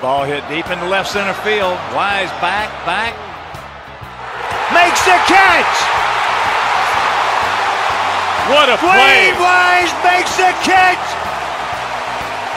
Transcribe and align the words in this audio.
Ball 0.00 0.24
hit 0.24 0.46
deep 0.48 0.70
in 0.70 0.78
the 0.78 0.86
left 0.86 1.10
center 1.10 1.34
field. 1.42 1.74
Wise 1.90 2.30
back, 2.38 2.70
back. 2.86 3.14
Makes 4.70 5.02
the 5.02 5.18
catch! 5.26 5.74
What 8.52 8.68
a 8.68 8.76
play! 8.78 9.34
Dwayne 9.34 9.40
Wise 9.40 9.92
makes 10.04 10.36
the 10.36 10.54
catch! 10.62 11.02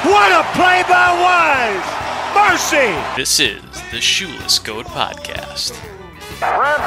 What 0.06 0.32
a 0.32 0.44
play 0.54 0.84
by 0.88 1.10
Wise! 1.18 2.02
Mercy! 2.36 2.94
This 3.16 3.40
is 3.40 3.64
the 3.92 4.00
Shoeless 4.00 4.60
Goat 4.60 4.86
Podcast. 4.86 5.72
Brant 6.40 6.81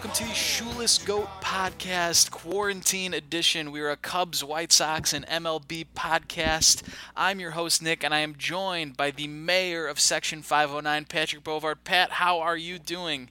welcome 0.00 0.16
to 0.16 0.24
the 0.24 0.34
Shoeless 0.34 0.96
Goat 0.96 1.28
Podcast 1.42 2.30
Quarantine 2.30 3.12
Edition. 3.12 3.70
We 3.70 3.82
are 3.82 3.90
a 3.90 3.98
Cubs, 3.98 4.42
White 4.42 4.72
Sox, 4.72 5.12
and 5.12 5.26
MLB 5.26 5.88
podcast. 5.94 6.82
I'm 7.14 7.38
your 7.38 7.50
host, 7.50 7.82
Nick, 7.82 8.02
and 8.02 8.14
I 8.14 8.20
am 8.20 8.34
joined 8.38 8.96
by 8.96 9.10
the 9.10 9.28
mayor 9.28 9.86
of 9.86 10.00
Section 10.00 10.40
509, 10.40 11.04
Patrick 11.04 11.44
Bovard. 11.44 11.84
Pat, 11.84 12.12
how 12.12 12.40
are 12.40 12.56
you 12.56 12.78
doing? 12.78 13.28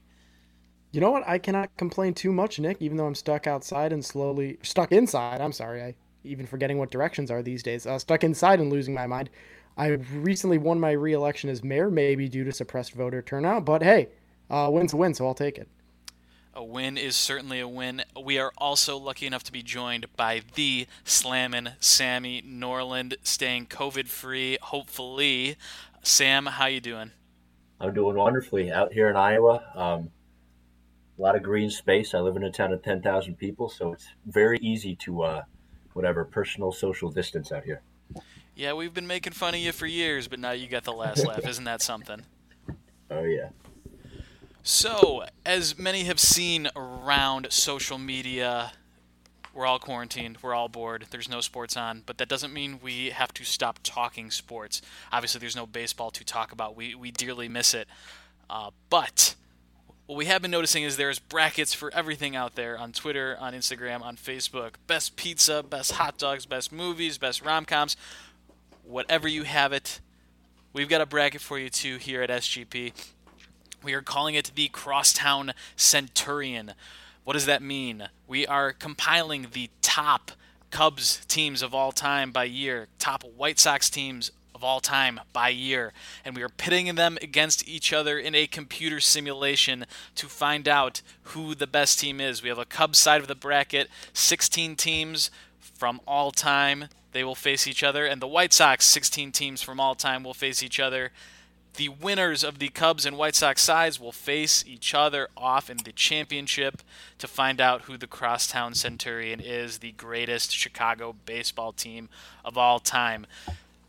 You 0.92 1.02
know 1.02 1.10
what? 1.10 1.28
I 1.28 1.40
cannot 1.40 1.76
complain 1.76 2.14
too 2.14 2.32
much, 2.32 2.60
Nick, 2.60 2.78
even 2.82 2.98
though 2.98 3.08
I'm 3.08 3.16
stuck 3.16 3.48
outside 3.48 3.92
and 3.92 4.06
slowly 4.06 4.60
stuck 4.62 4.92
inside. 4.92 5.42
I'm 5.42 5.54
sorry. 5.54 5.82
I 5.82 5.96
even 6.24 6.46
forgetting 6.46 6.78
what 6.78 6.92
directions 6.92 7.32
are 7.32 7.42
these 7.42 7.64
days. 7.64 7.88
Uh, 7.88 7.98
stuck 7.98 8.24
inside 8.24 8.60
and 8.60 8.72
losing 8.72 8.94
my 8.94 9.08
mind. 9.08 9.32
I 9.76 9.88
recently 9.88 10.60
won 10.60 10.80
my 10.80 10.92
re-election 10.92 11.50
as 11.50 11.64
mayor, 11.64 11.90
maybe 11.90 12.30
due 12.30 12.44
to 12.44 12.52
suppressed 12.52 12.94
voter 12.94 13.24
turnout, 13.24 13.66
but 13.66 13.82
hey, 13.82 14.10
uh, 14.52 14.70
win's 14.72 14.94
a 14.94 14.98
win, 14.98 15.16
so 15.16 15.26
I'll 15.26 15.34
take 15.34 15.58
it. 15.58 15.68
A 16.60 16.64
win 16.64 16.98
is 16.98 17.16
certainly 17.16 17.62
a 17.62 17.68
win. 17.70 18.04
We 18.22 18.38
are 18.38 18.52
also 18.58 18.98
lucky 18.98 19.26
enough 19.26 19.44
to 19.44 19.52
be 19.54 19.64
joined 19.64 20.08
by 20.18 20.42
the 20.56 20.88
Slammin' 21.06 21.72
Sammy 21.80 22.44
Norland, 22.46 23.16
staying 23.24 23.68
COVID-free, 23.68 24.58
hopefully. 24.64 25.56
Sam, 26.04 26.48
how 26.48 26.66
you 26.66 26.82
doing? 26.82 27.12
I'm 27.80 27.94
doing 27.94 28.18
wonderfully 28.18 28.74
out 28.74 28.92
here 28.92 29.10
in 29.10 29.16
Iowa. 29.16 29.64
Um, 29.74 30.12
a 31.18 31.22
lot 31.22 31.38
of 31.38 31.44
green 31.44 31.70
space. 31.70 32.14
I 32.14 32.20
live 32.20 32.36
in 32.36 32.44
a 32.44 32.52
town 32.52 32.74
of 32.74 32.84
10,000 32.84 33.36
people, 33.36 33.70
so 33.70 33.94
it's 33.94 34.10
very 34.26 34.60
easy 34.60 34.98
to, 34.98 35.22
uh, 35.22 35.44
whatever, 35.94 36.26
personal 36.26 36.74
social 36.74 37.10
distance 37.10 37.54
out 37.54 37.64
here. 37.64 37.82
Yeah, 38.54 38.74
we've 38.74 38.94
been 38.94 39.08
making 39.08 39.32
fun 39.32 39.54
of 39.54 39.62
you 39.62 39.72
for 39.72 39.86
years, 39.86 40.28
but 40.28 40.40
now 40.40 40.52
you 40.52 40.68
got 40.68 40.84
the 40.84 40.92
last 40.92 41.26
laugh. 41.26 41.40
Isn't 41.48 41.64
that 41.64 41.82
something? 41.82 42.24
Oh, 43.10 43.24
yeah. 43.24 43.48
So, 44.72 45.24
as 45.48 45.80
many 45.80 46.04
have 46.04 46.20
seen 46.20 46.70
around 46.76 47.48
social 47.50 47.98
media, 47.98 48.74
we're 49.52 49.66
all 49.66 49.80
quarantined, 49.80 50.38
we're 50.44 50.54
all 50.54 50.70
bored, 50.70 51.08
there's 51.10 51.28
no 51.28 51.42
sports 51.42 51.76
on, 51.76 52.04
but 52.06 52.20
that 52.20 52.30
doesn't 52.30 52.54
mean 52.54 52.80
we 52.80 53.10
have 53.10 53.34
to 53.34 53.44
stop 53.44 53.80
talking 53.82 54.30
sports. 54.30 54.84
Obviously, 55.12 55.40
there's 55.40 55.56
no 55.56 55.66
baseball 55.66 56.12
to 56.12 56.24
talk 56.24 56.52
about. 56.52 56.76
We, 56.76 56.94
we 56.94 57.10
dearly 57.10 57.50
miss 57.50 57.74
it. 57.74 57.88
Uh, 58.48 58.70
but 58.92 59.34
what 60.06 60.20
we 60.20 60.26
have 60.26 60.44
been 60.44 60.52
noticing 60.52 60.84
is 60.84 60.98
there's 60.98 61.18
brackets 61.18 61.74
for 61.74 61.92
everything 61.92 62.36
out 62.36 62.54
there 62.54 62.78
on 62.78 62.92
Twitter, 62.92 63.38
on 63.40 63.54
Instagram, 63.54 64.04
on 64.04 64.18
Facebook. 64.18 64.74
Best 64.86 65.16
pizza, 65.16 65.64
best 65.64 65.94
hot 65.94 66.20
dogs, 66.20 66.46
best 66.46 66.72
movies, 66.72 67.18
best 67.18 67.42
rom 67.44 67.66
coms. 67.66 67.98
Whatever 68.84 69.28
you 69.28 69.44
have 69.44 69.74
it, 69.74 70.00
we've 70.74 70.90
got 70.90 71.02
a 71.02 71.08
bracket 71.08 71.42
for 71.42 71.58
you 71.58 71.72
too 71.72 71.98
here 71.98 72.22
at 72.22 72.30
SGP. 72.30 72.94
We 73.82 73.94
are 73.94 74.02
calling 74.02 74.36
it 74.36 74.52
the 74.56 74.68
Crosstown 74.68 75.54
Centurion. 75.76 76.74
What 77.24 77.34
does 77.34 77.46
that 77.46 77.62
mean? 77.62 78.10
We 78.28 78.46
are 78.46 78.74
compiling 78.74 79.48
the 79.54 79.70
top 79.82 80.32
Cubs 80.70 81.26
teams 81.28 81.62
of 81.62 81.74
all 81.74 81.92
time 81.92 82.32
by 82.32 82.44
year, 82.44 82.88
top 83.00 83.24
White 83.24 83.58
Sox 83.58 83.90
teams 83.90 84.32
of 84.54 84.64
all 84.64 84.82
time 84.82 85.22
by 85.32 85.50
year, 85.50 85.94
and 86.26 86.36
we 86.36 86.44
are 86.44 86.50
pitting 86.50 86.94
them 86.96 87.18
against 87.22 87.68
each 87.68 87.94
other 87.94 88.20
in 88.20 88.36
a 88.36 88.46
computer 88.46 89.00
simulation 89.00 89.86
to 90.16 90.28
find 90.28 90.68
out 90.68 91.02
who 91.24 91.56
the 91.56 91.66
best 91.66 92.00
team 92.00 92.20
is. 92.20 92.44
We 92.44 92.50
have 92.50 92.58
a 92.58 92.66
Cubs 92.66 93.00
side 93.00 93.22
of 93.22 93.28
the 93.28 93.36
bracket, 93.36 93.88
16 94.12 94.76
teams 94.76 95.32
from 95.60 96.02
all 96.06 96.32
time. 96.32 96.90
They 97.14 97.24
will 97.24 97.36
face 97.36 97.66
each 97.68 97.84
other, 97.84 98.06
and 98.06 98.22
the 98.22 98.28
White 98.28 98.52
Sox, 98.52 98.86
16 98.86 99.32
teams 99.32 99.62
from 99.62 99.80
all 99.80 99.96
time, 99.96 100.24
will 100.24 100.34
face 100.34 100.62
each 100.62 100.80
other. 100.80 101.12
The 101.76 101.90
winners 101.90 102.44
of 102.44 102.60
the 102.60 102.70
Cubs 102.70 103.06
and 103.06 103.18
White 103.18 103.36
Sox 103.36 103.62
sides 103.62 104.00
will 104.00 104.12
face 104.12 104.64
each 104.68 104.94
other 104.94 105.30
off 105.38 105.70
in 105.70 105.78
the 105.78 105.92
championship 105.92 106.82
to 107.20 107.28
find 107.28 107.62
out 107.62 107.84
who 107.84 107.98
the 107.98 108.08
Crosstown 108.08 108.74
Centurion 108.74 109.40
is, 109.40 109.78
the 109.78 109.94
greatest 109.94 110.52
Chicago 110.52 111.16
baseball 111.26 111.72
team 111.72 112.10
of 112.44 112.58
all 112.58 112.80
time. 112.80 113.26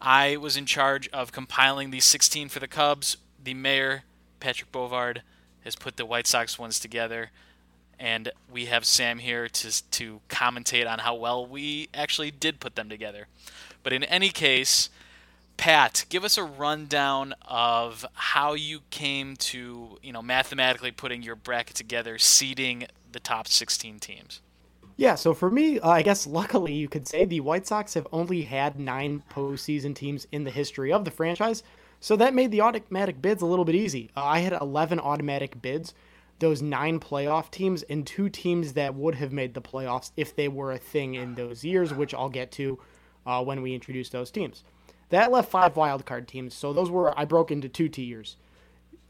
I 0.00 0.36
was 0.36 0.56
in 0.56 0.66
charge 0.66 1.08
of 1.08 1.32
compiling 1.32 1.90
the 1.90 2.00
16 2.00 2.48
for 2.48 2.60
the 2.60 2.68
Cubs. 2.68 3.16
The 3.42 3.54
mayor, 3.54 4.04
Patrick 4.38 4.72
Bovard, 4.72 5.22
has 5.64 5.76
put 5.76 5.96
the 5.96 6.06
White 6.06 6.26
Sox 6.26 6.58
ones 6.58 6.80
together. 6.80 7.30
And 7.98 8.32
we 8.50 8.66
have 8.66 8.86
Sam 8.86 9.18
here 9.18 9.48
to, 9.48 9.90
to 9.90 10.20
commentate 10.30 10.90
on 10.90 11.00
how 11.00 11.14
well 11.14 11.44
we 11.44 11.88
actually 11.92 12.30
did 12.30 12.60
put 12.60 12.76
them 12.76 12.88
together. 12.88 13.26
But 13.82 13.92
in 13.92 14.04
any 14.04 14.30
case, 14.30 14.88
Pat, 15.60 16.06
give 16.08 16.24
us 16.24 16.38
a 16.38 16.42
rundown 16.42 17.34
of 17.46 18.06
how 18.14 18.54
you 18.54 18.80
came 18.88 19.36
to, 19.36 19.98
you 20.02 20.10
know, 20.10 20.22
mathematically 20.22 20.90
putting 20.90 21.22
your 21.22 21.36
bracket 21.36 21.76
together, 21.76 22.16
seeding 22.16 22.86
the 23.12 23.20
top 23.20 23.46
16 23.46 23.98
teams. 23.98 24.40
Yeah, 24.96 25.16
so 25.16 25.34
for 25.34 25.50
me, 25.50 25.78
uh, 25.78 25.90
I 25.90 26.00
guess 26.00 26.26
luckily 26.26 26.72
you 26.72 26.88
could 26.88 27.06
say 27.06 27.26
the 27.26 27.40
White 27.40 27.66
Sox 27.66 27.92
have 27.92 28.08
only 28.10 28.40
had 28.40 28.80
nine 28.80 29.22
postseason 29.30 29.94
teams 29.94 30.26
in 30.32 30.44
the 30.44 30.50
history 30.50 30.94
of 30.94 31.04
the 31.04 31.10
franchise, 31.10 31.62
so 32.00 32.16
that 32.16 32.32
made 32.32 32.52
the 32.52 32.62
automatic 32.62 33.20
bids 33.20 33.42
a 33.42 33.46
little 33.46 33.66
bit 33.66 33.74
easy. 33.74 34.10
Uh, 34.16 34.24
I 34.24 34.38
had 34.38 34.54
11 34.54 34.98
automatic 34.98 35.60
bids, 35.60 35.92
those 36.38 36.62
nine 36.62 37.00
playoff 37.00 37.50
teams, 37.50 37.82
and 37.82 38.06
two 38.06 38.30
teams 38.30 38.72
that 38.72 38.94
would 38.94 39.16
have 39.16 39.30
made 39.30 39.52
the 39.52 39.60
playoffs 39.60 40.10
if 40.16 40.34
they 40.34 40.48
were 40.48 40.72
a 40.72 40.78
thing 40.78 41.16
in 41.16 41.34
those 41.34 41.62
years, 41.64 41.92
which 41.92 42.14
I'll 42.14 42.30
get 42.30 42.50
to 42.52 42.78
uh, 43.26 43.44
when 43.44 43.60
we 43.60 43.74
introduce 43.74 44.08
those 44.08 44.30
teams. 44.30 44.64
That 45.10 45.30
left 45.30 45.50
five 45.50 45.74
wildcard 45.74 46.26
teams, 46.26 46.54
so 46.54 46.72
those 46.72 46.90
were, 46.90 47.18
I 47.18 47.24
broke 47.24 47.50
into 47.50 47.68
two 47.68 47.88
tiers. 47.88 48.36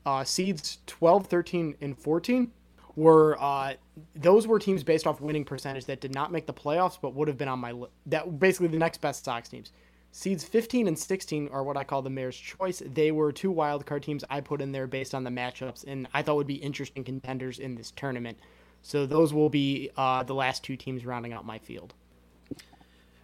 Uh, 0.04 0.24
seeds 0.24 0.78
12, 0.86 1.26
13, 1.26 1.76
and 1.80 1.98
14 1.98 2.50
were 2.96 3.36
uh, 3.40 3.74
those 4.14 4.46
were 4.46 4.58
teams 4.58 4.82
based 4.82 5.06
off 5.06 5.20
winning 5.20 5.44
percentage 5.44 5.84
that 5.86 6.00
did 6.00 6.14
not 6.14 6.32
make 6.32 6.46
the 6.46 6.52
playoffs 6.52 6.98
but 7.00 7.14
would 7.14 7.28
have 7.28 7.38
been 7.38 7.48
on 7.48 7.58
my 7.58 7.72
list. 7.72 7.92
That 8.06 8.38
basically 8.38 8.68
the 8.68 8.78
next 8.78 9.00
best 9.00 9.24
Sox 9.24 9.48
teams. 9.48 9.72
Seeds 10.12 10.42
15 10.42 10.88
and 10.88 10.98
16 10.98 11.48
are 11.52 11.62
what 11.62 11.76
I 11.76 11.84
call 11.84 12.02
the 12.02 12.10
mayor's 12.10 12.36
choice. 12.36 12.82
They 12.84 13.12
were 13.12 13.30
two 13.30 13.50
wild 13.50 13.86
card 13.86 14.02
teams 14.02 14.24
I 14.28 14.40
put 14.40 14.60
in 14.60 14.72
there 14.72 14.88
based 14.88 15.14
on 15.14 15.22
the 15.22 15.30
matchups 15.30 15.84
and 15.86 16.08
I 16.12 16.22
thought 16.22 16.36
would 16.36 16.46
be 16.46 16.54
interesting 16.54 17.04
contenders 17.04 17.58
in 17.58 17.76
this 17.76 17.92
tournament. 17.92 18.38
So 18.82 19.06
those 19.06 19.32
will 19.32 19.50
be 19.50 19.90
uh, 19.96 20.24
the 20.24 20.34
last 20.34 20.64
two 20.64 20.76
teams 20.76 21.06
rounding 21.06 21.32
out 21.32 21.44
my 21.44 21.58
field. 21.58 21.94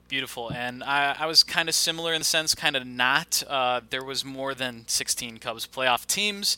Beautiful, 0.09 0.53
and 0.53 0.85
I, 0.85 1.17
I 1.19 1.27
was 1.27 1.43
kind 1.43 1.69
of 1.69 1.75
similar 1.75 2.13
in 2.13 2.21
the 2.21 2.25
sense, 2.25 2.55
kind 2.55 2.77
of 2.77 2.87
not. 2.87 3.43
Uh, 3.49 3.81
there 3.91 4.05
was 4.05 4.25
more 4.25 4.55
than 4.55 4.85
16 4.87 5.39
Cubs 5.39 5.67
playoff 5.67 6.07
teams. 6.07 6.57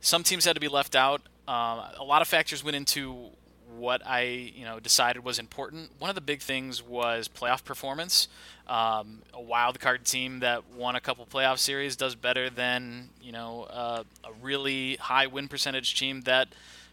Some 0.00 0.22
teams 0.22 0.46
had 0.46 0.54
to 0.54 0.60
be 0.60 0.68
left 0.68 0.96
out. 0.96 1.20
Um, 1.46 1.82
a 1.98 2.04
lot 2.04 2.22
of 2.22 2.28
factors 2.28 2.64
went 2.64 2.76
into 2.76 3.30
what 3.76 4.02
I 4.06 4.22
you 4.54 4.64
know 4.64 4.80
decided 4.80 5.24
was 5.24 5.38
important. 5.38 5.90
One 5.98 6.08
of 6.08 6.14
the 6.14 6.20
big 6.20 6.40
things 6.40 6.82
was 6.82 7.28
playoff 7.28 7.64
performance. 7.64 8.28
Um, 8.66 9.22
a 9.34 9.42
wild 9.42 9.80
card 9.80 10.04
team 10.04 10.40
that 10.40 10.62
won 10.74 10.96
a 10.96 11.00
couple 11.00 11.26
playoff 11.26 11.58
series 11.58 11.96
does 11.96 12.14
better 12.14 12.48
than 12.50 13.10
you 13.20 13.32
know 13.32 13.64
uh, 13.64 14.04
a 14.24 14.32
really 14.40 14.96
high 14.96 15.26
win 15.26 15.48
percentage 15.48 15.98
team 15.98 16.22
that 16.22 16.48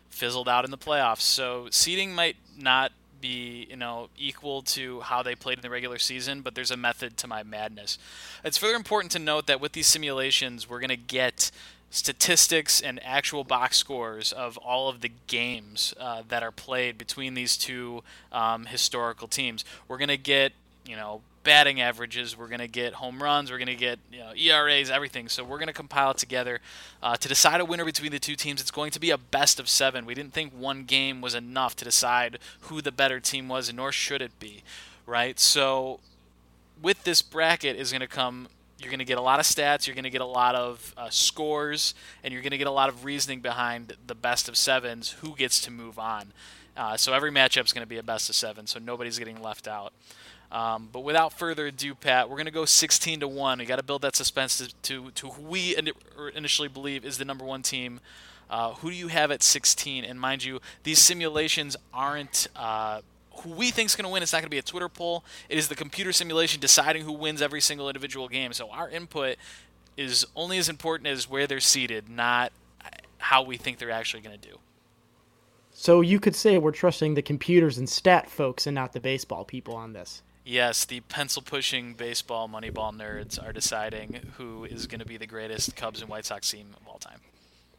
fizzled 0.09 0.49
out 0.49 0.65
in 0.65 0.71
the 0.71 0.77
playoffs. 0.77 1.21
So 1.21 1.67
seeding 1.71 2.13
might 2.13 2.35
not 2.57 2.91
be 3.21 3.67
you 3.69 3.75
know 3.75 4.09
equal 4.17 4.61
to 4.63 5.01
how 5.01 5.23
they 5.23 5.35
played 5.35 5.57
in 5.57 5.61
the 5.61 5.69
regular 5.69 5.97
season, 5.97 6.41
but 6.41 6.55
there's 6.55 6.71
a 6.71 6.77
method 6.77 7.17
to 7.17 7.27
my 7.27 7.43
madness. 7.43 7.97
It's 8.43 8.57
further 8.57 8.75
important 8.75 9.11
to 9.13 9.19
note 9.19 9.47
that 9.47 9.59
with 9.61 9.73
these 9.73 9.87
simulations, 9.87 10.69
we're 10.69 10.79
going 10.79 10.89
to 10.89 10.97
get 10.97 11.51
statistics 11.89 12.81
and 12.81 12.99
actual 13.03 13.43
box 13.43 13.77
scores 13.77 14.33
of 14.33 14.57
all 14.57 14.89
of 14.89 15.01
the 15.01 15.11
games 15.27 15.93
uh, 15.99 16.21
that 16.27 16.43
are 16.43 16.51
played 16.51 16.97
between 16.97 17.33
these 17.33 17.57
two 17.57 18.03
um, 18.31 18.65
historical 18.65 19.27
teams. 19.27 19.63
We're 19.87 19.97
going 19.97 20.09
to 20.09 20.17
get, 20.17 20.51
you 20.85 20.95
know, 20.95 21.21
batting 21.47 21.79
averages. 21.79 22.37
We're 22.37 22.49
going 22.49 22.59
to 22.59 22.67
get 22.67 22.95
home 22.95 23.23
runs. 23.23 23.49
We're 23.49 23.57
going 23.57 23.67
to 23.67 23.75
get 23.75 23.99
you 24.11 24.19
know, 24.19 24.33
ERAs, 24.35 24.89
everything. 24.89 25.29
So 25.29 25.45
we're 25.45 25.59
going 25.59 25.67
to 25.67 25.73
compile 25.73 26.11
it 26.11 26.17
together 26.17 26.59
uh, 27.01 27.15
to 27.15 27.27
decide 27.29 27.61
a 27.61 27.65
winner 27.65 27.85
between 27.85 28.11
the 28.11 28.19
two 28.19 28.35
teams. 28.35 28.59
It's 28.59 28.69
going 28.69 28.91
to 28.91 28.99
be 28.99 29.11
a 29.11 29.17
best 29.17 29.57
of 29.57 29.69
seven. 29.69 30.05
We 30.05 30.13
didn't 30.13 30.33
think 30.33 30.51
one 30.51 30.83
game 30.83 31.21
was 31.21 31.33
enough 31.33 31.73
to 31.77 31.85
decide 31.85 32.39
who 32.63 32.81
the 32.81 32.91
better 32.91 33.21
team 33.21 33.47
was, 33.47 33.71
nor 33.73 33.93
should 33.93 34.21
it 34.21 34.37
be, 34.39 34.61
right? 35.05 35.39
So 35.39 36.01
with 36.81 37.05
this 37.05 37.21
bracket 37.21 37.77
is 37.77 37.91
going 37.91 38.01
to 38.01 38.07
come 38.07 38.49
You're 38.79 38.91
going 38.91 38.99
to 38.99 39.05
get 39.05 39.17
a 39.17 39.21
lot 39.21 39.39
of 39.39 39.45
stats, 39.45 39.87
you're 39.87 39.95
going 39.95 40.03
to 40.03 40.09
get 40.09 40.21
a 40.21 40.25
lot 40.25 40.53
of 40.53 40.93
uh, 40.97 41.09
scores, 41.09 41.95
and 42.23 42.33
you're 42.33 42.43
going 42.43 42.51
to 42.51 42.59
get 42.59 42.67
a 42.67 42.71
lot 42.71 42.89
of 42.89 43.05
reasoning 43.05 43.39
behind 43.39 43.93
the 44.05 44.15
best 44.15 44.49
of 44.49 44.57
sevens, 44.57 45.15
who 45.21 45.33
gets 45.35 45.61
to 45.61 45.71
move 45.71 45.97
on. 45.97 46.33
Uh, 46.75 46.95
so 46.95 47.13
every 47.13 47.31
matchup 47.31 47.65
is 47.65 47.73
going 47.73 47.83
to 47.83 47.89
be 47.89 47.97
a 47.97 48.03
best 48.03 48.29
of 48.29 48.35
seven, 48.35 48.67
so 48.67 48.79
nobody's 48.79 49.17
getting 49.17 49.41
left 49.41 49.67
out. 49.67 49.93
Um, 50.51 50.89
but 50.91 51.01
without 51.01 51.33
further 51.33 51.67
ado, 51.67 51.93
Pat, 51.93 52.29
we're 52.29 52.37
going 52.37 52.45
to 52.45 52.51
go 52.51 52.65
16 52.65 53.19
to 53.19 53.27
one. 53.27 53.59
We 53.59 53.65
got 53.65 53.77
to 53.77 53.83
build 53.83 54.01
that 54.03 54.15
suspense 54.15 54.57
to, 54.57 54.73
to, 54.83 55.11
to 55.11 55.29
who 55.29 55.41
we 55.41 55.75
initially 56.35 56.69
believe 56.69 57.03
is 57.03 57.17
the 57.17 57.25
number 57.25 57.43
one 57.43 57.61
team. 57.61 57.99
Uh, 58.49 58.73
who 58.75 58.89
do 58.89 58.95
you 58.95 59.09
have 59.09 59.29
at 59.29 59.43
16? 59.43 60.05
And 60.05 60.19
mind 60.19 60.43
you, 60.43 60.61
these 60.83 60.99
simulations 60.99 61.75
aren't 61.93 62.47
uh, 62.55 63.01
who 63.41 63.49
we 63.49 63.71
think 63.71 63.87
is 63.87 63.95
going 63.95 64.05
to 64.05 64.09
win. 64.09 64.23
It's 64.23 64.31
not 64.31 64.39
going 64.39 64.47
to 64.47 64.49
be 64.49 64.57
a 64.57 64.61
Twitter 64.61 64.87
poll. 64.87 65.25
It 65.49 65.57
is 65.57 65.67
the 65.67 65.75
computer 65.75 66.13
simulation 66.13 66.61
deciding 66.61 67.03
who 67.03 67.11
wins 67.11 67.41
every 67.41 67.59
single 67.59 67.89
individual 67.89 68.29
game. 68.29 68.53
So 68.53 68.69
our 68.69 68.89
input 68.89 69.35
is 69.97 70.25
only 70.35 70.57
as 70.57 70.69
important 70.69 71.07
as 71.07 71.29
where 71.29 71.45
they're 71.45 71.59
seated, 71.59 72.07
not 72.09 72.53
how 73.17 73.43
we 73.43 73.57
think 73.57 73.77
they're 73.77 73.91
actually 73.91 74.21
going 74.21 74.39
to 74.39 74.49
do. 74.49 74.57
So 75.71 76.01
you 76.01 76.19
could 76.19 76.35
say 76.35 76.57
we're 76.57 76.71
trusting 76.71 77.13
the 77.13 77.21
computers 77.21 77.77
and 77.77 77.87
stat 77.87 78.29
folks 78.29 78.65
and 78.65 78.73
not 78.73 78.93
the 78.93 78.99
baseball 78.99 79.43
people 79.43 79.75
on 79.75 79.93
this. 79.93 80.23
Yes, 80.47 80.85
the 80.85 81.01
pencil 81.01 81.41
pushing 81.41 81.93
baseball 81.93 82.47
Moneyball 82.47 82.95
nerds 82.95 83.37
are 83.37 83.51
deciding 83.51 84.31
who 84.37 84.63
is 84.63 84.87
going 84.87 85.01
to 85.01 85.05
be 85.05 85.17
the 85.17 85.27
greatest 85.27 85.75
Cubs 85.75 85.99
and 85.99 86.09
White 86.09 86.25
Sox 86.25 86.49
team 86.49 86.73
of 86.79 86.87
all 86.87 86.99
time. 86.99 87.19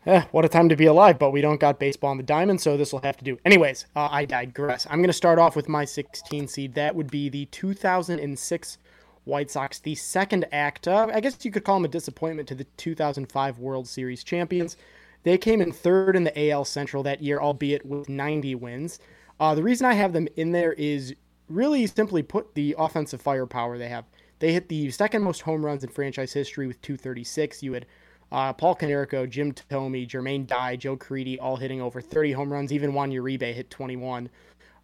Eh, 0.04 0.24
what 0.32 0.44
a 0.44 0.50
time 0.50 0.68
to 0.68 0.76
be 0.76 0.84
alive, 0.84 1.18
but 1.18 1.30
we 1.30 1.40
don't 1.40 1.58
got 1.58 1.78
baseball 1.78 2.10
on 2.10 2.18
the 2.18 2.22
diamond, 2.22 2.60
so 2.60 2.76
this 2.76 2.92
will 2.92 3.00
have 3.00 3.16
to 3.16 3.24
do. 3.24 3.38
Anyways, 3.46 3.86
uh, 3.96 4.08
I 4.10 4.26
digress. 4.26 4.86
I'm 4.90 4.98
going 4.98 5.06
to 5.06 5.14
start 5.14 5.38
off 5.38 5.56
with 5.56 5.66
my 5.66 5.86
16 5.86 6.46
seed. 6.46 6.74
That 6.74 6.94
would 6.94 7.10
be 7.10 7.30
the 7.30 7.46
2006 7.46 8.78
White 9.24 9.50
Sox, 9.50 9.78
the 9.78 9.94
second 9.94 10.44
act. 10.52 10.86
Uh, 10.86 11.08
I 11.10 11.20
guess 11.20 11.42
you 11.46 11.50
could 11.50 11.64
call 11.64 11.76
them 11.76 11.86
a 11.86 11.88
disappointment 11.88 12.48
to 12.48 12.54
the 12.54 12.64
2005 12.76 13.58
World 13.58 13.88
Series 13.88 14.22
champions. 14.22 14.76
They 15.22 15.38
came 15.38 15.62
in 15.62 15.72
third 15.72 16.16
in 16.16 16.24
the 16.24 16.50
AL 16.50 16.66
Central 16.66 17.02
that 17.04 17.22
year, 17.22 17.40
albeit 17.40 17.86
with 17.86 18.10
90 18.10 18.56
wins. 18.56 18.98
Uh, 19.40 19.54
the 19.54 19.62
reason 19.62 19.86
I 19.86 19.94
have 19.94 20.12
them 20.12 20.28
in 20.36 20.52
there 20.52 20.74
is 20.74 21.14
really 21.48 21.86
simply 21.86 22.22
put 22.22 22.54
the 22.54 22.74
offensive 22.78 23.20
firepower 23.20 23.78
they 23.78 23.88
have. 23.88 24.04
They 24.38 24.52
hit 24.52 24.68
the 24.68 24.90
second 24.90 25.22
most 25.22 25.42
home 25.42 25.64
runs 25.64 25.82
in 25.82 25.90
franchise 25.90 26.32
history 26.32 26.66
with 26.66 26.80
236. 26.82 27.62
You 27.62 27.72
had 27.72 27.86
uh, 28.30 28.52
Paul 28.52 28.76
Konerko, 28.76 29.28
Jim 29.28 29.52
Thome, 29.52 30.06
Jermaine 30.06 30.46
Dye, 30.46 30.76
Joe 30.76 30.96
Crede 30.96 31.38
all 31.40 31.56
hitting 31.56 31.80
over 31.80 32.00
30 32.00 32.32
home 32.32 32.52
runs. 32.52 32.72
Even 32.72 32.94
Juan 32.94 33.10
Uribe 33.10 33.52
hit 33.52 33.70
21. 33.70 34.28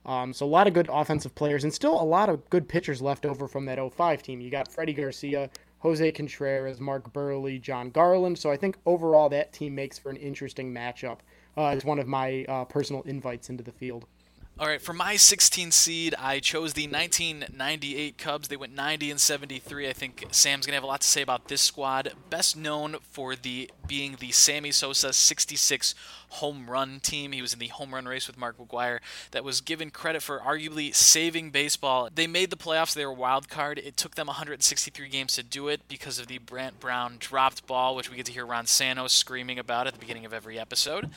Um, 0.07 0.33
so 0.33 0.45
a 0.45 0.49
lot 0.49 0.67
of 0.67 0.75
good 0.75 0.89
offensive 0.93 1.35
players 1.35 1.65
and 1.65 1.73
still 1.73 2.01
a 2.01 2.05
lot 2.05 2.29
of 2.29 2.49
good 2.51 2.69
pitchers 2.69 3.01
left 3.01 3.25
over 3.25 3.49
from 3.49 3.65
that 3.67 3.79
05 3.79 4.23
team. 4.23 4.41
You 4.41 4.51
got 4.51 4.71
Freddie 4.71 4.93
Garcia, 4.93 5.49
Jose 5.79 6.13
Contreras, 6.13 6.81
Mark 6.81 7.13
Buehrle, 7.13 7.61
Jon 7.61 7.91
Garland. 7.91 8.39
So 8.39 8.51
I 8.51 8.57
think 8.57 8.77
overall 8.87 9.29
that 9.31 9.53
team 9.53 9.75
makes 9.75 9.99
for 9.99 10.11
an 10.11 10.17
interesting 10.17 10.75
matchup. 10.75 11.19
Uh, 11.57 11.73
it's 11.75 11.85
one 11.85 11.99
of 11.99 12.07
my 12.07 12.45
uh, 12.49 12.65
personal 12.65 13.03
invites 13.03 13.49
into 13.49 13.63
the 13.63 13.73
field. 13.73 14.07
All 14.57 14.69
right, 14.69 14.81
for 14.81 14.93
my 14.93 15.17
16 15.17 15.73
seed, 15.73 16.15
I 16.17 16.39
chose 16.39 16.75
the 16.75 16.87
1998 16.87 18.17
Cubs. 18.17 18.47
They 18.47 18.57
went 18.57 18.73
90 18.73 19.11
and 19.11 19.21
73. 19.21 19.89
I 19.89 19.93
think 19.93 20.27
Sam's 20.31 20.65
gonna 20.65 20.77
have 20.77 20.85
a 20.85 20.87
lot 20.87 21.01
to 21.01 21.09
say 21.09 21.23
about 21.23 21.49
this 21.49 21.61
squad. 21.61 22.13
Best 22.31 22.57
known 22.57 22.99
for 23.11 23.35
the 23.35 23.69
being 23.89 24.17
the 24.21 24.31
Sammy 24.31 24.71
Sosa 24.71 25.13
66 25.13 25.97
home 26.29 26.71
run 26.71 27.01
team. 27.01 27.33
He 27.33 27.43
was 27.43 27.53
in 27.53 27.59
the 27.59 27.67
home 27.67 27.93
run 27.93 28.07
race 28.07 28.29
with 28.29 28.39
Mark 28.39 28.57
McGwire. 28.57 29.01
That 29.33 29.43
was 29.43 29.61
given 29.61 29.91
credit 29.91 30.23
for 30.23 30.39
arguably 30.39 30.95
saving 30.95 31.51
baseball. 31.51 32.09
They 32.15 32.29
made 32.29 32.51
the 32.51 32.57
playoffs. 32.57 32.95
They 32.95 33.05
were 33.05 33.13
wild 33.13 33.49
card. 33.49 33.79
It 33.79 33.97
took 33.97 34.15
them 34.15 34.29
163 34.29 35.09
games 35.09 35.33
to 35.33 35.43
do 35.43 35.67
it 35.67 35.81
because 35.89 36.21
of 36.21 36.29
the 36.29 36.39
Brant 36.39 36.79
Brown 36.79 37.17
dropped 37.19 37.67
ball, 37.67 37.97
which 37.97 38.09
we 38.09 38.17
get 38.17 38.27
to 38.27 38.33
hear 38.33 38.47
Ron 38.47 38.67
Santo 38.67 39.09
screaming 39.09 39.59
about 39.59 39.89
at 39.89 39.95
the 39.95 39.99
beginning 39.99 40.25
of 40.25 40.33
every 40.33 40.61
episode. 40.61 41.11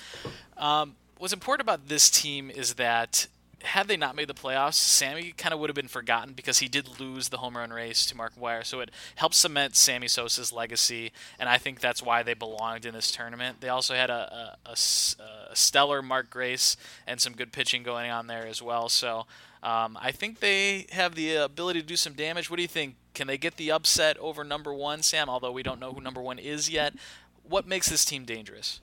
Um, 0.58 0.96
what's 1.18 1.34
important 1.34 1.66
about 1.66 1.88
this 1.88 2.10
team 2.10 2.50
is 2.50 2.76
that 2.76 3.28
had 3.64 3.88
they 3.88 3.98
not 3.98 4.16
made 4.16 4.28
the 4.28 4.34
playoffs, 4.34 4.76
Sammy 4.76 5.34
kind 5.36 5.54
of 5.54 5.60
would 5.60 5.70
have 5.70 5.76
been 5.76 5.88
forgotten 5.88 6.34
because 6.34 6.60
he 6.60 6.68
did 6.68 7.00
lose 7.00 7.30
the 7.30 7.38
home 7.38 7.58
run 7.58 7.72
race 7.72 8.06
to 8.06 8.16
Mark 8.16 8.36
McGwire. 8.36 8.64
So 8.64 8.82
it 8.82 8.92
helps 9.16 9.38
cement 9.38 9.76
Sammy 9.76 10.08
Sosa's 10.08 10.54
legacy, 10.54 11.12
and 11.40 11.50
I 11.50 11.58
think 11.58 11.80
that's 11.80 12.04
why 12.04 12.22
they 12.22 12.36
belonged 12.36 12.86
in 12.86 12.94
this 12.94 13.12
tournament. 13.12 13.62
They 13.62 13.70
also 13.70 13.96
had 13.96 14.10
a, 14.10 14.56
a, 14.66 14.70
a, 14.70 15.52
a 15.52 15.56
stellar 15.56 16.02
Mark 16.02 16.30
Grace 16.30 16.78
and 17.08 17.20
some 17.20 17.34
good 17.34 17.52
pitching 17.52 17.82
going 17.84 18.12
on 18.12 18.28
there 18.28 18.46
as 18.46 18.62
well. 18.62 18.90
So 18.90 19.26
um, 19.64 19.98
I 20.00 20.12
think 20.12 20.40
they 20.40 20.86
have 20.92 21.16
the 21.16 21.36
ability 21.36 21.82
to 21.82 21.88
do 21.88 21.96
some 21.96 22.14
damage. 22.14 22.50
What 22.50 22.58
do 22.58 22.62
you 22.62 22.68
think? 22.68 22.96
Can 23.16 23.26
they 23.26 23.40
get 23.40 23.58
the 23.58 23.72
upset 23.72 24.18
over 24.20 24.44
number 24.44 24.72
one, 24.72 25.02
Sam? 25.02 25.30
Although 25.30 25.52
we 25.52 25.64
don't 25.64 25.80
know 25.80 25.94
who 25.94 26.02
number 26.02 26.22
one 26.22 26.38
is 26.38 26.70
yet. 26.70 26.94
What 27.44 27.68
makes 27.68 27.90
this 27.90 28.06
team 28.06 28.26
dangerous? 28.26 28.82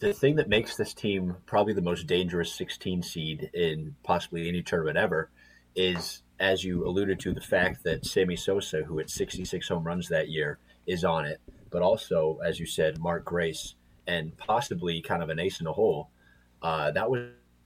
The 0.00 0.14
thing 0.14 0.36
that 0.36 0.48
makes 0.48 0.76
this 0.76 0.94
team 0.94 1.36
probably 1.44 1.74
the 1.74 1.82
most 1.82 2.06
dangerous 2.06 2.54
16 2.54 3.02
seed 3.02 3.50
in 3.52 3.94
possibly 4.02 4.48
any 4.48 4.62
tournament 4.62 4.96
ever 4.96 5.30
is, 5.76 6.22
as 6.38 6.64
you 6.64 6.86
alluded 6.86 7.20
to, 7.20 7.34
the 7.34 7.40
fact 7.42 7.84
that 7.84 8.06
Sammy 8.06 8.34
Sosa, 8.34 8.82
who 8.82 8.96
hit 8.96 9.10
66 9.10 9.68
home 9.68 9.84
runs 9.84 10.08
that 10.08 10.30
year, 10.30 10.58
is 10.86 11.04
on 11.04 11.26
it. 11.26 11.38
But 11.68 11.82
also, 11.82 12.38
as 12.42 12.58
you 12.58 12.64
said, 12.64 12.98
Mark 12.98 13.26
Grace, 13.26 13.74
and 14.06 14.34
possibly 14.38 15.02
kind 15.02 15.22
of 15.22 15.28
an 15.28 15.38
ace 15.38 15.60
in 15.60 15.64
the 15.64 15.72
hole. 15.74 16.08
Uh, 16.62 16.90
that 16.92 17.10
was 17.10 17.20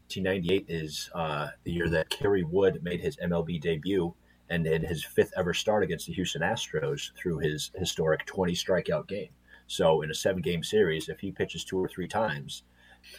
1998 0.09 0.67
is 0.69 1.11
uh, 1.15 1.51
the 1.63 1.73
year 1.73 1.89
that 1.89 2.11
Kerry 2.11 2.43
Wood 2.43 2.83
made 2.83 3.01
his 3.01 3.17
MLB 3.17 3.61
debut 3.61 4.13
and 4.51 4.67
in 4.67 4.83
his 4.83 5.05
fifth 5.05 5.33
ever 5.37 5.55
start 5.55 5.85
against 5.85 6.07
the 6.07 6.13
Houston 6.13 6.43
Astros 6.43 7.13
threw 7.17 7.39
his 7.39 7.71
historic 7.77 8.27
20 8.27 8.53
strikeout 8.55 9.07
game. 9.07 9.31
So 9.75 10.03
in 10.03 10.11
a 10.11 10.15
seven 10.15 10.41
game 10.41 10.63
series, 10.63 11.09
if 11.09 11.19
he 11.19 11.33
pitches 11.33 11.65
two 11.65 11.79
or 11.79 11.89
three 11.89 12.07
times, 12.07 12.63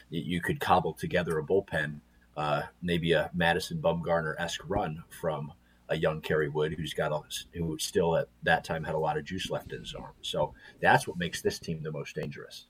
you 0.10 0.40
could 0.40 0.62
cobble 0.62 0.94
together 0.94 1.38
a 1.38 1.44
bullpen, 1.44 2.00
uh, 2.38 2.62
maybe 2.81 3.12
a 3.12 3.30
Madison 3.34 3.81
Bumgarner 3.81 4.36
esque 4.40 4.62
run 4.66 5.04
from 5.10 5.52
a 5.90 5.98
young 5.98 6.22
Kerry 6.22 6.48
Wood 6.48 6.74
who's 6.78 6.94
got 6.94 7.12
a, 7.12 7.19
who 7.57 7.78
still 7.78 8.16
at 8.16 8.30
that 8.44 8.63
time 8.63 8.86
had 8.86 8.96
a 8.96 9.00
lot 9.00 9.18
of 9.18 9.25
juice 9.25 9.50
left 9.50 9.74
in 9.74 9.81
his 9.81 9.94
arm. 9.94 10.13
So 10.22 10.54
that's 10.81 11.06
what 11.06 11.18
makes 11.18 11.42
this 11.42 11.60
team 11.60 11.84
the 11.84 11.92
most 11.92 12.16
dangerous. 12.16 12.68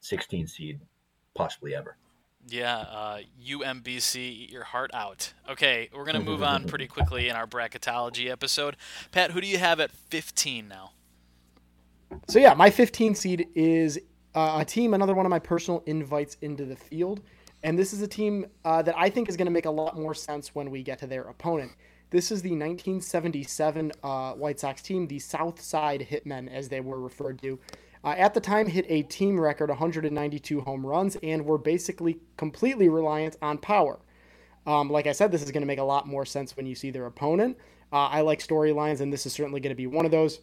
16 0.00 0.48
seed, 0.48 0.80
possibly 1.34 1.72
ever. 1.72 1.96
Yeah, 2.48 2.78
uh, 2.78 3.20
UMBC, 3.40 4.16
eat 4.16 4.50
your 4.50 4.64
heart 4.64 4.90
out. 4.92 5.34
Okay, 5.48 5.88
we're 5.94 6.04
going 6.04 6.18
to 6.18 6.30
move 6.30 6.42
on 6.42 6.64
pretty 6.66 6.88
quickly 6.88 7.28
in 7.28 7.36
our 7.36 7.46
bracketology 7.46 8.28
episode. 8.28 8.76
Pat, 9.12 9.30
who 9.30 9.40
do 9.40 9.46
you 9.46 9.58
have 9.58 9.78
at 9.78 9.92
15 9.92 10.66
now? 10.66 10.90
So 12.28 12.38
yeah, 12.38 12.54
my 12.54 12.70
15 12.70 13.14
seed 13.14 13.48
is 13.54 13.98
uh, 14.34 14.58
a 14.60 14.64
team, 14.64 14.94
another 14.94 15.14
one 15.14 15.26
of 15.26 15.30
my 15.30 15.38
personal 15.38 15.82
invites 15.86 16.36
into 16.40 16.64
the 16.64 16.76
field, 16.76 17.20
and 17.62 17.78
this 17.78 17.92
is 17.92 18.02
a 18.02 18.08
team 18.08 18.46
uh, 18.64 18.82
that 18.82 18.94
I 18.96 19.08
think 19.08 19.28
is 19.28 19.36
going 19.36 19.46
to 19.46 19.52
make 19.52 19.66
a 19.66 19.70
lot 19.70 19.96
more 19.96 20.14
sense 20.14 20.54
when 20.54 20.70
we 20.70 20.82
get 20.82 20.98
to 21.00 21.06
their 21.06 21.22
opponent. 21.22 21.72
This 22.10 22.30
is 22.30 22.42
the 22.42 22.50
1977 22.50 23.92
uh, 24.02 24.32
White 24.34 24.60
Sox 24.60 24.82
team, 24.82 25.06
the 25.06 25.18
South 25.18 25.60
Side 25.60 26.06
Hitmen, 26.08 26.52
as 26.52 26.68
they 26.68 26.80
were 26.80 27.00
referred 27.00 27.40
to. 27.42 27.58
Uh, 28.04 28.14
at 28.18 28.34
the 28.34 28.40
time, 28.40 28.66
hit 28.66 28.84
a 28.88 29.02
team 29.02 29.40
record 29.40 29.70
192 29.70 30.60
home 30.60 30.84
runs 30.86 31.16
and 31.22 31.44
were 31.44 31.58
basically 31.58 32.18
completely 32.36 32.88
reliant 32.88 33.36
on 33.40 33.56
power. 33.56 33.98
Um, 34.66 34.90
like 34.90 35.06
I 35.06 35.12
said, 35.12 35.32
this 35.32 35.42
is 35.42 35.50
going 35.50 35.62
to 35.62 35.66
make 35.66 35.78
a 35.78 35.84
lot 35.84 36.06
more 36.06 36.24
sense 36.24 36.56
when 36.56 36.66
you 36.66 36.74
see 36.74 36.90
their 36.90 37.06
opponent. 37.06 37.56
Uh, 37.92 38.06
I 38.06 38.20
like 38.20 38.40
storylines, 38.40 39.00
and 39.00 39.12
this 39.12 39.26
is 39.26 39.32
certainly 39.32 39.60
going 39.60 39.70
to 39.70 39.74
be 39.74 39.86
one 39.86 40.04
of 40.04 40.10
those. 40.10 40.40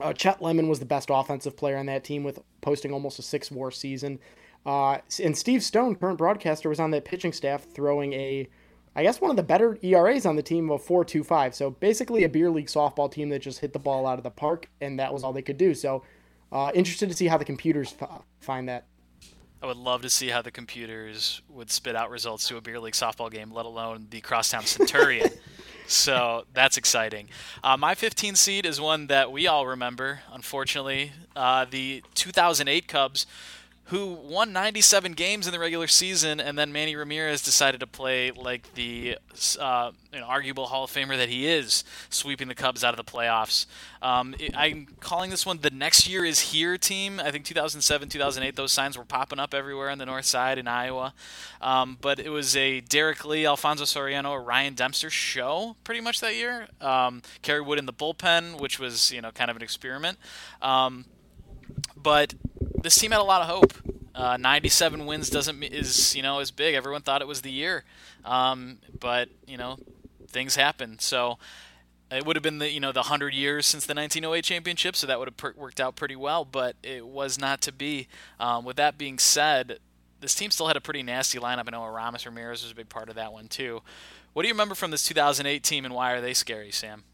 Uh, 0.00 0.12
Chet 0.12 0.40
Lemon 0.40 0.68
was 0.68 0.78
the 0.78 0.86
best 0.86 1.08
offensive 1.12 1.56
player 1.56 1.76
on 1.76 1.86
that 1.86 2.04
team 2.04 2.22
with 2.22 2.38
posting 2.60 2.92
almost 2.92 3.18
a 3.18 3.22
six 3.22 3.50
WAR 3.50 3.70
season. 3.70 4.18
Uh, 4.64 4.98
and 5.22 5.36
Steve 5.36 5.62
Stone, 5.62 5.96
current 5.96 6.18
broadcaster, 6.18 6.68
was 6.68 6.80
on 6.80 6.90
that 6.90 7.04
pitching 7.04 7.32
staff 7.32 7.64
throwing 7.74 8.12
a, 8.12 8.48
I 8.94 9.02
guess, 9.02 9.20
one 9.20 9.30
of 9.30 9.36
the 9.36 9.42
better 9.42 9.78
ERAs 9.82 10.26
on 10.26 10.36
the 10.36 10.42
team 10.42 10.70
of 10.70 10.84
4.25. 10.84 11.54
So 11.54 11.70
basically 11.70 12.24
a 12.24 12.28
beer 12.28 12.50
league 12.50 12.66
softball 12.66 13.10
team 13.10 13.28
that 13.30 13.40
just 13.40 13.60
hit 13.60 13.72
the 13.72 13.78
ball 13.78 14.06
out 14.06 14.18
of 14.18 14.24
the 14.24 14.30
park, 14.30 14.68
and 14.80 14.98
that 14.98 15.12
was 15.12 15.24
all 15.24 15.32
they 15.32 15.42
could 15.42 15.58
do. 15.58 15.74
So 15.74 16.02
uh, 16.52 16.70
interested 16.74 17.08
to 17.08 17.14
see 17.14 17.26
how 17.26 17.38
the 17.38 17.44
computers 17.44 17.94
f- 18.00 18.22
find 18.40 18.68
that. 18.68 18.86
I 19.60 19.66
would 19.66 19.76
love 19.76 20.02
to 20.02 20.10
see 20.10 20.28
how 20.28 20.42
the 20.42 20.52
computers 20.52 21.42
would 21.48 21.70
spit 21.70 21.96
out 21.96 22.10
results 22.10 22.46
to 22.48 22.56
a 22.56 22.60
beer 22.60 22.78
league 22.78 22.94
softball 22.94 23.30
game, 23.30 23.50
let 23.50 23.66
alone 23.66 24.06
the 24.10 24.20
Crosstown 24.20 24.64
Centurion. 24.64 25.30
so 25.88 26.44
that's 26.52 26.76
exciting. 26.76 27.28
Uh, 27.64 27.76
my 27.76 27.94
15 27.94 28.34
seed 28.34 28.66
is 28.66 28.80
one 28.80 29.06
that 29.08 29.32
we 29.32 29.46
all 29.46 29.66
remember, 29.66 30.20
unfortunately. 30.32 31.12
Uh, 31.34 31.64
the 31.68 32.02
2008 32.14 32.86
Cubs, 32.86 33.26
who 33.88 34.12
won 34.12 34.52
97 34.52 35.12
games 35.12 35.46
in 35.46 35.52
the 35.52 35.58
regular 35.58 35.86
season, 35.86 36.40
and 36.40 36.58
then 36.58 36.72
Manny 36.72 36.94
Ramirez 36.94 37.40
decided 37.40 37.80
to 37.80 37.86
play 37.86 38.30
like 38.30 38.74
the 38.74 39.16
uh, 39.58 39.92
an 40.12 40.22
arguable 40.22 40.66
Hall 40.66 40.84
of 40.84 40.90
Famer 40.90 41.16
that 41.16 41.30
he 41.30 41.46
is, 41.46 41.84
sweeping 42.10 42.48
the 42.48 42.54
Cubs 42.54 42.84
out 42.84 42.98
of 42.98 43.04
the 43.04 43.10
playoffs. 43.10 43.64
Um, 44.02 44.34
I'm 44.54 44.88
calling 45.00 45.30
this 45.30 45.46
one 45.46 45.60
the 45.62 45.70
next 45.70 46.06
year 46.06 46.22
is 46.24 46.40
here 46.40 46.76
team. 46.76 47.18
I 47.18 47.30
think 47.30 47.46
2007, 47.46 48.10
2008, 48.10 48.56
those 48.56 48.72
signs 48.72 48.98
were 48.98 49.06
popping 49.06 49.38
up 49.38 49.54
everywhere 49.54 49.88
on 49.88 49.96
the 49.96 50.06
north 50.06 50.26
side 50.26 50.58
in 50.58 50.68
Iowa. 50.68 51.14
Um, 51.62 51.96
but 52.00 52.18
it 52.18 52.28
was 52.28 52.54
a 52.56 52.80
Derrek 52.80 53.24
Lee, 53.24 53.46
Alfonso 53.46 53.84
Soriano, 53.84 54.44
Ryan 54.44 54.74
Dempster 54.74 55.08
show 55.08 55.76
pretty 55.84 56.02
much 56.02 56.20
that 56.20 56.34
year. 56.34 56.68
Um, 56.82 57.22
Kerry 57.40 57.62
Wood 57.62 57.78
in 57.78 57.86
the 57.86 57.94
bullpen, 57.94 58.60
which 58.60 58.78
was 58.78 59.10
you 59.12 59.22
know 59.22 59.30
kind 59.30 59.50
of 59.50 59.56
an 59.56 59.62
experiment. 59.62 60.18
Um, 60.60 61.06
but 61.96 62.34
this 62.88 62.98
team 62.98 63.10
had 63.10 63.20
a 63.20 63.22
lot 63.22 63.42
of 63.42 63.48
hope. 63.48 63.74
Uh, 64.14 64.38
97 64.38 65.04
wins 65.04 65.28
doesn't 65.28 65.62
is 65.62 66.16
you 66.16 66.22
know 66.22 66.38
as 66.38 66.50
big. 66.50 66.74
Everyone 66.74 67.02
thought 67.02 67.20
it 67.20 67.28
was 67.28 67.42
the 67.42 67.50
year, 67.50 67.84
um, 68.24 68.78
but 68.98 69.28
you 69.46 69.58
know 69.58 69.76
things 70.26 70.56
happen. 70.56 70.98
So 70.98 71.38
it 72.10 72.24
would 72.24 72.34
have 72.34 72.42
been 72.42 72.58
the 72.58 72.70
you 72.70 72.80
know 72.80 72.90
the 72.90 73.00
100 73.00 73.34
years 73.34 73.66
since 73.66 73.84
the 73.84 73.94
1908 73.94 74.42
championship, 74.42 74.96
so 74.96 75.06
that 75.06 75.18
would 75.18 75.28
have 75.28 75.36
per- 75.36 75.54
worked 75.54 75.80
out 75.80 75.96
pretty 75.96 76.16
well. 76.16 76.46
But 76.46 76.76
it 76.82 77.06
was 77.06 77.38
not 77.38 77.60
to 77.62 77.72
be. 77.72 78.08
Um, 78.40 78.64
with 78.64 78.76
that 78.76 78.96
being 78.96 79.18
said, 79.18 79.80
this 80.20 80.34
team 80.34 80.50
still 80.50 80.66
had 80.68 80.76
a 80.78 80.80
pretty 80.80 81.02
nasty 81.02 81.38
lineup. 81.38 81.64
I 81.66 81.70
know 81.72 81.84
Aramis 81.84 82.24
Ramirez 82.24 82.62
was 82.62 82.72
a 82.72 82.74
big 82.74 82.88
part 82.88 83.10
of 83.10 83.16
that 83.16 83.34
one 83.34 83.48
too. 83.48 83.82
What 84.32 84.42
do 84.42 84.48
you 84.48 84.54
remember 84.54 84.74
from 84.74 84.92
this 84.92 85.06
2008 85.06 85.62
team, 85.62 85.84
and 85.84 85.92
why 85.92 86.12
are 86.12 86.22
they 86.22 86.32
scary, 86.32 86.70
Sam? 86.70 87.04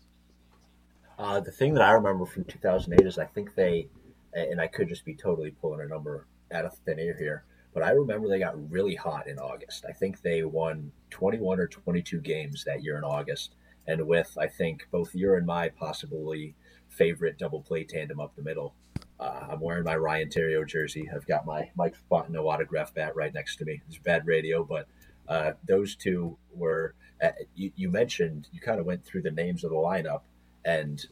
Uh, 1.19 1.41
the 1.41 1.51
thing 1.51 1.75
that 1.75 1.83
I 1.83 1.91
remember 1.91 2.27
from 2.27 2.45
2008 2.45 3.05
is 3.05 3.19
I 3.19 3.25
think 3.25 3.57
they 3.57 3.89
and 4.35 4.61
I 4.61 4.67
could 4.67 4.89
just 4.89 5.05
be 5.05 5.15
totally 5.15 5.53
pulling 5.53 5.81
a 5.81 5.89
number 5.89 6.27
out 6.53 6.65
of 6.65 6.75
thin 6.79 6.99
air 6.99 7.17
here, 7.19 7.45
but 7.73 7.83
I 7.83 7.91
remember 7.91 8.29
they 8.29 8.39
got 8.39 8.71
really 8.71 8.95
hot 8.95 9.29
in 9.29 9.39
August. 9.39 9.85
I 9.89 9.93
think 9.93 10.21
they 10.21 10.43
won 10.43 10.93
21 11.11 11.61
or 11.61 11.67
22 11.67 12.21
games 12.21 12.65
that 12.65 12.83
year 12.83 12.99
in 12.99 13.05
August, 13.05 13.55
and 13.87 14.07
with 14.07 14.37
I 14.39 14.47
think 14.47 14.87
both 14.91 15.15
your 15.15 15.37
and 15.37 15.47
my 15.47 15.69
possibly 15.69 16.55
favorite 16.89 17.39
double 17.39 17.61
play 17.61 17.85
tandem 17.85 18.21
up 18.21 18.35
the 18.37 18.43
middle. 18.43 18.75
Uh, 19.19 19.49
I'm 19.51 19.61
wearing 19.61 19.85
my 19.85 19.97
Ryan 19.97 20.29
Theriot 20.29 20.69
jersey. 20.69 21.09
I've 21.15 21.27
got 21.27 21.47
my 21.47 21.71
Mike 21.77 21.95
Fontenot 22.11 22.45
autograph 22.45 22.95
bat 22.95 23.17
right 23.17 23.33
next 23.33 23.57
to 23.57 23.65
me. 23.65 23.81
It's 23.89 23.99
bad 23.99 24.27
radio, 24.27 24.65
but 24.65 24.87
uh, 25.29 25.53
those 25.67 25.97
two 25.97 26.37
were. 26.53 26.95
Uh, 27.23 27.31
you, 27.55 27.71
you 27.77 27.91
mentioned 27.91 28.49
you 28.53 28.61
kind 28.61 28.81
of 28.81 28.87
went 28.87 29.05
through 29.05 29.23
the 29.23 29.31
names 29.31 29.65
of 29.65 29.71
the 29.71 29.77
lineup, 29.77 30.23
and 30.65 31.07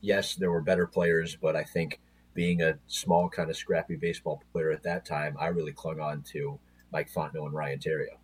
yes, 0.00 0.34
there 0.34 0.50
were 0.50 0.62
better 0.62 0.86
players, 0.86 1.36
but 1.36 1.54
I 1.54 1.62
think 1.62 2.00
being 2.34 2.62
a 2.62 2.78
small, 2.86 3.28
kind 3.28 3.50
of 3.50 3.56
scrappy 3.56 3.96
baseball 3.96 4.42
player 4.52 4.70
at 4.70 4.82
that 4.84 5.04
time, 5.04 5.36
I 5.38 5.48
really 5.48 5.72
clung 5.72 6.00
on 6.00 6.22
to 6.32 6.58
Mike 6.92 7.10
Fontenot 7.10 7.46
and 7.46 7.52
Ryan 7.52 7.78
Theriot. 7.78 8.16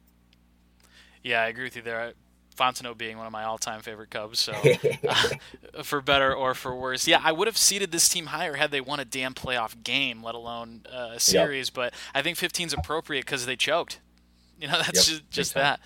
Yeah, 1.23 1.43
I 1.43 1.49
agree 1.49 1.65
with 1.65 1.77
you 1.77 1.83
there. 1.83 2.13
Fontenot 2.57 2.97
being 2.97 3.19
one 3.19 3.27
of 3.27 3.33
my 3.33 3.45
all-time 3.45 3.83
favorite 3.83 4.11
Cubs, 4.11 4.41
so 4.41 4.53
uh, 5.09 5.83
for 5.83 6.01
better 6.01 6.35
or 6.35 6.55
for 6.55 6.75
worse, 6.75 7.07
yeah, 7.07 7.21
I 7.23 7.33
would 7.33 7.49
have 7.49 7.59
seeded 7.59 7.93
this 7.93 8.09
team 8.09 8.27
higher 8.27 8.55
had 8.55 8.71
they 8.71 8.81
won 8.81 8.99
a 8.99 9.05
damn 9.05 9.35
playoff 9.35 9.83
game, 9.83 10.23
let 10.23 10.35
alone 10.35 10.83
uh, 10.91 11.11
a 11.15 11.21
series. 11.21 11.69
Yep. 11.69 11.75
But 11.75 11.95
I 12.15 12.23
think 12.23 12.39
15 12.39 12.69
is 12.69 12.73
appropriate 12.73 13.27
because 13.27 13.47
they 13.47 13.57
choked. 13.57 14.01
You 14.59 14.69
know, 14.69 14.79
that's 14.79 15.07
yep, 15.07 15.19
just, 15.19 15.31
just 15.31 15.55
that. 15.55 15.81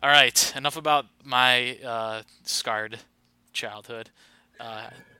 All 0.00 0.08
right, 0.08 0.52
enough 0.54 0.76
about 0.76 1.06
my 1.24 1.76
uh, 1.84 2.22
scarred 2.44 3.00
childhood. 3.52 4.10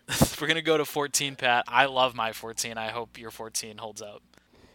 We're 0.41 0.47
gonna 0.47 0.63
go 0.63 0.77
to 0.77 0.85
14, 0.85 1.37
Pat. 1.37 1.65
I 1.69 1.87
love 1.87 2.15
my 2.15 2.33
14. 2.33 2.79
I 2.79 2.89
hope 2.89 3.19
your 3.19 3.31
14 3.31 3.79
holds 3.79 4.03
up. 4.03 4.23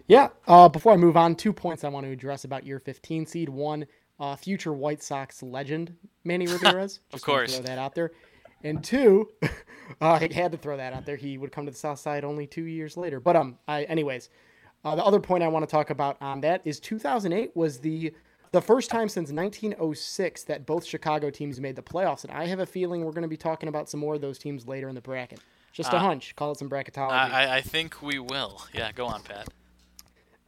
Yeah. 0.08 0.30
Uh, 0.48 0.68
before 0.68 0.92
I 0.94 0.98
move 0.98 1.16
on, 1.16 1.36
two 1.36 1.54
points 1.54 1.84
I 1.84 1.90
want 1.90 2.06
to 2.06 2.12
address 2.12 2.44
about 2.44 2.66
your 2.66 2.80
15 2.80 3.26
seed. 3.26 3.50
One, 3.50 3.86
uh, 4.20 4.36
future 4.36 4.74
White 4.74 5.02
Sox 5.02 5.42
legend 5.42 5.96
Manny 6.24 6.48
Ramirez. 6.64 7.00
of 7.14 7.22
course. 7.22 7.56
Throw 7.56 7.64
that 7.64 7.78
out 7.78 7.96
there. 7.96 8.12
And 8.64 8.84
two, 8.84 9.30
uh, 9.42 9.48
I 10.02 10.30
had 10.34 10.52
to 10.52 10.58
throw 10.58 10.78
that 10.78 10.94
out 10.94 11.06
there. 11.06 11.16
He 11.16 11.38
would 11.38 11.52
come 11.52 11.66
to 11.66 11.72
the 11.72 11.78
South 11.78 12.00
Side 12.00 12.24
only 12.24 12.46
two 12.46 12.66
years 12.66 12.98
later. 12.98 13.20
But 13.20 13.36
um, 13.36 13.58
I, 13.68 13.84
anyways, 13.84 14.30
uh, 14.84 14.96
the 14.96 15.04
other 15.04 15.20
point 15.20 15.44
I 15.44 15.48
want 15.48 15.68
to 15.68 15.72
talk 15.72 15.90
about 15.90 16.18
on 16.22 16.42
that 16.42 16.62
is 16.66 16.80
2008 16.80 17.56
was 17.56 17.80
the 17.80 18.14
the 18.52 18.62
first 18.62 18.90
time 18.90 19.08
since 19.08 19.32
1906 19.32 20.44
that 20.44 20.66
both 20.66 20.86
Chicago 20.86 21.30
teams 21.30 21.60
made 21.60 21.76
the 21.76 21.82
playoffs, 21.82 22.24
and 22.24 22.34
I 22.34 22.48
have 22.48 22.60
a 22.60 22.66
feeling 22.66 23.06
we're 23.06 23.12
going 23.12 23.22
to 23.24 23.28
be 23.28 23.38
talking 23.38 23.70
about 23.70 23.90
some 23.90 24.00
more 24.00 24.16
of 24.16 24.22
those 24.22 24.38
teams 24.38 24.68
later 24.68 24.90
in 24.90 24.96
the 24.96 25.02
bracket. 25.02 25.40
Just 25.72 25.94
a 25.94 25.96
uh, 25.96 26.00
hunch. 26.00 26.36
Call 26.36 26.52
it 26.52 26.58
some 26.58 26.70
bracketology. 26.70 27.12
I, 27.12 27.58
I, 27.58 27.62
think 27.62 28.02
we 28.02 28.20
will. 28.20 28.62
Yeah, 28.74 28.92
go 28.92 29.06
on, 29.06 29.24
Pat. 29.24 29.48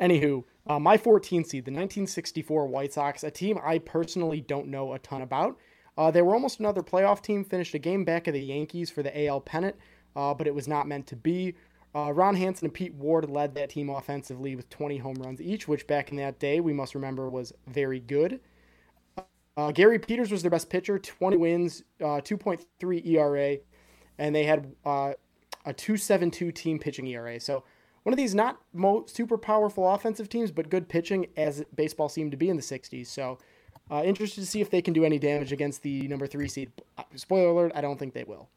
Anywho, 0.01 0.43
uh, 0.67 0.79
my 0.79 0.97
14 0.97 1.45
seed, 1.45 1.63
the 1.63 1.71
1964 1.71 2.67
White 2.67 2.91
Sox, 2.91 3.23
a 3.23 3.31
team 3.31 3.57
I 3.63 3.77
personally 3.79 4.41
don't 4.41 4.67
know 4.67 4.93
a 4.93 4.99
ton 4.99 5.21
about. 5.21 5.57
Uh, 5.97 6.11
they 6.11 6.21
were 6.21 6.33
almost 6.33 6.59
another 6.59 6.81
playoff 6.81 7.21
team, 7.21 7.45
finished 7.45 7.73
a 7.73 7.79
game 7.79 8.03
back 8.03 8.27
of 8.27 8.33
the 8.33 8.41
Yankees 8.41 8.89
for 8.89 9.01
the 9.01 9.27
AL 9.27 9.41
pennant, 9.41 9.77
uh, 10.15 10.33
but 10.33 10.45
it 10.45 10.53
was 10.53 10.67
not 10.67 10.87
meant 10.87 11.07
to 11.07 11.15
be. 11.15 11.55
Uh, 11.95 12.11
Ron 12.11 12.35
Hansen 12.35 12.65
and 12.65 12.73
Pete 12.73 12.93
Ward 12.95 13.29
led 13.29 13.53
that 13.55 13.69
team 13.69 13.89
offensively 13.89 14.55
with 14.55 14.69
20 14.69 14.97
home 14.97 15.15
runs 15.15 15.39
each, 15.39 15.67
which 15.67 15.85
back 15.85 16.09
in 16.09 16.17
that 16.17 16.39
day 16.39 16.59
we 16.59 16.73
must 16.73 16.95
remember 16.95 17.29
was 17.29 17.53
very 17.67 17.99
good. 17.99 18.39
Uh, 19.55 19.71
Gary 19.71 19.99
Peters 19.99 20.31
was 20.31 20.41
their 20.41 20.49
best 20.49 20.69
pitcher, 20.69 20.97
20 20.97 21.37
wins, 21.37 21.83
uh, 22.01 22.19
2.3 22.21 23.05
ERA, 23.05 23.57
and 24.17 24.33
they 24.33 24.45
had 24.45 24.73
uh, 24.83 25.13
a 25.65 25.73
2.72 25.73 26.53
team 26.55 26.79
pitching 26.79 27.05
ERA. 27.05 27.39
So 27.39 27.63
one 28.01 28.13
of 28.13 28.17
these 28.17 28.33
not 28.33 28.59
super 29.05 29.37
powerful 29.37 29.87
offensive 29.87 30.27
teams, 30.29 30.51
but 30.51 30.69
good 30.69 30.89
pitching 30.89 31.27
as 31.37 31.63
baseball 31.75 32.09
seemed 32.09 32.31
to 32.31 32.37
be 32.37 32.49
in 32.49 32.55
the 32.55 32.63
60s. 32.63 33.05
So 33.05 33.37
uh, 33.91 34.01
interested 34.03 34.41
to 34.41 34.47
see 34.47 34.61
if 34.61 34.71
they 34.71 34.81
can 34.81 34.93
do 34.93 35.05
any 35.05 35.19
damage 35.19 35.51
against 35.51 35.83
the 35.83 36.07
number 36.07 36.25
three 36.25 36.47
seed. 36.47 36.71
Spoiler 37.15 37.49
alert: 37.49 37.71
I 37.75 37.81
don't 37.81 37.99
think 37.99 38.13
they 38.13 38.23
will 38.23 38.49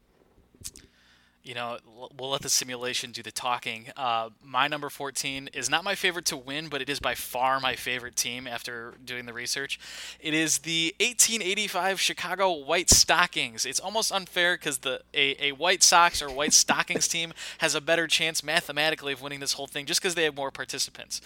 you 1.47 1.55
know, 1.55 1.79
we'll 2.19 2.31
let 2.31 2.43
the 2.43 2.49
simulation 2.49 3.13
do 3.13 3.23
the 3.23 3.31
talking. 3.31 3.87
Uh, 3.97 4.31
my 4.43 4.67
number 4.67 4.91
14 4.91 5.49
is 5.53 5.71
not 5.71 5.85
my 5.85 5.95
favorite 5.95 6.25
to 6.27 6.37
win, 6.37 6.67
but 6.67 6.83
it 6.83 6.91
is 6.91 6.99
by 6.99 7.15
far 7.15 7.61
my 7.61 7.77
favorite 7.77 8.17
team 8.17 8.49
after 8.49 8.95
doing 9.05 9.27
the 9.27 9.33
research. 9.33 9.79
It 10.21 10.35
is 10.35 10.59
the 10.59 10.93
1885 10.99 12.01
Chicago 12.01 12.53
White 12.53 12.91
Stockings. 12.91 13.65
It's 13.65 13.79
almost 13.79 14.11
unfair 14.11 14.57
because 14.57 14.79
the 14.79 15.03
a, 15.15 15.51
a 15.51 15.53
White 15.53 15.85
Sox 15.85 16.21
or 16.21 16.31
White 16.31 16.53
Stockings 16.53 17.07
team 17.07 17.33
has 17.59 17.77
a 17.77 17.81
better 17.81 18.09
chance 18.09 18.43
mathematically 18.43 19.13
of 19.13 19.23
winning 19.23 19.39
this 19.39 19.53
whole 19.53 19.69
thing 19.69 19.87
just 19.87 20.01
because 20.01 20.17
they 20.17 20.25
have 20.25 20.35
more 20.35 20.51
participants. 20.51 21.21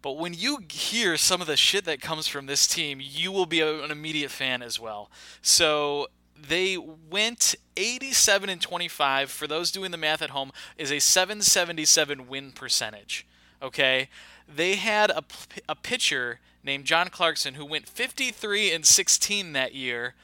But 0.00 0.12
when 0.12 0.32
you 0.34 0.60
hear 0.68 1.16
some 1.18 1.42
of 1.42 1.46
the 1.46 1.56
shit 1.56 1.84
that 1.84 2.00
comes 2.00 2.26
from 2.26 2.46
this 2.46 2.66
team, 2.66 3.00
you 3.00 3.30
will 3.30 3.46
be 3.46 3.60
an 3.60 3.90
immediate 3.90 4.30
fan 4.30 4.62
as 4.62 4.80
well. 4.80 5.10
So 5.42 6.08
they 6.48 6.76
went 6.76 7.54
87 7.76 8.48
and 8.50 8.60
25. 8.60 9.30
For 9.30 9.46
those 9.46 9.70
doing 9.70 9.90
the 9.90 9.96
math 9.96 10.22
at 10.22 10.30
home, 10.30 10.52
is 10.76 10.90
a 10.90 10.98
777 10.98 12.28
win 12.28 12.52
percentage. 12.52 13.26
Okay, 13.62 14.08
they 14.52 14.74
had 14.74 15.10
a, 15.10 15.22
a 15.68 15.76
pitcher 15.76 16.40
named 16.64 16.84
John 16.84 17.08
Clarkson 17.08 17.54
who 17.54 17.64
went 17.64 17.88
53 17.88 18.72
and 18.72 18.84
16 18.84 19.52
that 19.52 19.74
year 19.74 20.14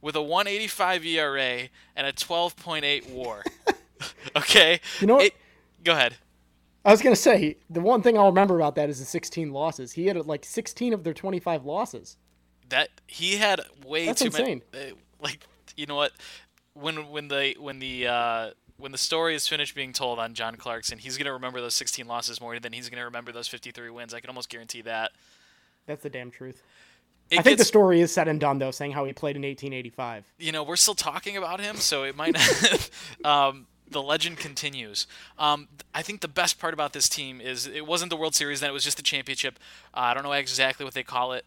with 0.00 0.16
a 0.16 0.22
185 0.22 1.04
ERA 1.04 1.68
and 1.96 2.06
a 2.06 2.12
12.8 2.12 3.10
WAR. 3.10 3.42
okay, 4.36 4.80
you 5.00 5.06
know 5.06 5.16
what? 5.16 5.26
It, 5.26 5.34
go 5.84 5.92
ahead. 5.92 6.16
I 6.84 6.90
was 6.90 7.02
gonna 7.02 7.16
say 7.16 7.56
the 7.68 7.80
one 7.80 8.00
thing 8.00 8.16
I'll 8.16 8.28
remember 8.28 8.56
about 8.56 8.74
that 8.76 8.88
is 8.88 8.98
the 8.98 9.04
16 9.04 9.52
losses. 9.52 9.92
He 9.92 10.06
had 10.06 10.16
like 10.26 10.44
16 10.44 10.94
of 10.94 11.04
their 11.04 11.12
25 11.12 11.64
losses. 11.64 12.16
That 12.70 12.88
he 13.06 13.36
had 13.36 13.60
way 13.84 14.06
That's 14.06 14.20
too 14.20 14.26
insane. 14.26 14.62
many. 14.72 14.92
Uh, 14.92 14.94
like 15.20 15.40
you 15.78 15.86
know 15.86 15.94
what? 15.94 16.12
When 16.74 17.10
when 17.10 17.28
the 17.28 17.54
when 17.58 17.78
the 17.78 18.06
uh, 18.06 18.50
when 18.76 18.92
the 18.92 18.98
story 18.98 19.34
is 19.34 19.46
finished 19.48 19.74
being 19.74 19.92
told 19.92 20.18
on 20.18 20.34
John 20.34 20.56
Clarkson, 20.56 20.98
he's 20.98 21.16
gonna 21.16 21.32
remember 21.32 21.60
those 21.60 21.74
16 21.74 22.06
losses 22.06 22.40
more 22.40 22.58
than 22.58 22.72
he's 22.72 22.88
gonna 22.88 23.04
remember 23.04 23.32
those 23.32 23.48
53 23.48 23.90
wins. 23.90 24.12
I 24.12 24.20
can 24.20 24.28
almost 24.28 24.48
guarantee 24.48 24.82
that. 24.82 25.12
That's 25.86 26.02
the 26.02 26.10
damn 26.10 26.30
truth. 26.30 26.62
It 27.30 27.40
I 27.40 27.42
think 27.42 27.58
the 27.58 27.64
story 27.64 28.00
is 28.00 28.12
said 28.12 28.26
and 28.28 28.40
done 28.40 28.58
though, 28.58 28.70
saying 28.70 28.92
how 28.92 29.04
he 29.04 29.12
played 29.12 29.36
in 29.36 29.42
1885. 29.42 30.24
You 30.38 30.52
know, 30.52 30.62
we're 30.62 30.76
still 30.76 30.94
talking 30.94 31.36
about 31.36 31.60
him, 31.60 31.76
so 31.76 32.02
it 32.04 32.16
might. 32.16 32.34
Not, 32.34 32.90
um, 33.24 33.66
the 33.90 34.02
legend 34.02 34.36
continues. 34.38 35.06
Um, 35.38 35.68
I 35.94 36.02
think 36.02 36.20
the 36.20 36.28
best 36.28 36.58
part 36.58 36.74
about 36.74 36.92
this 36.92 37.08
team 37.08 37.40
is 37.40 37.66
it 37.66 37.86
wasn't 37.86 38.10
the 38.10 38.16
World 38.16 38.34
Series, 38.34 38.60
then 38.60 38.70
it 38.70 38.72
was 38.72 38.84
just 38.84 38.96
the 38.98 39.02
championship. 39.02 39.58
Uh, 39.94 40.00
I 40.00 40.14
don't 40.14 40.22
know 40.22 40.32
exactly 40.32 40.84
what 40.84 40.94
they 40.94 41.02
call 41.02 41.32
it. 41.32 41.44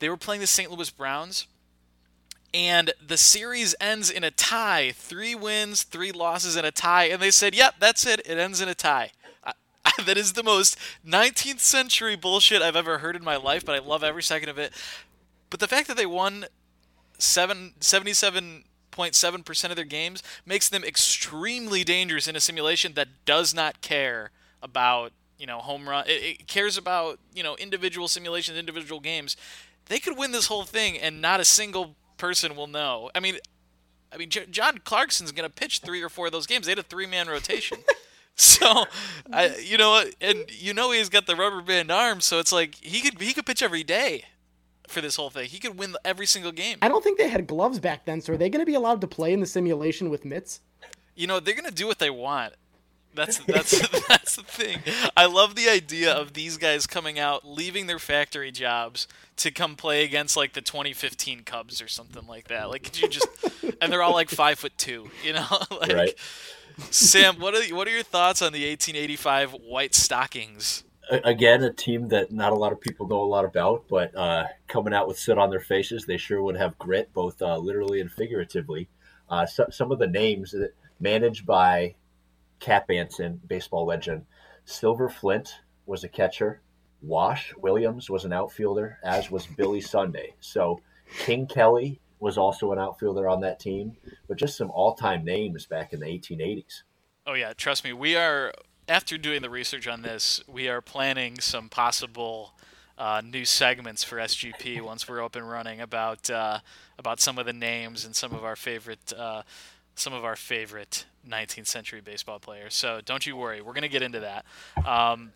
They 0.00 0.08
were 0.08 0.16
playing 0.16 0.40
the 0.40 0.46
St. 0.46 0.70
Louis 0.70 0.90
Browns 0.90 1.46
and 2.52 2.92
the 3.04 3.16
series 3.16 3.74
ends 3.80 4.10
in 4.10 4.24
a 4.24 4.30
tie. 4.30 4.92
Three 4.92 5.34
wins 5.34 5.82
three 5.82 6.12
losses 6.12 6.56
and 6.56 6.66
a 6.66 6.70
tie. 6.70 7.04
And 7.04 7.20
they 7.20 7.30
said 7.30 7.54
yep 7.54 7.74
that's 7.78 8.06
it. 8.06 8.20
It 8.26 8.38
ends 8.38 8.60
in 8.60 8.68
a 8.68 8.74
tie. 8.74 9.12
That 10.04 10.16
is 10.16 10.32
the 10.32 10.42
most 10.42 10.78
19th 11.06 11.58
century 11.58 12.16
bullshit 12.16 12.62
i've 12.62 12.76
ever 12.76 12.98
heard 12.98 13.16
in 13.16 13.24
my 13.24 13.36
life 13.36 13.66
but 13.66 13.74
i 13.74 13.78
love 13.78 14.02
every 14.02 14.22
second 14.22 14.48
of 14.48 14.58
it. 14.58 14.72
But 15.50 15.60
the 15.60 15.68
fact 15.68 15.88
that 15.88 15.96
they 15.96 16.06
won 16.06 16.46
7 17.18 17.74
77.7% 17.80 19.70
of 19.70 19.76
their 19.76 19.84
games 19.84 20.22
makes 20.46 20.68
them 20.68 20.84
extremely 20.84 21.84
dangerous 21.84 22.28
in 22.28 22.36
a 22.36 22.40
simulation 22.40 22.94
that 22.94 23.08
does 23.24 23.52
not 23.52 23.80
care 23.80 24.30
about 24.62 25.12
you 25.40 25.46
know 25.46 25.58
home 25.58 25.88
run. 25.88 26.04
It, 26.06 26.22
it 26.22 26.46
cares 26.46 26.76
about 26.76 27.18
you 27.34 27.42
know 27.42 27.56
individual 27.56 28.06
simulations, 28.06 28.56
individual 28.58 29.00
games. 29.00 29.36
They 29.86 29.98
could 29.98 30.16
win 30.16 30.30
this 30.30 30.46
whole 30.46 30.64
thing, 30.64 30.98
and 30.98 31.20
not 31.20 31.40
a 31.40 31.44
single 31.44 31.96
person 32.20 32.54
will 32.54 32.66
know. 32.66 33.10
I 33.14 33.20
mean, 33.20 33.38
I 34.12 34.16
mean, 34.16 34.28
J- 34.28 34.46
John 34.50 34.78
Clarkson's 34.84 35.32
going 35.32 35.48
to 35.48 35.54
pitch 35.54 35.80
three 35.80 36.02
or 36.02 36.08
four 36.08 36.26
of 36.26 36.32
those 36.32 36.46
games. 36.46 36.66
They 36.66 36.72
had 36.72 36.78
a 36.78 36.84
three-man 36.84 37.28
rotation. 37.28 37.78
so, 38.36 38.84
I, 39.32 39.56
you 39.56 39.78
know, 39.78 40.04
and 40.20 40.44
you 40.48 40.74
know 40.74 40.90
he's 40.90 41.08
got 41.08 41.26
the 41.26 41.34
rubber 41.34 41.62
band 41.62 41.90
arm, 41.90 42.20
so 42.20 42.38
it's 42.38 42.52
like 42.52 42.76
he 42.76 43.00
could 43.00 43.20
he 43.20 43.32
could 43.32 43.46
pitch 43.46 43.62
every 43.62 43.82
day 43.82 44.24
for 44.86 45.00
this 45.00 45.16
whole 45.16 45.30
thing. 45.30 45.48
He 45.48 45.58
could 45.58 45.78
win 45.78 45.96
every 46.04 46.26
single 46.26 46.52
game. 46.52 46.78
I 46.82 46.88
don't 46.88 47.02
think 47.02 47.16
they 47.16 47.28
had 47.28 47.46
gloves 47.46 47.78
back 47.78 48.04
then, 48.04 48.20
so 48.20 48.34
are 48.34 48.36
they 48.36 48.50
going 48.50 48.60
to 48.60 48.66
be 48.66 48.74
allowed 48.74 49.00
to 49.00 49.06
play 49.06 49.32
in 49.32 49.40
the 49.40 49.46
simulation 49.46 50.10
with 50.10 50.24
mitts? 50.24 50.60
You 51.14 51.26
know, 51.26 51.40
they're 51.40 51.54
going 51.54 51.68
to 51.68 51.74
do 51.74 51.86
what 51.86 51.98
they 51.98 52.10
want. 52.10 52.54
That's 53.14 53.38
that's 53.46 54.06
that's 54.06 54.36
the 54.36 54.42
thing. 54.42 54.78
I 55.16 55.26
love 55.26 55.54
the 55.54 55.68
idea 55.68 56.12
of 56.12 56.32
these 56.32 56.56
guys 56.56 56.86
coming 56.86 57.18
out, 57.18 57.46
leaving 57.46 57.86
their 57.86 57.98
factory 57.98 58.52
jobs 58.52 59.08
to 59.36 59.50
come 59.50 59.76
play 59.76 60.04
against 60.04 60.36
like 60.36 60.52
the 60.52 60.60
2015 60.60 61.42
Cubs 61.44 61.82
or 61.82 61.88
something 61.88 62.26
like 62.26 62.48
that. 62.48 62.70
Like, 62.70 62.84
could 62.84 63.00
you 63.00 63.08
just? 63.08 63.28
And 63.82 63.90
they're 63.90 64.02
all 64.02 64.12
like 64.12 64.28
five 64.28 64.58
foot 64.58 64.76
two, 64.76 65.10
you 65.24 65.32
know. 65.32 65.46
like, 65.80 65.92
Right. 65.92 66.14
Sam, 66.90 67.38
what 67.38 67.54
are 67.54 67.74
what 67.74 67.88
are 67.88 67.90
your 67.90 68.02
thoughts 68.02 68.42
on 68.42 68.52
the 68.52 68.68
1885 68.68 69.52
White 69.52 69.94
Stockings? 69.94 70.84
Again, 71.10 71.62
a 71.62 71.72
team 71.72 72.08
that 72.08 72.30
not 72.30 72.52
a 72.52 72.56
lot 72.56 72.72
of 72.72 72.80
people 72.80 73.08
know 73.08 73.22
a 73.22 73.24
lot 73.24 73.44
about, 73.44 73.84
but 73.88 74.14
uh, 74.14 74.44
coming 74.68 74.92
out 74.92 75.08
with 75.08 75.18
soot 75.18 75.38
on 75.38 75.50
their 75.50 75.60
faces, 75.60 76.04
they 76.04 76.16
sure 76.18 76.42
would 76.42 76.56
have 76.56 76.78
grit, 76.78 77.12
both 77.12 77.40
uh, 77.42 77.56
literally 77.56 78.00
and 78.00 78.12
figuratively. 78.12 78.88
Uh, 79.28 79.46
so, 79.46 79.66
some 79.70 79.90
of 79.90 79.98
the 79.98 80.06
names 80.06 80.52
that 80.52 80.74
managed 81.00 81.46
by 81.46 81.94
Cap 82.60 82.90
Anson, 82.90 83.40
baseball 83.46 83.86
legend. 83.86 84.24
Silver 84.64 85.08
Flint 85.08 85.60
was 85.86 86.04
a 86.04 86.08
catcher. 86.08 86.60
Wash 87.02 87.54
Williams 87.56 88.10
was 88.10 88.24
an 88.24 88.32
outfielder, 88.32 88.98
as 89.02 89.30
was 89.30 89.46
Billy 89.46 89.80
Sunday. 89.80 90.34
So 90.40 90.80
King 91.24 91.46
Kelly 91.46 92.00
was 92.20 92.36
also 92.36 92.72
an 92.72 92.78
outfielder 92.78 93.28
on 93.28 93.40
that 93.40 93.58
team, 93.58 93.96
but 94.28 94.36
just 94.36 94.56
some 94.56 94.70
all-time 94.70 95.24
names 95.24 95.66
back 95.66 95.92
in 95.92 96.00
the 96.00 96.06
1880s. 96.06 96.82
Oh 97.26 97.32
yeah, 97.32 97.54
trust 97.54 97.84
me. 97.84 97.92
We 97.92 98.16
are 98.16 98.52
after 98.88 99.16
doing 99.16 99.40
the 99.40 99.50
research 99.50 99.86
on 99.86 100.02
this, 100.02 100.42
we 100.46 100.68
are 100.68 100.80
planning 100.80 101.38
some 101.40 101.68
possible 101.68 102.54
uh, 102.98 103.22
new 103.24 103.44
segments 103.44 104.04
for 104.04 104.16
SGP 104.16 104.82
once 104.82 105.08
we're 105.08 105.24
up 105.24 105.36
and 105.36 105.48
running 105.48 105.80
about 105.80 106.28
uh, 106.28 106.58
about 106.98 107.18
some 107.18 107.38
of 107.38 107.46
the 107.46 107.52
names 107.52 108.04
and 108.04 108.14
some 108.14 108.34
of 108.34 108.44
our 108.44 108.56
favorite 108.56 109.12
uh, 109.16 109.42
some 109.94 110.12
of 110.12 110.24
our 110.24 110.36
favorite 110.36 111.06
19th 111.28 111.66
century 111.66 112.00
baseball 112.00 112.38
player. 112.38 112.70
So 112.70 113.00
don't 113.04 113.26
you 113.26 113.36
worry, 113.36 113.60
we're 113.60 113.72
gonna 113.72 113.88
get 113.88 114.02
into 114.02 114.20
that. 114.20 114.44
Um, 114.86 115.32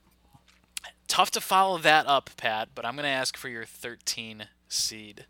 tough 1.08 1.30
to 1.32 1.40
follow 1.40 1.78
that 1.78 2.06
up, 2.06 2.30
Pat, 2.36 2.70
but 2.74 2.84
I'm 2.84 2.96
gonna 2.96 3.08
ask 3.08 3.36
for 3.36 3.48
your 3.48 3.64
13 3.64 4.48
seed. 4.68 5.26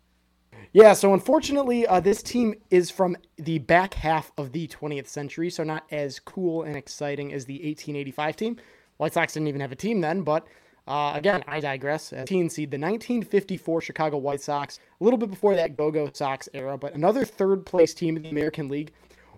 Yeah, 0.71 0.93
so 0.93 1.13
unfortunately, 1.13 1.85
uh, 1.85 1.99
this 1.99 2.23
team 2.23 2.55
is 2.69 2.89
from 2.89 3.17
the 3.37 3.59
back 3.59 3.93
half 3.93 4.31
of 4.37 4.51
the 4.51 4.67
20th 4.67 5.07
century, 5.07 5.49
so 5.49 5.63
not 5.63 5.83
as 5.91 6.19
cool 6.19 6.63
and 6.63 6.75
exciting 6.75 7.33
as 7.33 7.45
the 7.45 7.55
1885 7.55 8.35
team. 8.35 8.57
White 8.97 9.13
Sox 9.13 9.33
didn't 9.33 9.47
even 9.47 9.61
have 9.61 9.71
a 9.71 9.75
team 9.75 10.01
then, 10.01 10.21
but 10.21 10.47
uh, 10.87 11.13
again, 11.15 11.43
I 11.47 11.59
digress. 11.59 12.13
Uh, 12.13 12.17
13 12.17 12.49
seed, 12.49 12.71
the 12.71 12.77
1954 12.77 13.81
Chicago 13.81 14.17
White 14.17 14.41
Sox, 14.41 14.79
a 14.99 15.03
little 15.03 15.17
bit 15.17 15.29
before 15.29 15.55
that 15.55 15.75
Go 15.75 15.91
Go 15.91 16.09
Sox 16.13 16.47
era, 16.53 16.77
but 16.77 16.93
another 16.93 17.25
third 17.25 17.65
place 17.65 17.93
team 17.93 18.17
in 18.17 18.23
the 18.23 18.29
American 18.29 18.69
League. 18.69 18.93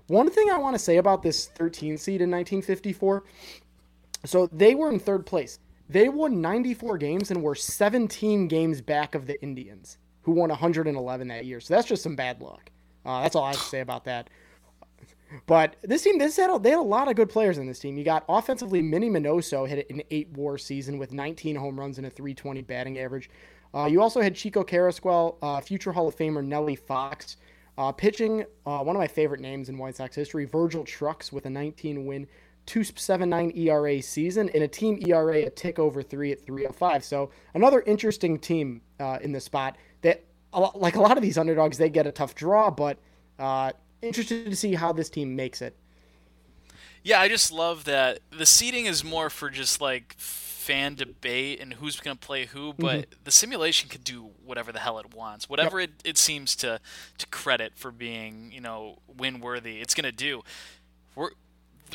One 0.08 0.30
thing 0.30 0.50
I 0.50 0.58
want 0.58 0.76
to 0.76 0.80
say 0.80 0.98
about 0.98 1.22
this 1.22 1.48
13 1.48 1.98
seed 1.98 2.22
in 2.22 2.32
1954 2.32 3.24
so 4.26 4.48
they 4.48 4.76
were 4.76 4.90
in 4.90 5.00
third 5.00 5.26
place. 5.26 5.60
They 5.90 6.10
won 6.10 6.42
94 6.42 6.98
games 6.98 7.32
and 7.32 7.42
were 7.42 7.56
17 7.56 8.48
games 8.48 8.82
back 8.82 9.16
of 9.16 9.26
the 9.26 9.42
Indians, 9.42 9.98
who 10.24 10.34
won 10.34 10.50
111 10.50 11.28
that 11.28 11.46
year. 11.46 11.60
So 11.60 11.74
that's 11.74 11.88
just 11.88 12.04
some 12.04 12.16
bad 12.16 12.42
luck. 12.42 12.70
Uh, 13.06 13.22
that's 13.22 13.36
all 13.36 13.46
I 13.46 13.52
have 13.52 13.60
to 13.60 13.66
say 13.66 13.80
about 13.80 14.04
that. 14.06 14.30
But 15.46 15.76
this 15.82 16.04
team, 16.04 16.18
this 16.18 16.38
had 16.38 16.50
a, 16.50 16.60
they 16.60 16.72
had 16.72 16.80
a 16.80 16.82
lot 16.82 17.10
of 17.10 17.16
good 17.16 17.30
players 17.30 17.58
in 17.58 17.68
this 17.68 17.80
team. 17.80 17.98
You 17.98 18.04
got 18.04 18.26
offensively, 18.28 18.82
Minnie 18.82 19.10
Minoso 19.10 19.68
hit 19.68 19.90
an 19.90 20.02
eight 20.10 20.30
WAR 20.32 20.58
season 20.58 20.98
with 20.98 21.14
19 21.14 21.56
home 21.56 21.80
runs 21.80 21.98
and 21.98 22.08
a 22.08 22.10
320 22.10 22.62
batting 22.62 23.00
average. 23.00 23.30
Uh, 23.74 23.86
you 23.86 24.02
also 24.02 24.22
had 24.22 24.36
Chico 24.36 24.64
Carrasquel, 24.64 25.38
uh, 25.42 25.60
future 25.60 25.92
Hall 25.92 26.08
of 26.08 26.16
Famer 26.16 26.44
Nellie 26.44 26.78
Fox, 26.78 27.38
uh, 27.78 27.92
pitching 27.92 28.46
uh, 28.66 28.80
one 28.80 28.96
of 28.96 29.00
my 29.00 29.08
favorite 29.08 29.40
names 29.40 29.70
in 29.70 29.78
White 29.78 29.96
Sox 29.96 30.16
history, 30.16 30.46
Virgil 30.46 30.84
Trucks 30.84 31.32
with 31.32 31.46
a 31.46 31.50
19 31.50 32.06
win, 32.06 32.28
2.79 32.66 33.58
ERA 33.58 34.02
season, 34.02 34.50
and 34.50 34.64
a 34.64 34.68
team 34.68 35.02
ERA 35.08 35.46
a 35.46 35.50
tick 35.50 35.80
over 35.80 36.02
three 36.02 36.32
at 36.32 36.46
305. 36.46 37.04
So 37.04 37.30
another 37.54 37.82
interesting 37.82 38.40
team 38.40 38.82
uh, 39.00 39.20
in 39.22 39.32
the 39.32 39.40
spot. 39.40 39.78
That 40.02 40.24
like 40.54 40.96
a 40.96 41.02
lot 41.02 41.18
of 41.18 41.24
these 41.24 41.38
underdogs, 41.38 41.78
they 41.78 41.90
get 41.90 42.08
a 42.08 42.12
tough 42.12 42.36
draw, 42.36 42.70
but 42.70 42.98
uh, 43.40 43.72
interested 44.02 44.46
to 44.46 44.56
see 44.56 44.74
how 44.76 44.92
this 44.92 45.10
team 45.10 45.36
makes 45.36 45.62
it. 45.62 45.76
Yeah, 47.04 47.22
I 47.22 47.30
just 47.30 47.52
love 47.52 47.86
that 47.86 48.20
the 48.32 48.46
seating 48.46 48.86
is 48.86 49.04
more 49.04 49.30
for 49.30 49.50
just 49.50 49.80
like 49.80 50.16
fan 50.68 50.96
debate 50.96 51.62
and 51.62 51.74
who's 51.76 51.98
going 52.00 52.18
to 52.18 52.28
play 52.28 52.46
who, 52.46 52.74
but 52.74 53.06
the 53.24 53.32
simulation 53.32 53.88
could 53.90 54.04
do 54.04 54.32
whatever 54.46 54.74
the 54.74 54.80
hell 54.80 55.00
it 55.00 55.14
wants. 55.16 55.48
Whatever 55.50 55.80
it, 55.80 55.92
it 56.04 56.18
seems 56.18 56.56
to 56.58 56.80
to 57.18 57.28
credit 57.28 57.74
for 57.76 57.90
being, 57.92 58.52
you 58.52 58.60
know, 58.60 58.98
win 59.08 59.40
worthy, 59.40 59.80
it's 59.80 59.94
going 59.96 60.04
to 60.04 60.12
do. 60.12 60.44
We're 61.16 61.30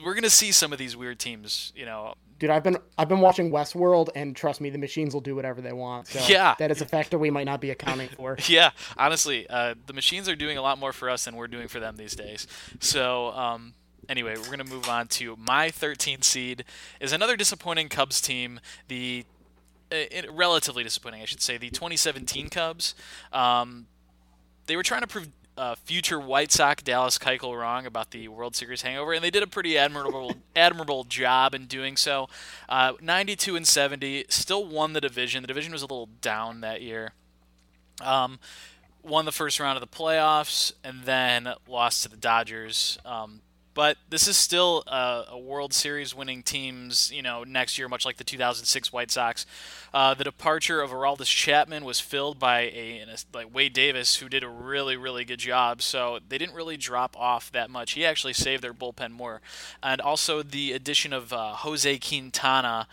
we're 0.02 0.14
going 0.14 0.22
to 0.22 0.30
see 0.30 0.52
some 0.52 0.72
of 0.72 0.78
these 0.78 0.96
weird 0.96 1.18
teams, 1.18 1.72
you 1.76 1.84
know. 1.84 2.14
Dude, 2.38 2.48
I've 2.50 2.62
been 2.64 2.78
I've 2.96 3.08
been 3.08 3.20
watching 3.20 3.50
Westworld, 3.52 4.08
and 4.16 4.34
trust 4.34 4.60
me, 4.62 4.70
the 4.70 4.78
machines 4.78 5.12
will 5.12 5.20
do 5.20 5.36
whatever 5.36 5.60
they 5.60 5.74
want. 5.74 6.08
So 6.08 6.20
Yeah. 6.26 6.54
that 6.58 6.70
is 6.70 6.80
a 6.80 6.86
factor 6.86 7.18
we 7.18 7.30
might 7.30 7.44
not 7.46 7.60
be 7.60 7.70
accounting 7.70 8.08
for. 8.08 8.36
Yeah, 8.48 8.70
honestly, 8.96 9.46
uh, 9.50 9.74
the 9.86 9.92
machines 9.92 10.28
are 10.30 10.34
doing 10.34 10.56
a 10.56 10.62
lot 10.62 10.78
more 10.78 10.92
for 10.94 11.10
us 11.10 11.26
than 11.26 11.36
we're 11.36 11.46
doing 11.46 11.68
for 11.68 11.78
them 11.78 11.96
these 11.96 12.16
days. 12.16 12.46
So, 12.80 13.30
um, 13.32 13.74
anyway, 14.08 14.36
we're 14.36 14.50
gonna 14.50 14.64
move 14.64 14.88
on 14.88 15.08
to 15.08 15.36
my 15.36 15.70
13th 15.70 16.24
seed 16.24 16.64
is 17.00 17.12
another 17.12 17.36
disappointing 17.36 17.88
Cubs 17.88 18.20
team. 18.20 18.60
The 18.88 19.24
uh, 19.92 20.04
relatively 20.32 20.82
disappointing, 20.82 21.22
I 21.22 21.26
should 21.26 21.42
say, 21.42 21.58
the 21.58 21.70
2017 21.70 22.48
Cubs. 22.48 22.94
Um, 23.32 23.86
they 24.66 24.76
were 24.76 24.82
trying 24.82 25.02
to 25.02 25.06
prove 25.06 25.28
uh, 25.56 25.74
future 25.74 26.18
White 26.18 26.50
Sox 26.50 26.82
Dallas 26.82 27.18
Keuchel 27.18 27.58
wrong 27.58 27.84
about 27.84 28.10
the 28.10 28.28
World 28.28 28.56
Series 28.56 28.82
hangover, 28.82 29.12
and 29.12 29.22
they 29.22 29.30
did 29.30 29.42
a 29.42 29.46
pretty 29.46 29.76
admirable 29.76 30.34
admirable 30.56 31.04
job 31.04 31.54
in 31.54 31.66
doing 31.66 31.96
so. 31.96 32.28
Uh, 32.68 32.92
92 33.00 33.56
and 33.56 33.66
70, 33.66 34.26
still 34.28 34.64
won 34.64 34.92
the 34.92 35.00
division. 35.00 35.42
The 35.42 35.48
division 35.48 35.72
was 35.72 35.82
a 35.82 35.86
little 35.86 36.08
down 36.20 36.62
that 36.62 36.80
year. 36.80 37.12
Um, 38.00 38.38
won 39.02 39.24
the 39.24 39.32
first 39.32 39.60
round 39.60 39.76
of 39.76 39.80
the 39.80 39.96
playoffs 39.96 40.72
and 40.82 41.04
then 41.04 41.52
lost 41.68 42.02
to 42.04 42.08
the 42.08 42.16
Dodgers. 42.16 42.98
Um, 43.04 43.42
but 43.74 43.96
this 44.10 44.28
is 44.28 44.36
still 44.36 44.82
a, 44.86 45.24
a 45.30 45.38
World 45.38 45.72
Series 45.72 46.14
winning 46.14 46.42
teams, 46.42 47.10
you 47.12 47.22
know, 47.22 47.44
next 47.44 47.78
year, 47.78 47.88
much 47.88 48.04
like 48.04 48.16
the 48.16 48.24
2006 48.24 48.92
White 48.92 49.10
Sox. 49.10 49.46
Uh, 49.94 50.14
the 50.14 50.24
departure 50.24 50.80
of 50.80 50.90
Aroldis 50.90 51.26
Chapman 51.26 51.84
was 51.84 51.98
filled 52.00 52.38
by 52.38 52.60
a, 52.60 52.98
an- 52.98 53.08
like 53.32 53.54
Wade 53.54 53.72
Davis, 53.72 54.16
who 54.16 54.28
did 54.28 54.42
a 54.42 54.48
really, 54.48 54.96
really 54.96 55.24
good 55.24 55.38
job. 55.38 55.80
So 55.82 56.18
they 56.28 56.38
didn't 56.38 56.54
really 56.54 56.76
drop 56.76 57.16
off 57.18 57.50
that 57.52 57.70
much. 57.70 57.92
He 57.92 58.04
actually 58.04 58.34
saved 58.34 58.62
their 58.62 58.74
bullpen 58.74 59.10
more, 59.10 59.40
and 59.82 60.00
also 60.00 60.42
the 60.42 60.72
addition 60.72 61.12
of 61.12 61.32
uh, 61.32 61.54
Jose 61.54 61.98
Quintana 61.98 62.86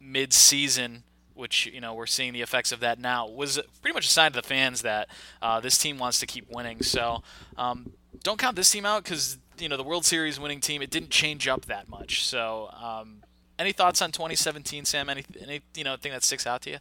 mid-season 0.00 1.02
which 1.34 1.66
you 1.66 1.80
know 1.80 1.94
we're 1.94 2.06
seeing 2.06 2.32
the 2.32 2.42
effects 2.42 2.72
of 2.72 2.80
that 2.80 2.98
now, 2.98 3.26
was 3.26 3.60
pretty 3.82 3.92
much 3.92 4.06
a 4.06 4.08
sign 4.08 4.30
to 4.30 4.40
the 4.40 4.46
fans 4.46 4.82
that 4.82 5.08
uh, 5.42 5.60
this 5.60 5.76
team 5.76 5.98
wants 5.98 6.20
to 6.20 6.26
keep 6.26 6.48
winning. 6.50 6.80
So 6.82 7.22
um, 7.56 7.92
don't 8.22 8.38
count 8.38 8.56
this 8.56 8.70
team 8.70 8.86
out 8.86 9.04
because 9.04 9.38
you 9.58 9.68
know 9.68 9.76
the 9.76 9.84
World 9.84 10.04
Series 10.04 10.38
winning 10.38 10.60
team 10.60 10.82
it 10.82 10.90
didn't 10.90 11.10
change 11.10 11.48
up 11.48 11.66
that 11.66 11.88
much. 11.88 12.24
So 12.24 12.70
um, 12.72 13.22
any 13.58 13.72
thoughts 13.72 14.02
on 14.02 14.12
2017, 14.12 14.84
Sam? 14.84 15.08
Any 15.08 15.24
any 15.40 15.62
you 15.74 15.84
know 15.84 15.96
thing 15.96 16.12
that 16.12 16.22
sticks 16.22 16.46
out 16.46 16.62
to 16.62 16.70
you? 16.70 16.78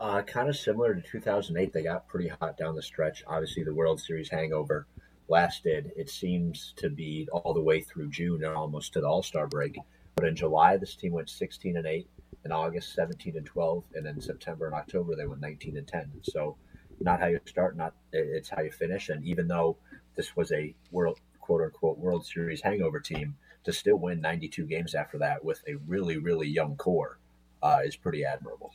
Uh, 0.00 0.22
kind 0.22 0.48
of 0.48 0.56
similar 0.56 0.94
to 0.94 1.00
2008, 1.00 1.72
they 1.72 1.82
got 1.82 2.06
pretty 2.08 2.28
hot 2.28 2.58
down 2.58 2.74
the 2.74 2.82
stretch. 2.82 3.22
Obviously, 3.26 3.62
the 3.62 3.72
World 3.72 4.00
Series 4.00 4.28
hangover 4.28 4.86
lasted, 5.28 5.92
it 5.96 6.10
seems 6.10 6.74
to 6.76 6.90
be 6.90 7.28
all 7.32 7.54
the 7.54 7.62
way 7.62 7.80
through 7.80 8.10
June 8.10 8.44
and 8.44 8.54
almost 8.54 8.92
to 8.92 9.00
the 9.00 9.06
All 9.06 9.22
Star 9.22 9.46
break. 9.46 9.76
But 10.16 10.26
in 10.26 10.36
July, 10.36 10.76
this 10.76 10.94
team 10.94 11.12
went 11.12 11.28
16 11.28 11.76
and 11.76 11.86
8. 11.86 12.08
In 12.44 12.52
August, 12.52 12.94
17 12.94 13.36
and 13.36 13.46
12. 13.46 13.84
And 13.94 14.06
in 14.06 14.20
September 14.20 14.66
and 14.66 14.74
October, 14.74 15.16
they 15.16 15.26
went 15.26 15.40
19 15.40 15.76
and 15.78 15.86
10. 15.86 16.10
So, 16.22 16.56
not 17.00 17.20
how 17.20 17.26
you 17.26 17.40
start, 17.46 17.76
not 17.76 17.94
it's 18.12 18.48
how 18.48 18.62
you 18.62 18.70
finish. 18.70 19.08
And 19.08 19.24
even 19.24 19.48
though 19.48 19.76
this 20.14 20.36
was 20.36 20.52
a 20.52 20.74
world, 20.90 21.18
quote 21.44 21.60
unquote, 21.60 21.98
World 21.98 22.24
Series 22.24 22.62
hangover 22.62 23.00
team, 23.00 23.36
to 23.64 23.72
still 23.72 23.96
win 23.96 24.20
92 24.20 24.64
games 24.66 24.94
after 24.94 25.18
that 25.18 25.44
with 25.44 25.62
a 25.68 25.74
really, 25.86 26.16
really 26.16 26.48
young 26.48 26.76
core 26.76 27.18
uh, 27.62 27.80
is 27.84 27.96
pretty 27.96 28.24
admirable. 28.24 28.74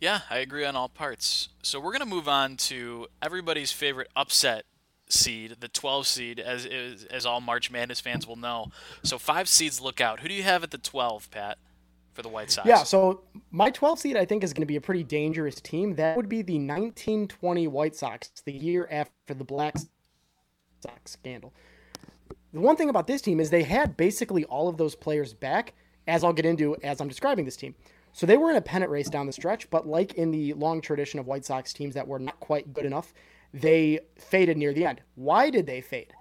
Yeah, 0.00 0.20
I 0.30 0.38
agree 0.38 0.64
on 0.64 0.76
all 0.76 0.88
parts. 0.88 1.50
So 1.62 1.78
we're 1.78 1.92
gonna 1.92 2.06
move 2.06 2.28
on 2.28 2.56
to 2.56 3.06
everybody's 3.20 3.70
favorite 3.70 4.08
upset 4.16 4.64
seed, 5.10 5.56
the 5.60 5.68
12 5.68 6.06
seed, 6.06 6.40
as 6.40 6.64
as, 6.64 7.04
as 7.04 7.26
all 7.26 7.42
March 7.42 7.70
Madness 7.70 8.00
fans 8.00 8.26
will 8.26 8.36
know. 8.36 8.68
So 9.02 9.18
five 9.18 9.46
seeds 9.46 9.80
look 9.80 10.00
out. 10.00 10.20
Who 10.20 10.28
do 10.28 10.34
you 10.34 10.42
have 10.42 10.62
at 10.62 10.70
the 10.70 10.78
12, 10.78 11.30
Pat, 11.30 11.58
for 12.12 12.20
for 12.20 12.28
the 12.28 12.28
White 12.28 12.50
Sox. 12.50 12.68
Yeah, 12.68 12.82
so 12.82 13.22
my 13.50 13.70
12 13.70 13.98
seed 13.98 14.16
I 14.16 14.24
think 14.24 14.44
is 14.44 14.52
going 14.52 14.62
to 14.62 14.66
be 14.66 14.76
a 14.76 14.80
pretty 14.80 15.02
dangerous 15.02 15.60
team. 15.60 15.96
That 15.96 16.16
would 16.16 16.28
be 16.28 16.42
the 16.42 16.58
1920 16.58 17.66
White 17.68 17.96
Sox, 17.96 18.30
the 18.44 18.52
year 18.52 18.86
after 18.90 19.34
the 19.34 19.44
Black 19.44 19.76
Sox 20.82 21.12
scandal. 21.12 21.52
The 22.52 22.60
one 22.60 22.76
thing 22.76 22.88
about 22.88 23.06
this 23.06 23.22
team 23.22 23.38
is 23.38 23.50
they 23.50 23.62
had 23.62 23.96
basically 23.96 24.44
all 24.44 24.68
of 24.68 24.76
those 24.76 24.94
players 24.94 25.32
back, 25.32 25.74
as 26.08 26.24
I'll 26.24 26.32
get 26.32 26.46
into 26.46 26.76
as 26.82 27.00
I'm 27.00 27.08
describing 27.08 27.44
this 27.44 27.56
team. 27.56 27.74
So 28.12 28.26
they 28.26 28.36
were 28.36 28.50
in 28.50 28.56
a 28.56 28.62
pennant 28.62 28.90
race 28.90 29.08
down 29.08 29.26
the 29.26 29.32
stretch, 29.32 29.70
but 29.70 29.86
like 29.86 30.14
in 30.14 30.30
the 30.32 30.52
long 30.54 30.80
tradition 30.80 31.20
of 31.20 31.26
White 31.26 31.44
Sox 31.44 31.72
teams 31.72 31.94
that 31.94 32.08
were 32.08 32.18
not 32.18 32.40
quite 32.40 32.72
good 32.72 32.84
enough, 32.84 33.14
they 33.54 34.00
faded 34.16 34.56
near 34.56 34.72
the 34.72 34.84
end. 34.84 35.00
Why 35.14 35.50
did 35.50 35.66
they 35.66 35.80
fade? 35.80 36.12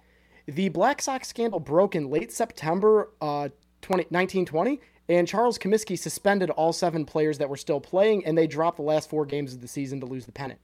The 0.46 0.70
Black 0.70 1.02
Sox 1.02 1.28
scandal 1.28 1.60
broke 1.60 1.96
in 1.96 2.10
late 2.10 2.32
September 2.32 3.12
uh, 3.22 3.50
20, 3.82 4.04
1920, 4.10 4.80
and 5.08 5.28
Charles 5.28 5.58
Comiskey 5.58 5.98
suspended 5.98 6.50
all 6.52 6.74
seven 6.74 7.06
players 7.06 7.38
that 7.40 7.50
were 7.50 7.58
still 7.58 7.80
playing, 7.80 8.26
and 8.26 8.38
they 8.38 8.48
dropped 8.48 8.78
the 8.78 8.84
last 8.84 9.10
four 9.10 9.26
games 9.26 9.54
of 9.54 9.62
the 9.62 9.68
season 9.68 10.00
to 10.00 10.06
lose 10.06 10.26
the 10.26 10.32
pennant. 10.32 10.60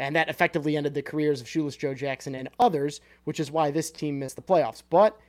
And 0.00 0.16
that 0.16 0.30
effectively 0.30 0.78
ended 0.78 0.94
the 0.94 1.02
careers 1.02 1.42
of 1.42 1.48
Shoeless 1.48 1.76
Joe 1.76 1.92
Jackson 1.92 2.34
and 2.34 2.48
others, 2.58 3.02
which 3.24 3.38
is 3.38 3.50
why 3.50 3.70
this 3.70 3.90
team 3.90 4.18
missed 4.18 4.34
the 4.34 4.42
playoffs. 4.42 4.82
But 4.88 5.20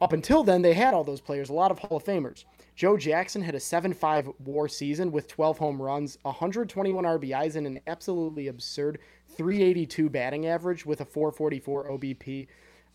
up 0.00 0.12
until 0.12 0.44
then, 0.44 0.62
they 0.62 0.74
had 0.74 0.94
all 0.94 1.02
those 1.02 1.20
players, 1.20 1.50
a 1.50 1.52
lot 1.52 1.72
of 1.72 1.80
Hall 1.80 1.96
of 1.96 2.04
Famers. 2.04 2.44
Joe 2.76 2.96
Jackson 2.96 3.42
had 3.42 3.56
a 3.56 3.60
7 3.60 3.92
5 3.92 4.30
war 4.44 4.68
season 4.68 5.10
with 5.10 5.26
12 5.26 5.58
home 5.58 5.82
runs, 5.82 6.18
121 6.22 7.04
RBIs, 7.04 7.56
and 7.56 7.66
an 7.66 7.80
absolutely 7.88 8.46
absurd 8.46 9.00
382 9.36 10.08
batting 10.08 10.46
average 10.46 10.86
with 10.86 11.00
a 11.00 11.04
444 11.04 11.90
OBP. 11.90 12.46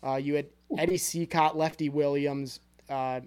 Uh, 0.02 0.16
you 0.16 0.34
had 0.34 0.46
Eddie 0.78 0.96
Cicotte, 0.96 1.56
Lefty 1.56 1.90
Williams, 1.90 2.60
uh, 2.88 3.20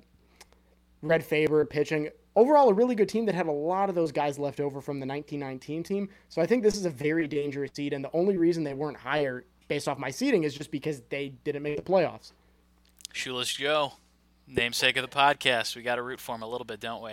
Red 1.04 1.24
Faber 1.24 1.63
pitching. 1.65 2.10
Overall, 2.36 2.69
a 2.69 2.74
really 2.74 2.95
good 2.95 3.08
team 3.08 3.26
that 3.28 3.36
had 3.36 3.48
a 3.48 3.52
lot 3.52 3.88
of 3.89 3.95
those 3.95 4.12
guys 4.12 4.38
left 4.38 4.60
over 4.60 4.82
from 4.82 5.00
the 5.00 5.06
1919 5.06 5.84
team. 5.84 6.10
So 6.30 6.41
I 6.41 6.45
think 6.45 6.63
this 6.63 6.76
is 6.76 6.86
a 6.86 6.89
very 6.89 7.28
dangerous 7.28 7.71
seed, 7.74 7.93
and 7.93 8.04
the 8.04 8.12
only 8.13 8.38
reason 8.38 8.63
they 8.63 8.74
weren't 8.74 8.98
higher 8.98 9.45
based 9.67 9.88
off 9.88 9.98
my 9.98 10.12
seeding 10.12 10.43
is 10.43 10.54
just 10.54 10.71
because 10.71 11.02
they 11.10 11.30
didn't 11.43 11.63
make 11.63 11.78
the 11.78 11.82
playoffs. 11.82 12.34
Shoeless 13.13 13.54
Joe, 13.54 13.93
namesake 14.48 14.98
of 14.98 15.10
the 15.10 15.15
podcast. 15.15 15.76
We 15.76 15.82
got 15.82 15.95
to 15.95 16.02
root 16.04 16.19
for 16.19 16.36
him 16.36 16.41
a 16.41 16.48
little 16.48 16.65
bit, 16.65 16.80
don't 16.80 17.02
we? 17.02 17.12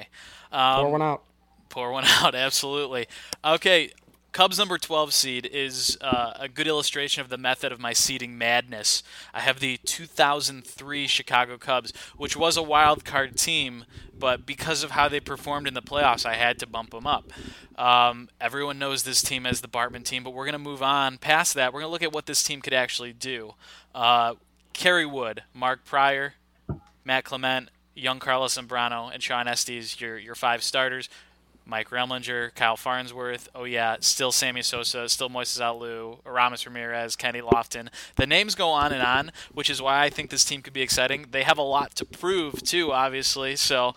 Um, 0.51 0.81
Pour 0.81 0.91
one 0.91 1.03
out. 1.03 1.23
Pour 1.69 1.93
one 1.93 2.05
out, 2.21 2.35
absolutely. 2.35 3.07
Okay, 3.45 3.93
Cubs 4.33 4.59
number 4.59 4.79
12 4.79 5.13
seed 5.13 5.47
is 5.53 5.99
uh, 6.01 6.33
a 6.41 6.49
good 6.49 6.67
illustration 6.67 7.21
of 7.21 7.29
the 7.29 7.37
method 7.37 7.71
of 7.71 7.79
my 7.79 7.93
seeding 7.93 8.39
madness. 8.39 9.03
I 9.35 9.41
have 9.41 9.61
the 9.61 9.77
2003 9.85 11.07
Chicago 11.07 11.59
Cubs, 11.59 11.93
which 12.17 12.35
was 12.35 12.57
a 12.57 12.63
wild 12.63 13.05
card 13.05 13.37
team, 13.37 13.85
but 14.19 14.47
because 14.47 14.83
of 14.83 14.93
how 14.93 15.07
they 15.09 15.21
performed 15.21 15.69
in 15.69 15.75
the 15.75 15.83
playoffs, 15.83 16.25
I 16.25 16.35
had 16.35 16.59
to 16.61 16.67
bump 16.67 16.93
them 16.93 17.07
up. 17.07 17.31
Um, 17.77 18.31
everyone 18.41 18.79
knows 18.79 19.03
this 19.03 19.21
team 19.21 19.45
as 19.45 19.61
the 19.61 19.69
Bartman 19.69 20.03
team, 20.03 20.25
but 20.25 20.33
we're 20.33 20.47
going 20.47 20.53
to 20.55 20.59
move 20.59 20.83
on 20.83 21.19
past 21.19 21.53
that. 21.55 21.75
We're 21.75 21.81
going 21.81 21.91
to 21.91 21.93
look 21.93 22.03
at 22.03 22.13
what 22.13 22.25
this 22.25 22.43
team 22.43 22.63
could 22.63 22.75
actually 22.75 23.13
do. 23.13 23.53
Uh, 23.95 24.35
Kerry 24.73 25.05
Wood, 25.05 25.43
Mark 25.53 25.85
Prior, 25.85 26.35
Matt 27.05 27.25
Clement, 27.25 27.69
young 27.95 28.19
Carlos 28.19 28.57
Zambrano, 28.57 29.13
and 29.13 29.23
Shawn 29.23 29.47
Estes, 29.47 30.01
your 30.01 30.17
your 30.17 30.35
five 30.35 30.63
starters. 30.63 31.11
Mike 31.65 31.91
Remlinger, 31.91 32.55
Kyle 32.55 32.77
Farnsworth. 32.77 33.49
Oh 33.55 33.65
yeah, 33.65 33.97
still 34.01 34.33
Sammy 34.33 34.63
Sosa, 34.63 35.09
still 35.09 35.29
Moises 35.31 35.61
Alou, 35.61 36.19
Aramis 36.27 36.67
Ramirez, 36.67 37.17
Kenny 37.17 37.41
Lofton. 37.41 37.89
The 38.17 38.27
names 38.27 38.55
go 38.55 38.71
on 38.71 38.93
and 38.93 39.03
on, 39.03 39.33
which 39.53 39.71
is 39.71 39.81
why 39.81 40.03
I 40.03 40.11
think 40.11 40.31
this 40.31 40.45
team 40.45 40.63
could 40.63 40.73
be 40.73 40.83
exciting. 40.83 41.27
They 41.31 41.43
have 41.43 41.59
a 41.59 41.63
lot 41.63 41.95
to 41.97 42.05
prove 42.05 42.63
too, 42.63 42.93
obviously. 42.93 43.57
So 43.57 43.95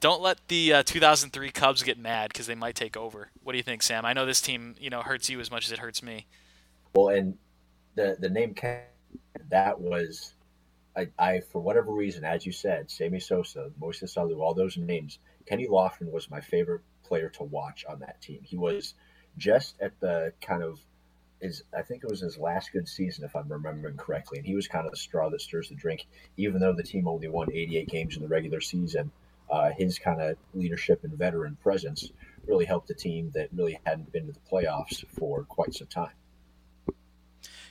don't 0.00 0.20
let 0.20 0.48
the 0.48 0.72
uh, 0.72 0.82
2003 0.82 1.50
Cubs 1.50 1.82
get 1.82 1.98
mad 1.98 2.32
because 2.32 2.46
they 2.46 2.54
might 2.54 2.74
take 2.74 2.96
over. 2.96 3.28
What 3.42 3.52
do 3.52 3.58
you 3.58 3.62
think, 3.62 3.82
Sam? 3.82 4.04
I 4.04 4.12
know 4.12 4.26
this 4.26 4.40
team, 4.40 4.74
you 4.80 4.90
know, 4.90 5.00
hurts 5.02 5.30
you 5.30 5.38
as 5.40 5.50
much 5.50 5.66
as 5.66 5.72
it 5.72 5.78
hurts 5.78 6.02
me. 6.02 6.26
Well, 6.94 7.08
and 7.08 7.36
the 7.94 8.16
the 8.18 8.28
name 8.28 8.54
that 9.50 9.80
was, 9.80 10.34
I, 10.96 11.08
I 11.18 11.40
for 11.40 11.60
whatever 11.60 11.92
reason, 11.92 12.24
as 12.24 12.44
you 12.44 12.52
said, 12.52 12.90
Sammy 12.90 13.20
Sosa, 13.20 13.70
Moises 13.80 14.16
Alou, 14.16 14.40
all 14.40 14.54
those 14.54 14.76
names. 14.76 15.18
Kenny 15.46 15.66
Lofton 15.66 16.10
was 16.10 16.30
my 16.30 16.40
favorite 16.40 16.82
player 17.12 17.28
to 17.28 17.42
watch 17.42 17.84
on 17.86 17.98
that 17.98 18.18
team. 18.22 18.40
He 18.42 18.56
was 18.56 18.94
just 19.36 19.74
at 19.82 19.92
the 20.00 20.32
kind 20.40 20.62
of 20.62 20.80
is 21.42 21.62
I 21.76 21.82
think 21.82 22.02
it 22.02 22.08
was 22.08 22.20
his 22.20 22.38
last 22.38 22.72
good 22.72 22.88
season 22.88 23.22
if 23.24 23.36
I'm 23.36 23.52
remembering 23.52 23.98
correctly, 23.98 24.38
and 24.38 24.46
he 24.46 24.54
was 24.54 24.66
kind 24.66 24.86
of 24.86 24.92
the 24.92 24.96
straw 24.96 25.28
that 25.28 25.42
stirs 25.42 25.68
the 25.68 25.74
drink. 25.74 26.06
Even 26.38 26.58
though 26.58 26.72
the 26.72 26.82
team 26.82 27.06
only 27.06 27.28
won 27.28 27.52
88 27.52 27.86
games 27.86 28.16
in 28.16 28.22
the 28.22 28.28
regular 28.28 28.62
season, 28.62 29.10
uh, 29.50 29.72
his 29.76 29.98
kind 29.98 30.22
of 30.22 30.38
leadership 30.54 31.04
and 31.04 31.12
veteran 31.12 31.58
presence 31.62 32.10
really 32.46 32.64
helped 32.64 32.88
the 32.88 32.94
team 32.94 33.30
that 33.34 33.50
really 33.52 33.78
hadn't 33.84 34.10
been 34.10 34.26
to 34.26 34.32
the 34.32 34.40
playoffs 34.50 35.04
for 35.18 35.44
quite 35.44 35.74
some 35.74 35.88
time. 35.88 36.12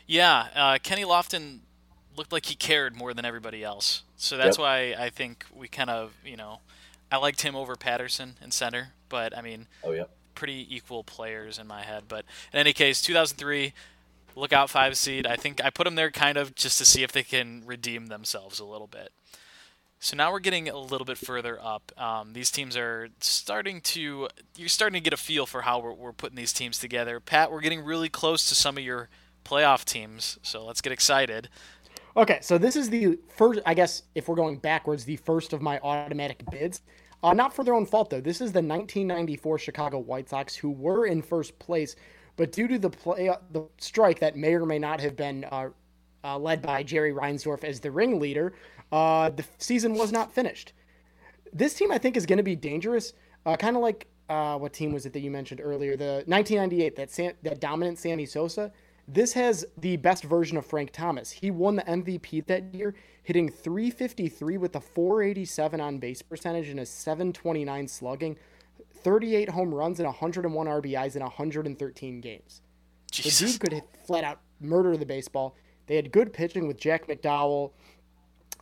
Yeah, 0.06 0.50
uh, 0.54 0.78
Kenny 0.84 1.04
Lofton 1.04 1.62
looked 2.16 2.32
like 2.32 2.46
he 2.46 2.54
cared 2.56 2.96
more 2.96 3.16
than 3.16 3.26
everybody 3.26 3.64
else, 3.64 4.04
so 4.18 4.38
that's 4.38 4.60
Yep. 4.60 4.64
why 4.64 4.94
I 5.00 5.10
think 5.10 5.46
we 5.52 5.68
kind 5.68 5.90
of 5.90 6.14
you 6.24 6.38
know 6.38 6.60
I 7.12 7.18
liked 7.18 7.42
him 7.42 7.56
over 7.56 7.76
Patterson 7.76 8.38
in 8.44 8.52
center, 8.52 8.94
but 9.12 9.38
I 9.38 9.42
mean 9.44 9.68
Oh 9.84 9.92
yeah. 9.92 10.06
pretty 10.34 10.66
equal 10.76 11.04
players 11.04 11.60
in 11.60 11.68
my 11.68 11.84
head. 11.84 12.06
But 12.08 12.26
in 12.54 12.60
any 12.60 12.74
case, 12.74 13.02
2003, 13.04 13.74
lookout 14.36 14.70
five 14.72 14.98
seed. 14.98 15.28
I 15.28 15.36
think 15.36 15.64
I 15.64 15.70
put 15.70 15.84
them 15.84 15.96
there 15.96 16.10
kind 16.10 16.38
of 16.38 16.56
just 16.56 16.78
to 16.80 16.86
see 16.86 17.04
if 17.04 17.12
they 17.12 17.24
can 17.24 17.64
redeem 17.66 18.08
themselves 18.08 18.60
a 18.60 18.66
little 18.66 18.88
bit. 18.88 19.12
So 20.00 20.18
now 20.18 20.32
we're 20.32 20.40
getting 20.40 20.68
a 20.68 20.80
little 20.80 21.06
bit 21.06 21.20
further 21.20 21.60
up. 21.62 21.92
Um, 21.96 22.34
these 22.34 22.50
teams 22.50 22.76
are 22.76 23.10
starting 23.20 23.82
to, 23.82 24.30
you're 24.58 24.68
starting 24.70 25.00
to 25.00 25.04
get 25.04 25.14
a 25.14 25.18
feel 25.18 25.46
for 25.46 25.62
how 25.62 25.78
we're, 25.80 25.94
we're 25.94 26.12
putting 26.14 26.36
these 26.38 26.54
teams 26.54 26.80
together. 26.80 27.20
Pat, 27.20 27.52
we're 27.52 27.62
getting 27.62 27.84
really 27.86 28.10
close 28.10 28.50
to 28.50 28.56
some 28.56 28.80
of 28.80 28.84
your 28.84 29.10
playoff 29.46 29.86
teams, 29.86 30.40
so 30.42 30.66
let's 30.66 30.82
get 30.82 30.92
excited. 30.92 31.50
Okay, 32.18 32.40
so 32.42 32.58
this 32.58 32.76
is 32.76 32.90
the 32.90 33.20
first, 33.38 33.60
I 33.64 33.76
guess, 33.76 34.04
if 34.16 34.28
we're 34.28 34.36
going 34.36 34.58
backwards, 34.58 35.06
the 35.06 35.18
first 35.18 35.54
of 35.54 35.62
my 35.62 35.80
automatic 35.80 36.42
bids. 36.50 36.82
Uh, 37.24 37.34
not 37.34 37.54
for 37.54 37.64
their 37.64 37.76
own 37.76 37.86
fault, 37.86 38.10
though. 38.10 38.22
This 38.22 38.38
is 38.42 38.52
the 38.52 38.62
1994 38.62 39.60
Chicago 39.60 40.00
White 40.00 40.30
Sox, 40.30 40.56
who 40.56 40.72
were 40.72 41.06
in 41.06 41.22
first 41.22 41.58
place, 41.60 41.96
but 42.36 42.52
due 42.52 42.68
to 42.68 42.80
the 42.80 42.90
play, 42.90 43.30
the 43.52 43.68
strike 43.78 44.20
that 44.20 44.36
may 44.36 44.56
or 44.56 44.66
may 44.66 44.80
not 44.80 45.00
have 45.00 45.16
been 45.16 45.46
uh, 45.52 45.70
uh, 46.24 46.38
led 46.38 46.62
by 46.62 46.82
Jerry 46.84 47.12
Reinsdorf 47.12 47.64
as 47.64 47.80
the 47.80 47.92
ringleader, 47.92 48.54
uh, 48.92 49.30
the 49.30 49.46
season 49.60 49.94
was 49.94 50.12
not 50.12 50.34
finished. 50.34 50.74
This 51.54 51.74
team, 51.74 51.92
I 51.92 51.98
think, 51.98 52.18
is 52.18 52.26
going 52.26 52.38
to 52.38 52.44
be 52.44 52.56
dangerous, 52.56 53.14
uh, 53.46 53.56
kind 53.56 53.76
of 53.76 53.82
like 53.82 54.08
uh, 54.30 54.58
what 54.58 54.74
team 54.74 54.94
was 54.94 55.06
it 55.06 55.14
that 55.14 55.20
you 55.20 55.30
mentioned 55.30 55.62
earlier? 55.62 55.96
The 55.96 56.24
1998, 56.26 56.96
that 56.96 57.36
that 57.44 57.60
dominant 57.60 58.00
Sammy 58.00 58.26
Sosa. 58.26 58.72
This 59.14 59.34
has 59.34 59.66
the 59.78 59.98
best 59.98 60.24
version 60.24 60.56
of 60.56 60.66
Frank 60.66 60.92
Thomas. 60.92 61.32
He 61.32 61.52
won 61.52 61.76
the 61.76 61.84
MVP 61.84 62.46
that 62.46 62.74
year, 62.74 62.96
hitting 63.24 63.50
353 63.50 64.56
with 64.58 64.74
a 64.78 64.80
487 64.80 65.82
on 65.82 65.98
base 65.98 66.22
percentage 66.22 66.70
and 66.70 66.80
a 66.80 66.86
729 66.86 67.90
slugging, 67.90 68.38
38 69.04 69.50
home 69.50 69.76
runs 69.76 70.00
and 70.00 70.06
101 70.06 70.66
RBIs 70.66 71.18
in 71.18 71.24
113 71.24 72.22
games. 72.22 72.62
The 73.12 73.30
dude 73.30 73.60
could 73.60 73.74
hit, 73.74 73.84
flat 74.06 74.24
out 74.24 74.40
murder 74.62 74.96
the 74.96 75.06
baseball. 75.06 75.58
They 75.88 75.98
had 75.98 76.14
good 76.14 76.32
pitching 76.32 76.66
with 76.66 76.78
Jack 76.78 77.08
McDowell, 77.08 77.72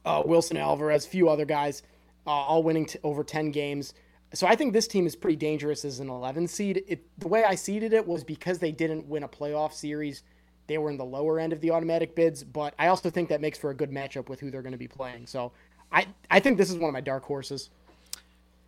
uh, 0.04 0.24
Wilson 0.26 0.58
Alvarez, 0.58 1.06
a 1.06 1.10
few 1.10 1.30
other 1.30 1.46
guys, 1.46 1.84
uh, 2.26 2.32
all 2.32 2.64
winning 2.64 2.88
t- 2.88 2.98
over 3.04 3.24
10 3.24 3.52
games. 3.52 3.94
So 4.34 4.48
I 4.48 4.56
think 4.56 4.74
this 4.74 4.88
team 4.88 5.06
is 5.06 5.16
pretty 5.16 5.36
dangerous 5.36 5.86
as 5.86 6.00
an 6.00 6.10
11 6.10 6.48
seed. 6.48 6.84
It, 6.88 7.06
the 7.20 7.28
way 7.28 7.44
I 7.44 7.54
seeded 7.54 7.94
it 7.94 8.08
was 8.08 8.24
because 8.24 8.58
they 8.58 8.72
didn't 8.72 9.06
win 9.06 9.22
a 9.22 9.28
playoff 9.28 9.74
series. 9.74 10.24
They 10.69 10.77
were 10.77 10.91
in 10.91 10.97
the 10.97 11.05
lower 11.05 11.39
end 11.39 11.51
of 11.51 11.62
the 11.62 11.71
automatic 11.71 12.15
bids, 12.15 12.43
but 12.43 12.75
I 12.77 12.88
also 12.88 13.10
think 13.10 13.27
that 13.29 13.41
makes 13.41 13.58
for 13.58 13.71
a 13.71 13.73
good 13.73 13.89
matchup 13.89 14.29
with 14.29 14.39
who 14.39 14.51
they're 14.51 14.62
going 14.62 14.71
to 14.71 14.77
be 14.77 14.88
playing. 14.88 15.25
So 15.25 15.51
I, 15.91 16.05
I 16.29 16.39
think 16.39 16.60
this 16.60 16.69
is 16.69 16.77
one 16.77 16.88
of 16.88 16.93
my 16.93 17.01
dark 17.01 17.23
horses. 17.23 17.71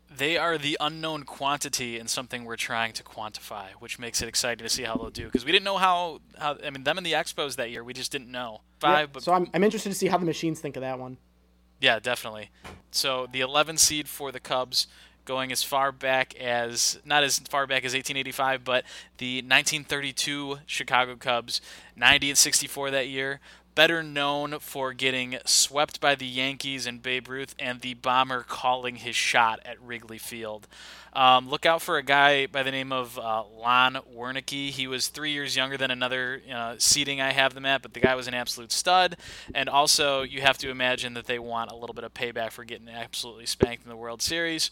They 0.09 0.35
are 0.35 0.57
the 0.57 0.77
unknown 0.81 1.23
quantity 1.23 1.99
in 1.99 2.07
something 2.07 2.43
we're 2.43 2.55
trying 2.55 2.93
to 2.93 3.03
quantify, 3.03 3.67
which 3.77 3.99
makes 3.99 4.19
it 4.19 4.27
exciting 4.27 4.63
to 4.65 4.69
see 4.69 4.81
how 4.81 4.95
they'll 4.95 5.11
do. 5.11 5.25
Because 5.25 5.45
we 5.45 5.51
didn't 5.51 5.63
know 5.63 5.77
how, 5.77 6.21
how, 6.39 6.57
I 6.65 6.71
mean, 6.71 6.83
them 6.83 6.97
and 6.97 7.05
the 7.05 7.13
Expos 7.13 7.55
that 7.57 7.69
year, 7.69 7.83
we 7.83 7.93
just 7.93 8.11
didn't 8.11 8.31
know. 8.31 8.61
Five, 8.79 9.09
Yeah, 9.09 9.11
but 9.13 9.23
so 9.23 9.33
I'm, 9.33 9.47
I'm 9.53 9.63
interested 9.63 9.89
to 9.89 9.95
see 9.95 10.07
how 10.07 10.17
the 10.17 10.25
machines 10.25 10.59
think 10.59 10.75
of 10.75 10.81
that 10.81 10.97
one. 10.97 11.17
Yeah, 11.79 11.99
definitely. 11.99 12.49
So 12.89 13.27
the 13.31 13.41
11 13.41 13.77
seed 13.77 14.09
for 14.09 14.31
the 14.31 14.39
Cubs 14.39 14.87
going 15.25 15.51
as 15.51 15.63
far 15.63 15.91
back 15.91 16.35
as 16.35 16.99
not 17.05 17.23
as 17.23 17.39
far 17.39 17.67
back 17.67 17.85
as 17.85 17.93
1885, 17.93 18.63
but 18.63 18.83
the 19.17 19.37
1932 19.37 20.59
Chicago 20.65 21.15
Cubs, 21.15 21.61
90 21.95 22.29
and 22.29 22.37
64 22.37 22.91
that 22.91 23.07
year, 23.07 23.39
better 23.75 24.03
known 24.03 24.59
for 24.59 24.93
getting 24.93 25.37
swept 25.45 26.01
by 26.01 26.15
the 26.15 26.25
Yankees 26.25 26.85
and 26.85 27.01
Babe 27.01 27.27
Ruth 27.27 27.55
and 27.57 27.81
the 27.81 27.93
bomber 27.93 28.43
calling 28.43 28.97
his 28.97 29.15
shot 29.15 29.59
at 29.65 29.81
Wrigley 29.81 30.17
Field. 30.17 30.67
Um, 31.13 31.49
look 31.49 31.65
out 31.65 31.81
for 31.81 31.97
a 31.97 32.03
guy 32.03 32.47
by 32.47 32.63
the 32.63 32.71
name 32.71 32.91
of 32.93 33.19
uh, 33.19 33.43
Lon 33.43 33.99
Warneke. 34.15 34.69
He 34.69 34.87
was 34.87 35.07
three 35.07 35.31
years 35.31 35.55
younger 35.55 35.77
than 35.77 35.91
another 35.91 36.41
uh, 36.53 36.75
seating 36.77 37.19
I 37.19 37.31
have 37.31 37.53
them 37.53 37.65
at, 37.65 37.81
but 37.81 37.93
the 37.93 37.99
guy 37.99 38.15
was 38.15 38.27
an 38.27 38.33
absolute 38.33 38.71
stud. 38.71 39.17
And 39.53 39.67
also, 39.67 40.21
you 40.21 40.41
have 40.41 40.57
to 40.59 40.69
imagine 40.69 41.13
that 41.15 41.25
they 41.25 41.39
want 41.39 41.71
a 41.71 41.75
little 41.75 41.93
bit 41.93 42.05
of 42.05 42.13
payback 42.13 42.51
for 42.51 42.63
getting 42.63 42.87
absolutely 42.87 43.45
spanked 43.45 43.83
in 43.83 43.89
the 43.89 43.97
World 43.97 44.21
Series. 44.21 44.71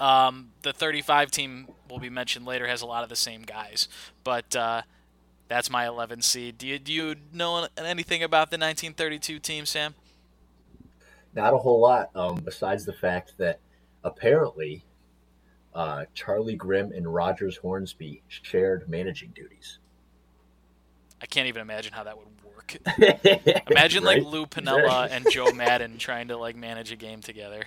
Um, 0.00 0.50
the 0.62 0.72
35 0.72 1.30
team 1.30 1.68
will 1.90 1.98
be 1.98 2.10
mentioned 2.10 2.46
later 2.46 2.66
has 2.66 2.82
a 2.82 2.86
lot 2.86 3.02
of 3.02 3.08
the 3.08 3.16
same 3.16 3.42
guys, 3.42 3.88
but 4.22 4.54
uh, 4.54 4.82
that's 5.48 5.70
my 5.70 5.86
11 5.86 6.22
seed. 6.22 6.58
Do 6.58 6.66
you 6.66 6.78
do 6.78 6.92
you 6.92 7.16
know 7.32 7.66
anything 7.76 8.22
about 8.22 8.50
the 8.50 8.58
1932 8.58 9.38
team, 9.40 9.66
Sam? 9.66 9.94
Not 11.34 11.52
a 11.52 11.58
whole 11.58 11.80
lot, 11.80 12.10
um, 12.14 12.36
besides 12.44 12.84
the 12.84 12.92
fact 12.92 13.34
that 13.38 13.60
apparently 14.04 14.84
uh, 15.74 16.04
Charlie 16.14 16.56
Grimm 16.56 16.92
and 16.92 17.12
Rogers 17.12 17.56
Hornsby 17.56 18.22
shared 18.28 18.88
managing 18.88 19.30
duties. 19.34 19.78
I 21.20 21.26
can't 21.26 21.48
even 21.48 21.62
imagine 21.62 21.92
how 21.92 22.04
that 22.04 22.16
would 22.16 22.26
work. 22.44 22.76
imagine 23.70 24.04
Right? 24.04 24.22
like 24.22 24.32
Lou 24.32 24.46
Piniella 24.46 25.08
and 25.10 25.26
Joe 25.30 25.52
Maddon 25.52 25.98
trying 25.98 26.28
to 26.28 26.36
like 26.36 26.56
manage 26.56 26.92
a 26.92 26.96
game 26.96 27.20
together. 27.20 27.64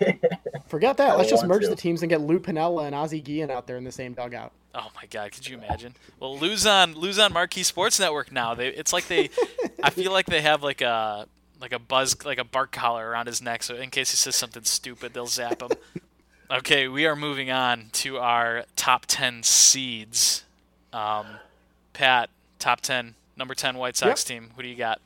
Forget 0.66 0.96
that. 0.96 1.16
Let's 1.18 1.30
just 1.30 1.46
merge 1.46 1.62
to. 1.64 1.68
the 1.68 1.76
teams 1.76 2.02
and 2.02 2.10
get 2.10 2.20
Lou 2.20 2.38
Piniella 2.38 2.86
and 2.86 2.94
Ozzie 2.94 3.20
Guillen 3.20 3.50
out 3.50 3.66
there 3.66 3.76
in 3.76 3.84
the 3.84 3.92
same 3.92 4.12
dugout. 4.12 4.52
Oh 4.74 4.90
my 4.96 5.06
God, 5.10 5.30
could 5.32 5.46
you 5.48 5.56
imagine? 5.56 5.94
Well, 6.18 6.36
Lou's 6.38 6.66
on 6.66 6.94
Lou's 6.94 7.18
on 7.18 7.32
Marquee 7.32 7.62
Sports 7.62 8.00
Network 8.00 8.32
now. 8.32 8.54
They 8.54 8.68
it's 8.68 8.92
like 8.92 9.06
they, 9.06 9.30
I 9.82 9.90
feel 9.90 10.10
like 10.12 10.26
they 10.26 10.40
have 10.40 10.62
like 10.62 10.80
a 10.80 11.26
like 11.60 11.72
a 11.72 11.78
buzz 11.78 12.16
like 12.24 12.38
a 12.38 12.44
bark 12.44 12.72
collar 12.72 13.08
around 13.08 13.26
his 13.26 13.40
neck, 13.40 13.62
so 13.62 13.76
in 13.76 13.90
case 13.90 14.10
he 14.10 14.16
says 14.16 14.34
something 14.36 14.64
stupid, 14.64 15.14
they'll 15.14 15.26
zap 15.26 15.62
him. 15.62 15.70
okay, 16.50 16.88
we 16.88 17.06
are 17.06 17.14
moving 17.14 17.50
on 17.50 17.90
to 17.92 18.18
our 18.18 18.64
top 18.74 19.04
ten 19.06 19.42
seeds. 19.44 20.44
Um, 20.92 21.26
Pat, 21.92 22.30
top 22.58 22.80
ten, 22.80 23.14
number 23.36 23.54
ten 23.54 23.76
White 23.76 23.96
Sox 23.96 24.24
team. 24.24 24.50
Who 24.56 24.62
do 24.62 24.68
you 24.68 24.76
got? 24.76 25.00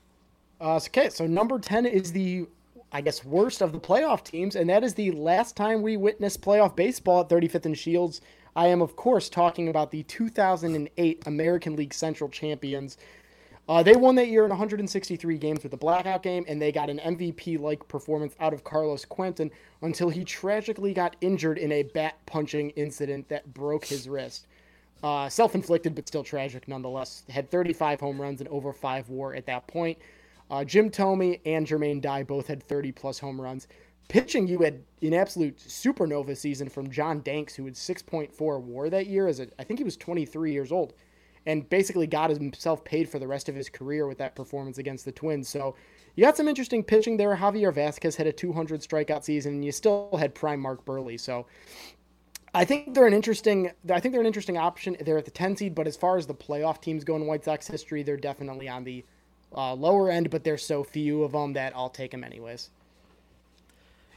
Uh, 0.61 0.79
so- 0.79 0.89
okay, 0.89 1.09
so 1.09 1.25
number 1.25 1.59
10 1.61 1.87
is 1.87 2.11
the, 2.11 2.45
I 2.93 3.01
guess, 3.03 3.25
worst 3.25 3.61
of 3.61 3.73
the 3.73 3.81
playoff 3.81 4.25
teams, 4.25 4.57
and 4.57 4.71
that 4.71 4.83
is 4.83 4.95
the 4.95 5.11
last 5.13 5.57
time 5.57 5.83
we 5.83 5.97
witnessed 5.97 6.41
playoff 6.41 6.75
baseball 6.75 7.21
at 7.21 7.29
35th 7.29 7.67
and 7.67 7.79
Shields. 7.79 8.21
I 8.57 8.69
am, 8.69 8.81
of 8.81 8.97
course, 8.97 9.29
talking 9.29 9.69
about 9.69 9.91
the 9.91 10.03
2008 10.05 11.23
American 11.27 11.77
League 11.77 11.93
Central 11.93 12.31
champions. 12.31 12.97
Uh, 13.69 13.83
they 13.83 13.95
won 13.95 14.15
that 14.15 14.29
year 14.29 14.45
in 14.45 14.49
163 14.49 15.37
games 15.37 15.63
with 15.63 15.75
a 15.75 15.77
blackout 15.77 16.23
game, 16.23 16.45
and 16.49 16.61
they 16.61 16.73
got 16.73 16.89
an 16.89 16.99
MVP 17.01 17.61
like 17.61 17.87
performance 17.89 18.35
out 18.41 18.55
of 18.55 18.65
Carlos 18.65 19.05
Quentin 19.05 19.51
until 19.83 20.09
he 20.09 20.25
tragically 20.25 20.95
got 20.95 21.17
injured 21.21 21.59
in 21.59 21.71
a 21.73 21.83
bat 21.83 22.17
punching 22.25 22.71
incident 22.71 23.29
that 23.29 23.53
broke 23.53 23.85
his 23.85 24.09
wrist. 24.09 24.47
Uh, 25.03 25.29
Self 25.29 25.55
inflicted, 25.55 25.95
but 25.95 26.09
still 26.09 26.25
tragic 26.25 26.67
nonetheless. 26.67 27.25
Had 27.29 27.51
35 27.51 28.01
home 28.01 28.21
runs 28.21 28.41
and 28.41 28.49
over 28.49 28.73
five 28.73 29.09
war 29.11 29.35
at 29.35 29.45
that 29.47 29.67
point. 29.67 29.99
Uh, 30.51 30.65
Jim 30.65 30.91
Thome 30.91 31.41
and 31.45 31.67
Jermaine 31.67 32.01
Dye 32.01 32.23
both 32.23 32.47
had 32.47 32.63
30 32.63 32.93
plus 32.93 33.19
home 33.19 33.41
runs. 33.41 33.69
Pitching, 34.09 34.49
you 34.49 34.61
had 34.61 34.83
an 35.03 35.13
absolute 35.13 35.59
supernova 35.59 36.35
season 36.35 36.71
from 36.71 36.91
John 36.91 37.21
Danks, 37.21 37.55
who 37.55 37.67
had 37.67 37.75
6.4 37.75 38.63
war 38.63 38.89
that 38.89 39.07
year. 39.07 39.29
As 39.29 39.41
a, 39.41 39.49
I 39.59 39.65
think 39.65 39.79
he 39.79 39.85
was 39.85 39.99
23 39.99 40.51
years 40.51 40.73
old, 40.73 40.95
and 41.45 41.69
basically 41.69 42.07
got 42.07 42.31
himself 42.31 42.83
paid 42.85 43.09
for 43.09 43.19
the 43.19 43.27
rest 43.27 43.51
of 43.51 43.55
his 43.55 43.69
career 43.69 44.07
with 44.07 44.17
that 44.19 44.35
performance 44.35 44.79
against 44.79 45.05
the 45.05 45.13
Twins. 45.13 45.49
So 45.49 45.75
you 46.17 46.25
got 46.25 46.39
some 46.39 46.49
interesting 46.49 46.83
pitching 46.83 47.19
there. 47.19 47.37
Javier 47.37 47.73
Vazquez 47.73 48.17
had 48.17 48.27
a 48.27 48.33
200 48.33 48.81
strikeout 48.81 49.25
season, 49.25 49.55
and 49.55 49.65
you 49.65 49.73
still 49.73 50.17
had 50.19 50.35
prime 50.35 50.61
Mark 50.61 50.87
Buehrle. 50.87 51.21
So 51.21 51.47
I 52.55 52.65
think 52.65 52.95
they're 52.95 53.07
an 53.07 53.13
interesting. 53.13 53.73
I 53.91 54.01
think 54.01 54.13
they're 54.13 54.23
an 54.23 54.27
interesting 54.27 54.57
option. 54.57 54.97
They're 55.01 55.19
at 55.19 55.27
the 55.27 55.31
10 55.31 55.57
seed, 55.57 55.75
but 55.75 55.87
as 55.87 55.99
far 55.99 56.17
as 56.17 56.27
the 56.27 56.35
playoff 56.35 56.81
teams 56.81 57.05
go 57.05 57.15
in 57.17 57.27
White 57.27 57.45
Sox 57.45 57.67
history, 57.67 58.03
they're 58.03 58.17
definitely 58.17 58.71
on 58.71 58.85
the 58.85 59.05
uh, 59.57 59.75
lower 59.75 60.11
end. 60.11 60.31
But 60.31 60.45
there's 60.45 60.65
so 60.65 60.83
few 60.85 61.23
of 61.25 61.33
them 61.33 61.53
that 61.55 61.73
I'll 61.77 61.91
take 61.91 62.11
them 62.11 62.25
anyways. 62.25 62.71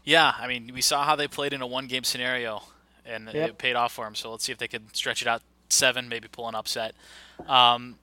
Yeah, 0.04 0.34
I 0.39 0.48
mean, 0.48 0.72
we 0.74 0.82
saw 0.82 1.04
how 1.04 1.15
they 1.15 1.28
played 1.28 1.54
in 1.54 1.62
a 1.62 1.67
one-game 1.67 2.04
scenario, 2.04 2.63
and 3.06 3.30
Yep. 3.32 3.50
it 3.50 3.58
paid 3.60 3.76
off 3.76 3.94
for 3.94 4.06
them. 4.06 4.15
So 4.15 4.32
let's 4.32 4.44
see 4.44 4.52
if 4.52 4.58
they 4.58 4.67
can 4.67 4.91
stretch 4.94 5.22
it 5.22 5.28
out 5.28 5.44
seven, 5.70 6.10
maybe 6.10 6.28
pull 6.28 6.48
an 6.50 6.56
upset. 6.56 6.96
Um, 7.48 8.00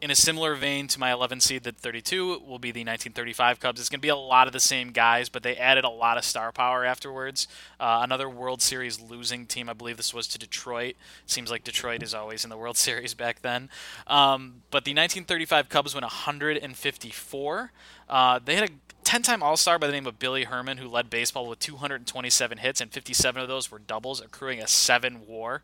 in 0.00 0.10
a 0.10 0.14
similar 0.14 0.54
vein 0.54 0.88
to 0.88 0.98
my 0.98 1.12
11 1.12 1.40
seed, 1.40 1.62
the 1.62 1.72
32 1.72 2.40
will 2.46 2.58
be 2.58 2.70
the 2.70 2.80
1935 2.80 3.60
Cubs. 3.60 3.80
It's 3.80 3.88
going 3.88 3.98
to 3.98 4.02
be 4.02 4.08
a 4.08 4.16
lot 4.16 4.46
of 4.46 4.52
the 4.52 4.60
same 4.60 4.92
guys, 4.92 5.28
but 5.28 5.42
they 5.42 5.56
added 5.56 5.84
a 5.84 5.90
lot 5.90 6.16
of 6.16 6.24
star 6.24 6.52
power 6.52 6.84
afterwards. 6.84 7.46
Uh, 7.78 8.00
another 8.02 8.28
World 8.28 8.62
Series 8.62 9.00
losing 9.00 9.46
team, 9.46 9.68
I 9.68 9.74
believe 9.74 9.96
this 9.98 10.14
was 10.14 10.26
to 10.28 10.38
Detroit. 10.38 10.96
Seems 11.26 11.50
like 11.50 11.64
Detroit 11.64 12.02
is 12.02 12.14
always 12.14 12.44
in 12.44 12.50
the 12.50 12.56
World 12.56 12.76
Series 12.78 13.14
back 13.14 13.42
then. 13.42 13.68
Um, 14.06 14.62
but 14.70 14.84
the 14.84 14.92
1935 14.92 15.68
Cubs 15.68 15.94
went 15.94 16.04
154. 16.04 17.72
Uh, 18.10 18.40
they 18.44 18.56
had 18.56 18.68
a 18.68 18.72
10 19.04 19.22
time 19.22 19.42
All 19.42 19.56
Star 19.56 19.78
by 19.78 19.86
the 19.86 19.92
name 19.92 20.06
of 20.06 20.18
Billy 20.18 20.44
Herman, 20.44 20.78
who 20.78 20.88
led 20.88 21.08
baseball 21.08 21.48
with 21.48 21.60
227 21.60 22.58
hits, 22.58 22.80
and 22.80 22.92
57 22.92 23.40
of 23.40 23.48
those 23.48 23.70
were 23.70 23.78
doubles, 23.78 24.20
accruing 24.20 24.60
a 24.60 24.66
7 24.66 25.26
war. 25.26 25.62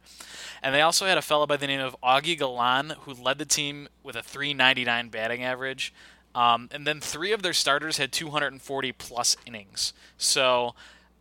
And 0.62 0.74
they 0.74 0.80
also 0.80 1.06
had 1.06 1.18
a 1.18 1.22
fellow 1.22 1.46
by 1.46 1.56
the 1.56 1.66
name 1.66 1.80
of 1.80 1.96
Augie 2.02 2.38
Galan, 2.38 2.94
who 3.00 3.12
led 3.12 3.38
the 3.38 3.44
team 3.44 3.88
with 4.02 4.16
a 4.16 4.22
399 4.22 5.08
batting 5.10 5.42
average. 5.42 5.92
Um, 6.34 6.68
and 6.70 6.86
then 6.86 7.00
three 7.00 7.32
of 7.32 7.42
their 7.42 7.52
starters 7.52 7.98
had 7.98 8.12
240 8.12 8.92
plus 8.92 9.36
innings. 9.46 9.92
So 10.18 10.74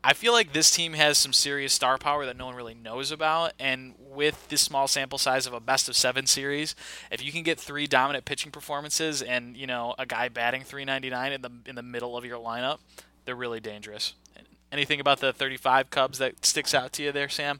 I 0.07 0.13
feel 0.13 0.33
like 0.33 0.53
this 0.53 0.69
team 0.69 0.93
has 0.93 1.17
some 1.17 1.33
serious 1.33 1.73
star 1.73 1.97
power 1.97 2.27
that 2.27 2.37
no 2.37 2.45
one 2.45 2.53
really 2.53 2.75
knows 2.75 3.11
about. 3.11 3.53
And 3.59 3.95
with 3.97 4.49
this 4.49 4.61
small 4.61 4.87
sample 4.87 5.17
size 5.17 5.47
of 5.47 5.53
a 5.53 5.59
best 5.59 5.89
of 5.89 5.95
seven 5.95 6.27
series, 6.27 6.75
if 7.11 7.25
you 7.25 7.31
can 7.31 7.41
get 7.41 7.59
three 7.59 7.87
dominant 7.87 8.23
pitching 8.23 8.51
performances 8.51 9.23
and 9.23 9.57
you 9.57 9.65
know 9.65 9.95
a 9.97 10.05
guy 10.05 10.29
batting 10.29 10.61
399 10.61 11.33
in 11.33 11.41
the 11.41 11.49
in 11.65 11.73
the 11.73 11.81
middle 11.81 12.15
of 12.15 12.23
your 12.23 12.37
lineup, 12.37 12.77
they're 13.25 13.35
really 13.35 13.59
dangerous. 13.59 14.13
Anything 14.71 14.99
about 14.99 15.21
the 15.21 15.33
35 15.33 15.89
Cubs 15.89 16.19
that 16.19 16.45
sticks 16.45 16.75
out 16.75 16.93
to 16.93 17.03
you 17.03 17.11
there, 17.11 17.29
Sam? 17.29 17.59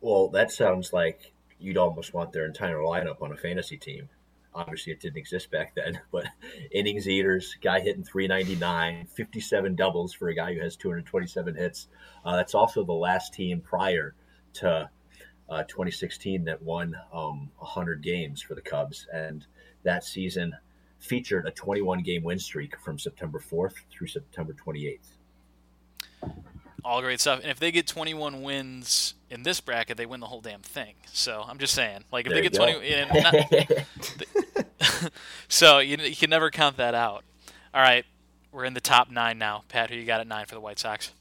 Well, 0.00 0.28
that 0.28 0.50
sounds 0.50 0.94
like 0.94 1.32
you'd 1.58 1.76
almost 1.76 2.14
want 2.14 2.32
their 2.32 2.46
entire 2.46 2.78
lineup 2.78 3.20
on 3.20 3.30
a 3.30 3.36
fantasy 3.36 3.76
team. 3.76 4.08
Obviously, 4.54 4.92
it 4.92 5.00
didn't 5.00 5.18
exist 5.18 5.50
back 5.50 5.74
then, 5.74 6.00
but 6.12 6.26
innings 6.72 7.08
eaters, 7.08 7.56
guy 7.62 7.80
hitting 7.80 8.04
399, 8.04 9.06
57 9.06 9.74
doubles 9.74 10.12
for 10.12 10.28
a 10.28 10.34
guy 10.34 10.54
who 10.54 10.60
has 10.60 10.76
227 10.76 11.54
hits. 11.54 11.88
Uh, 12.24 12.36
that's 12.36 12.54
also 12.54 12.84
the 12.84 12.92
last 12.92 13.34
team 13.34 13.60
prior 13.60 14.14
to 14.54 14.88
uh, 15.48 15.62
2016 15.64 16.44
that 16.44 16.62
won 16.62 16.94
um, 17.12 17.50
100 17.58 18.02
games 18.02 18.42
for 18.42 18.54
the 18.54 18.60
Cubs. 18.60 19.06
And 19.12 19.46
that 19.84 20.04
season 20.04 20.52
featured 20.98 21.46
a 21.46 21.50
21 21.50 22.02
game 22.02 22.22
win 22.22 22.38
streak 22.38 22.78
from 22.80 22.98
September 22.98 23.38
4th 23.38 23.74
through 23.90 24.08
September 24.08 24.54
28th. 24.54 24.98
All 26.84 27.00
great 27.02 27.20
stuff. 27.20 27.40
And 27.42 27.50
if 27.50 27.58
they 27.58 27.70
get 27.70 27.86
21 27.86 28.42
wins 28.42 29.14
in 29.30 29.42
this 29.42 29.60
bracket, 29.60 29.96
they 29.96 30.06
win 30.06 30.20
the 30.20 30.26
whole 30.26 30.40
damn 30.40 30.60
thing. 30.60 30.94
So 31.12 31.44
I'm 31.46 31.58
just 31.58 31.74
saying, 31.74 32.04
like 32.12 32.26
if 32.26 32.32
There 32.32 32.42
they 32.42 32.48
get 32.48 32.58
go. 32.58 32.72
20, 32.72 32.94
and 32.94 33.10
not, 34.80 35.10
so 35.48 35.78
you, 35.80 35.96
you 35.96 36.16
can 36.16 36.30
never 36.30 36.50
count 36.50 36.76
that 36.76 36.94
out. 36.94 37.24
All 37.74 37.82
right, 37.82 38.04
we're 38.52 38.64
in 38.64 38.74
the 38.74 38.80
top 38.80 39.10
nine 39.10 39.38
now. 39.38 39.64
Pat, 39.68 39.90
who 39.90 39.96
you 39.96 40.04
got 40.04 40.20
at 40.20 40.26
nine 40.26 40.46
for 40.46 40.54
the 40.54 40.60
White 40.60 40.78
Sox? 40.78 41.12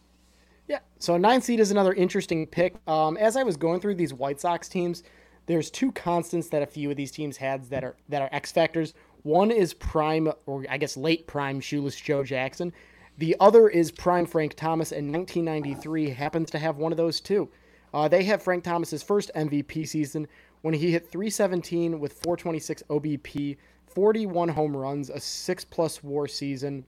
Yeah. 0.67 0.79
So 0.99 1.15
a 1.15 1.19
nine 1.19 1.41
seed 1.41 1.59
is 1.59 1.71
another 1.71 1.93
interesting 1.93 2.45
pick. 2.45 2.75
Um, 2.87 3.17
as 3.17 3.35
I 3.35 3.43
was 3.43 3.57
going 3.57 3.79
through 3.79 3.95
these 3.95 4.13
White 4.13 4.39
Sox 4.39 4.67
teams, 4.69 5.03
there's 5.45 5.71
two 5.71 5.91
constants 5.93 6.49
that 6.49 6.61
a 6.61 6.65
few 6.65 6.91
of 6.91 6.97
these 6.97 7.11
teams 7.11 7.37
had 7.37 7.69
that 7.69 7.83
are 7.83 7.95
that 8.09 8.21
are 8.21 8.29
X 8.31 8.51
factors. 8.51 8.93
One 9.23 9.51
is 9.51 9.73
prime, 9.73 10.31
or 10.45 10.65
I 10.69 10.77
guess 10.77 10.95
late 10.95 11.27
prime, 11.27 11.59
shoeless 11.59 11.95
Joe 11.95 12.23
Jackson. 12.23 12.73
The 13.17 13.35
other 13.39 13.67
is 13.67 13.91
prime 13.91 14.27
Frank 14.27 14.53
Thomas, 14.55 14.91
and 14.91 15.11
1993 15.11 16.11
happens 16.11 16.51
to 16.51 16.59
have 16.59 16.77
one 16.77 16.91
of 16.91 16.97
those 16.97 17.19
too. 17.19 17.49
Uh, 17.93 18.07
they 18.07 18.23
have 18.25 18.43
Frank 18.43 18.63
Thomas's 18.63 19.01
first 19.01 19.31
MVP 19.35 19.87
season 19.87 20.27
when 20.61 20.73
he 20.73 20.91
hit 20.91 21.09
317 21.09 21.99
with 21.99 22.13
426 22.13 22.83
OBP, 22.89 23.57
41 23.87 24.49
home 24.49 24.77
runs, 24.77 25.09
a 25.09 25.19
six 25.19 25.65
plus 25.65 26.03
WAR 26.03 26.27
season. 26.27 26.85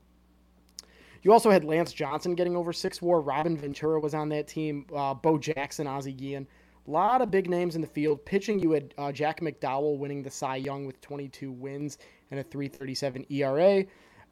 You 1.24 1.34
also 1.34 1.50
had 1.50 1.63
Lance 1.63 1.92
Johnson 1.92 2.36
getting 2.36 2.56
over 2.56 2.72
six 2.72 3.02
WAR. 3.02 3.22
Robin 3.22 3.58
Ventura 3.58 4.00
was 4.00 4.13
on 4.13 4.30
that 4.30 4.48
team. 4.48 4.86
Uh, 4.96 5.13
Bo 5.13 5.38
Jackson, 5.38 5.88
Ozzie 5.88 6.13
Guillen. 6.13 6.48
A 6.88 6.92
lot 6.92 7.22
of 7.22 7.30
big 7.30 7.50
names 7.50 7.76
in 7.76 7.82
the 7.82 7.88
field. 7.88 8.24
Pitching, 8.26 8.60
you 8.60 8.72
had 8.72 8.94
uh, 8.98 9.12
Jack 9.12 9.42
McDowell 9.42 9.98
winning 9.98 10.24
the 10.24 10.30
Cy 10.30 10.58
Young 10.58 10.86
with 10.86 11.02
22 11.02 11.52
wins 11.52 11.98
and 12.32 12.39
a 12.39 12.44
337 12.44 13.26
ERA. 13.30 13.86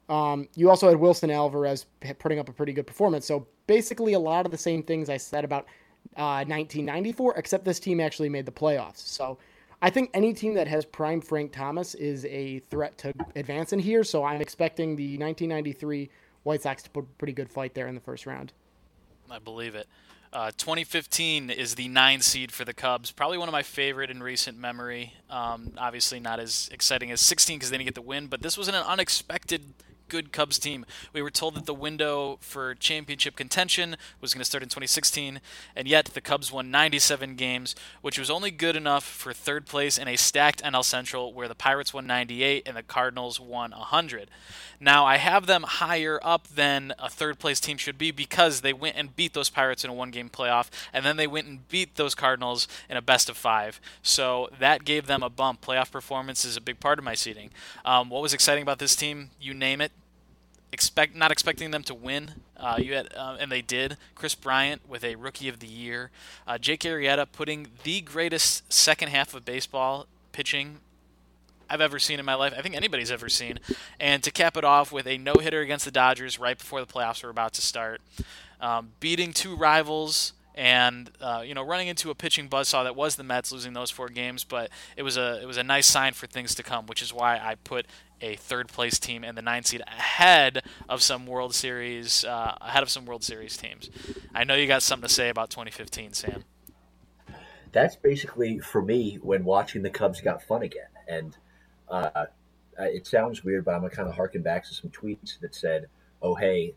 Um, 0.08 0.48
you 0.54 0.70
also 0.70 0.88
had 0.88 0.96
Wilson 0.96 1.30
Alvarez 1.30 1.86
putting 2.18 2.38
up 2.38 2.48
a 2.48 2.52
pretty 2.52 2.72
good 2.72 2.86
performance. 2.86 3.26
So 3.26 3.46
basically, 3.66 4.14
a 4.14 4.18
lot 4.18 4.46
of 4.46 4.52
the 4.52 4.58
same 4.58 4.82
things 4.82 5.10
I 5.10 5.16
said 5.16 5.44
about 5.44 5.66
uh, 6.16 6.44
1994, 6.46 7.34
except 7.36 7.64
this 7.64 7.78
team 7.78 8.00
actually 8.00 8.28
made 8.28 8.46
the 8.46 8.52
playoffs. 8.52 8.98
So 8.98 9.38
I 9.82 9.90
think 9.90 10.10
any 10.14 10.32
team 10.32 10.54
that 10.54 10.66
has 10.66 10.84
prime 10.84 11.20
Frank 11.20 11.52
Thomas 11.52 11.94
is 11.94 12.24
a 12.24 12.60
threat 12.60 12.96
to 12.98 13.12
advance 13.36 13.72
in 13.72 13.78
here. 13.78 14.02
So 14.02 14.24
I'm 14.24 14.40
expecting 14.40 14.96
the 14.96 15.18
1993 15.18 16.10
White 16.42 16.62
Sox 16.62 16.82
to 16.84 16.90
put 16.90 17.04
a 17.04 17.08
pretty 17.18 17.32
good 17.32 17.50
fight 17.50 17.74
there 17.74 17.86
in 17.86 17.94
the 17.94 18.00
first 18.00 18.26
round. 18.26 18.52
I 19.30 19.38
believe 19.38 19.74
it. 19.74 19.86
Uh, 20.30 20.50
2015 20.56 21.48
is 21.48 21.74
the 21.74 21.88
nine 21.88 22.20
seed 22.20 22.52
for 22.52 22.64
the 22.64 22.74
Cubs. 22.74 23.10
Probably 23.10 23.38
one 23.38 23.48
of 23.48 23.52
my 23.52 23.62
favorite 23.62 24.10
in 24.10 24.22
recent 24.22 24.58
memory. 24.58 25.14
Um, 25.30 25.72
obviously, 25.78 26.20
not 26.20 26.38
as 26.38 26.68
exciting 26.72 27.10
as 27.10 27.20
16 27.20 27.58
because 27.58 27.70
they 27.70 27.78
didn't 27.78 27.86
get 27.86 27.94
the 27.94 28.02
win, 28.02 28.26
but 28.26 28.42
this 28.42 28.58
was 28.58 28.68
an 28.68 28.74
unexpected 28.74 29.72
good 30.08 30.32
Cubs 30.32 30.58
team. 30.58 30.86
We 31.12 31.22
were 31.22 31.30
told 31.30 31.54
that 31.54 31.66
the 31.66 31.74
window 31.74 32.38
for 32.40 32.74
championship 32.74 33.36
contention 33.36 33.96
was 34.20 34.34
going 34.34 34.40
to 34.40 34.44
start 34.44 34.62
in 34.62 34.68
2016, 34.68 35.40
and 35.76 35.88
yet 35.88 36.06
the 36.06 36.20
Cubs 36.20 36.50
won 36.50 36.70
97 36.70 37.34
games, 37.36 37.74
which 38.00 38.18
was 38.18 38.30
only 38.30 38.50
good 38.50 38.76
enough 38.76 39.04
for 39.04 39.32
third 39.32 39.66
place 39.66 39.98
in 39.98 40.08
a 40.08 40.16
stacked 40.16 40.62
NL 40.62 40.84
Central 40.84 41.32
where 41.32 41.48
the 41.48 41.54
Pirates 41.54 41.92
won 41.92 42.06
98 42.06 42.62
and 42.66 42.76
the 42.76 42.82
Cardinals 42.82 43.38
won 43.38 43.70
100. 43.70 44.30
Now, 44.80 45.06
I 45.06 45.16
have 45.16 45.46
them 45.46 45.64
higher 45.64 46.20
up 46.22 46.46
than 46.48 46.94
a 46.98 47.10
third 47.10 47.38
place 47.38 47.58
team 47.58 47.76
should 47.76 47.98
be 47.98 48.10
because 48.10 48.60
they 48.60 48.72
went 48.72 48.96
and 48.96 49.14
beat 49.16 49.34
those 49.34 49.50
Pirates 49.50 49.84
in 49.84 49.90
a 49.90 49.94
one 49.94 50.10
game 50.10 50.30
playoff, 50.30 50.70
and 50.92 51.04
then 51.04 51.16
they 51.16 51.26
went 51.26 51.48
and 51.48 51.68
beat 51.68 51.96
those 51.96 52.14
Cardinals 52.14 52.68
in 52.88 52.96
a 52.96 53.02
best 53.02 53.28
of 53.28 53.36
five. 53.36 53.80
So 54.02 54.48
that 54.58 54.84
gave 54.84 55.06
them 55.06 55.22
a 55.22 55.30
bump. 55.30 55.60
Playoff 55.60 55.90
performance 55.90 56.44
is 56.44 56.56
a 56.56 56.60
big 56.60 56.78
part 56.78 56.98
of 56.98 57.04
my 57.04 57.14
seating. 57.14 57.50
Um, 57.84 58.08
what 58.08 58.22
was 58.22 58.32
exciting 58.32 58.62
about 58.62 58.78
this 58.78 58.94
team? 58.94 59.30
You 59.40 59.54
name 59.54 59.80
it. 59.80 59.92
Expect 60.72 61.16
not 61.16 61.32
expecting 61.32 61.70
them 61.70 61.82
to 61.84 61.94
win. 61.94 62.32
Uh, 62.56 62.76
you 62.78 62.94
had, 62.94 63.08
uh, 63.16 63.36
and 63.40 63.50
they 63.50 63.62
did. 63.62 63.96
Kris 64.14 64.34
Bryant 64.34 64.88
with 64.88 65.02
a 65.02 65.14
Rookie 65.16 65.48
of 65.48 65.60
the 65.60 65.66
Year. 65.66 66.10
Uh, 66.46 66.58
Jake 66.58 66.80
Arrieta 66.80 67.26
putting 67.30 67.68
the 67.84 68.00
greatest 68.00 68.70
second 68.72 69.08
half 69.08 69.34
of 69.34 69.44
baseball 69.44 70.06
pitching 70.32 70.78
I've 71.70 71.80
ever 71.80 71.98
seen 71.98 72.18
in 72.18 72.24
my 72.24 72.34
life. 72.34 72.54
I 72.56 72.62
think 72.62 72.74
anybody's 72.74 73.10
ever 73.10 73.28
seen. 73.28 73.60
And 74.00 74.22
to 74.22 74.30
cap 74.30 74.56
it 74.56 74.64
off 74.64 74.92
with 74.92 75.06
a 75.06 75.18
no 75.18 75.34
hitter 75.34 75.60
against 75.60 75.84
the 75.84 75.90
Dodgers 75.90 76.38
right 76.38 76.58
before 76.58 76.80
the 76.80 76.86
playoffs 76.86 77.22
were 77.22 77.30
about 77.30 77.52
to 77.54 77.60
start, 77.60 78.00
um, 78.60 78.92
beating 79.00 79.32
two 79.32 79.54
rivals 79.56 80.32
and 80.54 81.10
uh, 81.20 81.42
you 81.46 81.54
know 81.54 81.62
running 81.62 81.86
into 81.86 82.10
a 82.10 82.14
pitching 82.16 82.48
buzzsaw 82.48 82.82
that 82.82 82.96
was 82.96 83.14
the 83.14 83.22
Mets 83.22 83.52
losing 83.52 83.74
those 83.74 83.90
four 83.90 84.08
games, 84.08 84.42
but 84.44 84.70
it 84.96 85.02
was 85.04 85.16
a 85.16 85.40
it 85.40 85.46
was 85.46 85.56
a 85.56 85.62
nice 85.62 85.86
sign 85.86 86.12
for 86.14 86.26
things 86.26 86.54
to 86.56 86.62
come, 86.62 86.86
which 86.86 87.00
is 87.00 87.12
why 87.12 87.36
I 87.36 87.54
put 87.54 87.86
a 88.20 88.36
third 88.36 88.68
place 88.68 88.98
team 88.98 89.24
and 89.24 89.36
the 89.36 89.42
nine 89.42 89.64
seed 89.64 89.82
ahead 89.86 90.62
of 90.88 91.02
some 91.02 91.26
World 91.26 91.54
Series 91.54 92.24
uh, 92.24 92.56
ahead 92.60 92.82
of 92.82 92.90
some 92.90 93.06
World 93.06 93.24
Series 93.24 93.56
teams. 93.56 93.90
I 94.34 94.44
know 94.44 94.54
you 94.54 94.66
got 94.66 94.82
something 94.82 95.08
to 95.08 95.14
say 95.14 95.28
about 95.28 95.50
2015, 95.50 96.12
Sam. 96.12 96.44
That's 97.72 97.96
basically 97.96 98.58
for 98.58 98.82
me 98.82 99.18
when 99.22 99.44
watching 99.44 99.82
the 99.82 99.90
Cubs 99.90 100.20
got 100.20 100.42
fun 100.42 100.62
again, 100.62 100.88
and 101.06 101.36
uh, 101.88 102.26
it 102.78 103.06
sounds 103.06 103.44
weird, 103.44 103.64
but 103.64 103.74
I'm 103.74 103.80
gonna 103.80 103.90
kind 103.90 104.08
of 104.08 104.14
harken 104.14 104.42
back 104.42 104.64
to 104.68 104.74
some 104.74 104.90
tweets 104.90 105.38
that 105.40 105.54
said, 105.54 105.86
"Oh 106.22 106.34
hey, 106.34 106.74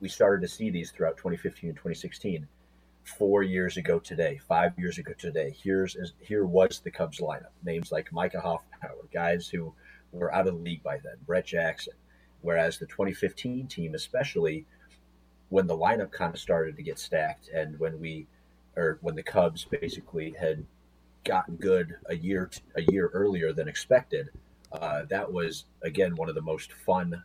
we 0.00 0.08
started 0.08 0.40
to 0.42 0.52
see 0.52 0.70
these 0.70 0.90
throughout 0.90 1.16
2015 1.16 1.70
and 1.70 1.76
2016." 1.76 2.48
four 3.06 3.42
years 3.42 3.76
ago 3.76 3.98
today, 3.98 4.38
five 4.48 4.72
years 4.76 4.98
ago 4.98 5.12
today, 5.16 5.54
here's 5.62 5.96
here 6.20 6.44
was 6.44 6.80
the 6.80 6.90
Cubs 6.90 7.20
lineup. 7.20 7.52
Names 7.64 7.92
like 7.92 8.12
Micah 8.12 8.42
Hoffpauir, 8.44 9.10
guys 9.12 9.48
who 9.48 9.72
were 10.18 10.34
out 10.34 10.46
of 10.46 10.54
the 10.54 10.60
league 10.60 10.82
by 10.82 10.98
then, 10.98 11.16
Brett 11.26 11.46
Jackson. 11.46 11.94
Whereas 12.42 12.78
the 12.78 12.86
2015 12.86 13.66
team, 13.66 13.94
especially 13.94 14.66
when 15.48 15.66
the 15.66 15.76
lineup 15.76 16.12
kind 16.12 16.34
of 16.34 16.40
started 16.40 16.76
to 16.76 16.82
get 16.82 16.98
stacked, 16.98 17.48
and 17.48 17.78
when 17.78 17.98
we, 18.00 18.26
or 18.76 18.98
when 19.00 19.14
the 19.14 19.22
Cubs 19.22 19.64
basically 19.64 20.34
had 20.38 20.64
gotten 21.24 21.56
good 21.56 21.96
a 22.06 22.16
year 22.16 22.50
a 22.76 22.82
year 22.82 23.10
earlier 23.12 23.52
than 23.52 23.68
expected, 23.68 24.30
uh, 24.72 25.04
that 25.08 25.32
was 25.32 25.64
again 25.82 26.14
one 26.14 26.28
of 26.28 26.34
the 26.34 26.42
most 26.42 26.72
fun 26.72 27.22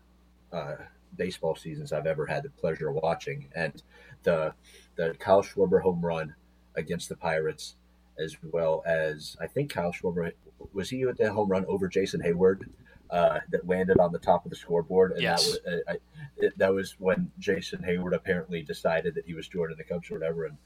uh, 0.51 0.75
baseball 1.17 1.55
seasons 1.55 1.93
I've 1.93 2.07
ever 2.07 2.25
had 2.25 2.43
the 2.43 2.49
pleasure 2.49 2.89
of 2.89 2.95
watching, 2.95 3.47
and 3.55 3.81
the 4.23 4.53
the 4.95 5.15
Kyle 5.19 5.43
Schwarber 5.43 5.81
home 5.81 6.03
run 6.03 6.33
against 6.75 7.09
the 7.09 7.15
Pirates, 7.15 7.75
as 8.19 8.37
well 8.41 8.83
as 8.85 9.35
I 9.39 9.47
think 9.47 9.71
Kyle 9.71 9.91
Schwarber 9.91 10.31
was 10.73 10.89
he 10.89 11.05
with 11.05 11.17
the 11.17 11.31
home 11.31 11.49
run 11.49 11.65
over 11.67 11.87
Jason 11.87 12.21
Heyward 12.21 12.61
uh, 13.09 13.39
that 13.49 13.67
landed 13.67 13.99
on 13.99 14.11
the 14.11 14.19
top 14.19 14.45
of 14.45 14.49
the 14.49 14.55
scoreboard, 14.55 15.11
and 15.11 15.21
yes. 15.21 15.43
that 15.43 15.49
was 15.49 15.81
uh, 15.87 15.91
I, 15.91 15.97
it, 16.37 16.57
that 16.57 16.73
was 16.73 16.95
when 16.99 17.31
Jason 17.39 17.81
Heyward 17.81 18.15
apparently 18.15 18.61
decided 18.61 19.15
that 19.15 19.25
he 19.25 19.33
was 19.33 19.47
joining 19.47 19.77
the 19.77 19.83
Cubs 19.83 20.09
or 20.09 20.15
whatever, 20.15 20.45
and 20.45 20.57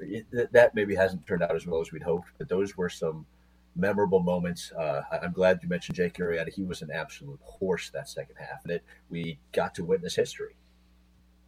it, 0.00 0.52
that 0.52 0.74
maybe 0.74 0.94
hasn't 0.94 1.26
turned 1.26 1.42
out 1.42 1.54
as 1.54 1.66
well 1.66 1.80
as 1.80 1.92
we'd 1.92 2.02
hoped, 2.02 2.28
but 2.38 2.48
those 2.48 2.76
were 2.76 2.88
some 2.88 3.26
memorable 3.76 4.20
moments. 4.20 4.72
Uh, 4.72 5.02
I'm 5.22 5.32
glad 5.32 5.60
you 5.62 5.68
mentioned 5.68 5.96
Jake 5.96 6.14
Arrieta. 6.14 6.52
He 6.52 6.64
was 6.64 6.82
an 6.82 6.90
absolute 6.92 7.40
horse 7.42 7.90
that 7.90 8.08
second 8.08 8.36
half, 8.38 8.64
and 8.64 8.72
it 8.72 8.84
we 9.08 9.38
got 9.52 9.74
to 9.76 9.84
witness 9.84 10.16
history. 10.16 10.56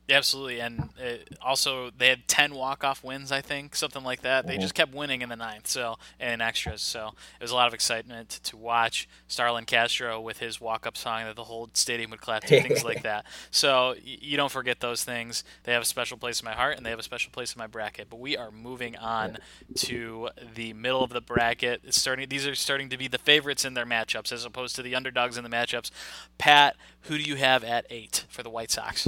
Absolutely, 0.09 0.61
and 0.61 0.89
it, 0.99 1.37
also 1.41 1.91
they 1.97 2.09
had 2.09 2.27
ten 2.27 2.53
walk-off 2.55 3.05
wins, 3.05 3.31
I 3.31 3.41
think, 3.41 3.77
something 3.77 4.03
like 4.03 4.23
that. 4.23 4.45
They 4.45 4.59
just 4.59 4.75
kept 4.75 4.93
winning 4.93 5.23
in 5.23 5.29
the 5.29 5.37
ninth, 5.37 5.69
so 5.69 5.99
and 6.19 6.43
extras. 6.43 6.83
So 6.83 7.13
it 7.39 7.43
was 7.43 7.53
a 7.53 7.55
lot 7.55 7.69
of 7.69 7.75
excitement 7.75 8.41
to 8.43 8.57
watch 8.57 9.09
Starlin 9.29 9.67
Castro 9.67 10.21
with 10.21 10.39
his 10.41 10.61
walk-up 10.61 10.97
song 10.97 11.27
that 11.27 11.37
the 11.37 11.45
whole 11.45 11.71
stadium 11.75 12.11
would 12.11 12.21
clap 12.21 12.43
to, 12.45 12.61
things 12.61 12.83
like 12.83 13.03
that. 13.05 13.25
So 13.53 13.91
y- 14.05 14.19
you 14.21 14.37
don't 14.37 14.51
forget 14.51 14.81
those 14.81 15.05
things. 15.05 15.45
They 15.63 15.73
have 15.73 15.83
a 15.83 15.87
special 15.87 16.17
place 16.19 16.41
in 16.41 16.45
my 16.45 16.55
heart, 16.55 16.77
and 16.77 16.85
they 16.85 16.91
have 16.91 16.99
a 16.99 17.05
special 17.05 17.31
place 17.31 17.55
in 17.55 17.61
my 17.61 17.69
bracket. 17.69 18.09
But 18.11 18.19
we 18.19 18.37
are 18.37 18.51
moving 18.51 18.97
on 18.97 19.39
to 19.77 20.31
the 20.57 20.73
middle 20.73 21.05
of 21.05 21.11
the 21.11 21.21
bracket. 21.21 21.83
It's 21.85 22.01
starting. 22.01 22.29
These 22.29 22.49
are 22.49 22.57
starting 22.57 22.89
to 22.89 22.99
be 22.99 23.07
the 23.07 23.19
favorites 23.19 23.65
in 23.65 23.75
their 23.75 23.87
matchups, 23.87 24.33
as 24.33 24.45
opposed 24.45 24.75
to 24.75 24.83
the 24.83 24.97
underdogs 24.97 25.37
in 25.37 25.45
the 25.45 25.51
matchups. 25.51 25.93
Pat, 26.37 26.75
who 27.03 27.17
do 27.17 27.23
you 27.23 27.37
have 27.37 27.63
at 27.63 27.87
eight 27.91 28.25
for 28.29 28.43
the 28.43 28.51
White 28.51 28.73
Sox? 28.73 29.07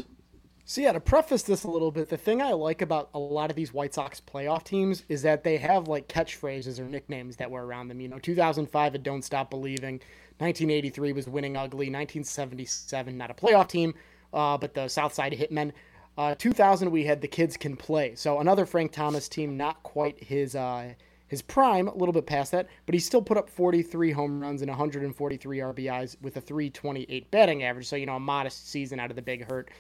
So 0.65 0.81
yeah, 0.81 0.93
to 0.93 1.01
preface 1.01 1.43
this 1.43 1.65
a 1.65 1.71
little 1.71 1.91
bit, 1.91 2.09
the 2.09 2.17
thing 2.17 2.41
I 2.41 2.53
like 2.53 2.83
about 2.83 3.11
a 3.15 3.19
lot 3.19 3.51
of 3.51 3.57
these 3.57 3.75
White 3.75 3.95
Sox 3.95 4.21
playoff 4.21 4.63
teams 4.63 5.05
is 5.09 5.23
that 5.23 5.43
they 5.43 5.57
have 5.57 5.89
like 5.89 6.07
catchphrases 6.07 6.79
or 6.79 6.85
nicknames 6.85 7.37
that 7.37 7.51
were 7.51 7.67
around 7.67 7.89
them. 7.89 8.01
You 8.01 8.09
know, 8.09 8.19
2005 8.19 8.95
it 8.95 9.03
Don't 9.03 9.23
Stop 9.23 9.51
Believing, 9.51 9.95
1983 10.39 11.13
was 11.13 11.27
Winning 11.27 11.57
Ugly, 11.57 11.87
1977 11.87 13.19
not 13.19 13.31
a 13.31 13.35
playoff 13.35 13.69
team, 13.69 13.95
uh, 14.33 14.57
but 14.57 14.75
the 14.75 14.89
Southside 14.89 15.33
Hitmen. 15.33 15.73
Uh, 16.17 16.35
2000 16.37 16.91
we 16.91 17.05
had 17.05 17.21
the 17.21 17.29
Kids 17.29 17.57
Can 17.57 17.77
Play. 17.77 18.15
So 18.15 18.39
another 18.39 18.65
Frank 18.65 18.93
Thomas 18.93 19.29
team, 19.29 19.57
not 19.57 19.83
quite 19.83 20.23
his 20.23 20.55
uh, 20.55 20.95
his 21.27 21.43
prime, 21.43 21.89
a 21.89 21.95
little 21.95 22.13
bit 22.13 22.27
past 22.27 22.53
that, 22.53 22.69
but 22.85 22.95
he 22.95 23.01
still 23.01 23.23
put 23.23 23.39
up 23.39 23.49
43 23.49 24.13
home 24.13 24.41
runs 24.41 24.61
and 24.61 24.69
143 24.69 25.59
RBIs 25.59 26.17
with 26.21 26.37
a 26.37 26.41
328 26.41 27.31
batting 27.31 27.65
average. 27.65 27.89
So 27.89 27.97
you 27.97 28.07
know, 28.07 28.17
a 28.17 28.21
modest 28.21 28.69
season 28.71 29.01
out 29.01 29.11
of 29.11 29.17
the 29.17 29.23
Big 29.23 29.49
Hurt. 29.49 29.71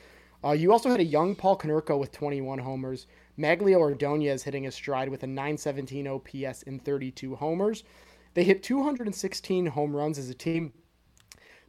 Uh, 0.45 0.53
you 0.53 0.73
also 0.73 0.91
had 0.91 1.01
a 1.01 1.05
young 1.05 1.35
Paul 1.35 1.57
Konerko 1.57 1.99
with 1.99 2.13
21 2.13 2.59
homers. 2.59 3.07
Magglio 3.39 3.79
Ordonez 3.79 4.43
hitting 4.43 4.65
his 4.65 4.75
stride 4.75 5.09
with 5.09 5.23
a 5.23 5.27
917 5.27 6.07
OPS 6.09 6.65
and 6.65 6.85
32 6.85 7.37
homers. 7.37 7.85
They 8.35 8.45
hit 8.45 8.63
216 8.63 9.67
home 9.67 9.95
runs 9.95 10.19
as 10.19 10.31
a 10.31 10.35
team. 10.35 10.73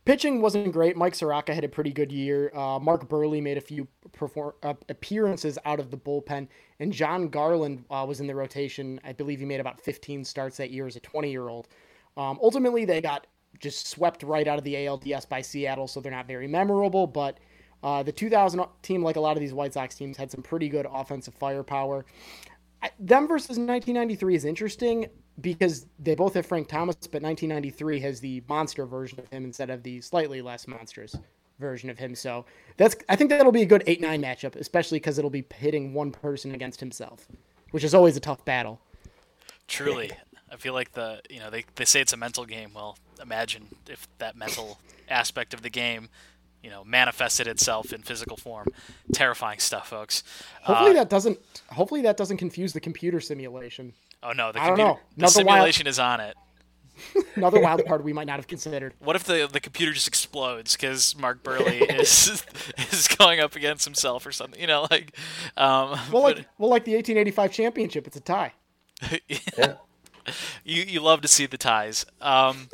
Pitching 0.05 0.41
wasn't 0.41 0.73
great. 0.73 0.97
Mike 0.97 1.13
Sirotka 1.13 1.53
had 1.53 1.63
a 1.63 1.69
pretty 1.69 1.91
good 1.91 2.11
year. 2.11 2.51
Uh, 2.53 2.77
Mark 2.77 3.07
Buehrle 3.07 3.41
made 3.41 3.57
a 3.57 3.61
few 3.61 3.87
perform- 4.11 4.55
uh, 4.61 4.73
appearances 4.89 5.57
out 5.63 5.79
of 5.79 5.91
the 5.91 5.97
bullpen, 5.97 6.47
and 6.79 6.91
Jon 6.91 7.29
Garland 7.29 7.85
uh, 7.89 8.03
was 8.05 8.19
in 8.19 8.27
the 8.27 8.35
rotation. 8.35 8.99
I 9.05 9.13
believe 9.13 9.39
he 9.39 9.45
made 9.45 9.61
about 9.61 9.79
15 9.79 10.25
starts 10.25 10.57
that 10.57 10.71
year 10.71 10.87
as 10.87 10.97
a 10.97 10.99
20 10.99 11.31
year 11.31 11.47
old. 11.47 11.69
Um, 12.17 12.37
ultimately, 12.41 12.83
they 12.83 12.99
got 12.99 13.27
just 13.59 13.87
swept 13.87 14.23
right 14.23 14.47
out 14.47 14.57
of 14.57 14.65
the 14.65 14.75
ALDS 14.75 15.27
by 15.29 15.41
Seattle, 15.41 15.87
so 15.87 16.01
they're 16.01 16.11
not 16.11 16.27
very 16.27 16.47
memorable. 16.47 17.07
But 17.07 17.39
uh, 17.83 18.01
the 18.03 18.11
2000 18.11 18.63
team, 18.81 19.03
like 19.03 19.15
a 19.17 19.19
lot 19.19 19.35
of 19.37 19.41
these 19.41 19.53
White 19.53 19.73
Sox 19.73 19.95
teams, 19.95 20.17
had 20.17 20.31
some 20.31 20.41
pretty 20.41 20.69
good 20.69 20.87
offensive 20.91 21.33
firepower. 21.35 22.05
I- 22.81 22.91
Them 22.99 23.27
versus 23.27 23.57
1993 23.57 24.35
is 24.35 24.45
interesting 24.45 25.07
because 25.41 25.85
they 25.99 26.15
both 26.15 26.33
have 26.35 26.45
Frank 26.45 26.67
Thomas, 26.67 26.95
but 26.95 27.21
1993 27.21 27.99
has 28.01 28.19
the 28.19 28.41
monster 28.47 28.85
version 28.85 29.19
of 29.19 29.29
him 29.29 29.43
instead 29.45 29.69
of 29.69 29.83
the 29.83 29.99
slightly 30.01 30.41
less 30.41 30.67
monstrous 30.67 31.15
version 31.59 31.89
of 31.89 31.97
him. 31.97 32.15
So 32.15 32.45
that's 32.77 32.95
I 33.09 33.15
think 33.15 33.29
that'll 33.29 33.51
be 33.51 33.61
a 33.63 33.65
good 33.65 33.83
8-9 33.85 33.99
matchup, 34.21 34.55
especially 34.55 34.99
because 34.99 35.17
it'll 35.17 35.29
be 35.31 35.41
pitting 35.41 35.93
one 35.93 36.11
person 36.11 36.53
against 36.53 36.79
himself, 36.79 37.27
which 37.71 37.83
is 37.83 37.93
always 37.93 38.15
a 38.15 38.19
tough 38.19 38.43
battle. 38.45 38.79
Truly, 39.67 40.11
I 40.51 40.57
feel 40.57 40.73
like 40.73 40.91
the 40.93 41.21
you 41.29 41.39
know 41.39 41.49
they 41.49 41.65
they 41.75 41.85
say 41.85 42.01
it's 42.01 42.13
a 42.13 42.17
mental 42.17 42.45
game. 42.45 42.71
Well, 42.75 42.97
imagine 43.21 43.67
if 43.89 44.07
that 44.17 44.35
mental 44.35 44.79
aspect 45.09 45.53
of 45.53 45.61
the 45.61 45.69
game, 45.69 46.09
you 46.63 46.69
know, 46.69 46.83
manifested 46.83 47.47
itself 47.47 47.91
in 47.93 48.01
physical 48.01 48.37
form. 48.37 48.67
Terrifying 49.13 49.59
stuff, 49.59 49.89
folks. 49.89 50.23
Hopefully 50.63 50.91
Uh, 50.91 50.93
that 50.95 51.09
doesn't 51.09 51.37
hopefully 51.71 52.01
that 52.03 52.17
doesn't 52.17 52.37
confuse 52.37 52.73
the 52.73 52.79
computer 52.79 53.19
simulation. 53.19 53.93
oh 54.23 54.31
no, 54.31 54.51
the, 54.51 54.61
I 54.61 54.67
don't 54.67 54.77
know. 54.77 54.99
the 55.17 55.23
Another 55.23 55.23
wild- 55.23 55.33
simulation 55.33 55.87
is 55.87 55.99
on 55.99 56.19
it. 56.21 56.35
Another 57.35 57.59
wild 57.59 57.83
card 57.87 58.03
we 58.03 58.13
might 58.13 58.27
not 58.27 58.35
have 58.37 58.47
considered. 58.47 58.93
What 58.99 59.15
if 59.15 59.23
the 59.23 59.49
the 59.51 59.59
computer 59.59 59.91
just 59.93 60.07
explodes 60.07 60.73
because 60.77 61.15
Mark 61.17 61.43
Buehrle 61.43 61.65
is 61.99 62.43
is 62.91 63.07
going 63.07 63.39
up 63.39 63.55
against 63.55 63.83
himself 63.85 64.25
or 64.25 64.31
something? 64.31 64.61
You 64.61 64.67
know, 64.67 64.87
like, 64.91 65.15
um, 65.57 65.89
Well, 66.11 66.21
but- 66.21 66.37
like 66.37 66.47
well, 66.59 66.69
like 66.69 66.85
the 66.85 66.93
1885 66.95 67.51
championship, 67.51 68.07
it's 68.07 68.15
a 68.17 68.21
tie. 68.21 68.53
Yeah. 69.27 69.73
you 70.63 70.83
you 70.83 70.99
love 71.01 71.19
to 71.21 71.27
see 71.27 71.45
the 71.47 71.57
ties. 71.57 72.05
Um, 72.21 72.69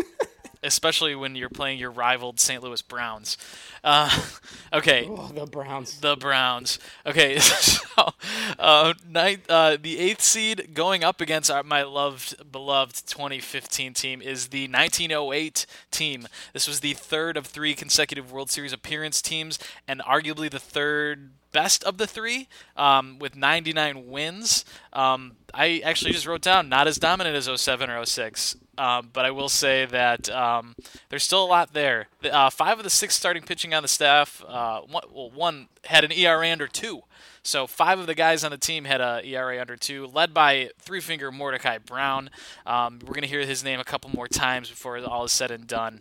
especially 0.64 1.16
when 1.16 1.36
you're 1.36 1.49
playing 1.49 1.80
your 1.80 1.91
rivaled 1.91 2.39
St. 2.39 2.62
Louis 2.62 2.82
Browns. 2.82 3.38
Uh, 3.84 4.10
okay, 4.74 5.05
Oh, 5.10 5.28
the 5.34 5.45
Browns. 5.45 5.99
the 5.99 6.16
Browns. 6.16 6.80
Okay, 7.05 7.39
so 7.39 8.10
uh, 8.57 8.93
ninth, 9.07 9.49
uh, 9.49 9.78
the 9.82 9.97
eighth 9.99 10.22
seed 10.22 10.72
going 10.74 11.03
up 11.03 11.22
against 11.22 11.49
our, 11.49 11.64
my 11.64 11.84
loved, 11.84 12.51
beloved 12.51 13.07
2015 13.07 13.93
team 13.93 14.22
is 14.22 14.47
the 14.47 14.68
1908 14.68 15.66
team. 15.91 16.28
This 16.53 16.68
was 16.68 16.82
the 16.82 16.93
third 16.93 17.38
of 17.38 17.45
three 17.47 17.74
consecutive 17.74 18.32
World 18.32 18.49
Series 18.49 18.74
appearance 18.74 19.22
teams, 19.22 19.60
and 19.88 20.01
arguably 20.01 20.49
the 20.49 20.60
third 20.60 21.32
best 21.60 21.84
of 21.84 21.97
the 21.97 22.07
three, 22.07 22.47
um, 22.78 23.20
with 23.20 23.36
99 23.36 24.07
wins. 24.07 24.64
Um, 24.93 25.34
I 25.53 25.82
actually 25.84 26.14
just 26.14 26.26
wrote 26.26 26.41
down 26.41 26.70
not 26.70 26.88
as 26.88 26.97
dominant 26.97 27.36
as 27.36 27.49
07 27.62 27.89
or 27.89 28.05
06. 28.05 28.55
Um, 28.78 29.10
but 29.12 29.26
I 29.26 29.32
will 29.32 29.49
say 29.49 29.86
that 29.86 30.30
um, 30.30 30.74
there's 31.10 31.24
still 31.24 31.43
a 31.43 31.45
lot 31.45 31.74
there. 31.74 32.07
Uh, 32.24 32.49
five 32.49 32.78
of 32.78 32.86
the 32.86 32.89
six 32.89 33.14
starting 33.14 33.43
pitching 33.43 33.74
on 33.74 33.82
the 33.84 33.89
staff, 33.89 34.41
uh, 34.47 34.80
one, 34.80 35.03
well, 35.12 35.32
one 35.32 35.68
had 35.84 36.05
an 36.05 36.14
ERA 36.14 36.49
under 36.49 36.66
two. 36.66 37.01
So 37.43 37.68
five 37.68 37.99
of 37.99 38.07
the 38.07 38.16
guys 38.16 38.45
on 38.45 38.51
the 38.51 38.57
team 38.57 38.86
had 38.86 39.01
a 39.01 39.22
ERA 39.26 39.60
under 39.60 39.76
two, 39.76 40.07
led 40.07 40.34
by 40.34 40.70
three 40.80 41.01
finger 41.01 41.30
Mordecai 41.30 41.78
Brown. 41.78 42.30
Um, 42.66 42.99
we're 43.05 43.14
gonna 43.14 43.28
hear 43.28 43.45
his 43.45 43.66
name 43.66 43.82
a 43.82 43.84
couple 43.84 44.10
more 44.12 44.30
times 44.30 44.70
before 44.70 44.97
all 44.99 45.26
is 45.26 45.34
said 45.34 45.51
and 45.51 45.68
done. 45.68 45.99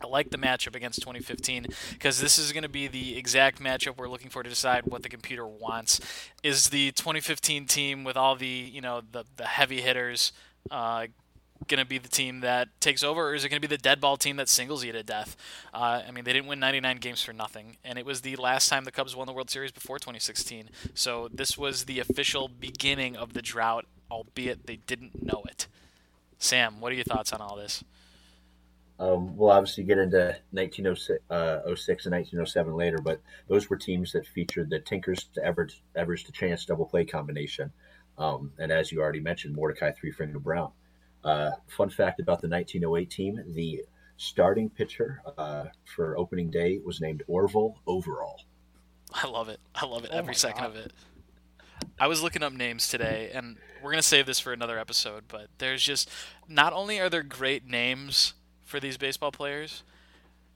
I 0.00 0.06
like 0.06 0.30
the 0.30 0.38
matchup 0.38 0.74
against 0.74 1.00
2015 1.00 1.66
because 1.92 2.20
this 2.20 2.38
is 2.38 2.52
going 2.52 2.62
to 2.62 2.68
be 2.68 2.86
the 2.86 3.16
exact 3.16 3.60
matchup 3.60 3.96
we're 3.96 4.08
looking 4.08 4.30
for 4.30 4.42
to 4.42 4.48
decide 4.48 4.84
what 4.86 5.02
the 5.02 5.08
computer 5.08 5.46
wants. 5.46 6.00
Is 6.42 6.70
the 6.70 6.92
2015 6.92 7.66
team 7.66 8.04
with 8.04 8.16
all 8.16 8.36
the 8.36 8.46
you 8.46 8.80
know 8.80 9.02
the 9.12 9.24
the 9.36 9.44
heavy 9.44 9.80
hitters 9.80 10.32
uh, 10.70 11.06
going 11.68 11.78
to 11.78 11.86
be 11.86 11.98
the 11.98 12.08
team 12.08 12.40
that 12.40 12.68
takes 12.80 13.02
over, 13.02 13.28
or 13.28 13.34
is 13.34 13.44
it 13.44 13.48
going 13.48 13.60
to 13.60 13.66
be 13.66 13.74
the 13.74 13.80
dead 13.80 14.00
ball 14.00 14.16
team 14.16 14.36
that 14.36 14.48
singles 14.48 14.84
you 14.84 14.92
to 14.92 15.02
death? 15.02 15.36
Uh, 15.74 16.02
I 16.06 16.10
mean, 16.10 16.24
they 16.24 16.32
didn't 16.32 16.48
win 16.48 16.60
99 16.60 16.96
games 16.98 17.22
for 17.22 17.32
nothing, 17.32 17.76
and 17.84 17.98
it 17.98 18.06
was 18.06 18.22
the 18.22 18.36
last 18.36 18.68
time 18.68 18.84
the 18.84 18.92
Cubs 18.92 19.14
won 19.14 19.26
the 19.26 19.32
World 19.32 19.50
Series 19.50 19.72
before 19.72 19.98
2016. 19.98 20.70
So 20.94 21.28
this 21.32 21.58
was 21.58 21.84
the 21.84 22.00
official 22.00 22.48
beginning 22.48 23.16
of 23.16 23.34
the 23.34 23.42
drought, 23.42 23.86
albeit 24.10 24.66
they 24.66 24.76
didn't 24.76 25.22
know 25.22 25.42
it. 25.48 25.66
Sam, 26.38 26.80
what 26.80 26.92
are 26.92 26.94
your 26.94 27.04
thoughts 27.04 27.32
on 27.32 27.40
all 27.40 27.56
this? 27.56 27.84
Um, 29.00 29.34
we'll 29.34 29.50
obviously 29.50 29.84
get 29.84 29.96
into 29.96 30.36
1906 30.50 31.10
uh, 31.30 31.62
and 31.64 32.12
1907 32.12 32.74
later, 32.74 32.98
but 32.98 33.22
those 33.48 33.70
were 33.70 33.78
teams 33.78 34.12
that 34.12 34.26
featured 34.26 34.68
the 34.68 34.78
Tinkers 34.78 35.24
to 35.34 35.42
Evers, 35.42 35.80
Evers 35.96 36.22
to 36.24 36.32
Chance 36.32 36.66
double 36.66 36.84
play 36.84 37.06
combination. 37.06 37.72
Um, 38.18 38.52
and 38.58 38.70
as 38.70 38.92
you 38.92 39.00
already 39.00 39.20
mentioned, 39.20 39.56
Mordecai 39.56 39.92
Three 39.92 40.12
Finger 40.12 40.38
Brown. 40.38 40.70
Uh, 41.24 41.52
fun 41.66 41.88
fact 41.88 42.20
about 42.20 42.42
the 42.42 42.48
1908 42.48 43.10
team 43.10 43.42
the 43.54 43.82
starting 44.18 44.68
pitcher 44.68 45.22
uh, 45.38 45.64
for 45.86 46.18
opening 46.18 46.50
day 46.50 46.78
was 46.84 47.00
named 47.00 47.22
Orville 47.26 47.76
Overall. 47.86 48.42
I 49.14 49.26
love 49.26 49.48
it. 49.48 49.60
I 49.74 49.86
love 49.86 50.04
it 50.04 50.10
Oh 50.12 50.18
every 50.18 50.34
second 50.34 50.64
God. 50.64 50.70
of 50.70 50.76
it. 50.76 50.92
I 51.98 52.06
was 52.06 52.22
looking 52.22 52.42
up 52.42 52.52
names 52.52 52.88
today, 52.88 53.30
and 53.32 53.56
we're 53.82 53.92
gonna 53.92 54.02
save 54.02 54.26
this 54.26 54.38
for 54.38 54.52
another 54.52 54.78
episode. 54.78 55.24
But 55.26 55.48
there's 55.56 55.82
just 55.82 56.10
not 56.46 56.74
only 56.74 57.00
are 57.00 57.08
there 57.08 57.22
great 57.22 57.66
names 57.66 58.34
for 58.70 58.80
these 58.80 58.96
baseball 58.96 59.32
players, 59.32 59.82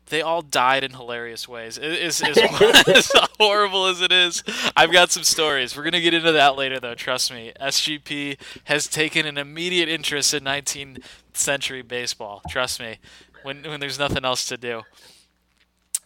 they 0.07 0.23
all 0.23 0.43
died 0.43 0.85
in 0.85 0.93
hilarious 0.93 1.49
ways. 1.49 1.79
Is 1.79 2.23
as, 2.23 2.39
as 2.89 3.11
horrible 3.39 3.87
as 3.87 4.01
it 4.01 4.13
is. 4.13 4.43
I've 4.77 4.93
got 4.93 5.11
some 5.11 5.25
stories. 5.25 5.77
We're 5.77 5.83
gonna 5.83 6.01
get 6.01 6.15
into 6.15 6.33
that 6.33 6.57
later, 6.57 6.79
though. 6.79 6.95
Trust 6.95 7.33
me. 7.33 7.53
SGP 7.61 8.39
has 8.65 8.87
taken 8.87 9.27
an 9.27 9.39
immediate 9.39 9.89
interest 9.89 10.33
in 10.33 10.45
19th 10.45 11.03
century 11.33 11.83
baseball. 11.83 12.43
Trust 12.49 12.81
me. 12.81 12.99
When 13.43 13.63
when 13.65 13.81
there's 13.81 13.99
nothing 13.99 14.25
else 14.25 14.47
to 14.47 14.57
do. 14.57 14.83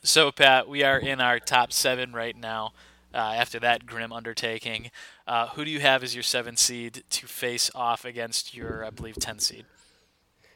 So, 0.02 0.30
Pat, 0.30 0.68
we 0.68 0.84
are 0.84 0.98
in 0.98 1.20
our 1.20 1.38
top 1.38 1.72
seven 1.72 2.12
right 2.12 2.36
now. 2.36 2.72
Uh, 3.12 3.32
after 3.36 3.58
that 3.58 3.86
grim 3.86 4.12
undertaking, 4.12 4.90
uh, 5.26 5.48
who 5.48 5.64
do 5.64 5.70
you 5.70 5.80
have 5.80 6.02
as 6.02 6.14
your 6.14 6.22
seven 6.22 6.58
seed 6.58 7.04
to 7.08 7.26
face 7.26 7.70
off 7.74 8.04
against 8.04 8.54
your, 8.54 8.84
I 8.84 8.90
believe, 8.90 9.16
ten 9.16 9.38
seed? 9.38 9.64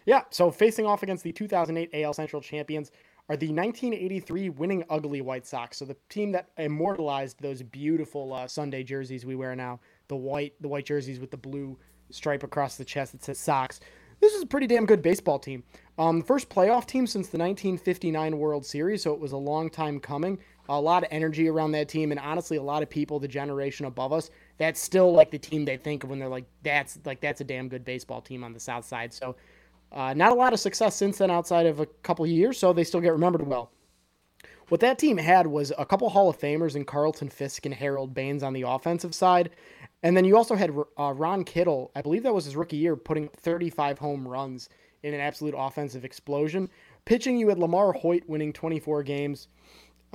Yeah, 0.06 0.22
so 0.30 0.50
facing 0.50 0.86
off 0.86 1.02
against 1.02 1.24
the 1.24 1.32
2008 1.32 1.90
AL 2.02 2.12
Central 2.14 2.42
champions 2.42 2.90
are 3.28 3.36
the 3.36 3.46
1983 3.46 4.50
winning 4.50 4.84
ugly 4.90 5.20
White 5.20 5.46
Sox. 5.46 5.78
So 5.78 5.84
the 5.84 5.96
team 6.08 6.32
that 6.32 6.48
immortalized 6.58 7.40
those 7.40 7.62
beautiful 7.62 8.32
uh, 8.32 8.48
Sunday 8.48 8.82
jerseys 8.82 9.24
we 9.24 9.36
wear 9.36 9.54
now, 9.54 9.80
the 10.08 10.16
white 10.16 10.54
the 10.60 10.68
white 10.68 10.86
jerseys 10.86 11.20
with 11.20 11.30
the 11.30 11.36
blue 11.36 11.78
stripe 12.10 12.42
across 12.42 12.76
the 12.76 12.84
chest 12.84 13.12
that 13.12 13.22
says 13.24 13.38
Sox. 13.38 13.80
This 14.20 14.34
is 14.34 14.42
a 14.42 14.46
pretty 14.46 14.68
damn 14.68 14.86
good 14.86 15.02
baseball 15.02 15.40
team. 15.40 15.64
Um, 15.98 16.22
first 16.22 16.48
playoff 16.48 16.86
team 16.86 17.08
since 17.08 17.28
the 17.28 17.38
1959 17.38 18.38
World 18.38 18.64
Series, 18.64 19.02
so 19.02 19.12
it 19.12 19.18
was 19.18 19.32
a 19.32 19.36
long 19.36 19.68
time 19.68 19.98
coming. 19.98 20.38
A 20.68 20.80
lot 20.80 21.02
of 21.02 21.08
energy 21.10 21.48
around 21.48 21.72
that 21.72 21.88
team, 21.88 22.12
and 22.12 22.20
honestly, 22.20 22.56
a 22.56 22.62
lot 22.62 22.84
of 22.84 22.90
people 22.90 23.18
the 23.18 23.26
generation 23.26 23.86
above 23.86 24.12
us. 24.12 24.30
That's 24.58 24.80
still 24.80 25.12
like 25.12 25.32
the 25.32 25.38
team 25.38 25.64
they 25.64 25.76
think 25.76 26.04
of 26.04 26.10
when 26.10 26.20
they're 26.20 26.28
like, 26.28 26.46
"That's 26.62 27.00
like 27.04 27.20
that's 27.20 27.40
a 27.40 27.44
damn 27.44 27.68
good 27.68 27.84
baseball 27.84 28.20
team 28.20 28.44
on 28.44 28.52
the 28.52 28.60
South 28.60 28.84
Side." 28.84 29.12
So 29.12 29.34
uh, 29.92 30.14
not 30.14 30.32
a 30.32 30.34
lot 30.34 30.52
of 30.52 30.60
success 30.60 30.96
since 30.96 31.18
then 31.18 31.30
outside 31.30 31.66
of 31.66 31.80
a 31.80 31.86
couple 31.86 32.24
of 32.24 32.30
years, 32.30 32.58
so 32.58 32.72
they 32.72 32.84
still 32.84 33.00
get 33.00 33.12
remembered 33.12 33.46
well. 33.46 33.70
What 34.68 34.80
that 34.80 34.98
team 34.98 35.18
had 35.18 35.46
was 35.46 35.70
a 35.76 35.84
couple 35.84 36.08
Hall 36.08 36.30
of 36.30 36.38
Famers 36.38 36.76
in 36.76 36.86
Carlton 36.86 37.28
Fisk 37.28 37.66
and 37.66 37.74
Harold 37.74 38.14
Baines 38.14 38.42
on 38.42 38.54
the 38.54 38.62
offensive 38.62 39.14
side. 39.14 39.50
And 40.02 40.16
then 40.16 40.24
you 40.24 40.36
also 40.36 40.54
had 40.54 40.70
uh, 40.98 41.12
Ron 41.12 41.44
Kittle, 41.44 41.90
I 41.94 42.00
believe 42.00 42.22
that 42.22 42.34
was 42.34 42.46
his 42.46 42.56
rookie 42.56 42.78
year, 42.78 42.96
putting 42.96 43.28
35 43.28 43.98
home 43.98 44.26
runs 44.26 44.70
in 45.02 45.12
an 45.12 45.20
absolute 45.20 45.54
offensive 45.56 46.04
explosion. 46.04 46.70
Pitching, 47.04 47.36
you 47.36 47.48
had 47.48 47.58
LaMarr 47.58 47.94
Hoyt 47.94 48.26
winning 48.28 48.52
24 48.52 49.02
games, 49.02 49.48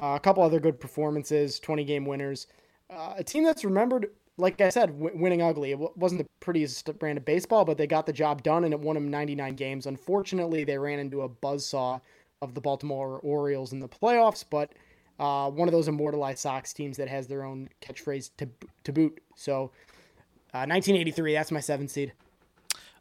uh, 0.02 0.16
a 0.16 0.20
couple 0.20 0.42
other 0.42 0.60
good 0.60 0.80
performances, 0.80 1.60
20 1.60 1.84
game 1.86 2.06
winners. 2.06 2.48
Uh, 2.90 3.14
a 3.18 3.24
team 3.24 3.44
that's 3.44 3.64
remembered, 3.64 4.08
like 4.38 4.62
I 4.62 4.70
said, 4.70 5.00
w- 5.00 5.18
winning 5.18 5.42
ugly. 5.42 5.72
It 5.72 5.76
w- 5.76 5.92
wasn't 5.96 6.22
the 6.22 6.30
prettiest 6.40 6.98
brand 7.00 7.18
of 7.18 7.26
baseball, 7.26 7.66
but 7.66 7.78
they 7.78 7.88
got 7.88 8.06
the 8.06 8.14
job 8.14 8.44
done 8.44 8.64
and 8.64 8.74
it 8.74 8.80
won 8.80 8.94
them 8.96 9.10
99 9.10 9.56
games. 9.56 9.86
Unfortunately, 9.86 10.64
they 10.64 10.78
ran 10.78 11.00
into 11.00 11.22
a 11.22 11.30
buzzsaw 11.30 12.00
of 12.42 12.54
the 12.54 12.62
Baltimore 12.62 13.20
Orioles 13.24 13.74
in 13.74 13.80
the 13.80 13.90
playoffs, 13.90 14.46
but 14.48 14.72
uh, 15.20 15.50
one 15.50 15.68
of 15.68 15.72
those 15.72 15.88
immortalized 15.88 16.40
Sox 16.40 16.72
teams 16.72 16.98
that 16.98 17.08
has 17.08 17.28
their 17.28 17.44
own 17.44 17.70
catchphrase 17.82 18.30
to, 18.38 18.48
to 18.84 18.94
boot. 18.94 19.20
So, 19.36 19.72
uh, 20.54 20.66
1983, 20.70 21.34
that's 21.34 21.52
my 21.52 21.60
seventh 21.60 21.90
seed. 21.90 22.14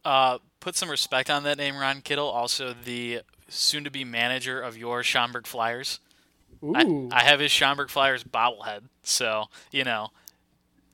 Uh, 0.05 0.39
put 0.61 0.77
some 0.77 0.91
respect 0.91 1.29
on 1.29 1.43
that 1.43 1.59
name, 1.59 1.77
Ron 1.77 2.01
Kittle. 2.01 2.29
Also, 2.29 2.75
the 2.85 3.21
soon-to-be 3.49 4.05
manager 4.05 4.61
of 4.61 4.77
your 4.79 5.03
Schaumburg 5.03 5.47
Flyers. 5.47 6.01
Ooh. 6.65 6.75
I, 6.75 7.21
I 7.21 7.25
have 7.25 7.41
his 7.41 7.51
Schaumburg 7.51 7.91
Flyers 7.91 8.25
bobblehead, 8.25 8.85
so 9.03 9.47
you 9.71 9.85
know. 9.85 10.11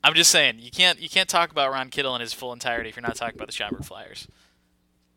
I'm 0.05 0.15
just 0.15 0.31
saying 0.31 0.59
you 0.59 0.71
can't 0.71 1.01
you 1.01 1.09
can't 1.09 1.29
talk 1.29 1.51
about 1.51 1.71
Ron 1.71 1.91
Kittle 1.91 2.15
in 2.15 2.21
his 2.21 2.33
full 2.33 2.53
entirety 2.53 2.89
if 2.89 2.97
you're 2.97 3.03
not 3.03 3.17
talking 3.17 3.37
about 3.37 3.49
the 3.49 3.53
Schaumburg 3.53 3.85
Flyers. 3.85 4.27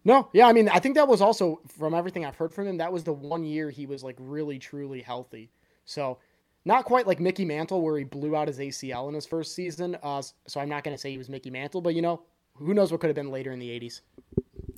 No, 0.03 0.29
yeah, 0.33 0.47
I 0.47 0.53
mean, 0.53 0.69
I 0.69 0.77
think 0.77 0.95
that 0.95 1.07
was 1.07 1.19
also 1.19 1.59
from 1.79 1.95
everything 1.95 2.25
I've 2.25 2.35
heard 2.35 2.53
from 2.53 2.67
him. 2.67 2.77
That 2.77 2.93
was 2.93 3.03
the 3.03 3.13
one 3.13 3.43
year 3.43 3.71
he 3.71 3.87
was 3.87 4.03
like 4.03 4.15
really 4.19 4.59
truly 4.59 5.01
healthy. 5.01 5.49
So, 5.85 6.19
not 6.63 6.85
quite 6.85 7.07
like 7.07 7.19
Mickey 7.19 7.43
Mantle 7.43 7.81
where 7.81 7.97
he 7.97 8.03
blew 8.03 8.35
out 8.35 8.47
his 8.47 8.59
ACL 8.59 9.07
in 9.07 9.15
his 9.15 9.25
first 9.25 9.55
season. 9.55 9.97
Uh, 10.03 10.21
so 10.45 10.59
I'm 10.59 10.69
not 10.69 10.83
going 10.83 10.95
to 10.95 11.01
say 11.01 11.09
he 11.09 11.17
was 11.17 11.27
Mickey 11.27 11.49
Mantle, 11.49 11.81
but 11.81 11.95
you 11.95 12.03
know, 12.03 12.21
who 12.53 12.75
knows 12.75 12.91
what 12.91 13.01
could 13.01 13.07
have 13.07 13.15
been 13.15 13.31
later 13.31 13.51
in 13.51 13.57
the 13.57 13.69
80s. 13.69 14.01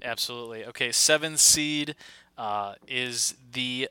Absolutely. 0.02 0.66
Okay, 0.66 0.94
seven 0.94 1.36
seed 1.36 1.96
uh, 2.38 2.76
is 2.88 3.36
the 3.52 3.90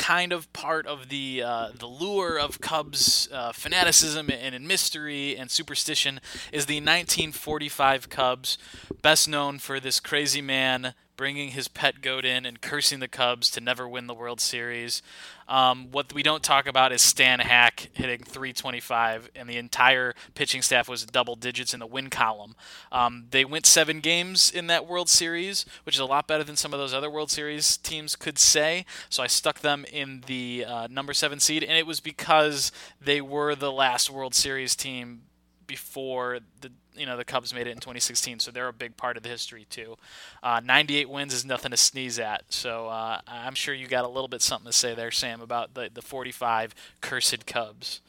kind 0.00 0.32
of 0.32 0.50
part 0.54 0.86
of 0.86 1.10
the 1.10 1.42
uh, 1.42 1.68
the 1.78 1.86
lure 1.86 2.38
of 2.38 2.58
Cubs 2.58 3.28
uh, 3.30 3.52
fanaticism 3.52 4.30
and, 4.30 4.54
and 4.54 4.66
mystery 4.66 5.36
and 5.36 5.50
superstition 5.50 6.20
is 6.52 6.64
the 6.64 6.76
1945 6.76 8.08
Cubs, 8.08 8.56
best 9.02 9.28
known 9.28 9.58
for 9.58 9.78
this 9.78 10.00
crazy 10.00 10.40
man 10.40 10.94
bringing 11.18 11.50
his 11.50 11.68
pet 11.68 12.00
goat 12.00 12.24
in 12.24 12.46
and 12.46 12.62
cursing 12.62 13.00
the 13.00 13.06
Cubs 13.06 13.50
to 13.50 13.60
never 13.60 13.86
win 13.86 14.06
the 14.06 14.14
World 14.14 14.40
Series. 14.40 15.02
Um, 15.50 15.88
what 15.90 16.12
we 16.14 16.22
don't 16.22 16.44
talk 16.44 16.68
about 16.68 16.92
is 16.92 17.02
Stan 17.02 17.40
Hack 17.40 17.90
hitting 17.92 18.20
325, 18.20 19.30
and 19.34 19.48
the 19.48 19.56
entire 19.56 20.14
pitching 20.34 20.62
staff 20.62 20.88
was 20.88 21.04
double 21.04 21.34
digits 21.34 21.74
in 21.74 21.80
the 21.80 21.86
win 21.86 22.08
column. 22.08 22.54
Um, 22.92 23.26
they 23.30 23.44
went 23.44 23.66
seven 23.66 23.98
games 23.98 24.52
in 24.52 24.68
that 24.68 24.86
World 24.86 25.08
Series, 25.08 25.66
which 25.82 25.96
is 25.96 26.00
a 26.00 26.04
lot 26.04 26.28
better 26.28 26.44
than 26.44 26.54
some 26.54 26.72
of 26.72 26.78
those 26.78 26.94
other 26.94 27.10
World 27.10 27.32
Series 27.32 27.76
teams 27.76 28.14
could 28.14 28.38
say. 28.38 28.86
So 29.08 29.24
I 29.24 29.26
stuck 29.26 29.58
them 29.58 29.84
in 29.92 30.22
the 30.26 30.64
uh, 30.66 30.86
number 30.88 31.12
seven 31.12 31.40
seed, 31.40 31.64
and 31.64 31.76
it 31.76 31.86
was 31.86 31.98
because 31.98 32.70
they 33.00 33.20
were 33.20 33.56
the 33.56 33.72
last 33.72 34.08
World 34.08 34.36
Series 34.36 34.76
team 34.76 35.22
before 35.66 36.38
the 36.60 36.70
you 37.00 37.06
know 37.06 37.16
the 37.16 37.24
Cubs 37.24 37.54
made 37.54 37.66
it 37.66 37.70
in 37.70 37.78
2016, 37.78 38.40
so 38.40 38.50
they're 38.50 38.68
a 38.68 38.72
big 38.72 38.96
part 38.96 39.16
of 39.16 39.22
the 39.22 39.28
history 39.30 39.66
too. 39.70 39.96
Uh, 40.42 40.60
98 40.62 41.08
wins 41.08 41.32
is 41.32 41.44
nothing 41.44 41.70
to 41.70 41.76
sneeze 41.76 42.18
at, 42.18 42.44
so 42.50 42.88
uh, 42.88 43.20
I'm 43.26 43.54
sure 43.54 43.74
you 43.74 43.86
got 43.88 44.04
a 44.04 44.08
little 44.08 44.28
bit 44.28 44.42
something 44.42 44.70
to 44.70 44.76
say 44.76 44.94
there, 44.94 45.10
Sam, 45.10 45.40
about 45.40 45.74
the 45.74 45.88
the 45.92 46.02
45 46.02 46.74
cursed 47.00 47.46
Cubs. 47.46 48.02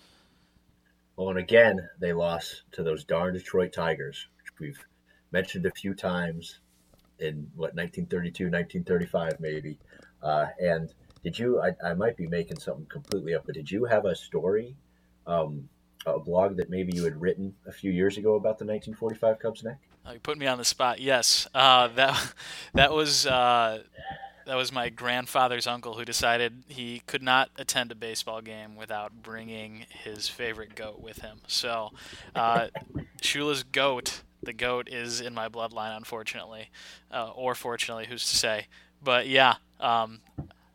Well, 1.16 1.30
and 1.30 1.40
again, 1.40 1.88
they 2.00 2.14
lost 2.14 2.64
to 2.74 2.84
those 2.84 3.04
darn 3.06 3.34
Detroit 3.34 3.74
Tigers, 3.74 4.28
which 4.38 4.60
we've 4.60 4.86
mentioned 5.32 5.66
a 5.66 5.72
few 5.72 5.94
times. 5.94 6.60
in 7.20 7.50
what 7.56 7.76
1932, 7.76 8.46
1935 8.46 9.40
maybe. 9.40 9.78
Uh, 10.22 10.48
and 10.60 10.94
did 11.24 11.38
you? 11.38 11.62
I, 11.62 11.72
I 11.86 11.94
might 11.94 12.18
be 12.18 12.28
making 12.28 12.60
something 12.60 12.86
completely 12.88 13.36
up, 13.36 13.44
but 13.46 13.56
did 13.56 13.70
you 13.70 13.86
have 13.86 14.06
a 14.06 14.16
story, 14.16 14.76
um, 15.28 15.70
a 16.06 16.20
blog 16.20 16.58
that 16.58 16.70
maybe 16.70 16.94
you 16.96 17.04
had 17.04 17.20
written 17.22 17.54
a 17.68 17.72
few 17.72 17.92
years 17.92 18.18
ago 18.18 18.36
about 18.36 18.58
the 18.58 18.66
1945 18.66 19.40
Cubs 19.40 19.64
neck? 19.64 19.78
Oh, 20.06 20.14
you 20.14 20.20
put 20.20 20.38
me 20.38 20.48
on 20.48 20.58
the 20.58 20.66
spot. 20.66 21.00
Yes, 21.00 21.48
uh, 21.54 21.88
that 21.90 22.34
that 22.74 22.92
was 22.92 23.26
uh, 23.26 23.84
that 24.46 24.56
was 24.56 24.72
my 24.72 24.90
grandfather's 24.90 25.68
uncle 25.68 25.94
who 25.94 26.06
decided 26.06 26.64
he 26.68 27.02
could 27.06 27.22
not 27.22 27.50
attend 27.58 27.92
a 27.92 27.96
baseball 27.96 28.42
game 28.42 28.76
without 28.76 29.22
bringing 29.22 29.86
his 29.90 30.28
favorite 30.28 30.76
goat 30.76 31.00
with 31.00 31.20
him. 31.20 31.42
So, 31.48 31.92
uh, 32.36 32.68
Shula's 33.22 33.64
goat, 33.64 34.22
the 34.42 34.54
goat, 34.54 34.90
is 34.90 35.22
in 35.22 35.34
my 35.34 35.50
bloodline, 35.50 35.96
unfortunately, 35.96 36.70
uh, 37.12 37.32
or 37.36 37.54
fortunately, 37.54 38.08
who's 38.08 38.30
to 38.30 38.36
say? 38.36 38.68
But 39.04 39.28
yeah, 39.28 39.56
um, 39.80 40.22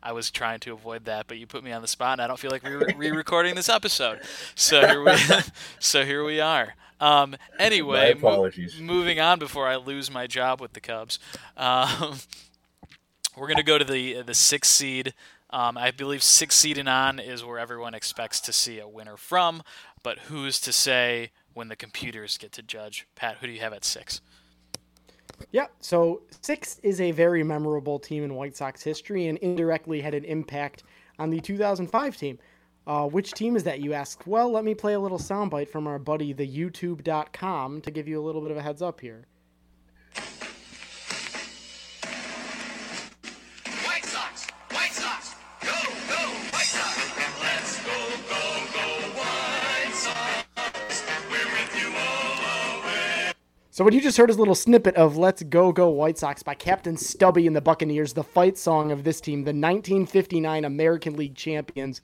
I 0.07 0.13
was 0.13 0.31
trying 0.31 0.61
to 0.61 0.73
avoid 0.73 1.07
that, 1.07 1.27
but 1.27 1.37
you 1.37 1.49
put 1.49 1.65
me 1.65 1.73
on 1.73 1.83
the 1.83 1.89
spot, 1.89 2.13
and 2.13 2.23
I 2.23 2.29
don't 2.29 2.39
feel 2.39 2.53
like 2.53 2.63
re- 2.63 3.11
recording 3.11 3.57
this 3.57 3.69
episode. 3.69 4.21
So 4.55 4.87
here 4.87 5.03
we, 5.03 5.17
so 5.81 6.05
here 6.05 6.25
we 6.25 6.41
are. 6.41 6.77
Um, 7.01 7.35
anyway, 7.59 8.15
mo- 8.37 8.43
moving 8.81 9.19
on 9.19 9.41
before 9.41 9.67
I 9.67 9.75
lose 9.75 10.09
my 10.09 10.29
job 10.29 10.61
with 10.61 10.75
the 10.75 10.81
Cubs. 10.81 11.19
Um, 11.57 12.19
we're 13.37 13.49
gonna 13.49 13.65
go 13.65 13.79
to 13.79 13.85
the 13.85 14.23
the 14.23 14.33
sixth 14.33 14.71
seed. 14.71 15.13
Um, 15.51 15.77
I 15.77 15.91
believe 15.91 16.23
six 16.23 16.55
seed 16.55 16.79
and 16.79 16.89
on 16.89 17.19
is 17.19 17.45
where 17.45 17.59
everyone 17.59 17.93
expects 17.95 18.41
to 18.43 18.53
see 18.53 18.79
a 18.79 18.87
winner 18.87 19.17
from, 19.17 19.65
but 20.05 20.21
who's 20.21 20.61
to 20.61 20.73
say 20.73 21.33
when 21.53 21.67
the 21.67 21.77
computers 21.77 22.39
get 22.39 22.53
to 22.53 22.63
judge? 22.63 23.09
Pat, 23.17 23.39
who 23.41 23.49
do 23.49 23.53
you 23.53 23.61
have 23.61 23.73
at 23.73 23.85
six? 23.85 24.21
Yeah, 25.53 25.67
so 25.81 26.23
six 26.41 26.79
is 26.83 27.01
a 27.01 27.11
very 27.11 27.43
memorable 27.43 27.99
team 27.99 28.25
in 28.25 28.35
White 28.35 28.57
Sox 28.57 28.83
history 28.83 29.27
and 29.29 29.39
indirectly 29.39 30.01
had 30.01 30.15
an 30.15 30.25
impact 30.25 30.85
on 31.19 31.31
the 31.31 31.41
2005 31.41 32.17
team. 32.17 32.39
Uh, 32.87 33.07
which 33.07 33.33
team 33.33 33.57
is 33.57 33.65
that, 33.65 33.81
you 33.81 33.93
ask? 33.93 34.23
Well, 34.27 34.51
let 34.51 34.65
me 34.65 34.75
play 34.75 34.95
a 34.95 35.01
little 35.01 35.19
soundbite 35.19 35.69
from 35.69 35.87
our 35.89 35.99
buddy, 35.99 36.33
the 36.33 36.47
YouTube.com, 36.47 37.81
to 37.81 37.91
give 37.91 38.07
you 38.07 38.21
a 38.21 38.25
little 38.25 38.41
bit 38.41 38.53
of 38.53 38.57
a 38.57 38.63
heads 38.63 38.81
up 38.81 39.01
here. 39.01 39.27
So 53.77 53.85
what 53.85 53.93
you 53.93 54.01
just 54.01 54.17
heard 54.17 54.31
is 54.31 54.37
a 54.37 54.39
little 54.39 54.55
snippet 54.55 54.95
of 54.95 55.19
"Let's 55.19 55.43
Go 55.43 55.71
Go 55.71 55.91
White 55.91 56.17
Sox" 56.17 56.43
by 56.43 56.55
Captain 56.55 56.97
Stubby 56.97 57.47
and 57.47 57.55
the 57.55 57.61
Buccaneers, 57.61 58.15
the 58.15 58.25
fight 58.25 58.57
song 58.57 58.91
of 58.91 59.05
this 59.05 59.21
team, 59.21 59.41
the 59.41 59.51
1959 59.51 60.65
American 60.65 61.15
League 61.15 61.35
champions, 61.35 62.01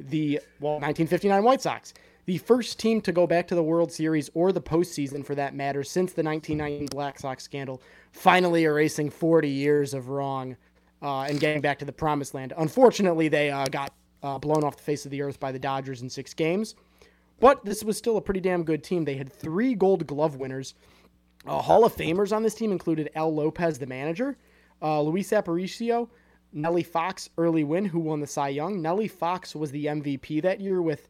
the 0.00 0.40
well 0.58 0.72
1959 0.72 1.44
White 1.44 1.62
Sox, 1.62 1.94
the 2.26 2.38
first 2.38 2.80
team 2.80 3.00
to 3.02 3.12
go 3.12 3.28
back 3.28 3.46
to 3.46 3.54
the 3.54 3.62
World 3.62 3.92
Series 3.92 4.28
or 4.34 4.50
the 4.50 4.60
postseason 4.60 5.24
for 5.24 5.36
that 5.36 5.54
matter 5.54 5.84
since 5.84 6.12
the 6.12 6.24
1990 6.24 6.92
Black 6.92 7.20
Sox 7.20 7.44
scandal, 7.44 7.80
finally 8.10 8.64
erasing 8.64 9.08
40 9.08 9.48
years 9.48 9.94
of 9.94 10.08
wrong 10.08 10.56
uh, 11.00 11.20
and 11.28 11.38
getting 11.38 11.60
back 11.60 11.78
to 11.78 11.84
the 11.84 11.92
promised 11.92 12.34
land. 12.34 12.52
Unfortunately, 12.56 13.28
they 13.28 13.52
uh, 13.52 13.66
got 13.66 13.94
uh, 14.24 14.36
blown 14.36 14.64
off 14.64 14.78
the 14.78 14.82
face 14.82 15.04
of 15.04 15.12
the 15.12 15.22
earth 15.22 15.38
by 15.38 15.52
the 15.52 15.60
Dodgers 15.60 16.02
in 16.02 16.10
six 16.10 16.34
games. 16.34 16.74
But 17.38 17.64
this 17.64 17.84
was 17.84 17.96
still 17.96 18.16
a 18.16 18.20
pretty 18.20 18.40
damn 18.40 18.64
good 18.64 18.82
team. 18.82 19.04
They 19.04 19.16
had 19.16 19.32
three 19.32 19.74
gold 19.74 20.08
glove 20.08 20.36
winners. 20.36 20.74
Uh, 21.46 21.60
Hall 21.60 21.84
of 21.84 21.94
Famers 21.94 22.34
on 22.34 22.42
this 22.42 22.54
team 22.54 22.72
included 22.72 23.10
Al 23.14 23.34
Lopez, 23.34 23.78
the 23.78 23.86
manager, 23.86 24.36
uh, 24.82 25.00
Luis 25.02 25.30
Aparicio, 25.30 26.08
Nellie 26.52 26.82
Fox, 26.82 27.30
Early 27.36 27.64
Wynn, 27.64 27.84
who 27.84 27.98
won 27.98 28.20
the 28.20 28.26
Cy 28.26 28.48
Young. 28.48 28.80
Nellie 28.80 29.08
Fox 29.08 29.54
was 29.54 29.70
the 29.70 29.86
MVP 29.86 30.40
that 30.42 30.60
year 30.60 30.80
with 30.80 31.08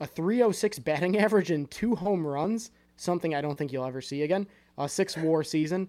a 0.00 0.06
306 0.06 0.78
batting 0.78 1.18
average 1.18 1.50
and 1.50 1.70
two 1.70 1.94
home 1.94 2.26
runs, 2.26 2.70
something 2.96 3.34
I 3.34 3.40
don't 3.40 3.56
think 3.56 3.72
you'll 3.72 3.84
ever 3.84 4.00
see 4.00 4.22
again. 4.22 4.46
A 4.78 4.88
six 4.88 5.16
war 5.16 5.44
season. 5.44 5.88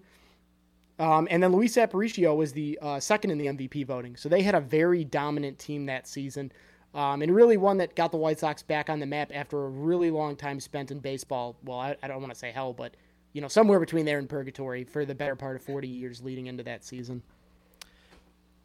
Um, 0.98 1.26
and 1.30 1.42
then 1.42 1.52
Luis 1.52 1.76
Aparicio 1.76 2.36
was 2.36 2.52
the 2.52 2.78
uh, 2.80 3.00
second 3.00 3.30
in 3.30 3.38
the 3.38 3.46
MVP 3.46 3.86
voting. 3.86 4.16
So 4.16 4.28
they 4.28 4.42
had 4.42 4.54
a 4.54 4.60
very 4.60 5.04
dominant 5.04 5.58
team 5.58 5.86
that 5.86 6.06
season. 6.06 6.52
Um, 6.94 7.22
and 7.22 7.34
really 7.34 7.56
one 7.56 7.78
that 7.78 7.96
got 7.96 8.12
the 8.12 8.16
White 8.16 8.38
Sox 8.38 8.62
back 8.62 8.88
on 8.88 9.00
the 9.00 9.06
map 9.06 9.32
after 9.34 9.64
a 9.64 9.68
really 9.68 10.10
long 10.10 10.36
time 10.36 10.60
spent 10.60 10.92
in 10.92 11.00
baseball. 11.00 11.56
Well, 11.64 11.80
I, 11.80 11.96
I 12.02 12.06
don't 12.06 12.20
want 12.20 12.32
to 12.32 12.38
say 12.38 12.52
hell, 12.52 12.72
but 12.72 12.96
you 13.34 13.42
know, 13.42 13.48
somewhere 13.48 13.80
between 13.80 14.06
there 14.06 14.18
and 14.18 14.28
purgatory 14.28 14.84
for 14.84 15.04
the 15.04 15.14
better 15.14 15.36
part 15.36 15.56
of 15.56 15.62
40 15.62 15.88
years 15.88 16.22
leading 16.22 16.46
into 16.46 16.62
that 16.62 16.84
season. 16.84 17.22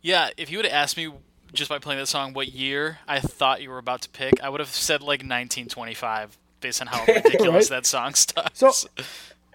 Yeah, 0.01 0.30
if 0.38 0.49
you 0.49 0.59
would 0.59 0.65
have 0.65 0.74
asked 0.74 0.95
me 0.97 1.11
just 1.53 1.70
by 1.70 1.80
playing 1.80 1.99
that 1.99 2.07
song 2.07 2.34
what 2.34 2.49
year 2.49 2.99
I 3.07 3.20
thought 3.20 3.61
you 3.61 3.70
were 3.70 3.80
about 3.80 4.01
to 4.03 4.09
pick, 4.09 4.41
I 4.41 4.49
would 4.49 4.61
have 4.61 4.70
said 4.70 5.01
like 5.01 5.22
1925 5.22 6.38
based 6.61 6.82
on 6.82 6.88
how 6.88 7.03
ridiculous 7.07 7.70
Right? 7.70 7.78
that 7.78 7.86
song 7.86 8.13
starts. 8.13 8.59
So, 8.59 8.72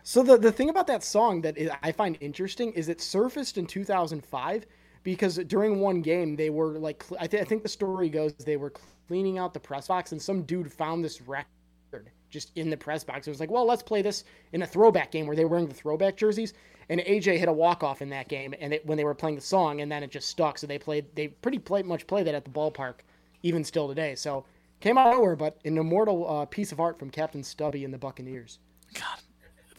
so 0.03 0.23
the 0.23 0.37
the 0.37 0.53
thing 0.53 0.69
about 0.71 0.87
that 0.89 1.03
song 1.05 1.43
that 1.43 1.57
I 1.83 1.93
find 1.93 2.19
interesting 2.21 2.73
is 2.73 2.89
it 2.89 3.01
surfaced 3.01 3.57
in 3.57 3.67
2005 3.67 4.67
because 5.03 5.37
during 5.47 5.81
one 5.81 6.03
game 6.03 6.37
they 6.37 6.51
were 6.51 6.79
like 6.79 7.05
I, 7.19 7.27
th- 7.27 7.43
I 7.43 7.45
think 7.45 7.63
the 7.63 7.69
story 7.69 8.09
goes 8.09 8.35
they 8.35 8.57
were 8.57 8.73
cleaning 9.09 9.39
out 9.39 9.55
the 9.55 9.61
press 9.61 9.89
box 9.89 10.13
and 10.13 10.21
some 10.21 10.43
dude 10.43 10.73
found 10.73 11.05
this 11.05 11.23
record 11.23 11.47
just 12.35 12.51
in 12.57 12.69
the 12.69 12.77
press 12.77 13.05
box. 13.05 13.27
It 13.27 13.31
was 13.31 13.41
like, 13.41 13.51
well, 13.51 13.65
let's 13.65 13.83
play 13.83 14.03
this 14.03 14.25
in 14.53 14.61
a 14.61 14.67
throwback 14.67 15.11
game 15.11 15.27
where 15.27 15.37
they 15.37 15.45
were 15.45 15.51
wearing 15.51 15.69
the 15.69 15.75
throwback 15.75 16.17
jerseys. 16.17 16.53
And 16.91 17.01
AJ 17.01 17.39
hit 17.39 17.49
a 17.49 17.53
walk 17.53 17.83
off 17.83 18.03
in 18.03 18.11
that 18.11 18.29
game, 18.29 18.55
and 18.61 18.75
it, 18.75 18.85
when 18.85 18.99
they 18.99 19.05
were 19.05 19.15
playing 19.15 19.37
the 19.37 19.41
song, 19.41 19.81
and 19.81 19.91
then 19.91 20.03
it 20.03 20.11
just 20.11 20.29
stuck. 20.29 20.59
So 20.59 20.67
they 20.67 20.79
played, 20.79 21.07
they 21.15 21.29
pretty 21.29 21.59
play, 21.59 21.83
much 21.83 22.07
play 22.07 22.23
that 22.25 22.35
at 22.35 22.45
the 22.45 22.51
ballpark, 22.51 22.97
even 23.43 23.65
still 23.65 23.89
today. 23.89 24.15
So 24.17 24.45
came 24.81 24.99
out 24.99 25.15
nowhere, 25.15 25.37
but 25.37 25.59
an 25.65 25.79
immortal 25.79 26.29
uh, 26.29 26.45
piece 26.45 26.73
of 26.73 26.81
art 26.81 26.99
from 26.99 27.09
Captain 27.09 27.43
Stubby 27.43 27.87
and 27.87 27.95
the 27.95 27.99
Buccaneers. 27.99 28.59
God, 28.93 29.19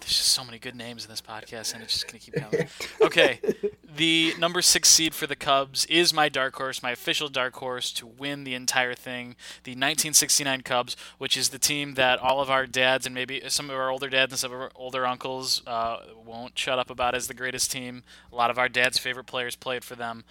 there's 0.05 0.17
just 0.17 0.33
so 0.33 0.43
many 0.43 0.59
good 0.59 0.75
names 0.75 1.03
in 1.03 1.09
this 1.09 1.21
podcast, 1.21 1.73
and 1.73 1.81
it's 1.81 1.93
just 1.93 2.05
gonna 2.05 2.19
keep 2.19 2.35
coming. 2.35 2.67
Okay, 3.01 3.39
the 3.83 4.35
number 4.37 4.61
six 4.61 4.87
seed 4.87 5.15
for 5.15 5.25
the 5.25 5.35
Cubs 5.35 5.85
is 5.85 6.13
my 6.13 6.29
dark 6.29 6.55
horse, 6.55 6.83
my 6.83 6.91
official 6.91 7.27
dark 7.27 7.55
horse 7.55 7.91
to 7.93 8.05
win 8.05 8.43
the 8.43 8.53
entire 8.53 8.93
thing. 8.93 9.35
The 9.63 9.71
1969 9.71 10.61
Cubs, 10.61 10.95
which 11.17 11.35
is 11.35 11.49
the 11.49 11.57
team 11.57 11.95
that 11.95 12.19
all 12.19 12.39
of 12.39 12.51
our 12.51 12.67
dads 12.67 13.07
and 13.07 13.15
maybe 13.15 13.41
some 13.47 13.71
of 13.71 13.75
our 13.75 13.89
older 13.89 14.07
dads 14.07 14.31
and 14.31 14.39
some 14.39 14.51
of 14.51 14.61
our 14.61 14.71
older 14.75 15.07
uncles 15.07 15.63
uh, 15.65 15.97
won't 16.23 16.57
shut 16.57 16.77
up 16.77 16.91
about 16.91 17.15
as 17.15 17.27
the 17.27 17.33
greatest 17.33 17.71
team. 17.71 18.03
A 18.31 18.35
lot 18.35 18.51
of 18.51 18.59
our 18.59 18.69
dads' 18.69 18.99
favorite 18.99 19.25
players 19.25 19.55
played 19.55 19.83
for 19.83 19.95
them. 19.95 20.23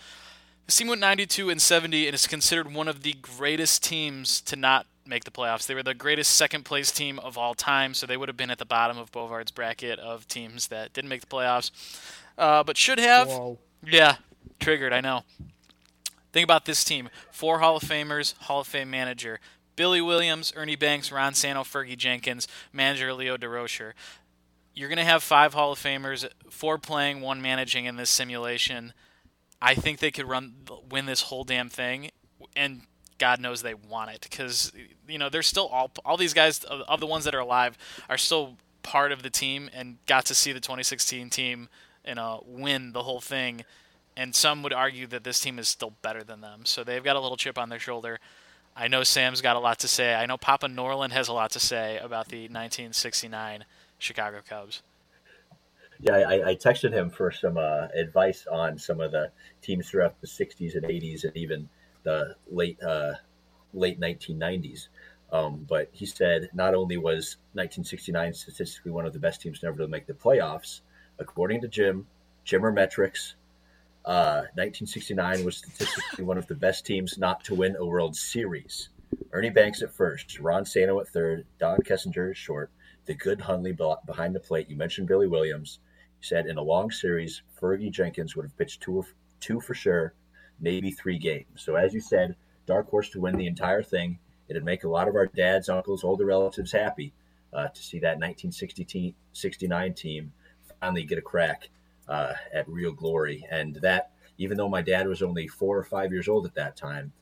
This 0.67 0.77
team 0.77 0.87
went 0.87 1.01
92 1.01 1.51
and 1.51 1.61
70 1.61 2.07
and 2.07 2.15
is 2.15 2.29
considered 2.29 2.73
one 2.73 2.87
of 2.87 3.03
the 3.03 3.15
greatest 3.15 3.83
teams 3.83 4.41
to 4.43 4.55
not 4.55 4.87
make 5.07 5.25
the 5.25 5.31
playoffs. 5.31 5.67
They 5.67 5.75
were 5.75 5.83
the 5.83 5.95
greatest 5.95 6.35
second 6.35 6.65
place 6.65 6.91
team 6.91 7.19
of 7.19 7.37
all 7.37 7.55
time, 7.55 7.95
so 7.95 8.07
they 8.07 8.17
would 8.17 8.29
have 8.29 8.37
been 8.37 8.51
at 8.51 8.59
the 8.59 8.65
bottom 8.65 8.99
of 8.99 9.13
Bovard's 9.13 9.51
bracket 9.51 9.99
of 9.99 10.27
teams 10.29 10.69
that 10.69 10.93
didn't 10.93 11.09
make 11.09 11.21
the 11.21 11.27
playoffs, 11.27 11.71
uh, 12.39 12.63
but 12.63 12.77
should 12.77 12.99
have. 12.99 13.29
Whoa. 13.29 13.59
Yeah, 13.85 14.17
triggered. 14.61 14.93
I 14.93 15.01
know. 15.01 15.25
Think 16.33 16.45
about 16.45 16.65
this 16.65 16.85
team: 16.85 17.11
four 17.31 17.61
Hall 17.61 17.77
of 17.77 17.83
Famers, 17.83 18.37
Hall 18.39 18.61
of 18.61 18.67
Fame 18.67 18.91
manager 18.91 19.41
Billy 19.77 20.01
Williams, 20.01 20.53
Ernie 20.57 20.77
Banks, 20.77 21.11
Ron 21.11 21.35
Santo, 21.35 21.63
Fergie 21.63 21.97
Jenkins, 21.97 22.47
manager 22.73 23.13
Leo 23.13 23.37
Durocher. 23.37 23.93
You're 24.75 24.89
going 24.89 24.99
to 24.99 25.05
have 25.05 25.23
five 25.23 25.55
Hall 25.55 25.73
of 25.73 25.79
Famers, 25.79 26.29
four 26.51 26.79
playing, 26.79 27.21
one 27.21 27.41
managing 27.41 27.85
in 27.85 27.97
this 27.97 28.11
simulation. 28.11 28.93
I 29.63 29.75
think 29.75 29.99
they 29.99 30.11
could 30.11 30.29
run 30.29 30.55
win 30.91 31.07
this 31.07 31.23
whole 31.23 31.45
damn 31.45 31.69
thing, 31.69 32.11
and 32.57 32.83
God 33.19 33.41
knows 33.41 33.63
they 33.63 33.75
want 33.75 34.11
it 34.11 34.21
because 34.23 34.73
you 35.09 35.19
know 35.19 35.29
they're 35.29 35.43
still 35.43 35.67
all 35.69 35.91
all 36.05 36.17
these 36.17 36.35
guys 36.35 36.65
of, 36.65 36.81
of 36.83 37.01
the 37.01 37.07
ones 37.07 37.25
that 37.25 37.35
are 37.35 37.41
alive 37.41 37.79
are 38.09 38.19
still 38.19 38.57
part 38.83 39.13
of 39.13 39.23
the 39.23 39.31
team 39.31 39.71
and 39.73 39.97
got 40.07 40.27
to 40.27 40.35
see 40.35 40.53
the 40.53 40.61
2016 40.61 41.31
team 41.31 41.69
you 42.07 42.15
know 42.15 42.45
win 42.47 42.93
the 42.93 43.03
whole 43.03 43.21
thing. 43.21 43.65
And 44.17 44.33
some 44.33 44.63
would 44.63 44.73
argue 44.73 45.09
that 45.09 45.25
this 45.25 45.41
team 45.41 45.59
is 45.59 45.67
still 45.67 45.93
better 46.01 46.23
than 46.23 46.41
them, 46.41 46.65
so 46.65 46.85
they've 46.85 47.03
got 47.03 47.17
a 47.17 47.21
little 47.21 47.37
chip 47.37 47.59
on 47.59 47.69
their 47.69 47.81
shoulder. 47.81 48.21
I 48.77 48.89
know 48.89 49.03
Sam's 49.03 49.41
got 49.41 49.57
a 49.57 49.61
lot 49.61 49.81
to 49.81 49.89
say. 49.89 50.15
I 50.15 50.27
know 50.27 50.37
Papa 50.37 50.69
Norland 50.69 51.13
has 51.13 51.29
a 51.29 51.33
lot 51.33 51.51
to 51.53 51.61
say 51.61 51.97
about 51.99 52.29
the 52.29 52.43
1969 52.43 53.65
Chicago 53.99 54.41
Cubs. 54.49 54.83
Yeah, 56.01 56.17
I, 56.17 56.51
I 56.51 56.55
texted 56.57 56.93
him 56.93 57.09
for 57.09 57.31
some 57.31 57.57
uh, 57.57 57.89
advice 57.95 58.47
on 58.51 58.79
some 58.79 59.01
of 59.01 59.13
the 59.13 59.31
teams 59.63 59.89
throughout 59.89 60.21
the 60.21 60.27
'60s 60.27 60.75
and 60.75 60.85
'80s, 60.85 61.25
and 61.25 61.37
even 61.37 61.69
the 62.05 62.37
late 62.51 62.81
uh, 62.83 63.15
late 63.73 64.01
1990s. 64.01 64.89
Um, 65.33 65.67
but 65.69 65.89
he 65.91 66.07
said 66.07 66.49
not 66.55 66.75
only 66.75 66.97
was 66.97 67.39
1969 67.55 68.35
statistically 68.35 68.93
one 68.93 69.05
of 69.05 69.13
the 69.13 69.19
best 69.19 69.41
teams 69.41 69.63
never 69.63 69.79
to 69.79 69.89
make 69.89 70.07
the 70.07 70.13
playoffs, 70.13 70.83
according 71.19 71.61
to 71.63 71.69
Jim, 71.69 72.07
Jimmer 72.47 72.73
Metrics, 72.73 73.35
uh, 74.05 74.47
1969 74.55 75.45
was 75.45 75.57
statistically 75.57 76.25
one 76.25 76.39
of 76.39 76.47
the 76.47 76.55
best 76.55 76.85
teams 76.85 77.19
not 77.19 77.43
to 77.45 77.55
win 77.55 77.75
a 77.77 77.85
World 77.85 78.15
Series. 78.15 78.91
Ernie 79.33 79.51
Banks 79.51 79.83
at 79.83 79.93
first, 79.93 80.39
Ron 80.39 80.67
Santo 80.67 81.01
at 81.01 81.09
third, 81.09 81.47
Don 81.59 81.79
Kessinger 81.79 82.31
at 82.31 82.37
short, 82.37 82.71
the 83.07 83.15
good 83.15 83.41
Hundley 83.41 83.73
behind 84.07 84.35
the 84.35 84.41
plate. 84.41 84.69
You 84.69 84.77
mentioned 84.77 85.09
Billy 85.09 85.27
Williams. 85.27 85.79
He 86.21 86.27
said 86.27 86.47
in 86.47 86.59
a 86.59 86.63
long 86.63 86.91
series, 86.91 87.43
Fergie 87.61 87.91
Jenkins 87.91 88.37
would 88.37 88.45
have 88.45 88.57
pitched 88.57 88.83
two, 88.83 89.05
two 89.41 89.61
for 89.61 89.75
sure, 89.75 90.15
maybe 90.61 90.91
three 90.91 91.19
games. 91.19 91.47
So 91.57 91.77
as 91.77 91.93
you 91.95 92.01
said, 92.01 92.37
dark 92.67 92.89
horse 92.89 93.11
to 93.11 93.21
win 93.21 93.37
the 93.37 93.47
entire 93.47 93.83
thing. 93.83 94.19
It'd 94.49 94.65
make 94.65 94.85
a 94.85 94.89
lot 94.89 95.09
of 95.09 95.15
our 95.15 95.27
dads, 95.27 95.69
uncles, 95.69 96.05
older 96.05 96.27
relatives 96.27 96.73
happy 96.73 97.13
uh, 97.53 97.69
to 97.69 97.83
see 97.83 97.99
that 98.01 98.19
1969 98.19 99.95
team 99.95 100.33
finally 100.81 101.05
get 101.05 101.19
a 101.19 101.23
crack 101.23 101.71
uh, 102.09 102.35
at 102.53 102.69
real 102.69 102.93
glory. 102.93 103.47
And 103.51 103.77
that, 103.77 104.11
even 104.39 104.57
though 104.57 104.69
my 104.69 104.83
dad 104.83 105.07
was 105.07 105.23
only 105.23 105.47
four 105.47 105.79
or 105.79 105.85
five 105.85 106.13
years 106.13 106.29
old 106.29 106.47
at 106.47 106.55
that 106.55 106.77
time, 106.77 107.13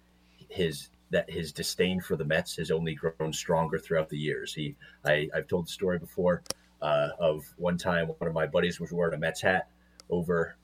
his 0.49 0.89
that 1.11 1.30
his 1.30 1.53
disdain 1.53 2.01
for 2.01 2.16
the 2.16 2.24
Mets 2.24 2.57
has 2.57 2.70
only 2.70 2.95
grown 2.95 3.33
stronger 3.35 3.78
throughout 3.78 4.09
the 4.09 4.16
years. 4.16 4.55
He, 4.55 4.74
I, 5.05 5.28
I've 5.35 5.47
told 5.47 5.66
the 5.66 5.70
story 5.70 5.99
before 5.99 6.43
uh, 6.80 7.11
of 7.18 7.45
one 7.59 7.76
time 7.76 8.09
one 8.09 8.28
of 8.28 8.33
my 8.33 8.47
buddies 8.47 8.80
was 8.80 8.93
wearing 8.93 9.14
a 9.14 9.18
Mets 9.18 9.43
hat 9.43 9.68
over 10.09 10.57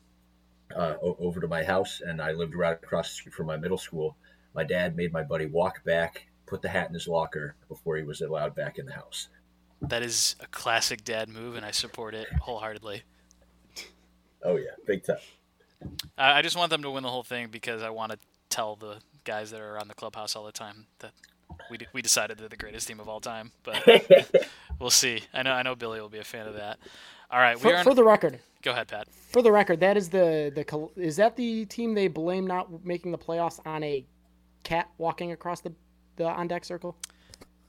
uh, 0.75 0.95
over 1.03 1.41
to 1.41 1.49
my 1.49 1.63
house, 1.63 2.01
and 2.05 2.21
I 2.21 2.33
lived 2.33 2.55
right 2.55 2.73
across 2.73 3.09
the 3.09 3.15
street 3.15 3.35
from 3.35 3.47
my 3.47 3.57
middle 3.57 3.79
school. 3.79 4.17
My 4.55 4.65
dad 4.65 4.97
made 4.97 5.13
my 5.13 5.23
buddy 5.23 5.47
walk 5.47 5.85
back, 5.85 6.27
put 6.47 6.63
the 6.63 6.69
hat 6.69 6.89
in 6.89 6.95
his 6.95 7.09
locker 7.09 7.55
before 7.69 7.97
he 7.97 8.03
was 8.03 8.21
allowed 8.21 8.55
back 8.55 8.79
in 8.79 8.87
the 8.87 8.93
house. 8.93 9.29
That 9.81 10.03
is 10.03 10.35
a 10.41 10.47
classic 10.49 11.05
dad 11.05 11.29
move, 11.29 11.57
and 11.57 11.65
I 11.65 11.71
support 11.71 12.15
it 12.15 12.29
wholeheartedly. 12.41 13.03
Oh 14.43 14.57
yeah, 14.57 14.71
big 14.87 15.05
time. 15.05 15.19
I 16.17 16.39
I 16.39 16.43
just 16.43 16.57
want 16.57 16.71
them 16.71 16.83
to 16.83 16.91
win 16.91 17.03
the 17.03 17.11
whole 17.11 17.23
thing 17.23 17.49
because 17.49 17.83
I 17.83 17.91
want 17.91 18.13
to 18.13 18.19
tell 18.51 18.77
the 18.77 18.99
guys 19.25 19.51
that 19.51 19.61
are 19.61 19.75
around 19.75 19.89
the 19.89 19.95
clubhouse 19.95 20.35
all 20.35 20.45
the 20.45 20.53
time 20.53 20.87
that 21.01 21.13
we 21.71 21.79
d- 21.79 21.87
we 21.93 22.03
decided 22.03 22.39
they're 22.39 22.49
the 22.49 22.57
greatest 22.57 22.89
team 22.89 23.01
of 23.01 23.09
all 23.09 23.21
time. 23.21 23.53
But 23.63 23.85
we'll 24.81 24.91
see. 24.91 25.23
I 25.33 25.43
know 25.43 25.53
I 25.53 25.63
know 25.63 25.75
Billy 25.75 26.01
will 26.01 26.09
be 26.09 26.19
a 26.19 26.25
fan 26.25 26.47
of 26.47 26.55
that. 26.55 26.79
All 27.31 27.39
right, 27.39 27.57
we 27.57 27.63
For, 27.63 27.77
are. 27.77 27.85
for 27.85 27.95
the 27.95 28.05
record, 28.05 28.39
go 28.63 28.73
ahead, 28.73 28.89
Pat. 28.89 29.09
for 29.13 29.43
the 29.43 29.53
record, 29.53 29.81
that 29.81 29.97
is 29.97 30.09
the 30.11 30.53
the 30.55 30.65
col- 30.65 30.93
is 30.97 31.17
that 31.17 31.37
the 31.37 31.65
team 31.67 31.95
they 31.95 32.09
blame 32.09 32.47
not 32.47 32.85
making 32.85 33.13
the 33.13 33.19
playoffs 33.19 33.61
on 33.67 33.83
a 33.83 34.05
cat 34.65 34.89
walking 34.99 35.33
across 35.33 35.61
the 35.61 35.73
the 36.17 36.25
on 36.27 36.49
deck 36.49 36.65
circle? 36.65 36.97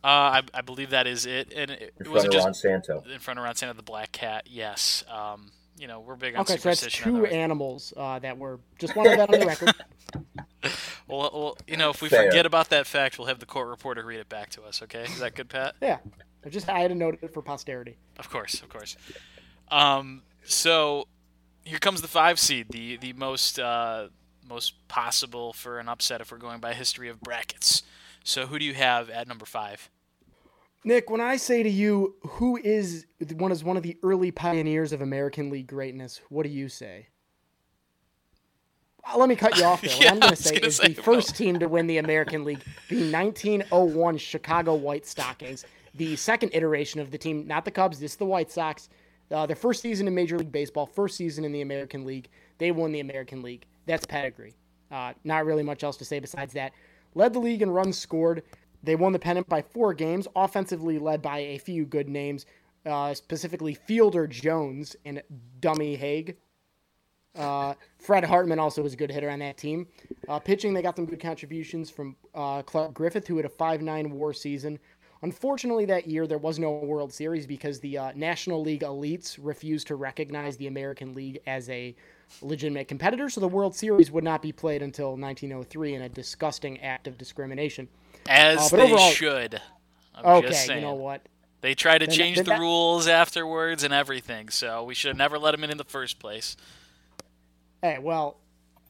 Uh, 0.03 0.07
I, 0.07 0.41
I 0.53 0.61
believe 0.61 0.91
that 0.91 1.07
is 1.07 1.25
it, 1.25 1.51
and 1.53 1.71
it, 1.71 1.81
In 1.81 1.87
it 1.87 1.93
front 1.97 2.11
wasn't 2.13 2.27
of 2.27 2.33
just 2.33 2.45
Ron 2.45 2.53
Santo. 2.53 3.03
in 3.13 3.19
front 3.19 3.37
of 3.39 3.43
Ron 3.45 3.55
Santa 3.55 3.73
the 3.73 3.83
Black 3.83 4.11
Cat. 4.13 4.47
Yes. 4.49 5.03
Um, 5.11 5.51
you 5.77 5.87
know 5.87 5.99
we're 6.01 6.15
big 6.15 6.35
on 6.35 6.41
Okay, 6.41 6.57
so 6.57 6.69
that's 6.69 6.81
two 6.87 7.21
the- 7.21 7.33
animals 7.33 7.93
uh, 7.97 8.19
that 8.19 8.37
were 8.37 8.59
just 8.79 8.95
wanted 8.95 9.19
that 9.19 9.33
on 9.33 9.39
the 9.39 9.45
record. 9.45 9.73
Well, 11.07 11.31
well, 11.33 11.57
you 11.67 11.75
know, 11.75 11.89
if 11.89 12.03
we 12.03 12.09
Fair. 12.09 12.25
forget 12.29 12.45
about 12.45 12.69
that 12.69 12.85
fact, 12.85 13.17
we'll 13.17 13.27
have 13.29 13.39
the 13.39 13.47
court 13.47 13.67
reporter 13.67 14.05
read 14.05 14.19
it 14.19 14.29
back 14.29 14.51
to 14.51 14.61
us. 14.61 14.83
Okay, 14.83 15.03
is 15.05 15.17
that 15.19 15.33
good, 15.33 15.49
Pat? 15.49 15.73
Yeah, 15.81 15.97
I 16.45 16.49
just 16.49 16.69
I 16.69 16.79
had 16.81 16.89
to 16.89 16.95
note 16.95 17.17
it 17.23 17.33
for 17.33 17.41
posterity. 17.41 17.97
Of 18.19 18.29
course, 18.29 18.61
of 18.61 18.69
course. 18.69 18.95
Um, 19.71 20.21
so 20.43 21.07
here 21.63 21.79
comes 21.79 22.01
the 22.01 22.07
five 22.07 22.39
seed, 22.39 22.67
the 22.69 22.97
the 22.97 23.13
most 23.13 23.59
uh, 23.59 24.07
most 24.47 24.87
possible 24.87 25.53
for 25.53 25.79
an 25.79 25.87
upset 25.87 26.21
if 26.21 26.31
we're 26.31 26.37
going 26.37 26.59
by 26.59 26.73
history 26.73 27.09
of 27.09 27.21
brackets. 27.21 27.83
So 28.23 28.47
who 28.47 28.59
do 28.59 28.65
you 28.65 28.73
have 28.73 29.09
at 29.09 29.27
number 29.27 29.45
five? 29.45 29.89
Nick, 30.83 31.09
when 31.09 31.21
I 31.21 31.35
say 31.37 31.61
to 31.61 31.69
you, 31.69 32.15
who 32.21 32.57
is 32.57 33.05
one 33.35 33.51
is 33.51 33.63
one 33.63 33.77
of 33.77 33.83
the 33.83 33.97
early 34.01 34.31
pioneers 34.31 34.93
of 34.93 35.01
American 35.01 35.49
League 35.49 35.67
greatness, 35.67 36.21
what 36.29 36.43
do 36.43 36.49
you 36.49 36.69
say? 36.69 37.07
Let 39.15 39.29
me 39.29 39.35
cut 39.35 39.57
you 39.57 39.65
off 39.65 39.81
there. 39.81 39.91
What 39.91 40.03
Yeah, 40.03 40.11
I'm 40.11 40.19
going 40.19 40.35
to 40.35 40.41
say 40.41 40.55
is 40.55 40.77
say, 40.77 40.93
the 40.93 41.01
first 41.01 41.35
team 41.35 41.59
to 41.59 41.67
win 41.67 41.87
the 41.87 41.97
American 41.97 42.43
League, 42.45 42.63
the 42.89 43.11
1901 43.11 44.17
Chicago 44.17 44.75
White 44.75 45.05
Stockings, 45.05 45.65
the 45.95 46.15
second 46.15 46.51
iteration 46.53 46.99
of 47.01 47.11
the 47.11 47.17
team, 47.17 47.45
not 47.47 47.65
the 47.65 47.71
Cubs, 47.71 47.99
this 47.99 48.11
is 48.11 48.17
the 48.17 48.25
White 48.25 48.51
Sox. 48.51 48.89
Uh, 49.31 49.45
their 49.45 49.55
first 49.55 49.81
season 49.81 50.07
in 50.07 50.15
Major 50.15 50.37
League 50.37 50.51
Baseball, 50.51 50.85
first 50.85 51.15
season 51.15 51.45
in 51.45 51.51
the 51.51 51.61
American 51.61 52.05
League. 52.05 52.29
They 52.57 52.71
won 52.71 52.91
the 52.91 52.99
American 52.99 53.41
League. 53.41 53.65
That's 53.85 54.05
pedigree. 54.05 54.55
Uh, 54.91 55.13
not 55.23 55.45
really 55.45 55.63
much 55.63 55.83
else 55.83 55.97
to 55.97 56.05
say 56.05 56.19
besides 56.19 56.53
that. 56.53 56.73
Led 57.15 57.33
the 57.33 57.39
league 57.39 57.61
in 57.61 57.69
runs 57.69 57.97
scored. 57.97 58.43
They 58.83 58.95
won 58.95 59.13
the 59.13 59.19
pennant 59.19 59.47
by 59.49 59.61
four 59.61 59.93
games, 59.93 60.27
offensively 60.35 60.99
led 60.99 61.21
by 61.21 61.39
a 61.39 61.57
few 61.57 61.85
good 61.85 62.07
names, 62.07 62.45
uh, 62.85 63.13
specifically 63.13 63.73
Fielder 63.73 64.25
Jones 64.25 64.95
and 65.05 65.21
Dummy 65.59 65.95
Haig. 65.95 66.37
Uh, 67.35 67.73
Fred 67.99 68.23
Hartman 68.23 68.59
also 68.59 68.81
was 68.81 68.93
a 68.93 68.97
good 68.97 69.11
hitter 69.11 69.29
on 69.29 69.39
that 69.39 69.57
team. 69.57 69.87
Uh, 70.27 70.39
pitching, 70.39 70.73
they 70.73 70.81
got 70.81 70.95
some 70.95 71.05
good 71.05 71.19
contributions 71.19 71.89
from 71.89 72.15
uh, 72.33 72.61
Clark 72.63 72.93
Griffith, 72.93 73.27
who 73.27 73.37
had 73.37 73.45
a 73.45 73.49
5 73.49 73.81
9 73.81 74.11
war 74.11 74.33
season. 74.33 74.79
Unfortunately, 75.21 75.85
that 75.85 76.07
year 76.07 76.25
there 76.27 76.37
was 76.37 76.59
no 76.59 76.71
World 76.71 77.11
Series 77.11 77.45
because 77.45 77.79
the 77.81 77.97
uh, 77.97 78.11
National 78.15 78.61
League 78.61 78.81
elites 78.81 79.37
refused 79.41 79.87
to 79.87 79.95
recognize 79.95 80.55
the 80.57 80.67
American 80.67 81.13
League 81.13 81.39
as 81.45 81.69
a 81.69 81.93
legitimate 82.41 82.87
competitor, 82.87 83.29
so 83.29 83.41
the 83.41 83.47
World 83.47 83.75
Series 83.75 84.11
would 84.11 84.23
not 84.23 84.41
be 84.41 84.51
played 84.53 84.81
until 84.81 85.17
1903 85.17 85.95
in 85.95 86.01
a 86.03 86.09
disgusting 86.09 86.79
act 86.81 87.07
of 87.07 87.17
discrimination. 87.17 87.87
As 88.29 88.71
Uh, 88.71 88.77
they 88.77 88.83
overall- 88.83 89.11
should. 89.11 89.61
I'm 90.15 90.25
Okay, 90.25 90.47
just 90.49 90.67
you 90.69 90.79
know 90.81 90.93
what? 90.93 91.21
They 91.61 91.75
tried 91.75 91.97
to 91.99 92.07
Then- 92.07 92.15
change 92.15 92.35
then 92.37 92.45
the 92.45 92.51
that- 92.51 92.59
rules 92.59 93.07
afterwards 93.07 93.83
and 93.83 93.93
everything, 93.93 94.47
so 94.49 94.83
we 94.83 94.93
should 94.93 95.09
have 95.09 95.17
never 95.17 95.37
let 95.37 95.51
them 95.51 95.63
in 95.65 95.69
in 95.71 95.77
the 95.77 95.83
first 95.83 96.19
place. 96.19 96.55
Hey, 97.81 97.97
well, 97.99 98.37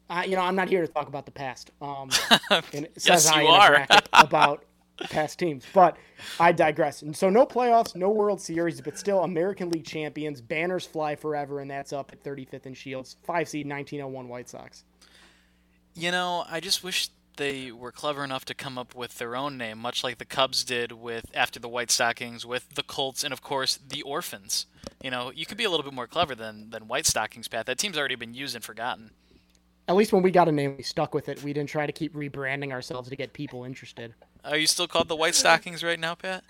I, 0.09 0.25
you 0.25 0.35
know, 0.35 0.41
I'm 0.41 0.55
not 0.55 0.69
here 0.69 0.81
to 0.85 0.87
talk 0.91 1.07
about 1.07 1.25
the 1.25 1.31
past. 1.31 1.71
Um, 1.81 2.09
Yes, 3.03 3.27
I 3.27 3.41
you 3.41 3.47
in 3.47 3.53
are. 3.53 3.87
about 4.13 4.63
past 5.09 5.39
teams, 5.39 5.65
but 5.73 5.97
I 6.39 6.51
digress. 6.51 7.01
And 7.01 7.15
so, 7.15 7.29
no 7.29 7.45
playoffs, 7.45 7.95
no 7.95 8.09
World 8.09 8.41
Series, 8.41 8.81
but 8.81 8.97
still 8.97 9.23
American 9.23 9.69
League 9.69 9.85
champions. 9.85 10.41
Banners 10.41 10.85
fly 10.85 11.15
forever, 11.15 11.59
and 11.59 11.69
that's 11.69 11.93
up 11.93 12.11
at 12.11 12.23
35th 12.23 12.65
and 12.65 12.77
Shields. 12.77 13.17
Five 13.23 13.47
seed 13.47 13.67
1901 13.67 14.27
White 14.27 14.49
Sox. 14.49 14.83
You 15.95 16.11
know, 16.11 16.45
I 16.49 16.59
just 16.59 16.83
wish 16.83 17.09
they 17.39 17.71
were 17.71 17.91
clever 17.91 18.23
enough 18.23 18.45
to 18.45 18.53
come 18.53 18.77
up 18.77 18.93
with 18.93 19.17
their 19.17 19.35
own 19.35 19.57
name, 19.57 19.79
much 19.79 20.03
like 20.03 20.17
the 20.17 20.25
Cubs 20.25 20.63
did 20.63 20.91
with 20.91 21.25
after 21.33 21.59
the 21.59 21.69
White 21.69 21.89
Stockings, 21.89 22.45
with 22.45 22.75
the 22.75 22.83
Colts, 22.83 23.23
and 23.23 23.33
of 23.33 23.41
course 23.41 23.77
the 23.77 24.01
Orphans. 24.03 24.65
You 25.01 25.09
know, 25.09 25.31
you 25.33 25.45
could 25.45 25.57
be 25.57 25.63
a 25.63 25.69
little 25.69 25.83
bit 25.85 25.93
more 25.93 26.07
clever 26.07 26.35
than 26.35 26.69
than 26.69 26.87
White 26.87 27.05
Stockings, 27.05 27.47
Pat. 27.47 27.65
That 27.65 27.77
team's 27.77 27.97
already 27.97 28.15
been 28.15 28.33
used 28.33 28.55
and 28.55 28.63
forgotten. 28.63 29.11
At 29.87 29.95
least 29.95 30.13
when 30.13 30.21
we 30.21 30.29
got 30.29 30.47
a 30.47 30.51
name, 30.51 30.77
we 30.77 30.83
stuck 30.83 31.15
with 31.15 31.29
it. 31.29 31.41
We 31.41 31.51
didn't 31.51 31.69
try 31.69 31.87
to 31.87 31.91
keep 31.91 32.13
rebranding 32.13 32.71
ourselves 32.71 33.09
to 33.09 33.15
get 33.15 33.33
people 33.33 33.63
interested. 33.63 34.13
Are 34.43 34.57
you 34.57 34.67
still 34.67 34.87
called 34.87 35.07
the 35.07 35.15
White 35.15 35.35
Stockings 35.43 35.83
right 35.83 35.99
now, 35.99 36.15
Pat? 36.15 36.43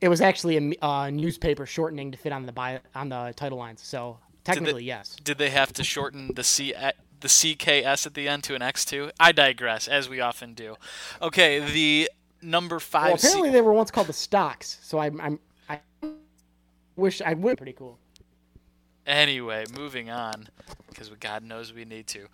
It 0.00 0.08
was 0.08 0.20
actually 0.20 0.74
a 0.80 0.84
uh, 0.84 1.10
newspaper 1.10 1.64
shortening 1.64 2.10
to 2.10 2.18
fit 2.18 2.32
on 2.32 2.44
the 2.44 2.52
bio, 2.52 2.80
on 2.94 3.08
the 3.08 3.32
title 3.36 3.58
lines. 3.58 3.80
So 3.82 4.18
technically, 4.42 4.84
yes. 4.84 5.16
Did 5.22 5.38
they 5.38 5.50
have 5.50 5.72
to 5.74 5.84
shorten 5.84 6.34
the 6.34 6.42
C 6.42 6.74
the 7.20 7.28
CKS 7.28 8.06
at 8.06 8.14
the 8.14 8.26
end 8.28 8.42
to 8.44 8.56
an 8.56 8.62
X 8.62 8.84
two? 8.84 9.12
I 9.20 9.30
digress, 9.30 9.86
as 9.86 10.08
we 10.08 10.20
often 10.20 10.54
do. 10.54 10.74
Okay, 11.20 11.60
the 11.60 12.10
number 12.42 12.80
five. 12.80 13.06
Well, 13.06 13.14
apparently 13.14 13.48
seed- 13.48 13.54
they 13.54 13.60
were 13.60 13.72
once 13.72 13.92
called 13.92 14.08
the 14.08 14.12
Stocks. 14.12 14.78
So 14.82 14.98
I, 14.98 15.06
I'm 15.20 15.38
I 15.68 15.78
wish 16.96 17.22
I 17.22 17.34
would. 17.34 17.56
Pretty 17.58 17.72
cool. 17.72 17.98
Anyway, 19.06 19.64
moving 19.76 20.10
on, 20.10 20.48
because 20.88 21.08
God 21.08 21.42
knows 21.42 21.72
we 21.72 21.84
need 21.84 22.06
to. 22.08 22.28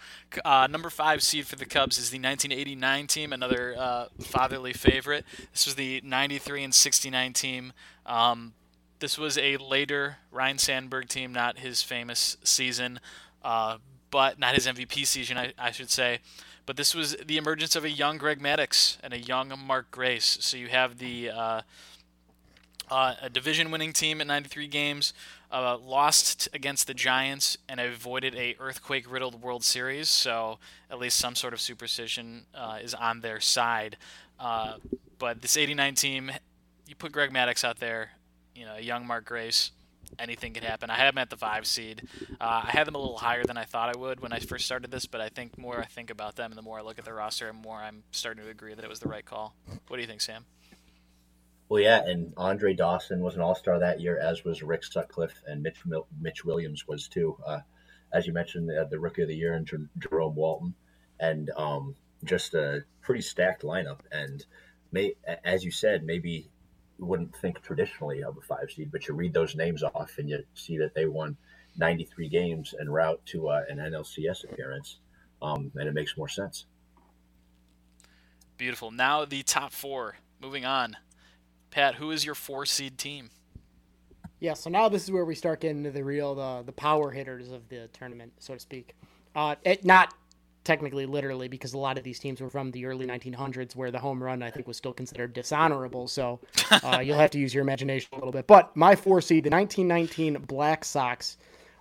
Uh, 0.44 0.66
number 0.70 0.90
five 0.90 1.22
seed 1.22 1.46
for 1.46 1.56
the 1.56 1.64
Cubs 1.64 1.98
is 1.98 2.10
the 2.10 2.18
1989 2.18 3.06
team, 3.06 3.32
another 3.32 3.74
uh, 3.78 4.06
fatherly 4.20 4.74
favorite. 4.74 5.24
This 5.52 5.64
was 5.64 5.76
the 5.76 6.02
93 6.04 6.64
and 6.64 6.74
69 6.74 7.32
team. 7.32 7.72
Um, 8.04 8.52
this 8.98 9.16
was 9.16 9.38
a 9.38 9.56
later 9.56 10.18
Ryne 10.30 10.58
Sandberg 10.58 11.08
team, 11.08 11.32
not 11.32 11.58
his 11.58 11.82
famous 11.82 12.36
season, 12.42 13.00
uh, 13.42 13.78
but 14.10 14.38
not 14.38 14.54
his 14.54 14.66
MVP 14.66 15.06
season, 15.06 15.38
I, 15.38 15.52
I 15.58 15.70
should 15.70 15.90
say. 15.90 16.18
But 16.66 16.76
this 16.76 16.94
was 16.94 17.16
the 17.24 17.38
emergence 17.38 17.76
of 17.76 17.84
a 17.84 17.90
young 17.90 18.18
Greg 18.18 18.40
Maddux 18.40 18.98
and 19.02 19.14
a 19.14 19.18
young 19.18 19.54
Mark 19.66 19.90
Grace. 19.90 20.36
So 20.42 20.58
you 20.58 20.68
have 20.68 20.98
the 20.98 21.30
uh, 21.30 21.60
uh, 22.90 23.14
a 23.22 23.30
division-winning 23.30 23.92
team 23.92 24.20
at 24.20 24.26
93 24.26 24.66
games, 24.68 25.12
uh, 25.50 25.78
lost 25.78 26.48
against 26.52 26.86
the 26.86 26.94
Giants, 26.94 27.56
and 27.68 27.80
avoided 27.80 28.34
a 28.34 28.56
earthquake-riddled 28.58 29.42
World 29.42 29.64
Series. 29.64 30.08
So 30.08 30.58
at 30.90 30.98
least 30.98 31.16
some 31.16 31.34
sort 31.34 31.52
of 31.52 31.60
superstition 31.60 32.46
uh, 32.54 32.78
is 32.82 32.94
on 32.94 33.20
their 33.20 33.40
side. 33.40 33.96
Uh, 34.38 34.74
but 35.18 35.42
this 35.42 35.56
89 35.56 35.94
team, 35.94 36.30
you 36.86 36.94
put 36.94 37.12
Greg 37.12 37.32
Maddux 37.32 37.64
out 37.64 37.80
there, 37.80 38.10
you 38.54 38.64
know, 38.64 38.76
a 38.76 38.80
young 38.80 39.06
Mark 39.06 39.24
Grace, 39.24 39.72
anything 40.18 40.52
could 40.52 40.64
happen. 40.64 40.90
I 40.90 40.96
had 40.96 41.08
him 41.08 41.18
at 41.18 41.30
the 41.30 41.36
five 41.36 41.66
seed. 41.66 42.02
Uh, 42.40 42.62
I 42.66 42.70
had 42.70 42.86
them 42.86 42.94
a 42.94 42.98
little 42.98 43.18
higher 43.18 43.44
than 43.44 43.56
I 43.56 43.64
thought 43.64 43.94
I 43.94 43.98
would 43.98 44.20
when 44.20 44.32
I 44.32 44.38
first 44.38 44.64
started 44.64 44.90
this, 44.90 45.06
but 45.06 45.20
I 45.20 45.28
think 45.28 45.58
more 45.58 45.80
I 45.80 45.86
think 45.86 46.10
about 46.10 46.36
them, 46.36 46.50
and 46.50 46.58
the 46.58 46.62
more 46.62 46.78
I 46.78 46.82
look 46.82 46.98
at 46.98 47.04
their 47.04 47.14
roster, 47.14 47.46
the 47.46 47.52
more 47.52 47.76
I'm 47.76 48.02
starting 48.12 48.42
to 48.44 48.50
agree 48.50 48.74
that 48.74 48.84
it 48.84 48.88
was 48.88 49.00
the 49.00 49.08
right 49.08 49.24
call. 49.24 49.54
What 49.88 49.96
do 49.96 50.00
you 50.02 50.08
think, 50.08 50.20
Sam? 50.20 50.44
Well, 51.68 51.82
yeah, 51.82 52.02
and 52.04 52.32
Andre 52.36 52.72
Dawson 52.72 53.20
was 53.20 53.34
an 53.34 53.42
All 53.42 53.54
Star 53.54 53.78
that 53.78 54.00
year, 54.00 54.18
as 54.18 54.44
was 54.44 54.62
Rick 54.62 54.84
Sutcliffe, 54.84 55.42
and 55.46 55.62
Mitch 55.62 55.82
Mitch 56.20 56.44
Williams 56.44 56.88
was 56.88 57.08
too. 57.08 57.36
Uh, 57.46 57.60
as 58.12 58.26
you 58.26 58.32
mentioned, 58.32 58.70
had 58.70 58.88
the 58.90 58.98
Rookie 58.98 59.22
of 59.22 59.28
the 59.28 59.36
Year 59.36 59.52
and 59.54 59.66
Jer- 59.66 59.90
Jerome 59.98 60.34
Walton, 60.34 60.74
and 61.20 61.50
um, 61.56 61.94
just 62.24 62.54
a 62.54 62.84
pretty 63.02 63.20
stacked 63.20 63.62
lineup. 63.62 64.00
And 64.10 64.44
may, 64.92 65.14
as 65.44 65.62
you 65.62 65.70
said, 65.70 66.04
maybe 66.04 66.48
you 66.98 67.06
wouldn't 67.06 67.36
think 67.36 67.60
traditionally 67.62 68.22
of 68.22 68.36
a 68.38 68.40
five 68.40 68.70
seed, 68.70 68.90
but 68.90 69.06
you 69.06 69.14
read 69.14 69.34
those 69.34 69.54
names 69.54 69.82
off 69.82 70.14
and 70.18 70.28
you 70.28 70.42
see 70.54 70.78
that 70.78 70.94
they 70.94 71.06
won 71.06 71.36
93 71.76 72.28
games 72.28 72.74
en 72.80 72.88
route 72.88 73.20
to 73.26 73.48
uh, 73.48 73.62
an 73.68 73.78
NLCS 73.78 74.50
appearance, 74.50 74.98
um, 75.42 75.70
and 75.74 75.88
it 75.88 75.94
makes 75.94 76.16
more 76.16 76.28
sense. 76.28 76.64
Beautiful. 78.56 78.90
Now 78.90 79.24
the 79.24 79.42
top 79.42 79.72
four. 79.72 80.16
Moving 80.40 80.64
on. 80.64 80.96
Pat, 81.70 81.96
who 81.96 82.10
is 82.10 82.24
your 82.24 82.34
four 82.34 82.66
seed 82.66 82.98
team? 82.98 83.30
Yeah, 84.40 84.54
so 84.54 84.70
now 84.70 84.88
this 84.88 85.04
is 85.04 85.10
where 85.10 85.24
we 85.24 85.34
start 85.34 85.60
getting 85.60 85.78
into 85.78 85.90
the 85.90 86.04
real 86.04 86.34
the 86.34 86.62
the 86.64 86.72
power 86.72 87.10
hitters 87.10 87.50
of 87.50 87.68
the 87.68 87.88
tournament, 87.92 88.32
so 88.38 88.54
to 88.54 88.60
speak. 88.60 88.94
Uh, 89.34 89.56
it 89.64 89.84
not 89.84 90.14
technically 90.64 91.06
literally 91.06 91.48
because 91.48 91.72
a 91.72 91.78
lot 91.78 91.96
of 91.96 92.04
these 92.04 92.18
teams 92.18 92.40
were 92.42 92.50
from 92.50 92.70
the 92.72 92.84
early 92.84 93.06
1900s 93.06 93.74
where 93.74 93.90
the 93.90 93.98
home 93.98 94.22
run 94.22 94.42
I 94.42 94.50
think 94.50 94.66
was 94.66 94.76
still 94.76 94.92
considered 94.92 95.32
dishonorable. 95.32 96.06
So 96.08 96.40
uh, 96.70 97.00
you'll 97.04 97.16
have 97.16 97.30
to 97.30 97.38
use 97.38 97.54
your 97.54 97.62
imagination 97.62 98.10
a 98.12 98.16
little 98.16 98.32
bit. 98.32 98.46
But 98.46 98.76
my 98.76 98.94
four 98.94 99.20
seed, 99.22 99.44
the 99.44 99.50
1919 99.50 100.44
Black 100.46 100.84
Sox 100.84 101.38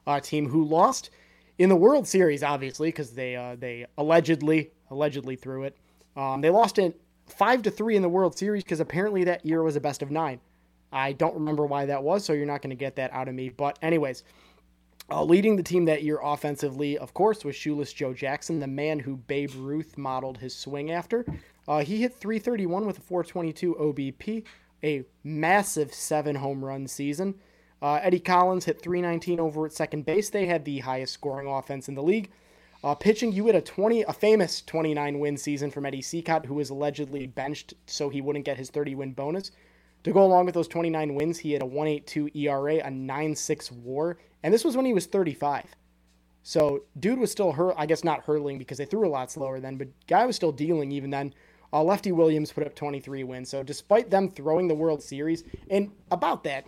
uh, 0.07 0.21
team, 0.21 0.47
who 0.47 0.63
lost 0.63 1.09
in 1.57 1.69
the 1.69 1.75
World 1.75 2.07
Series, 2.07 2.43
obviously 2.43 2.87
because 2.87 3.11
they 3.11 3.35
uh, 3.35 3.55
they 3.59 3.85
allegedly 3.97 4.71
allegedly 4.89 5.35
threw 5.35 5.63
it. 5.63 5.77
Um, 6.15 6.41
they 6.41 6.49
lost 6.49 6.79
it 6.79 6.99
five 7.27 7.61
to 7.63 7.71
three 7.71 7.95
in 7.95 8.01
the 8.01 8.09
World 8.09 8.37
Series 8.37 8.63
because 8.63 8.79
apparently 8.79 9.23
that 9.25 9.45
year 9.45 9.63
was 9.63 9.75
a 9.75 9.81
best 9.81 10.01
of 10.01 10.11
nine. 10.11 10.39
I 10.91 11.13
don't 11.13 11.35
remember 11.35 11.65
why 11.65 11.85
that 11.85 12.03
was, 12.03 12.23
so 12.23 12.33
you're 12.33 12.45
not 12.45 12.61
going 12.61 12.69
to 12.69 12.75
get 12.75 12.95
that 12.95 13.11
out 13.13 13.27
of 13.27 13.35
me. 13.35 13.49
But, 13.49 13.77
anyways, 13.81 14.23
uh, 15.09 15.23
leading 15.23 15.55
the 15.55 15.63
team 15.63 15.85
that 15.85 16.03
year 16.03 16.19
offensively, 16.21 16.97
of 16.97 17.13
course, 17.13 17.43
was 17.43 17.55
shoeless 17.55 17.93
Joe 17.93 18.13
Jackson, 18.13 18.59
the 18.59 18.67
man 18.67 18.99
who 18.99 19.17
Babe 19.17 19.51
Ruth 19.55 19.97
modeled 19.97 20.37
his 20.37 20.55
swing 20.55 20.91
after. 20.91 21.25
Uh, 21.67 21.79
he 21.79 22.01
hit 22.01 22.13
331 22.15 22.85
with 22.85 22.97
a 22.99 23.01
422 23.01 23.75
OBP, 23.75 24.43
a 24.83 25.03
massive 25.23 25.93
seven 25.93 26.35
home 26.35 26.63
run 26.63 26.87
season. 26.87 27.35
Uh, 27.81 27.99
Eddie 28.01 28.19
Collins 28.19 28.65
hit 28.65 28.81
319 28.81 29.39
over 29.39 29.65
at 29.65 29.73
second 29.73 30.05
base. 30.05 30.29
They 30.29 30.45
had 30.45 30.65
the 30.65 30.79
highest 30.79 31.13
scoring 31.13 31.47
offense 31.47 31.87
in 31.87 31.95
the 31.95 32.03
league. 32.03 32.31
Uh, 32.83 32.93
pitching, 32.93 33.31
you 33.31 33.45
had 33.47 33.55
a 33.55 33.61
20, 33.61 34.03
a 34.03 34.13
famous 34.13 34.61
29 34.61 35.19
win 35.19 35.37
season 35.37 35.71
from 35.71 35.85
Eddie 35.85 36.01
Cicotte, 36.01 36.45
who 36.45 36.55
was 36.55 36.69
allegedly 36.69 37.25
benched 37.27 37.73
so 37.85 38.09
he 38.09 38.21
wouldn't 38.21 38.45
get 38.45 38.57
his 38.57 38.69
30 38.69 38.95
win 38.95 39.13
bonus. 39.13 39.51
To 40.03 40.13
go 40.13 40.23
along 40.23 40.45
with 40.45 40.53
those 40.53 40.67
29 40.67 41.15
wins, 41.15 41.39
he 41.39 41.53
had 41.53 41.63
a 41.63 41.65
1.82 41.65 42.35
ERA, 42.35 42.75
a 42.75 42.89
9.6 42.89 43.71
WAR, 43.71 44.17
and 44.43 44.53
this 44.53 44.63
was 44.63 44.77
when 44.77 44.85
he 44.85 44.93
was 44.93 45.07
35. 45.07 45.75
So, 46.43 46.83
dude 46.97 47.19
was 47.19 47.31
still 47.31 47.51
hur 47.51 47.73
I 47.77 47.85
guess 47.85 48.05
not 48.05 48.23
hurling 48.23 48.57
because 48.57 48.77
they 48.77 48.85
threw 48.85 49.05
a 49.05 49.09
lot 49.09 49.31
slower 49.31 49.59
then, 49.59 49.75
but 49.75 49.89
guy 50.07 50.25
was 50.25 50.35
still 50.35 50.51
dealing 50.51 50.91
even 50.91 51.09
then. 51.09 51.33
Uh, 51.73 51.83
Lefty 51.83 52.13
Williams 52.13 52.53
put 52.53 52.65
up 52.65 52.73
23 52.73 53.25
wins. 53.25 53.49
So, 53.49 53.63
despite 53.63 54.09
them 54.09 54.31
throwing 54.31 54.69
the 54.69 54.75
World 54.75 55.03
Series, 55.03 55.43
and 55.69 55.91
about 56.11 56.45
that, 56.45 56.65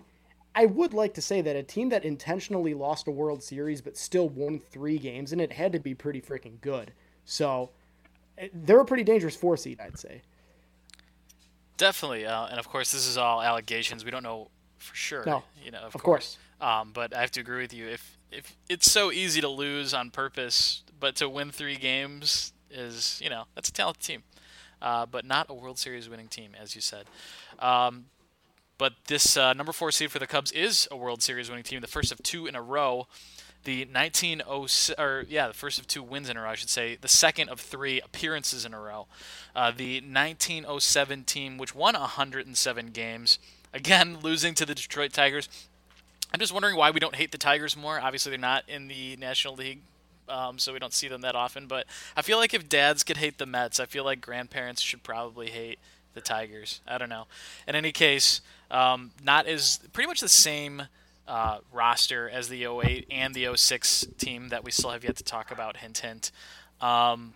I 0.60 0.66
would 0.66 0.93
like 0.93 1.14
to 1.14 1.22
say 1.22 1.39
that 1.39 1.55
a 1.55 1.64
team 1.64 1.88
that 1.88 2.03
intentionally 2.03 2.74
lost 2.74 3.07
a 3.07 3.12
World 3.12 3.41
Series 3.41 3.80
but 3.80 3.95
still 3.95 4.28
won 4.28 4.60
three 4.60 4.99
games, 4.99 5.32
and 5.32 5.39
it 5.39 5.53
had 5.53 5.72
to 5.72 5.80
be 5.80 5.95
pretty 5.95 6.20
freaking 6.20 6.60
good. 6.60 6.91
So, 7.24 7.70
eh, 8.38 8.49
they're 8.53 8.82
a 8.82 8.86
pretty 8.86 9.05
dangerous 9.05 9.38
four 9.38 9.55
seed, 9.55 9.80
I'd 9.80 9.97
say. 9.97 10.22
Definitely, 11.78 12.26
uh, 12.26 12.47
and 12.47 12.60
of 12.60 12.68
course, 12.68 12.91
this 12.91 13.07
is 13.07 13.18
all 13.18 13.41
allegations. 13.41 14.03
We 14.03 14.12
don't 14.12 14.22
know 14.22 14.49
for 14.80 14.93
sure. 14.93 15.24
No, 15.26 15.43
you 15.64 15.72
know, 15.72 15.80
of, 15.80 15.95
of 15.95 16.03
course. 16.03 16.38
Um, 16.60 16.91
but 16.93 17.16
I 17.16 17.22
have 17.22 17.32
to 17.32 17.39
agree 17.39 17.62
with 17.62 17.74
you. 17.74 17.88
If 17.88 18.18
if 18.30 18.57
it's 18.68 18.91
so 18.91 19.14
easy 19.14 19.39
to 19.39 19.47
lose 19.47 19.93
on 19.93 20.12
purpose, 20.12 20.84
but 20.99 21.16
to 21.16 21.30
win 21.30 21.51
three 21.51 21.78
games 21.78 22.51
is, 22.70 23.18
you 23.24 23.30
know, 23.30 23.45
that's 23.55 23.70
a 23.70 23.72
talented 23.72 24.03
team. 24.03 24.24
Uh, 24.82 25.05
but 25.05 25.24
not 25.24 25.45
a 25.49 25.53
World 25.53 25.80
Series 25.80 26.10
winning 26.10 26.28
team, 26.28 26.51
as 26.62 26.76
you 26.76 26.82
said. 26.82 27.05
Um, 27.60 28.07
but 28.80 28.93
this 29.07 29.38
uh, 29.38 29.53
number 29.53 29.73
four 29.73 29.91
seed 29.91 30.09
for 30.09 30.17
the 30.17 30.25
Cubs 30.25 30.51
is 30.53 30.88
a 30.89 30.95
World 30.95 31.21
Series 31.21 31.49
winning 31.49 31.65
team, 31.65 31.82
the 31.82 31.88
first 31.88 32.11
of 32.11 32.23
two 32.23 32.47
in 32.47 32.55
a 32.55 32.61
row. 32.61 33.07
The 33.65 33.82
1906, 33.82 34.97
or 34.97 35.25
yeah, 35.27 35.49
the 35.49 35.53
first 35.53 35.80
of 35.80 35.86
two 35.86 36.01
wins 36.01 36.30
in 36.30 36.38
a 36.38 36.41
row, 36.41 36.49
I 36.49 36.55
should 36.55 36.69
say. 36.69 36.95
The 36.95 37.09
second 37.09 37.49
of 37.49 37.59
three 37.59 37.99
appearances 37.99 38.63
in 38.63 38.73
a 38.73 38.80
row. 38.80 39.07
Uh, 39.53 39.71
the 39.71 39.99
1907 39.99 41.25
team, 41.25 41.57
which 41.57 41.75
won 41.75 41.93
107 41.93 42.88
games, 42.88 43.38
again 43.73 44.19
losing 44.23 44.55
to 44.55 44.65
the 44.65 44.73
Detroit 44.73 45.11
Tigers. 45.11 45.49
I'm 46.34 46.39
just 46.39 46.53
wondering 46.53 46.77
why 46.77 46.89
we 46.91 47.01
don't 47.01 47.15
hate 47.15 47.34
the 47.34 47.38
Tigers 47.38 47.75
more. 47.75 47.99
Obviously, 47.99 48.30
they're 48.30 48.39
not 48.39 48.63
in 48.69 48.88
the 48.88 49.17
National 49.17 49.55
League, 49.55 49.82
um, 50.30 50.57
so 50.57 50.71
we 50.71 50.80
don't 50.80 50.93
see 50.93 51.09
them 51.09 51.19
that 51.21 51.36
often. 51.36 51.67
But 51.67 51.86
I 52.15 52.21
feel 52.21 52.38
like 52.38 52.53
if 52.53 52.69
dads 52.69 53.03
could 53.03 53.17
hate 53.17 53.39
the 53.39 53.45
Mets, 53.45 53.82
I 53.82 53.88
feel 53.88 54.05
like 54.05 54.21
grandparents 54.21 54.82
should 54.82 55.03
probably 55.03 55.49
hate 55.49 55.80
the 56.14 56.22
Tigers. 56.22 56.82
I 56.88 56.97
don't 56.97 57.10
know. 57.10 57.26
In 57.68 57.76
any 57.76 57.91
case, 57.91 58.41
um, 58.72 59.12
not 59.24 59.47
as 59.47 59.80
pretty 59.93 60.07
much 60.07 60.22
the 60.22 60.30
same 60.30 60.84
uh, 61.28 61.60
roster 61.72 62.30
as 62.30 62.49
the 62.49 62.66
08 62.66 63.07
and 63.12 63.34
the 63.34 63.55
06 63.55 64.07
team 64.18 64.49
that 64.49 64.64
we 64.64 64.72
still 64.72 64.89
have 64.89 65.03
yet 65.03 65.16
to 65.18 65.24
talk 65.24 65.51
about. 65.51 65.78
Hint, 65.78 65.99
hint. 65.99 66.32
Um, 66.82 67.34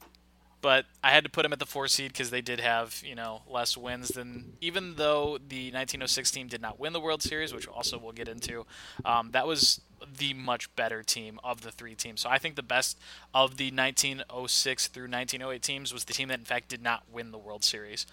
but 0.63 0.85
I 1.03 1.11
had 1.11 1.25
to 1.25 1.29
put 1.29 1.43
them 1.43 1.51
at 1.51 1.59
the 1.59 1.65
four 1.65 1.89
seed 1.89 2.13
because 2.13 2.29
they 2.29 2.39
did 2.39 2.61
have 2.61 3.03
you 3.05 3.15
know 3.15 3.41
less 3.49 3.75
wins 3.75 4.07
than 4.07 4.53
even 4.61 4.95
though 4.95 5.37
the 5.37 5.65
1906 5.65 6.31
team 6.31 6.47
did 6.47 6.61
not 6.61 6.79
win 6.79 6.93
the 6.93 7.01
World 7.01 7.21
Series, 7.21 7.53
which 7.53 7.67
also 7.67 7.99
we'll 7.99 8.13
get 8.13 8.29
into. 8.29 8.65
Um, 9.03 9.31
that 9.31 9.45
was 9.45 9.81
the 10.17 10.33
much 10.33 10.73
better 10.77 11.03
team 11.03 11.39
of 11.43 11.61
the 11.61 11.71
three 11.71 11.95
teams. 11.95 12.21
So 12.21 12.29
I 12.29 12.37
think 12.37 12.55
the 12.55 12.63
best 12.63 12.97
of 13.33 13.57
the 13.57 13.71
1906 13.71 14.87
through 14.87 15.03
1908 15.03 15.61
teams 15.61 15.93
was 15.93 16.05
the 16.05 16.13
team 16.13 16.29
that 16.29 16.39
in 16.39 16.45
fact 16.45 16.69
did 16.69 16.81
not 16.81 17.03
win 17.11 17.31
the 17.31 17.37
World 17.37 17.65
Series. 17.65 18.07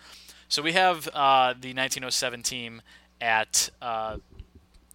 So 0.50 0.62
we 0.62 0.72
have 0.72 1.06
uh, 1.06 1.52
the 1.52 1.72
1907 1.74 2.42
team 2.42 2.82
at 3.20 3.70
uh, 3.80 4.16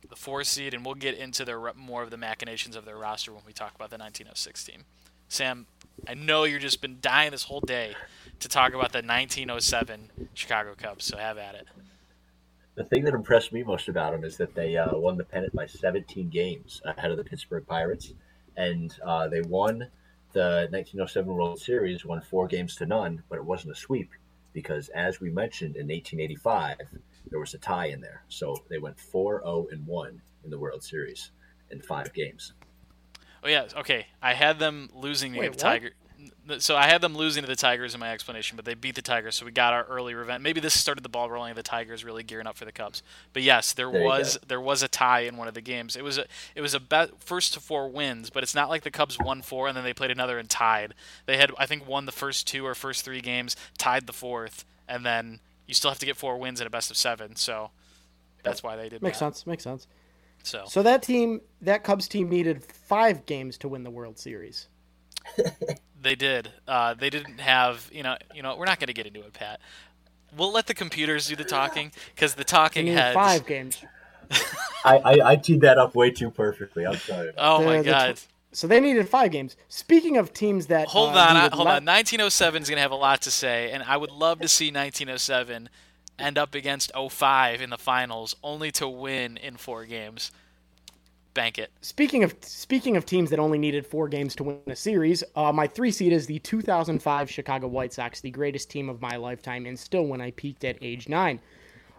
the 0.09 0.15
four 0.17 0.43
seed, 0.43 0.73
and 0.73 0.85
we'll 0.85 0.95
get 0.95 1.17
into 1.17 1.45
their 1.45 1.73
more 1.75 2.03
of 2.03 2.09
the 2.09 2.17
machinations 2.17 2.75
of 2.75 2.83
their 2.83 2.97
roster 2.97 3.31
when 3.31 3.43
we 3.47 3.53
talk 3.53 3.73
about 3.73 3.89
the 3.89 3.97
1906 3.97 4.65
team. 4.65 4.83
Sam, 5.29 5.65
I 6.09 6.13
know 6.13 6.43
you've 6.43 6.61
just 6.61 6.81
been 6.81 6.97
dying 6.99 7.31
this 7.31 7.43
whole 7.43 7.61
day 7.61 7.95
to 8.41 8.49
talk 8.49 8.73
about 8.73 8.91
the 8.91 8.97
1907 8.97 10.27
Chicago 10.33 10.75
Cubs, 10.77 11.05
so 11.05 11.15
have 11.15 11.37
at 11.37 11.55
it. 11.55 11.67
The 12.75 12.83
thing 12.83 13.05
that 13.05 13.13
impressed 13.13 13.53
me 13.53 13.63
most 13.63 13.87
about 13.87 14.11
them 14.11 14.25
is 14.25 14.35
that 14.35 14.55
they 14.55 14.75
uh, 14.75 14.97
won 14.97 15.15
the 15.15 15.23
pennant 15.23 15.55
by 15.55 15.67
17 15.67 16.27
games 16.27 16.81
ahead 16.83 17.11
of 17.11 17.17
the 17.17 17.23
Pittsburgh 17.23 17.65
Pirates, 17.65 18.13
and 18.57 18.93
uh, 19.05 19.29
they 19.29 19.39
won 19.39 19.87
the 20.33 20.67
1907 20.71 21.33
World 21.33 21.61
Series, 21.61 22.03
won 22.03 22.19
four 22.19 22.45
games 22.45 22.75
to 22.75 22.85
none, 22.85 23.23
but 23.29 23.37
it 23.37 23.45
wasn't 23.45 23.71
a 23.71 23.75
sweep 23.75 24.09
because, 24.55 24.87
as 24.95 25.19
we 25.19 25.29
mentioned 25.29 25.75
in 25.75 25.87
1885, 25.89 26.77
there 27.29 27.39
was 27.39 27.53
a 27.53 27.57
tie 27.57 27.87
in 27.87 27.99
there, 27.99 28.23
so 28.29 28.55
they 28.69 28.79
went 28.79 28.95
4-0 28.97 29.71
and 29.71 29.85
one 29.85 30.21
in 30.45 30.49
the 30.49 30.57
World 30.57 30.81
Series 30.81 31.31
in 31.71 31.81
five 31.81 32.13
games. 32.13 32.53
Oh 33.43 33.49
yeah, 33.49 33.67
okay. 33.77 34.07
I 34.21 34.33
had 34.33 34.57
them 34.57 34.89
losing 34.93 35.33
to 35.33 35.39
Wait, 35.39 35.45
the 35.47 35.51
what? 35.51 35.59
Tiger. 35.59 35.91
So 36.59 36.75
I 36.75 36.87
had 36.87 37.01
them 37.01 37.15
losing 37.15 37.41
to 37.41 37.47
the 37.47 37.55
Tigers 37.55 37.93
in 37.95 37.99
my 37.99 38.11
explanation, 38.11 38.55
but 38.55 38.65
they 38.65 38.75
beat 38.75 38.93
the 38.95 39.01
Tigers, 39.01 39.35
so 39.35 39.45
we 39.45 39.51
got 39.51 39.73
our 39.73 39.83
early 39.85 40.13
revenge. 40.13 40.43
Maybe 40.43 40.59
this 40.59 40.79
started 40.79 41.03
the 41.03 41.09
ball 41.09 41.29
rolling 41.29 41.49
of 41.51 41.55
the 41.55 41.63
Tigers 41.63 42.03
really 42.03 42.21
gearing 42.21 42.45
up 42.45 42.55
for 42.55 42.65
the 42.65 42.71
Cubs. 42.71 43.01
But 43.33 43.41
yes, 43.41 43.73
there, 43.73 43.91
There 43.91 44.03
was 44.03 44.37
there 44.47 44.61
was 44.61 44.83
a 44.83 44.87
tie 44.87 45.21
in 45.21 45.37
one 45.37 45.47
of 45.47 45.55
the 45.55 45.61
games. 45.61 45.95
It 45.95 46.03
was 46.03 46.17
a 46.19 46.25
it 46.53 46.61
was 46.61 46.73
a 46.75 46.79
bet 46.79 47.19
first 47.19 47.53
to 47.55 47.59
four 47.59 47.87
wins, 47.89 48.29
but 48.29 48.43
it's 48.43 48.53
not 48.53 48.69
like 48.69 48.83
the 48.83 48.91
Cubs 48.91 49.17
won 49.19 49.41
four 49.41 49.67
and 49.67 49.75
then 49.75 49.83
they 49.83 49.93
played 49.93 50.11
another 50.11 50.37
and 50.37 50.49
tied. 50.49 50.93
They 51.25 51.37
had 51.37 51.51
I 51.57 51.65
think 51.65 51.87
won 51.87 52.05
the 52.05 52.11
first 52.11 52.45
two 52.47 52.65
or 52.65 52.75
first 52.75 53.03
three 53.03 53.21
games, 53.21 53.55
tied 53.77 54.05
the 54.05 54.13
fourth, 54.13 54.65
and 54.87 55.03
then 55.05 55.39
you 55.65 55.73
still 55.73 55.89
have 55.89 55.99
to 55.99 56.05
get 56.05 56.15
four 56.15 56.37
wins 56.37 56.61
in 56.61 56.67
a 56.67 56.69
best 56.69 56.91
of 56.91 56.97
seven. 56.97 57.35
So 57.35 57.71
that's 58.43 58.61
why 58.61 58.75
they 58.75 58.87
did 58.89 59.01
Makes 59.01 59.17
that. 59.19 59.35
sense. 59.35 59.47
Makes 59.47 59.63
sense. 59.63 59.87
So 60.43 60.65
So 60.67 60.83
that 60.83 61.01
team, 61.01 61.41
that 61.61 61.83
Cubs 61.83 62.07
team 62.07 62.29
needed 62.29 62.63
five 62.63 63.25
games 63.25 63.57
to 63.57 63.67
win 63.67 63.81
the 63.83 63.89
World 63.89 64.19
Series. 64.19 64.67
They 66.05 66.13
did. 66.15 66.51
Uh, 66.67 66.93
they 66.93 67.09
didn't 67.09 67.39
have, 67.39 67.89
you 67.91 68.03
know, 68.03 68.15
you 68.33 68.43
know. 68.43 68.55
We're 68.55 68.65
not 68.65 68.79
going 68.79 68.87
to 68.89 68.93
get 68.93 69.07
into 69.07 69.21
it, 69.21 69.33
Pat. 69.33 69.59
We'll 70.37 70.53
let 70.53 70.67
the 70.67 70.75
computers 70.75 71.25
do 71.27 71.35
the 71.35 71.43
talking 71.43 71.91
because 72.13 72.35
the 72.35 72.43
talking 72.43 72.85
needed 72.85 72.99
heads. 72.99 73.15
five 73.15 73.47
games. 73.47 73.83
I, 74.85 74.97
I, 74.97 75.31
I 75.31 75.35
teed 75.35 75.61
that 75.61 75.79
up 75.79 75.95
way 75.95 76.11
too 76.11 76.29
perfectly. 76.29 76.85
I'm 76.85 76.97
sorry. 76.97 77.31
Oh 77.39 77.59
The- 77.59 77.65
my 77.65 77.77
the 77.77 77.83
tw- 77.83 77.85
God! 77.87 78.19
So 78.51 78.67
they 78.67 78.79
needed 78.79 79.09
five 79.09 79.31
games. 79.31 79.57
Speaking 79.67 80.15
of 80.17 80.31
teams 80.31 80.67
that 80.67 80.87
hold 80.89 81.15
uh, 81.15 81.19
on, 81.19 81.37
I, 81.37 81.49
hold 81.51 81.65
le- 81.67 81.77
on. 81.77 81.85
1907 81.85 82.61
is 82.61 82.69
going 82.69 82.77
to 82.77 82.81
have 82.83 82.91
a 82.91 82.95
lot 82.95 83.21
to 83.23 83.31
say, 83.31 83.71
and 83.71 83.81
I 83.81 83.97
would 83.97 84.11
love 84.11 84.39
to 84.41 84.47
see 84.47 84.67
1907 84.67 85.69
end 86.19 86.37
up 86.37 86.53
against 86.53 86.91
05 86.95 87.61
in 87.61 87.71
the 87.71 87.77
finals, 87.79 88.35
only 88.43 88.71
to 88.73 88.87
win 88.87 89.37
in 89.37 89.57
four 89.57 89.85
games. 89.85 90.31
Bank 91.35 91.59
it. 91.59 91.71
Speaking 91.81 92.23
of 92.23 92.33
speaking 92.41 92.95
of 92.95 93.05
teams 93.05 93.29
that 93.29 93.39
only 93.39 93.57
needed 93.57 93.85
four 93.85 94.07
games 94.07 94.35
to 94.35 94.43
win 94.43 94.59
a 94.67 94.75
series, 94.75 95.21
uh, 95.35 95.51
my 95.51 95.67
three 95.67 95.91
seed 95.91 96.13
is 96.13 96.25
the 96.25 96.39
2005 96.39 97.29
Chicago 97.29 97.67
White 97.67 97.91
Sox, 97.93 98.21
the 98.21 98.31
greatest 98.31 98.71
team 98.71 98.89
of 98.89 99.01
my 99.01 99.17
lifetime, 99.17 99.65
and 99.65 99.77
still 99.77 100.07
when 100.07 100.21
I 100.21 100.31
peaked 100.31 100.63
at 100.63 100.77
age 100.81 101.09
nine. 101.09 101.41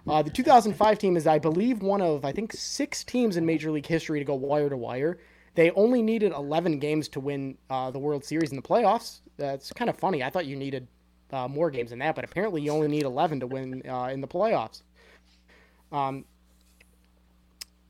Uh, 0.09 0.23
the 0.23 0.31
2005 0.31 0.99
team 0.99 1.17
is, 1.19 1.27
I 1.27 1.39
believe, 1.39 1.83
one 1.83 2.01
of 2.01 2.25
I 2.25 2.33
think 2.33 2.53
six 2.55 3.05
teams 3.05 3.37
in 3.37 3.45
Major 3.45 3.71
League 3.71 3.87
history 3.87 4.19
to 4.19 4.25
go 4.25 4.35
wire 4.35 4.71
to 4.71 4.77
wire. 4.77 5.19
They 5.55 5.71
only 5.73 6.01
needed 6.01 6.33
11 6.33 6.79
games 6.79 7.07
to 7.11 7.21
win 7.21 7.59
uh, 7.69 7.91
the 7.91 7.99
World 7.99 8.25
Series 8.25 8.51
in 8.51 8.57
the 8.57 8.63
playoffs. 8.63 9.21
That's 9.37 9.71
kind 9.71 9.91
of 9.91 9.99
funny. 9.99 10.23
I 10.23 10.31
thought 10.31 10.47
you 10.47 10.57
needed 10.57 10.89
uh, 11.31 11.47
more 11.47 11.71
games 11.71 11.91
than 11.91 11.99
that, 11.99 12.15
but 12.15 12.25
apparently 12.25 12.63
you 12.63 12.71
only 12.71 12.89
need 12.89 13.03
11 13.03 13.41
to 13.41 13.47
win 13.47 13.83
uh, 13.87 14.05
in 14.05 14.23
the 14.23 14.29
playoffs. 14.29 14.83
Um, 15.93 16.25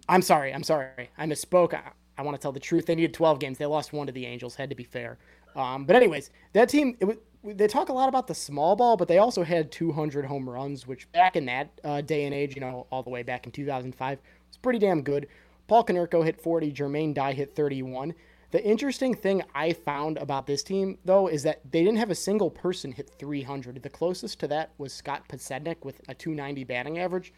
I'm 0.08 0.22
sorry. 0.22 0.52
I'm 0.52 0.62
sorry. 0.62 1.10
I 1.18 1.26
misspoke. 1.26 1.74
I, 1.74 1.82
I 2.18 2.22
want 2.22 2.36
to 2.36 2.40
tell 2.40 2.52
the 2.52 2.60
truth. 2.60 2.86
They 2.86 2.94
needed 2.94 3.14
12 3.14 3.38
games. 3.38 3.58
They 3.58 3.66
lost 3.66 3.92
one 3.92 4.06
to 4.06 4.12
the 4.12 4.26
Angels. 4.26 4.54
Had 4.54 4.70
to 4.70 4.76
be 4.76 4.84
fair. 4.84 5.18
Um, 5.54 5.84
but 5.84 5.96
anyways, 5.96 6.30
that 6.52 6.68
team. 6.68 6.96
It, 7.00 7.22
they 7.54 7.68
talk 7.68 7.90
a 7.90 7.92
lot 7.92 8.08
about 8.08 8.26
the 8.26 8.34
small 8.34 8.74
ball, 8.74 8.96
but 8.96 9.06
they 9.06 9.18
also 9.18 9.44
had 9.44 9.70
200 9.70 10.24
home 10.24 10.50
runs, 10.50 10.84
which 10.84 11.10
back 11.12 11.36
in 11.36 11.46
that 11.46 11.70
uh, 11.84 12.00
day 12.00 12.24
and 12.24 12.34
age, 12.34 12.56
you 12.56 12.60
know, 12.60 12.88
all 12.90 13.04
the 13.04 13.10
way 13.10 13.22
back 13.22 13.46
in 13.46 13.52
2005, 13.52 14.18
was 14.48 14.56
pretty 14.56 14.80
damn 14.80 15.02
good. 15.02 15.28
Paul 15.68 15.84
Konerko 15.84 16.24
hit 16.24 16.40
40. 16.40 16.72
Jermaine 16.72 17.14
Dye 17.14 17.32
hit 17.32 17.54
31. 17.54 18.14
The 18.52 18.64
interesting 18.64 19.14
thing 19.14 19.42
I 19.54 19.72
found 19.72 20.18
about 20.18 20.46
this 20.46 20.62
team, 20.62 20.98
though, 21.04 21.26
is 21.26 21.42
that 21.42 21.60
they 21.70 21.82
didn't 21.84 21.98
have 21.98 22.10
a 22.10 22.14
single 22.14 22.50
person 22.50 22.92
hit 22.92 23.10
300. 23.18 23.82
The 23.82 23.90
closest 23.90 24.38
to 24.40 24.48
that 24.48 24.70
was 24.78 24.92
Scott 24.92 25.28
Podsednik 25.28 25.84
with 25.84 26.00
a 26.08 26.14
290 26.14 26.64
batting 26.64 26.98
average. 26.98 27.32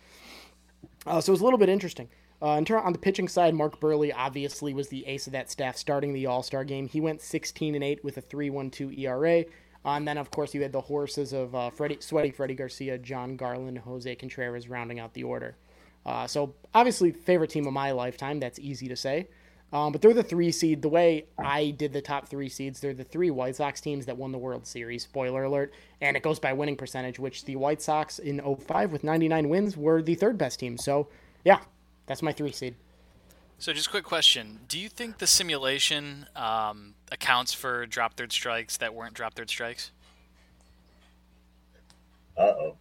Uh, 1.07 1.21
so 1.21 1.31
it 1.31 1.35
was 1.35 1.41
a 1.41 1.45
little 1.45 1.59
bit 1.59 1.69
interesting. 1.69 2.09
Uh, 2.41 2.63
on 2.71 2.93
the 2.93 2.99
pitching 2.99 3.29
side, 3.29 3.55
Mark 3.55 3.81
Buehrle 3.81 4.13
obviously 4.15 4.73
was 4.73 4.89
the 4.89 5.05
ace 5.07 5.27
of 5.27 5.33
that 5.33 5.51
staff 5.51 5.77
starting 5.77 6.13
the 6.13 6.27
All 6.27 6.43
Star 6.43 6.65
game. 6.65 6.89
He 6.89 7.01
went 7.01 7.21
16 7.21 7.75
and 7.75 7.83
8 7.83 8.05
with 8.05 8.17
a 8.17 8.23
3.12 8.23 8.99
ERA. 8.99 9.45
Uh, 9.85 9.91
and 9.93 10.07
then, 10.07 10.19
of 10.19 10.31
course, 10.31 10.55
you 10.55 10.63
had 10.63 10.73
the 10.73 10.81
horses 10.81 11.33
of 11.33 11.55
uh, 11.55 11.71
Freddie, 11.71 11.99
Sweaty 12.01 12.31
Freddie 12.31 12.55
Garcia, 12.55 12.99
Jon 12.99 13.37
Garland, 13.37 13.79
Jose 13.79 14.15
Contreras 14.17 14.69
rounding 14.69 15.01
out 15.01 15.15
the 15.15 15.25
order. 15.25 15.57
Uh, 16.05 16.27
so 16.27 16.55
obviously, 16.75 17.11
favorite 17.11 17.51
team 17.51 17.67
of 17.67 17.73
my 17.73 17.91
lifetime. 17.91 18.39
That's 18.41 18.59
easy 18.59 18.89
to 18.89 18.97
say. 18.97 19.29
Um, 19.73 19.93
but 19.93 20.01
they're 20.01 20.15
the 20.15 20.23
three 20.23 20.51
seed. 20.51 20.81
The 20.81 20.89
way 20.89 21.27
I 21.39 21.71
did 21.71 21.93
the 21.93 22.01
top 22.01 22.29
three 22.29 22.49
seeds, 22.49 22.81
they're 22.81 22.95
the 22.95 23.05
three 23.05 23.31
White 23.31 23.57
Sox 23.57 23.81
teams 23.81 24.07
that 24.07 24.17
won 24.17 24.33
the 24.33 24.39
World 24.39 24.67
Series. 24.67 25.03
Spoiler 25.03 25.45
alert. 25.45 25.75
And 26.01 26.17
it 26.17 26.23
goes 26.23 26.39
by 26.39 26.53
winning 26.55 26.77
percentage, 26.77 27.19
which 27.19 27.45
the 27.45 27.57
White 27.57 27.83
Sox 27.83 28.19
in 28.19 28.41
05 28.41 28.93
with 28.93 29.05
99 29.05 29.49
wins 29.49 29.77
were 29.77 30.01
the 30.01 30.15
third 30.15 30.39
best 30.39 30.61
team. 30.61 30.79
So, 30.79 31.09
yeah, 31.45 31.61
that's 32.09 32.23
my 32.23 32.33
three 32.33 32.51
seed. 32.51 32.75
So, 33.61 33.73
just 33.73 33.87
a 33.89 33.91
quick 33.91 34.05
question: 34.05 34.61
Do 34.67 34.79
you 34.79 34.89
think 34.89 35.19
the 35.19 35.27
simulation 35.27 36.27
um, 36.35 36.95
accounts 37.13 37.53
for 37.53 37.87
drop 37.87 38.15
third 38.15 38.33
strikes 38.33 38.77
that 38.79 38.95
weren't 38.95 39.15
drop 39.15 39.35
third 39.35 39.51
strikes? 39.51 39.93
Uh 42.37 42.43
oh. 42.43 42.77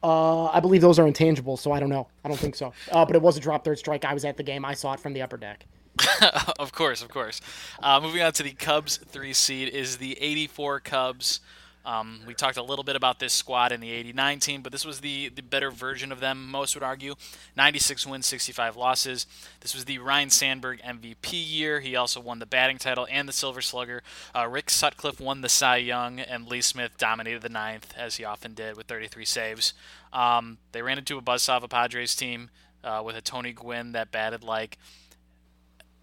Uh, 0.00 0.46
I 0.46 0.60
believe 0.60 0.80
those 0.80 0.98
are 1.00 1.04
intangibles, 1.04 1.58
so 1.58 1.72
I 1.72 1.80
don't 1.80 1.88
know. 1.88 2.06
I 2.24 2.28
don't 2.28 2.38
think 2.38 2.54
so. 2.54 2.72
Uh, 2.92 3.04
but 3.04 3.16
it 3.16 3.22
was 3.22 3.36
a 3.36 3.40
drop 3.40 3.64
third 3.64 3.78
strike. 3.78 4.04
I 4.04 4.14
was 4.14 4.24
at 4.24 4.36
the 4.36 4.44
game. 4.44 4.64
I 4.64 4.74
saw 4.74 4.92
it 4.92 5.00
from 5.00 5.12
the 5.12 5.22
upper 5.22 5.36
deck. 5.36 5.66
of 6.60 6.72
course, 6.72 7.02
of 7.02 7.08
course. 7.08 7.40
Uh, 7.82 8.00
moving 8.00 8.22
on 8.22 8.32
to 8.34 8.44
the 8.44 8.52
Cubs 8.52 8.98
three 8.98 9.32
seed 9.32 9.68
is 9.68 9.96
the 9.96 10.16
84 10.20 10.80
Cubs. 10.80 11.40
Um, 11.88 12.20
we 12.26 12.34
talked 12.34 12.58
a 12.58 12.62
little 12.62 12.84
bit 12.84 12.96
about 12.96 13.18
this 13.18 13.32
squad 13.32 13.72
in 13.72 13.80
the 13.80 13.90
89 13.90 14.40
team, 14.40 14.60
but 14.60 14.72
this 14.72 14.84
was 14.84 15.00
the, 15.00 15.30
the 15.30 15.40
better 15.40 15.70
version 15.70 16.12
of 16.12 16.20
them, 16.20 16.50
most 16.50 16.74
would 16.74 16.82
argue. 16.82 17.14
96 17.56 18.06
wins, 18.06 18.26
65 18.26 18.76
losses. 18.76 19.26
This 19.60 19.74
was 19.74 19.86
the 19.86 19.96
Ryne 19.96 20.28
Sandberg 20.28 20.82
MVP 20.82 21.32
year. 21.32 21.80
He 21.80 21.96
also 21.96 22.20
won 22.20 22.40
the 22.40 22.46
batting 22.46 22.76
title 22.76 23.06
and 23.10 23.26
the 23.26 23.32
Silver 23.32 23.62
Slugger. 23.62 24.02
Uh, 24.36 24.46
Rick 24.46 24.68
Sutcliffe 24.68 25.18
won 25.18 25.40
the 25.40 25.48
Cy 25.48 25.78
Young, 25.78 26.20
and 26.20 26.46
Lee 26.46 26.60
Smith 26.60 26.98
dominated 26.98 27.40
the 27.40 27.48
ninth, 27.48 27.94
as 27.96 28.16
he 28.16 28.24
often 28.24 28.52
did, 28.52 28.76
with 28.76 28.86
33 28.86 29.24
saves. 29.24 29.72
Um, 30.12 30.58
they 30.72 30.82
ran 30.82 30.98
into 30.98 31.16
a 31.16 31.22
buzzsaw 31.22 31.56
of 31.56 31.62
a 31.62 31.68
Padres 31.68 32.14
team 32.14 32.50
uh, 32.84 33.02
with 33.02 33.16
a 33.16 33.22
Tony 33.22 33.52
Gwynn 33.54 33.92
that 33.92 34.12
batted 34.12 34.44
like 34.44 34.76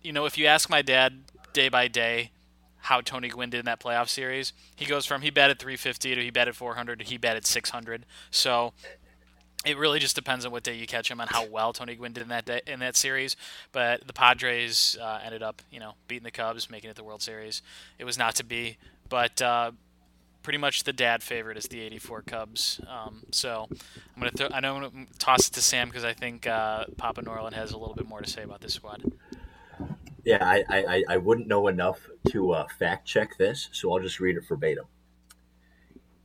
you 0.06 0.14
know, 0.14 0.26
if 0.26 0.38
you 0.38 0.46
ask 0.46 0.70
my 0.70 0.84
dad 0.84 1.24
day 1.52 1.68
by 1.68 1.88
day 1.88 2.30
how 2.86 3.02
Tony 3.02 3.30
Gwynn 3.30 3.50
did 3.50 3.60
in 3.60 3.66
that 3.66 3.80
playoff 3.80 4.10
series, 4.10 4.54
he 4.76 4.86
goes 4.86 5.08
from 5.08 5.24
he 5.24 5.32
batted 5.32 5.58
350 5.58 6.16
to 6.16 6.22
he 6.22 6.30
batted 6.30 6.56
400 6.56 7.00
to 7.00 7.06
he 7.06 7.18
batted 7.18 7.46
600. 7.46 8.06
So 8.30 8.74
it 9.66 9.76
really 9.78 9.98
just 9.98 10.16
depends 10.16 10.46
on 10.46 10.52
what 10.52 10.62
day 10.62 10.76
you 10.76 10.86
catch 10.86 11.10
him 11.10 11.20
and 11.20 11.30
how 11.30 11.48
well 11.48 11.74
Tony 11.74 11.96
Gwynn 11.96 12.14
did 12.14 12.22
in 12.22 12.30
that 12.30 12.46
day, 12.46 12.62
in 12.68 12.80
that 12.82 12.96
series. 12.96 13.36
But 13.72 14.06
the 14.06 14.14
Padres 14.14 14.98
uh, 15.02 15.20
ended 15.26 15.42
up, 15.42 15.64
you 15.72 15.80
know, 15.80 15.94
beating 16.08 16.24
the 16.24 16.32
Cubs, 16.32 16.70
making 16.70 16.92
it 16.92 16.96
the 16.96 17.04
World 17.04 17.24
Series. 17.24 17.64
It 17.98 18.06
was 18.06 18.20
not 18.20 18.36
to 18.36 18.44
be, 18.44 18.78
but 19.10 19.42
uh, 19.42 19.72
pretty 20.44 20.60
much 20.60 20.84
the 20.84 20.94
dad 20.94 21.24
favorite 21.24 21.58
is 21.58 21.66
the 21.66 21.82
84 21.82 22.22
Cubs. 22.22 22.80
Um, 22.88 23.24
so 23.32 23.68
I'm 23.72 24.20
gonna 24.20 24.30
throw, 24.30 24.50
I 24.54 24.60
know 24.60 24.76
I'm 24.76 24.82
gonna 24.84 25.06
toss 25.18 25.48
it 25.48 25.54
to 25.54 25.62
Sam 25.62 25.88
because 25.88 26.04
I 26.04 26.14
think 26.14 26.46
uh, 26.46 26.86
Papa 26.98 27.24
Norland 27.24 27.56
has 27.56 27.72
a 27.72 27.78
little 27.80 27.96
bit 27.96 28.08
more 28.08 28.22
to 28.22 28.30
say 28.30 28.44
about 28.44 28.62
this 28.62 28.76
squad. 28.76 29.02
Yeah, 30.26 30.44
I, 30.44 30.64
I, 30.68 31.04
I 31.08 31.18
wouldn't 31.18 31.48
know 31.48 31.68
enough 31.68 32.10
to 32.30 32.52
uh, 32.52 32.68
fact 32.80 33.08
check 33.08 33.38
this, 33.38 33.70
so 33.72 33.94
I'll 33.94 34.02
just 34.02 34.20
read 34.20 34.38
it 34.38 34.48
verbatim. 34.48 34.86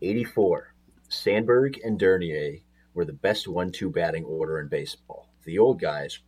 84. 0.01 0.75
Sandberg 1.11 1.79
and 1.85 1.99
Dernier 1.99 2.61
were 2.95 3.05
the 3.05 3.13
best 3.13 3.47
1 3.47 3.73
2 3.73 3.91
batting 3.91 4.25
order 4.25 4.59
in 4.59 4.69
baseball. 4.69 5.29
The 5.45 5.59
old 5.59 5.81
guys, 5.81 6.21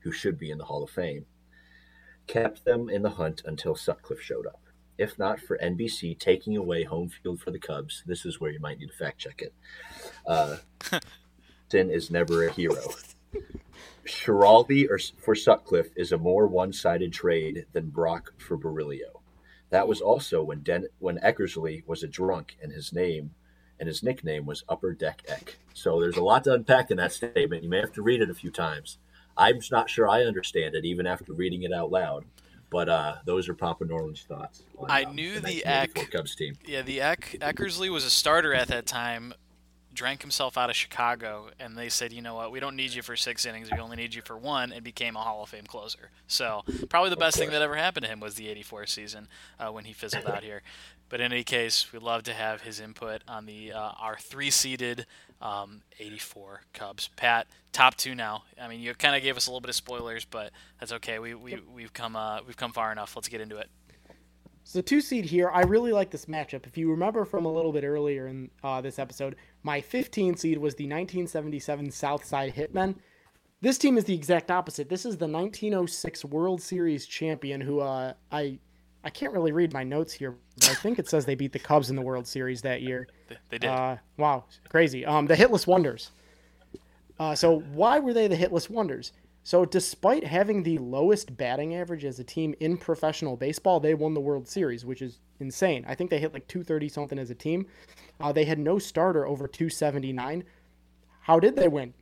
who 0.00 0.12
should 0.12 0.38
be 0.38 0.52
in 0.52 0.58
the 0.58 0.64
Hall 0.64 0.84
of 0.84 0.90
Fame, 0.90 1.26
kept 2.28 2.64
them 2.64 2.88
in 2.88 3.02
the 3.02 3.10
hunt 3.10 3.42
until 3.44 3.74
Sutcliffe 3.74 4.20
showed 4.20 4.46
up. 4.46 4.60
If 4.96 5.18
not 5.18 5.40
for 5.40 5.58
NBC 5.58 6.18
taking 6.20 6.56
away 6.56 6.84
home 6.84 7.08
field 7.08 7.40
for 7.40 7.50
the 7.50 7.58
Cubs, 7.58 8.04
this 8.06 8.24
is 8.24 8.40
where 8.40 8.52
you 8.52 8.60
might 8.60 8.78
need 8.78 8.90
to 8.90 8.96
fact 8.96 9.18
check 9.18 9.42
it. 9.42 9.52
Uh, 10.24 10.58
Sin 11.68 11.90
is 11.90 12.10
never 12.10 12.46
a 12.46 12.52
hero. 12.52 12.92
Schiraldi 14.06 14.88
or 14.88 14.98
for 15.18 15.34
Sutcliffe 15.34 15.90
is 15.96 16.12
a 16.12 16.18
more 16.18 16.46
one-sided 16.46 17.12
trade 17.12 17.66
than 17.72 17.90
Brock 17.90 18.32
for 18.38 18.58
Broglio. 18.58 19.20
That 19.70 19.88
was 19.88 20.00
also 20.00 20.42
when 20.42 20.62
Den- 20.62 20.88
when 20.98 21.18
Eckersley 21.18 21.86
was 21.86 22.02
a 22.02 22.08
drunk 22.08 22.56
and 22.62 22.72
his 22.72 22.92
name 22.92 23.34
and 23.80 23.88
his 23.88 24.02
nickname 24.02 24.44
was 24.46 24.64
Upper 24.68 24.92
Deck 24.92 25.22
Eck. 25.28 25.56
So 25.72 26.00
there's 26.00 26.16
a 26.16 26.22
lot 26.22 26.44
to 26.44 26.52
unpack 26.52 26.90
in 26.90 26.98
that 26.98 27.12
statement. 27.12 27.62
You 27.62 27.70
may 27.70 27.80
have 27.80 27.92
to 27.94 28.02
read 28.02 28.20
it 28.20 28.30
a 28.30 28.34
few 28.34 28.50
times. 28.50 28.98
I'm 29.36 29.60
not 29.70 29.88
sure 29.88 30.08
I 30.08 30.24
understand 30.24 30.74
it 30.74 30.84
even 30.84 31.06
after 31.06 31.32
reading 31.32 31.62
it 31.62 31.72
out 31.72 31.90
loud. 31.90 32.24
But 32.70 32.88
uh, 32.88 33.16
those 33.26 33.48
are 33.50 33.54
Papa 33.54 33.84
Norland's 33.84 34.22
thoughts. 34.22 34.62
On, 34.78 34.90
I 34.90 35.02
um, 35.04 35.14
knew 35.14 35.34
the 35.34 35.40
the 35.40 35.62
1984 35.64 36.02
Eck- 36.04 36.10
Cubs 36.10 36.34
team. 36.34 36.54
Yeah, 36.66 36.80
the 36.80 37.02
Eck, 37.02 37.36
Eckersley 37.40 37.90
was 37.90 38.04
a 38.04 38.10
starter 38.10 38.54
at 38.54 38.68
that 38.68 38.86
time, 38.86 39.34
drank 39.94 40.22
himself 40.22 40.56
out 40.56 40.70
of 40.70 40.76
Chicago, 40.76 41.50
and 41.60 41.76
they 41.76 41.88
said, 41.88 42.12
you 42.12 42.22
know 42.22 42.34
what, 42.34 42.50
we 42.50 42.60
don't 42.60 42.76
need 42.76 42.92
you 42.92 43.02
for 43.02 43.16
six 43.16 43.44
innings, 43.44 43.70
we 43.70 43.78
only 43.78 43.96
need 43.96 44.14
you 44.14 44.22
for 44.22 44.36
one, 44.36 44.72
and 44.72 44.82
became 44.82 45.16
a 45.16 45.20
Hall 45.20 45.42
of 45.42 45.48
Fame 45.50 45.64
closer. 45.66 46.10
So 46.26 46.62
probably 46.88 47.10
the 47.10 47.16
best 47.16 47.36
thing 47.36 47.50
that 47.50 47.62
ever 47.62 47.76
happened 47.76 48.04
to 48.04 48.10
him 48.10 48.20
was 48.20 48.34
the 48.34 48.48
'84 48.48 48.86
season 48.86 49.28
uh, 49.58 49.70
when 49.70 49.84
he 49.84 49.92
fizzled 49.92 50.26
out 50.26 50.42
here. 50.42 50.62
But 51.08 51.20
in 51.20 51.30
any 51.30 51.44
case, 51.44 51.92
we'd 51.92 52.02
love 52.02 52.22
to 52.22 52.32
have 52.32 52.62
his 52.62 52.80
input 52.80 53.22
on 53.28 53.44
the 53.44 53.72
uh, 53.72 53.92
our 54.00 54.16
three-seeded 54.16 55.04
um, 55.42 55.82
84 55.98 56.62
Cubs. 56.72 57.10
Pat, 57.16 57.48
top 57.72 57.96
two 57.96 58.14
now. 58.14 58.44
I 58.60 58.68
mean, 58.68 58.80
you 58.80 58.94
kind 58.94 59.14
of 59.14 59.22
gave 59.22 59.36
us 59.36 59.46
a 59.46 59.50
little 59.50 59.60
bit 59.60 59.68
of 59.68 59.74
spoilers, 59.74 60.24
but 60.24 60.52
that's 60.80 60.92
okay. 60.92 61.18
We 61.18 61.34
we 61.34 61.58
we've 61.74 61.92
come 61.92 62.16
uh, 62.16 62.40
we've 62.46 62.56
come 62.56 62.72
far 62.72 62.92
enough. 62.92 63.14
Let's 63.14 63.28
get 63.28 63.42
into 63.42 63.58
it. 63.58 63.68
So 64.64 64.80
two 64.80 65.00
seed 65.00 65.24
here, 65.24 65.50
I 65.50 65.62
really 65.62 65.92
like 65.92 66.10
this 66.10 66.26
matchup. 66.26 66.66
If 66.66 66.78
you 66.78 66.90
remember 66.90 67.24
from 67.24 67.44
a 67.44 67.52
little 67.52 67.72
bit 67.72 67.84
earlier 67.84 68.28
in 68.28 68.50
uh, 68.62 68.80
this 68.80 68.98
episode, 68.98 69.36
my 69.62 69.80
15 69.80 70.36
seed 70.36 70.58
was 70.58 70.74
the 70.74 70.84
1977 70.84 71.90
Southside 71.90 72.54
Hitmen. 72.54 72.94
This 73.60 73.78
team 73.78 73.96
is 73.96 74.04
the 74.04 74.14
exact 74.14 74.50
opposite. 74.50 74.88
This 74.88 75.04
is 75.04 75.16
the 75.16 75.28
1906 75.28 76.24
World 76.26 76.60
Series 76.60 77.06
champion 77.06 77.60
who 77.60 77.80
uh, 77.80 78.12
I 78.30 78.58
I 79.04 79.10
can't 79.10 79.32
really 79.32 79.52
read 79.52 79.72
my 79.72 79.82
notes 79.82 80.12
here, 80.12 80.36
but 80.56 80.70
I 80.70 80.74
think 80.74 80.98
it 80.98 81.08
says 81.08 81.24
they 81.24 81.34
beat 81.34 81.52
the 81.52 81.58
Cubs 81.58 81.90
in 81.90 81.96
the 81.96 82.02
World 82.02 82.26
Series 82.26 82.62
that 82.62 82.82
year. 82.82 83.08
They, 83.28 83.36
they 83.50 83.58
did. 83.58 83.70
Uh, 83.70 83.96
wow, 84.16 84.44
crazy. 84.68 85.04
Um, 85.04 85.26
the 85.26 85.34
Hitless 85.34 85.66
Wonders. 85.66 86.12
Uh, 87.18 87.34
so 87.34 87.60
why 87.72 87.98
were 87.98 88.12
they 88.12 88.28
the 88.28 88.36
Hitless 88.36 88.70
Wonders? 88.70 89.12
So 89.44 89.64
despite 89.64 90.24
having 90.24 90.62
the 90.62 90.78
lowest 90.78 91.36
batting 91.36 91.74
average 91.74 92.04
as 92.04 92.18
a 92.18 92.24
team 92.24 92.54
in 92.60 92.76
professional 92.76 93.36
baseball, 93.36 93.80
they 93.80 93.94
won 93.94 94.14
the 94.14 94.20
World 94.20 94.46
Series, 94.46 94.84
which 94.84 95.02
is 95.02 95.18
insane. 95.40 95.84
I 95.88 95.94
think 95.94 96.10
they 96.10 96.20
hit 96.20 96.32
like 96.32 96.46
230 96.46 96.88
something 96.88 97.18
as 97.18 97.30
a 97.30 97.34
team. 97.34 97.66
Uh, 98.20 98.32
they 98.32 98.44
had 98.44 98.58
no 98.58 98.78
starter 98.78 99.26
over 99.26 99.48
279. 99.48 100.44
How 101.22 101.40
did 101.40 101.56
they 101.56 101.68
win? 101.68 101.94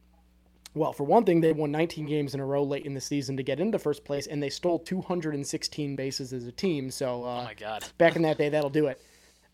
Well, 0.74 0.92
for 0.92 1.04
one 1.04 1.24
thing, 1.24 1.40
they 1.40 1.52
won 1.52 1.72
19 1.72 2.06
games 2.06 2.34
in 2.34 2.40
a 2.40 2.46
row 2.46 2.62
late 2.62 2.86
in 2.86 2.94
the 2.94 3.00
season 3.00 3.36
to 3.36 3.42
get 3.42 3.58
into 3.58 3.78
first 3.78 4.04
place, 4.04 4.26
and 4.26 4.40
they 4.42 4.50
stole 4.50 4.78
216 4.78 5.96
bases 5.96 6.32
as 6.32 6.46
a 6.46 6.52
team. 6.52 6.90
So 6.90 7.24
uh, 7.24 7.40
oh 7.40 7.44
my 7.44 7.54
God. 7.54 7.84
back 7.98 8.16
in 8.16 8.22
that 8.22 8.38
day, 8.38 8.50
that'll 8.50 8.70
do 8.70 8.86
it. 8.86 9.00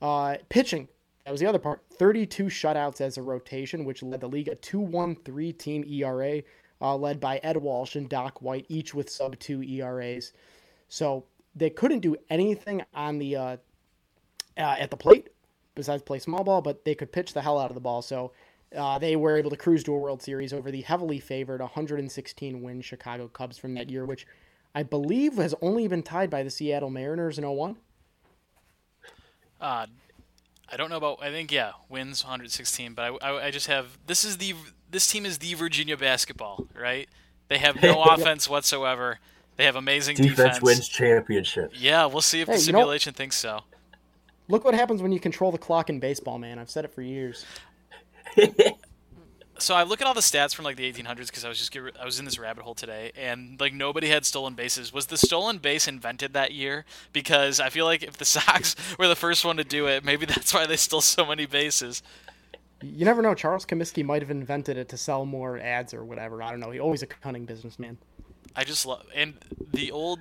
Uh, 0.03 0.37
pitching, 0.51 0.89
that 1.25 1.31
was 1.31 1.41
the 1.41 1.47
other 1.47 1.59
part. 1.59 1.83
32 1.99 2.45
shutouts 2.45 3.01
as 3.01 3.17
a 3.17 3.23
rotation, 3.23 3.85
which 3.85 4.03
led 4.03 4.21
the 4.21 4.29
league 4.29 4.49
a 4.49 4.57
2.13 4.57 5.59
team 5.59 5.85
ERA, 5.89 6.43
uh, 6.81 6.97
led 6.97 7.21
by 7.21 7.39
Ed 7.39 7.57
Walsh 7.57 7.97
and 7.97 8.09
Doc 8.09 8.43
White, 8.43 8.67
each 8.69 8.95
with 8.95 9.11
sub 9.11 9.39
two 9.39 9.63
ERAs. 9.63 10.33
So 10.89 11.25
they 11.55 11.71
couldn't 11.71 12.01
do 12.01 12.17
anything 12.31 12.83
on 12.95 13.19
the 13.19 13.37
uh, 13.37 13.57
uh, 14.59 14.77
at 14.79 14.91
the 14.91 14.97
plate 14.97 15.31
besides 15.75 16.03
play 16.03 16.19
small 16.19 16.43
ball, 16.43 16.63
but 16.63 16.85
they 16.85 16.95
could 16.95 17.13
pitch 17.13 17.33
the 17.33 17.43
hell 17.43 17.59
out 17.59 17.71
of 17.71 17.75
the 17.75 17.81
ball. 17.81 18.03
So 18.03 18.33
uh, 18.77 18.99
they 18.99 19.15
were 19.15 19.37
able 19.37 19.51
to 19.51 19.57
cruise 19.57 19.85
to 19.85 19.93
a 19.93 19.99
World 19.99 20.23
Series 20.23 20.53
over 20.53 20.71
the 20.71 20.81
heavily 20.81 21.21
favored 21.21 21.61
116 21.61 22.63
win 22.63 22.81
Chicago 22.81 23.29
Cubs 23.29 23.59
from 23.59 23.75
that 23.75 23.91
year, 23.91 24.05
which 24.05 24.27
I 24.75 24.83
believe 24.83 25.35
has 25.37 25.55
only 25.63 25.87
been 25.87 26.03
tied 26.03 26.31
by 26.31 26.43
the 26.43 26.51
Seattle 26.51 26.91
Mariners 26.91 27.39
in 27.39 27.49
01. 27.49 27.77
Uh, 29.61 29.87
I 30.71 30.77
don't 30.77 30.91
know 30.91 30.97
about. 30.97 31.23
I 31.23 31.31
think 31.31 31.53
yeah, 31.53 31.73
wins 31.89 32.25
116. 32.25 32.95
But 32.95 33.03
I, 33.23 33.29
I, 33.29 33.47
I 33.47 33.51
just 33.51 33.69
have 33.69 33.99
this 34.07 34.25
is 34.25 34.39
the 34.39 34.55
this 34.91 35.07
team 35.07 35.27
is 35.27 35.39
the 35.39 35.55
Virginia 35.55 35.97
basketball, 35.97 36.67
right? 36.79 37.09
They 37.49 37.59
have 37.59 37.81
no 37.83 38.03
offense 38.03 38.49
whatsoever. 38.49 39.19
They 39.57 39.65
have 39.65 39.77
amazing 39.77 40.17
Defense, 40.17 40.37
defense. 40.37 40.63
wins 40.63 40.89
championships. 40.89 41.81
Yeah, 41.81 42.07
we'll 42.07 42.21
see 42.21 42.41
if 42.41 42.49
Hey, 42.49 42.57
the 42.57 42.63
you 42.63 42.73
know- 42.73 42.79
simulation 42.81 43.13
thinks 43.15 43.37
so. 43.37 43.61
Look 44.49 44.65
what 44.65 44.75
happens 44.75 45.03
when 45.03 45.11
you 45.11 45.19
control 45.19 45.51
the 45.51 45.59
clock 45.59 45.91
in 45.91 45.99
baseball, 45.99 46.39
man. 46.39 46.59
I've 46.61 46.71
said 46.71 46.85
it 46.85 46.93
for 46.93 47.03
years. 47.03 47.45
So 49.59 49.75
I 49.75 49.85
look 49.85 50.03
at 50.03 50.07
all 50.07 50.13
the 50.13 50.21
stats 50.21 50.55
from 50.55 50.67
like 50.67 50.77
the 50.77 50.93
1800s 50.93 51.29
because 51.29 51.43
I 51.43 51.49
was 51.49 51.57
just 51.57 51.73
get, 51.73 51.83
I 51.99 52.05
was 52.05 52.19
in 52.19 52.27
this 52.27 52.39
rabbit 52.39 52.63
hole 52.63 52.75
today, 52.75 53.11
and 53.17 53.59
like 53.59 53.73
nobody 53.73 54.09
had 54.11 54.27
stolen 54.27 54.53
bases. 54.53 54.93
Was 54.93 55.07
the 55.07 55.17
stolen 55.17 55.57
base 55.57 55.89
invented 55.89 56.35
that 56.35 56.53
year? 56.53 56.85
Because 57.15 57.59
I 57.59 57.71
feel 57.71 57.87
like 57.87 58.03
if 58.03 58.19
the 58.19 58.25
Sox 58.27 58.77
were 58.99 59.09
the 59.09 59.17
first 59.17 59.47
one 59.47 59.57
to 59.57 59.65
do 59.65 59.87
it, 59.87 60.05
maybe 60.05 60.27
that's 60.27 60.53
why 60.53 60.67
they 60.67 60.77
stole 60.77 61.01
so 61.01 61.25
many 61.25 61.47
bases. 61.47 62.03
You 62.87 63.05
never 63.05 63.23
know. 63.23 63.35
Charles 63.35 63.67
Comiskey 63.67 64.05
might 64.05 64.23
have 64.23 64.31
invented 64.31 64.77
it 64.77 64.89
to 64.91 64.97
sell 64.97 65.25
more 65.25 65.59
ads 65.59 65.93
or 65.95 66.05
whatever. 66.05 66.43
I 66.43 66.51
don't 66.51 66.61
know. 66.61 66.71
He's 66.71 66.81
always 66.81 67.03
a 67.03 67.07
cunning 67.07 67.45
businessman. 67.45 67.99
I 68.55 68.65
just 68.65 68.87
love 68.87 69.07
and 69.15 69.35
the 69.73 69.91
old 69.93 70.19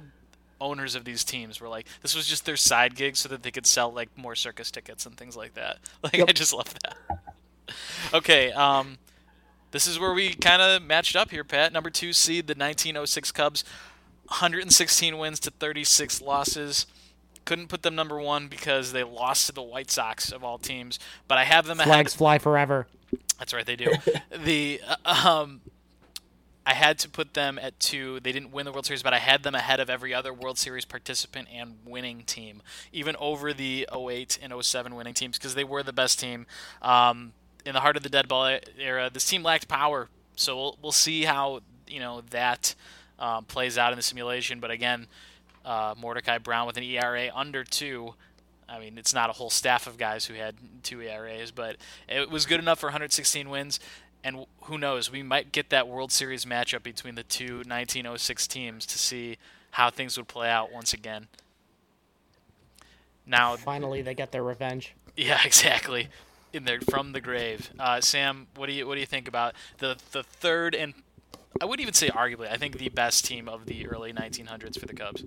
owners 0.59 0.95
of 0.95 1.05
these 1.05 1.23
teams 1.23 1.61
were 1.61 1.69
like 1.69 1.87
this 2.01 2.15
was 2.15 2.27
just 2.27 2.45
their 2.45 2.57
side 2.57 2.95
gig 2.95 3.15
so 3.15 3.29
that 3.29 3.43
they 3.43 3.51
could 3.51 3.65
sell 3.65 3.91
like 3.91 4.09
more 4.17 4.35
circus 4.35 4.71
tickets 4.71 5.05
and 5.05 5.15
things 5.17 5.37
like 5.37 5.53
that. 5.53 5.79
Like 6.03 6.17
Yep. 6.17 6.29
I 6.29 6.31
just 6.33 6.53
love 6.53 6.73
that. 6.83 7.19
okay, 8.13 8.51
um 8.51 8.97
this 9.71 9.87
is 9.87 9.99
where 9.99 10.13
we 10.13 10.33
kind 10.33 10.61
of 10.61 10.81
matched 10.81 11.15
up 11.15 11.31
here, 11.31 11.43
Pat. 11.43 11.73
Number 11.73 11.89
2 11.89 12.13
seed 12.13 12.47
the 12.47 12.51
1906 12.51 13.31
Cubs 13.31 13.63
116 14.27 15.17
wins 15.17 15.39
to 15.41 15.51
36 15.51 16.21
losses. 16.21 16.87
Couldn't 17.45 17.67
put 17.67 17.83
them 17.83 17.95
number 17.95 18.19
1 18.19 18.47
because 18.47 18.91
they 18.91 19.03
lost 19.03 19.45
to 19.47 19.51
the 19.51 19.61
White 19.61 19.91
Sox 19.91 20.31
of 20.31 20.43
all 20.43 20.57
teams, 20.57 20.99
but 21.27 21.37
I 21.37 21.43
have 21.43 21.65
them 21.65 21.79
ahead 21.79 21.91
Flags 21.91 22.15
fly 22.15 22.39
forever. 22.39 22.87
that's 23.37 23.53
right, 23.53 23.65
they 23.65 23.75
do. 23.75 23.93
the 24.43 24.81
uh, 25.05 25.29
um, 25.43 25.61
I 26.65 26.73
had 26.73 26.97
to 26.99 27.09
put 27.09 27.35
them 27.35 27.59
at 27.61 27.79
two. 27.79 28.19
They 28.21 28.31
didn't 28.31 28.51
win 28.51 28.65
the 28.65 28.71
World 28.71 28.87
Series, 28.87 29.03
but 29.03 29.13
I 29.13 29.19
had 29.19 29.43
them 29.43 29.53
ahead 29.53 29.79
of 29.79 29.89
every 29.89 30.13
other 30.13 30.33
World 30.33 30.57
Series 30.57 30.83
participant 30.83 31.47
and 31.53 31.77
winning 31.85 32.23
team, 32.23 32.63
even 32.91 33.15
over 33.19 33.53
the 33.53 33.87
08 33.95 34.39
and 34.41 34.51
07 34.59 34.95
winning 34.95 35.13
teams 35.13 35.37
because 35.37 35.53
they 35.53 35.63
were 35.63 35.83
the 35.83 35.93
best 35.93 36.19
team. 36.19 36.47
Um, 36.81 37.33
in 37.65 37.73
the 37.73 37.81
heart 37.81 37.97
of 37.97 38.03
the 38.03 38.09
dead 38.09 38.27
ball 38.27 38.57
era, 38.79 39.11
this 39.13 39.25
team 39.25 39.43
lacked 39.43 39.67
power, 39.67 40.09
so 40.35 40.55
we'll, 40.55 40.77
we'll 40.81 40.91
see 40.91 41.23
how 41.23 41.61
you 41.87 41.99
know 41.99 42.21
that 42.31 42.73
um, 43.19 43.45
plays 43.45 43.77
out 43.77 43.91
in 43.91 43.97
the 43.97 44.03
simulation. 44.03 44.59
But 44.59 44.71
again, 44.71 45.05
uh, 45.65 45.95
Mordecai 45.97 46.37
Brown 46.37 46.67
with 46.67 46.77
an 46.77 46.83
ERA 46.83 47.29
under 47.33 47.63
two. 47.63 48.13
I 48.69 48.79
mean, 48.79 48.97
it's 48.97 49.13
not 49.13 49.29
a 49.29 49.33
whole 49.33 49.49
staff 49.49 49.85
of 49.87 49.97
guys 49.97 50.25
who 50.25 50.33
had 50.35 50.55
two 50.83 51.01
ERAs, 51.01 51.51
but 51.51 51.75
it 52.07 52.29
was 52.31 52.45
good 52.45 52.59
enough 52.59 52.79
for 52.79 52.87
116 52.87 53.49
wins. 53.49 53.79
And 54.23 54.45
who 54.63 54.77
knows, 54.79 55.11
we 55.11 55.21
might 55.21 55.51
get 55.51 55.69
that 55.69 55.87
World 55.87 56.11
Series 56.11 56.45
matchup 56.45 56.81
between 56.81 57.13
the 57.15 57.21
two 57.23 57.57
1906 57.57 58.47
teams 58.47 58.85
to 58.87 58.97
see 58.97 59.37
how 59.71 59.89
things 59.91 60.17
would 60.17 60.27
play 60.27 60.49
out 60.49 60.71
once 60.71 60.93
again. 60.93 61.27
Now, 63.25 63.55
Finally, 63.55 64.01
they 64.01 64.13
get 64.13 64.31
their 64.31 64.43
revenge. 64.43 64.93
yeah, 65.15 65.39
exactly. 65.45 66.09
In 66.53 66.63
there 66.63 66.79
from 66.79 67.11
the 67.11 67.19
grave. 67.21 67.69
Uh, 67.77 67.99
Sam, 68.01 68.47
what 68.55 68.67
do 68.67 68.73
you 68.73 68.87
what 68.87 68.93
do 68.95 69.01
you 69.01 69.05
think 69.05 69.27
about 69.27 69.53
the 69.79 69.97
the 70.11 70.23
third 70.23 70.73
and 70.73 70.93
I 71.61 71.65
wouldn't 71.65 71.81
even 71.81 71.93
say 71.93 72.09
arguably 72.09 72.51
I 72.51 72.57
think 72.57 72.77
the 72.77 72.89
best 72.89 73.25
team 73.25 73.47
of 73.47 73.65
the 73.65 73.87
early 73.87 74.13
1900s 74.13 74.79
for 74.79 74.85
the 74.85 74.93
Cubs. 74.93 75.23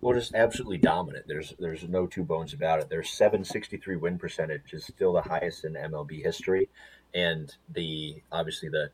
Well, 0.00 0.14
just 0.14 0.34
absolutely 0.34 0.78
dominant. 0.78 1.26
There's 1.26 1.54
there's 1.58 1.88
no 1.88 2.06
two 2.06 2.22
bones 2.22 2.52
about 2.52 2.80
it. 2.80 2.88
Their 2.88 3.02
763 3.02 3.96
win 3.96 4.18
percentage 4.18 4.72
is 4.72 4.84
still 4.84 5.12
the 5.12 5.22
highest 5.22 5.64
in 5.64 5.74
MLB 5.74 6.22
history, 6.22 6.68
and 7.14 7.52
the 7.72 8.22
obviously 8.30 8.68
the 8.68 8.90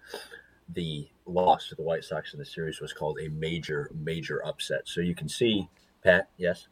the 0.68 1.08
loss 1.26 1.68
to 1.68 1.74
the 1.74 1.82
White 1.82 2.04
Sox 2.04 2.32
in 2.32 2.38
the 2.38 2.46
series 2.46 2.80
was 2.80 2.92
called 2.92 3.18
a 3.20 3.28
major 3.28 3.90
major 3.94 4.44
upset. 4.46 4.82
So 4.84 5.00
you 5.00 5.14
can 5.14 5.28
see, 5.28 5.68
Pat, 6.02 6.28
yes, 6.38 6.68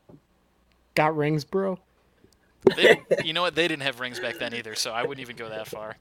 Got 0.94 1.16
rings, 1.16 1.44
bro. 1.44 1.78
They, 2.76 3.00
you 3.24 3.32
know 3.32 3.42
what? 3.42 3.54
They 3.54 3.68
didn't 3.68 3.82
have 3.82 4.00
rings 4.00 4.20
back 4.20 4.38
then 4.38 4.54
either, 4.54 4.74
so 4.74 4.92
I 4.92 5.02
wouldn't 5.02 5.20
even 5.20 5.36
go 5.36 5.48
that 5.48 5.66
far. 5.66 5.96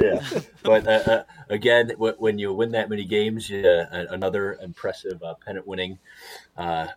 yeah. 0.00 0.20
But 0.62 0.86
uh, 0.86 0.90
uh, 0.90 1.22
again, 1.48 1.88
w- 1.88 2.14
when 2.18 2.38
you 2.38 2.52
win 2.52 2.70
that 2.72 2.88
many 2.88 3.04
games, 3.04 3.50
uh, 3.50 4.06
another 4.10 4.54
impressive 4.62 5.22
uh, 5.22 5.34
pennant 5.44 5.66
winning 5.66 5.98
uh, 6.56 6.88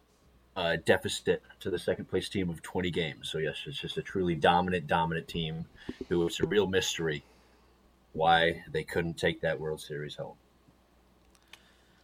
uh, 0.55 0.77
deficit 0.85 1.41
to 1.61 1.69
the 1.69 1.79
second 1.79 2.05
place 2.05 2.29
team 2.29 2.49
of 2.49 2.61
20 2.61 2.91
games. 2.91 3.29
So, 3.29 3.39
yes, 3.39 3.57
it's 3.65 3.79
just 3.79 3.97
a 3.97 4.01
truly 4.01 4.35
dominant, 4.35 4.87
dominant 4.87 5.27
team 5.27 5.65
who 6.07 6.25
it's 6.27 6.39
a 6.39 6.47
real 6.47 6.67
mystery 6.67 7.23
why 8.13 8.63
they 8.71 8.83
couldn't 8.83 9.17
take 9.17 9.41
that 9.41 9.59
World 9.59 9.81
Series 9.81 10.15
home. 10.15 10.35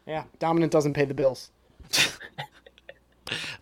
Yeah, 0.05 0.23
dominant 0.39 0.71
doesn't 0.71 0.93
pay 0.93 1.05
the 1.05 1.13
bills. 1.13 1.51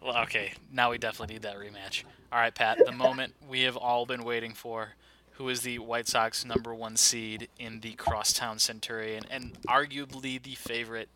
Well, 0.02 0.18
okay, 0.24 0.54
now 0.72 0.90
we 0.90 0.98
definitely 0.98 1.36
need 1.36 1.44
that 1.44 1.58
rematch. 1.58 2.04
All 2.32 2.40
right, 2.40 2.54
Pat, 2.54 2.78
the 2.86 2.92
moment 2.92 3.34
we 3.50 3.62
have 3.62 3.76
all 3.76 4.06
been 4.06 4.24
waiting 4.24 4.54
for. 4.54 4.90
Who 5.34 5.50
is 5.50 5.62
the 5.62 5.80
White 5.80 6.08
Sox 6.08 6.46
number 6.46 6.76
one 6.76 6.96
seed 6.96 7.48
in 7.58 7.80
the 7.80 7.94
Crosstown 7.94 8.60
Centurion 8.60 9.24
and 9.32 9.58
arguably 9.64 10.42
the 10.42 10.54
favorite 10.54 11.10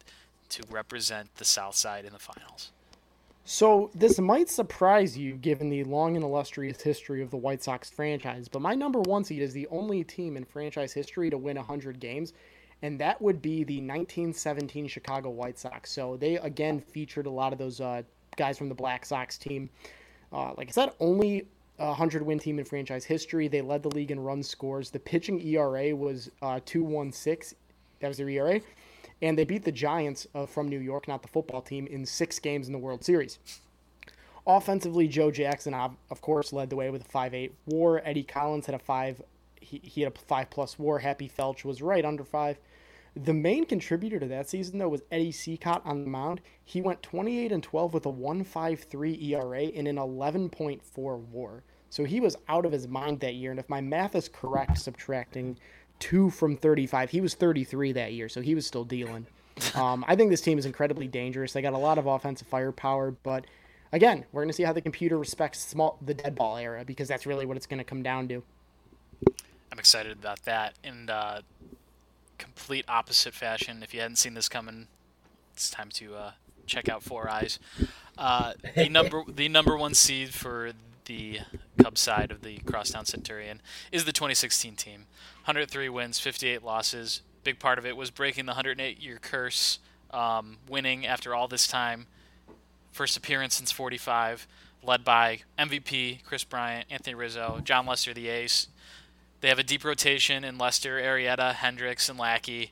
to 0.49 0.63
represent 0.71 1.35
the 1.35 1.45
South 1.45 1.75
Side 1.75 2.05
in 2.05 2.13
the 2.13 2.19
finals? 2.19 2.71
So 3.45 3.91
this 3.93 4.19
might 4.19 4.49
surprise 4.49 5.15
you 5.15 5.33
given 5.33 5.69
the 5.69 5.83
long 5.83 6.15
and 6.15 6.23
illustrious 6.23 6.81
history 6.81 7.21
of 7.21 7.29
the 7.29 7.37
White 7.37 7.61
Sox 7.61 7.91
franchise, 7.91 8.47
but 8.47 8.61
my 8.61 8.73
number 8.73 9.01
one 9.01 9.23
seed 9.23 9.41
is 9.41 9.53
the 9.53 9.67
only 9.67 10.03
team 10.03 10.35
in 10.35 10.45
franchise 10.45 10.93
history 10.93 11.29
to 11.29 11.37
win 11.37 11.57
100 11.57 11.99
games, 11.99 12.33
and 12.81 12.99
that 13.01 13.21
would 13.21 13.39
be 13.39 13.63
the 13.65 13.75
1917 13.75 14.87
Chicago 14.87 15.29
White 15.29 15.59
Sox. 15.59 15.91
So 15.91 16.17
they 16.17 16.37
again 16.37 16.79
featured 16.79 17.27
a 17.27 17.31
lot 17.31 17.51
of 17.53 17.59
those 17.59 17.81
uh, 17.81 18.01
guys 18.35 18.57
from 18.57 18.69
the 18.69 18.75
Black 18.75 19.05
Sox 19.05 19.37
team. 19.37 19.69
Uh, 20.33 20.53
like 20.57 20.67
I 20.67 20.71
said, 20.71 20.91
only 20.99 21.47
a 21.79 21.87
100 21.87 22.23
win 22.23 22.39
team 22.39 22.59
in 22.59 22.65
franchise 22.65 23.05
history. 23.05 23.47
They 23.47 23.61
led 23.61 23.83
the 23.83 23.89
league 23.89 24.11
in 24.11 24.19
run 24.19 24.41
scores. 24.41 24.89
The 24.89 24.99
pitching 24.99 25.39
ERA 25.41 25.95
was 25.95 26.31
uh, 26.41 26.59
2.16. 26.65 27.53
That 27.99 28.07
was 28.07 28.17
their 28.17 28.29
ERA. 28.29 28.61
And 29.21 29.37
they 29.37 29.45
beat 29.45 29.63
the 29.63 29.71
Giants 29.71 30.27
uh, 30.35 30.45
from 30.45 30.67
New 30.67 30.79
York, 30.79 31.07
not 31.07 31.21
the 31.21 31.27
football 31.27 31.61
team, 31.61 31.87
in 31.87 32.05
six 32.05 32.39
games 32.39 32.67
in 32.67 32.73
the 32.73 32.79
World 32.79 33.03
Series. 33.03 33.39
Offensively, 34.45 35.07
Joe 35.07 35.31
Jackson, 35.31 35.73
of 35.73 36.21
course, 36.21 36.51
led 36.51 36.69
the 36.69 36.75
way 36.75 36.89
with 36.89 37.05
a 37.05 37.09
5.8 37.09 37.51
WAR. 37.67 38.01
Eddie 38.03 38.23
Collins 38.23 38.65
had 38.65 38.75
a 38.75 38.79
five. 38.79 39.21
He, 39.61 39.79
he 39.81 40.01
had 40.01 40.11
a 40.13 40.19
five 40.19 40.49
plus 40.49 40.77
WAR. 40.77 40.99
Happy 40.99 41.29
Felsch 41.29 41.63
was 41.63 41.81
right 41.81 42.03
under 42.03 42.25
five. 42.25 42.57
The 43.15 43.33
main 43.33 43.65
contributor 43.65 44.19
to 44.19 44.27
that 44.27 44.49
season, 44.49 44.79
though, 44.79 44.89
was 44.89 45.03
Eddie 45.11 45.31
Cicotte 45.31 45.85
on 45.85 46.03
the 46.03 46.09
mound. 46.09 46.41
He 46.65 46.81
went 46.81 47.03
28 47.03 47.51
and 47.51 47.61
12 47.61 47.93
with 47.93 48.05
a 48.07 48.11
1.53 48.11 49.23
ERA 49.29 49.63
and 49.65 49.87
an 49.87 49.97
11.4 49.97 50.81
WAR. 51.31 51.63
So 51.91 52.05
he 52.05 52.19
was 52.19 52.35
out 52.49 52.65
of 52.65 52.71
his 52.71 52.87
mind 52.87 53.19
that 53.19 53.35
year. 53.35 53.51
And 53.51 53.59
if 53.59 53.69
my 53.69 53.81
math 53.81 54.15
is 54.15 54.27
correct, 54.27 54.79
subtracting 54.79 55.57
two 55.99 56.31
from 56.31 56.57
35, 56.57 57.11
he 57.11 57.21
was 57.21 57.35
33 57.35 57.91
that 57.91 58.13
year. 58.13 58.27
So 58.29 58.41
he 58.41 58.55
was 58.55 58.65
still 58.65 58.83
dealing. 58.83 59.27
Um, 59.75 60.03
I 60.07 60.15
think 60.15 60.31
this 60.31 60.41
team 60.41 60.57
is 60.57 60.65
incredibly 60.65 61.07
dangerous. 61.07 61.53
They 61.53 61.61
got 61.61 61.73
a 61.73 61.77
lot 61.77 61.99
of 61.99 62.07
offensive 62.07 62.47
firepower, 62.47 63.11
but 63.11 63.45
again, 63.91 64.25
we're 64.31 64.41
going 64.41 64.49
to 64.49 64.53
see 64.53 64.63
how 64.63 64.73
the 64.73 64.81
computer 64.81 65.19
respects 65.19 65.59
small 65.59 65.99
the 66.01 66.15
dead 66.15 66.33
ball 66.33 66.57
era 66.57 66.83
because 66.83 67.07
that's 67.07 67.27
really 67.27 67.45
what 67.45 67.57
it's 67.57 67.67
going 67.67 67.77
to 67.77 67.83
come 67.83 68.01
down 68.01 68.27
to. 68.29 68.43
I'm 69.71 69.77
excited 69.79 70.13
about 70.13 70.41
that. 70.45 70.73
and 70.83 71.11
uh, 71.11 71.41
complete 72.37 72.85
opposite 72.87 73.33
fashion, 73.33 73.83
if 73.83 73.93
you 73.93 74.01
hadn't 74.01 74.17
seen 74.17 74.33
this 74.33 74.49
coming, 74.49 74.87
it's 75.53 75.69
time 75.69 75.89
to 75.91 76.15
uh, 76.15 76.31
check 76.65 76.89
out 76.89 77.03
Four 77.03 77.29
Eyes. 77.29 77.59
Uh, 78.17 78.53
the 78.75 78.89
number 78.89 79.23
the 79.27 79.49
number 79.49 79.77
one 79.77 79.93
seed 79.93 80.33
for 80.33 80.71
the 81.05 81.39
Cubs 81.81 82.01
side 82.01 82.31
of 82.31 82.41
the 82.41 82.59
Crosstown 82.59 83.05
Centurion 83.05 83.61
is 83.91 84.05
the 84.05 84.11
2016 84.11 84.75
team. 84.75 85.05
103 85.45 85.89
wins, 85.89 86.19
58 86.19 86.63
losses. 86.63 87.21
Big 87.43 87.59
part 87.59 87.77
of 87.77 87.85
it 87.85 87.97
was 87.97 88.09
breaking 88.09 88.45
the 88.45 88.51
108 88.51 89.01
year 89.01 89.19
curse, 89.21 89.79
um, 90.11 90.57
winning 90.69 91.05
after 91.05 91.35
all 91.35 91.47
this 91.47 91.67
time. 91.67 92.07
First 92.91 93.17
appearance 93.17 93.55
since 93.55 93.71
45, 93.71 94.47
led 94.83 95.03
by 95.03 95.39
MVP 95.57 96.23
Kris 96.23 96.43
Bryant, 96.43 96.85
Anthony 96.89 97.15
Rizzo, 97.15 97.59
Jon 97.63 97.85
Lester, 97.85 98.13
the 98.13 98.29
ace, 98.29 98.67
they 99.43 99.49
have 99.49 99.59
a 99.59 99.63
deep 99.63 99.83
rotation 99.83 100.45
in 100.45 100.57
Lester, 100.57 100.97
Arrieta, 100.97 101.53
Hendricks, 101.53 102.07
and 102.07 102.17
Lackey, 102.17 102.71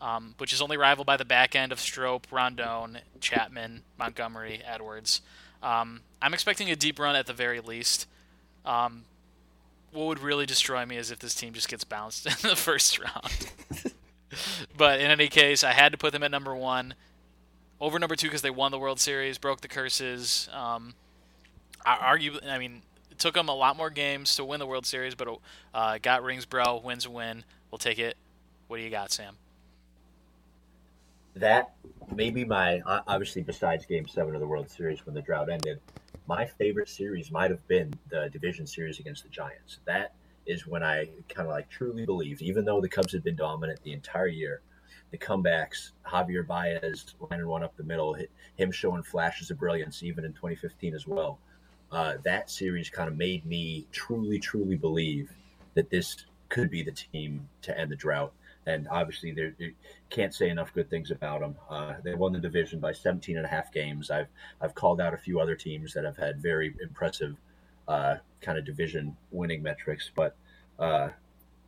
um, 0.00 0.36
which 0.38 0.52
is 0.52 0.62
only 0.62 0.76
rivaled 0.76 1.04
by 1.04 1.16
the 1.16 1.24
back 1.24 1.56
end 1.56 1.72
of 1.72 1.80
Strop, 1.80 2.28
Rondon, 2.30 3.00
Chapman, 3.18 3.82
Montgomery, 3.98 4.62
Edwards. 4.64 5.20
Um, 5.64 6.02
I'm 6.22 6.32
expecting 6.32 6.70
a 6.70 6.76
deep 6.76 7.00
run 7.00 7.16
at 7.16 7.26
the 7.26 7.32
very 7.32 7.58
least. 7.58 8.06
Um, 8.64 9.02
what 9.90 10.06
would 10.06 10.20
really 10.20 10.46
destroy 10.46 10.86
me 10.86 10.96
is 10.96 11.10
if 11.10 11.18
this 11.18 11.34
team 11.34 11.54
just 11.54 11.68
gets 11.68 11.82
bounced 11.82 12.24
in 12.44 12.48
the 12.48 12.54
first 12.54 13.00
round. 13.00 13.50
but 14.76 15.00
in 15.00 15.10
any 15.10 15.26
case, 15.26 15.64
I 15.64 15.72
had 15.72 15.90
to 15.90 15.98
put 15.98 16.12
them 16.12 16.22
at 16.22 16.30
number 16.30 16.54
one. 16.54 16.94
Over 17.80 17.98
number 17.98 18.14
two 18.14 18.28
because 18.28 18.42
they 18.42 18.50
won 18.50 18.70
the 18.70 18.78
World 18.78 19.00
Series, 19.00 19.38
broke 19.38 19.60
the 19.60 19.66
curses. 19.66 20.48
Um, 20.52 20.94
I 21.84 21.96
argue, 21.96 22.38
I 22.48 22.58
mean, 22.58 22.82
took 23.22 23.34
them 23.34 23.48
a 23.48 23.54
lot 23.54 23.76
more 23.76 23.88
games 23.88 24.34
to 24.36 24.44
win 24.44 24.58
the 24.58 24.66
World 24.66 24.84
Series, 24.84 25.14
but 25.14 25.38
uh, 25.72 25.98
got 26.02 26.24
rings, 26.24 26.44
bro. 26.44 26.80
Wins 26.82 27.06
a 27.06 27.10
win. 27.10 27.44
We'll 27.70 27.78
take 27.78 27.98
it. 27.98 28.16
What 28.66 28.78
do 28.78 28.82
you 28.82 28.90
got, 28.90 29.12
Sam? 29.12 29.36
that 31.34 31.72
maybe 32.14 32.44
my 32.44 32.80
obviously 32.84 33.42
besides 33.42 33.86
Game 33.86 34.06
Seven 34.06 34.34
of 34.34 34.40
the 34.40 34.46
World 34.46 34.70
Series 34.70 35.06
when 35.06 35.14
the 35.14 35.22
drought 35.22 35.48
ended, 35.48 35.80
my 36.26 36.44
favorite 36.44 36.88
series 36.88 37.30
might 37.30 37.50
have 37.50 37.66
been 37.68 37.92
the 38.10 38.28
division 38.30 38.66
series 38.66 38.98
against 38.98 39.22
the 39.22 39.28
Giants. 39.28 39.78
That 39.86 40.14
is 40.44 40.66
when 40.66 40.82
I 40.82 41.08
kind 41.28 41.48
of 41.48 41.54
like 41.54 41.70
truly 41.70 42.04
believed, 42.04 42.42
even 42.42 42.64
though 42.64 42.80
the 42.80 42.88
Cubs 42.88 43.12
had 43.12 43.24
been 43.24 43.36
dominant 43.36 43.80
the 43.82 43.92
entire 43.92 44.26
year, 44.26 44.60
the 45.10 45.18
comebacks, 45.18 45.92
Javier 46.06 46.46
Baez 46.46 47.14
lining 47.30 47.46
one 47.46 47.62
up 47.62 47.76
the 47.76 47.84
middle, 47.84 48.14
hi- 48.14 48.26
him 48.56 48.70
showing 48.70 49.02
flashes 49.02 49.50
of 49.50 49.58
brilliance 49.58 50.02
even 50.02 50.24
in 50.24 50.32
2015 50.32 50.94
as 50.94 51.06
well. 51.06 51.38
Uh, 51.92 52.14
that 52.24 52.50
series 52.50 52.88
kind 52.88 53.08
of 53.08 53.16
made 53.18 53.44
me 53.44 53.86
truly, 53.92 54.38
truly 54.38 54.76
believe 54.76 55.30
that 55.74 55.90
this 55.90 56.24
could 56.48 56.70
be 56.70 56.82
the 56.82 56.92
team 56.92 57.46
to 57.60 57.78
end 57.78 57.90
the 57.90 57.96
drought. 57.96 58.32
And 58.66 58.88
obviously, 58.88 59.32
they 59.32 59.74
can't 60.08 60.34
say 60.34 60.48
enough 60.48 60.72
good 60.72 60.88
things 60.88 61.10
about 61.10 61.40
them. 61.40 61.56
Uh, 61.68 61.94
they 62.02 62.14
won 62.14 62.32
the 62.32 62.38
division 62.38 62.78
by 62.80 62.92
17 62.92 63.36
and 63.36 63.44
a 63.44 63.48
half 63.48 63.72
games. 63.72 64.10
I've 64.10 64.28
I've 64.60 64.74
called 64.74 65.00
out 65.00 65.12
a 65.12 65.18
few 65.18 65.40
other 65.40 65.56
teams 65.56 65.92
that 65.94 66.04
have 66.04 66.16
had 66.16 66.40
very 66.40 66.74
impressive 66.80 67.36
uh, 67.88 68.16
kind 68.40 68.56
of 68.56 68.64
division 68.64 69.16
winning 69.32 69.62
metrics, 69.62 70.10
but 70.14 70.36
uh, 70.78 71.08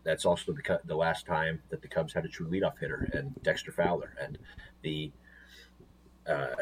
that's 0.05 0.25
also 0.25 0.53
the 0.53 0.81
the 0.85 0.95
last 0.95 1.27
time 1.27 1.61
that 1.71 1.83
the 1.83 1.89
Cubs 1.89 2.13
had 2.13 2.25
a 2.25 2.29
true 2.29 2.47
leadoff 2.47 2.79
hitter 2.79 3.11
and 3.13 3.35
Dexter 3.43 3.73
Fowler 3.73 4.15
and 4.23 4.39
the 4.83 5.11
uh, 6.29 6.55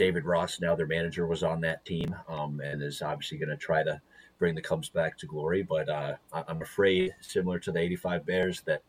David 0.00 0.24
Ross, 0.24 0.62
now 0.62 0.74
their 0.74 0.86
manager, 0.86 1.26
was 1.26 1.42
on 1.42 1.60
that 1.60 1.84
team 1.84 2.16
um, 2.26 2.58
and 2.64 2.82
is 2.82 3.02
obviously 3.02 3.36
going 3.36 3.50
to 3.50 3.56
try 3.58 3.82
to 3.82 4.00
bring 4.38 4.54
the 4.54 4.62
Cubs 4.62 4.88
back 4.88 5.18
to 5.18 5.26
glory. 5.26 5.62
But 5.62 5.90
uh, 5.90 6.14
I'm 6.32 6.62
afraid, 6.62 7.14
similar 7.20 7.58
to 7.58 7.70
the 7.70 7.80
'85 7.80 8.24
Bears, 8.24 8.62
that 8.62 8.82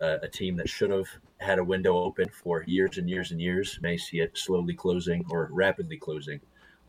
uh, 0.00 0.16
a 0.20 0.26
team 0.26 0.56
that 0.56 0.68
should 0.68 0.90
have 0.90 1.06
had 1.38 1.60
a 1.60 1.64
window 1.64 1.96
open 1.96 2.28
for 2.28 2.64
years 2.66 2.98
and 2.98 3.08
years 3.08 3.30
and 3.30 3.40
years 3.40 3.78
may 3.82 3.96
see 3.96 4.18
it 4.18 4.36
slowly 4.36 4.74
closing 4.74 5.24
or 5.30 5.48
rapidly 5.52 5.96
closing 5.96 6.40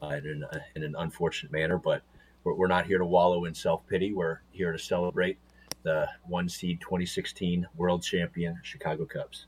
uh, 0.01 0.07
in, 0.07 0.25
an, 0.25 0.43
uh, 0.51 0.57
in 0.75 0.81
an 0.81 0.95
unfortunate 0.97 1.51
manner. 1.51 1.77
But 1.77 2.01
we're, 2.43 2.55
we're 2.55 2.65
not 2.65 2.87
here 2.87 2.97
to 2.97 3.05
wallow 3.05 3.45
in 3.45 3.53
self 3.53 3.85
pity. 3.85 4.13
We're 4.13 4.39
here 4.49 4.71
to 4.71 4.79
celebrate 4.79 5.37
the 5.83 6.07
one 6.23 6.49
seed 6.49 6.81
2016 6.81 7.67
world 7.75 8.01
champion 8.01 8.59
Chicago 8.63 9.05
Cubs. 9.05 9.45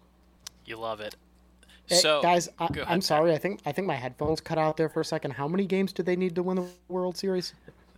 You 0.63 0.77
love 0.77 0.99
it. 1.01 1.15
Hey, 1.87 1.95
So, 1.95 2.21
guys, 2.21 2.49
I, 2.59 2.65
ahead, 2.65 2.85
i'm 2.87 3.01
sorry. 3.01 3.33
I 3.33 3.37
think 3.37 3.61
I 3.65 3.71
think 3.71 3.87
my 3.87 3.95
headphones 3.95 4.41
cut 4.41 4.57
out 4.57 4.77
there 4.77 4.89
for 4.89 5.01
a 5.01 5.05
second. 5.05 5.31
How 5.31 5.47
many 5.47 5.65
games 5.65 5.93
did 5.93 6.05
they 6.05 6.15
need 6.15 6.35
to 6.35 6.43
win 6.43 6.55
the 6.57 6.67
World 6.87 7.17
Series? 7.17 7.53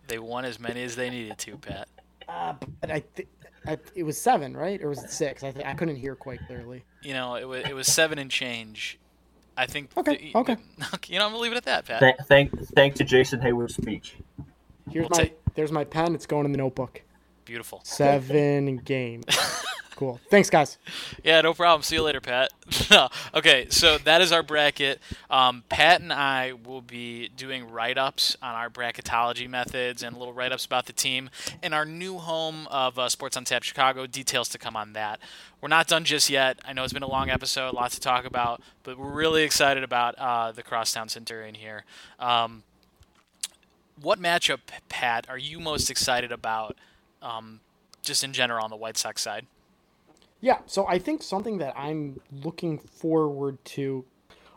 They 0.08 0.18
won 0.18 0.44
as 0.44 0.58
many 0.60 0.82
as 0.84 0.96
they 0.96 1.10
needed 1.10 1.38
to, 1.38 1.56
Pat. 1.58 1.88
Uh, 2.28 2.54
but 2.80 2.90
I, 2.90 3.02
th- 3.14 3.28
I 3.66 3.78
it 3.94 4.02
was 4.02 4.20
seven, 4.20 4.56
right, 4.56 4.82
or 4.82 4.88
was 4.90 5.02
it 5.02 5.10
six? 5.10 5.42
I 5.42 5.50
th- 5.52 5.64
I 5.64 5.74
couldn't 5.74 5.96
hear 5.96 6.14
quite 6.14 6.40
clearly. 6.46 6.84
You 7.02 7.14
know, 7.14 7.36
it 7.36 7.46
was 7.48 7.64
it 7.64 7.74
was 7.74 7.86
seven 7.86 8.18
and 8.18 8.30
change. 8.30 8.98
I 9.56 9.66
think. 9.66 9.90
Okay, 9.96 10.30
the- 10.32 10.38
okay. 10.38 10.56
You 11.08 11.18
know, 11.18 11.24
I'm 11.26 11.32
gonna 11.32 11.42
leave 11.42 11.52
it 11.52 11.56
at 11.56 11.64
that, 11.64 11.86
Pat. 11.86 12.00
Thank, 12.00 12.18
thank, 12.26 12.68
thank 12.74 12.94
to 12.96 13.04
Jason 13.04 13.40
Heyward's 13.40 13.74
speech. 13.76 14.16
Here's 14.90 15.04
We'll 15.08 15.18
my 15.18 15.24
take- 15.24 15.54
there's 15.54 15.72
my 15.72 15.84
pen. 15.84 16.14
It's 16.14 16.26
going 16.26 16.44
in 16.44 16.52
the 16.52 16.58
notebook. 16.58 17.02
Beautiful. 17.44 17.80
Seven 17.84 18.76
games. 18.76 19.24
Cool. 19.98 20.20
Thanks, 20.30 20.48
guys. 20.48 20.78
Yeah, 21.24 21.40
no 21.40 21.52
problem. 21.52 21.82
See 21.82 21.96
you 21.96 22.02
later, 22.02 22.20
Pat. 22.20 22.52
Okay, 23.34 23.66
so 23.68 23.98
that 23.98 24.20
is 24.20 24.30
our 24.30 24.44
bracket. 24.44 25.00
Um, 25.28 25.64
Pat 25.68 26.00
and 26.00 26.12
I 26.12 26.52
will 26.52 26.80
be 26.80 27.28
doing 27.36 27.68
write 27.68 27.98
ups 27.98 28.36
on 28.40 28.54
our 28.54 28.70
bracketology 28.70 29.48
methods 29.48 30.04
and 30.04 30.16
little 30.16 30.32
write 30.32 30.52
ups 30.52 30.64
about 30.64 30.86
the 30.86 30.92
team 30.92 31.30
in 31.62 31.72
our 31.72 31.84
new 31.84 32.18
home 32.18 32.68
of 32.70 32.96
uh, 32.98 33.08
Sports 33.08 33.36
on 33.36 33.44
Tap 33.44 33.64
Chicago. 33.64 34.06
Details 34.06 34.48
to 34.50 34.58
come 34.58 34.76
on 34.76 34.92
that. 34.92 35.18
We're 35.60 35.68
not 35.68 35.88
done 35.88 36.04
just 36.04 36.30
yet. 36.30 36.60
I 36.64 36.72
know 36.72 36.84
it's 36.84 36.92
been 36.92 37.02
a 37.02 37.10
long 37.10 37.28
episode, 37.28 37.74
lots 37.74 37.96
to 37.96 38.00
talk 38.00 38.24
about, 38.24 38.62
but 38.84 38.98
we're 38.98 39.10
really 39.10 39.42
excited 39.42 39.82
about 39.82 40.14
uh, 40.16 40.52
the 40.52 40.62
Crosstown 40.62 41.08
Centurion 41.08 41.56
here. 41.56 41.84
Um, 42.20 42.62
what 44.00 44.20
matchup, 44.20 44.60
Pat, 44.88 45.26
are 45.28 45.38
you 45.38 45.58
most 45.58 45.90
excited 45.90 46.30
about 46.30 46.76
um, 47.20 47.60
just 48.02 48.22
in 48.22 48.32
general 48.32 48.62
on 48.62 48.70
the 48.70 48.76
White 48.76 48.96
Sox 48.96 49.22
side? 49.22 49.46
Yeah, 50.40 50.58
so 50.66 50.86
I 50.86 50.98
think 50.98 51.22
something 51.22 51.58
that 51.58 51.76
I'm 51.76 52.20
looking 52.30 52.78
forward 52.78 53.64
to, 53.66 54.04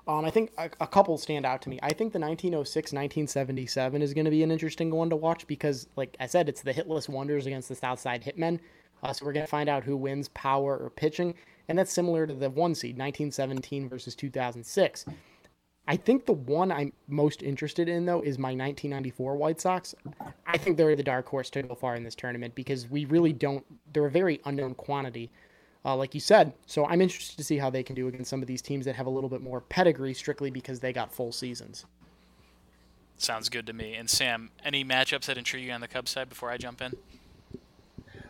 um, 0.07 0.25
I 0.25 0.29
think 0.29 0.51
a, 0.57 0.69
a 0.79 0.87
couple 0.87 1.17
stand 1.17 1.45
out 1.45 1.61
to 1.63 1.69
me. 1.69 1.79
I 1.81 1.89
think 1.89 2.13
the 2.13 2.19
1906 2.19 2.93
1977 2.93 4.01
is 4.01 4.13
going 4.13 4.25
to 4.25 4.31
be 4.31 4.43
an 4.43 4.51
interesting 4.51 4.91
one 4.91 5.09
to 5.09 5.15
watch 5.15 5.47
because, 5.47 5.87
like 5.95 6.15
I 6.19 6.27
said, 6.27 6.49
it's 6.49 6.61
the 6.61 6.73
hitless 6.73 7.09
wonders 7.09 7.47
against 7.47 7.67
the 7.67 7.75
Southside 7.75 8.23
Hitmen. 8.23 8.59
Uh, 9.01 9.11
so 9.11 9.25
we're 9.25 9.33
going 9.33 9.45
to 9.45 9.49
find 9.49 9.69
out 9.69 9.83
who 9.83 9.97
wins 9.97 10.27
power 10.29 10.77
or 10.77 10.91
pitching. 10.91 11.33
And 11.67 11.79
that's 11.79 11.91
similar 11.91 12.27
to 12.27 12.33
the 12.33 12.49
one 12.49 12.75
seed, 12.75 12.97
1917 12.97 13.89
versus 13.89 14.13
2006. 14.13 15.05
I 15.87 15.95
think 15.95 16.27
the 16.27 16.33
one 16.33 16.71
I'm 16.71 16.93
most 17.07 17.41
interested 17.41 17.89
in, 17.89 18.05
though, 18.05 18.21
is 18.21 18.37
my 18.37 18.49
1994 18.49 19.35
White 19.35 19.59
Sox. 19.59 19.95
I 20.45 20.59
think 20.59 20.77
they're 20.77 20.95
the 20.95 21.01
dark 21.01 21.27
horse 21.27 21.49
to 21.51 21.63
go 21.63 21.73
far 21.73 21.95
in 21.95 22.03
this 22.03 22.13
tournament 22.13 22.53
because 22.53 22.87
we 22.87 23.05
really 23.05 23.33
don't, 23.33 23.65
they're 23.91 24.05
a 24.05 24.11
very 24.11 24.39
unknown 24.45 24.75
quantity 24.75 25.31
uh, 25.85 25.95
like 25.95 26.13
you 26.13 26.19
said. 26.19 26.53
So 26.65 26.85
I'm 26.85 27.01
interested 27.01 27.37
to 27.37 27.43
see 27.43 27.57
how 27.57 27.69
they 27.69 27.83
can 27.83 27.95
do 27.95 28.07
against 28.07 28.29
some 28.29 28.41
of 28.41 28.47
these 28.47 28.61
teams 28.61 28.85
that 28.85 28.95
have 28.95 29.07
a 29.07 29.09
little 29.09 29.29
bit 29.29 29.41
more 29.41 29.61
pedigree 29.61 30.13
strictly 30.13 30.51
because 30.51 30.79
they 30.79 30.93
got 30.93 31.13
full 31.13 31.31
seasons. 31.31 31.85
Sounds 33.17 33.49
good 33.49 33.67
to 33.67 33.73
me. 33.73 33.95
And 33.95 34.09
Sam, 34.09 34.49
any 34.65 34.83
matchups 34.83 35.25
that 35.25 35.37
intrigue 35.37 35.65
you 35.65 35.71
on 35.71 35.81
the 35.81 35.87
Cubs 35.87 36.11
side 36.11 36.29
before 36.29 36.49
I 36.49 36.57
jump 36.57 36.81
in? 36.81 36.93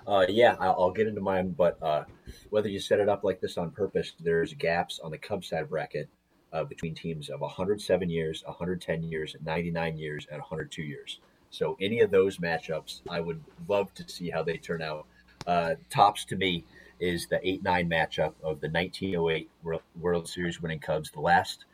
Uh, 0.06 0.26
yeah, 0.28 0.56
I'll, 0.60 0.76
I'll 0.80 0.92
get 0.92 1.08
into 1.08 1.22
mine, 1.22 1.52
but 1.58 1.82
uh, 1.82 2.04
whether 2.50 2.68
you 2.68 2.80
set 2.80 3.00
it 3.00 3.08
up 3.08 3.24
like 3.24 3.40
this 3.40 3.58
on 3.58 3.72
purpose, 3.72 4.14
there's 4.20 4.54
gaps 4.54 5.00
on 5.02 5.12
the 5.12 5.18
Cubs 5.18 5.50
side 5.50 5.70
bracket 5.70 6.10
uh, 6.52 6.64
between 6.64 6.94
teams 6.94 7.30
of 7.30 7.40
107 7.40 8.10
years, 8.10 8.44
110 8.46 9.04
years, 9.04 9.36
99 9.46 9.98
years, 9.98 10.28
and 10.30 10.40
102 10.40 10.82
years. 10.82 11.20
So 11.52 11.78
any 11.80 12.02
of 12.02 12.12
those 12.12 12.38
matchups, 12.38 13.02
I 13.10 13.20
would 13.20 13.42
love 13.68 13.94
to 13.94 14.10
see 14.10 14.30
how 14.30 14.44
they 14.44 14.58
turn 14.58 14.82
out. 14.82 15.06
Uh, 15.48 15.76
tops 15.90 16.26
to 16.26 16.36
me 16.36 16.66
is 17.02 17.28
the 17.28 17.38
8-9 17.40 17.90
matchup 17.90 18.34
of 18.44 18.62
the 18.62 18.70
1908 18.70 19.50
World- 19.64 19.82
World 20.00 20.30
Series 20.30 20.62
winning 20.62 20.80
Cubs, 20.80 21.10
the 21.12 21.20
last 21.20 21.66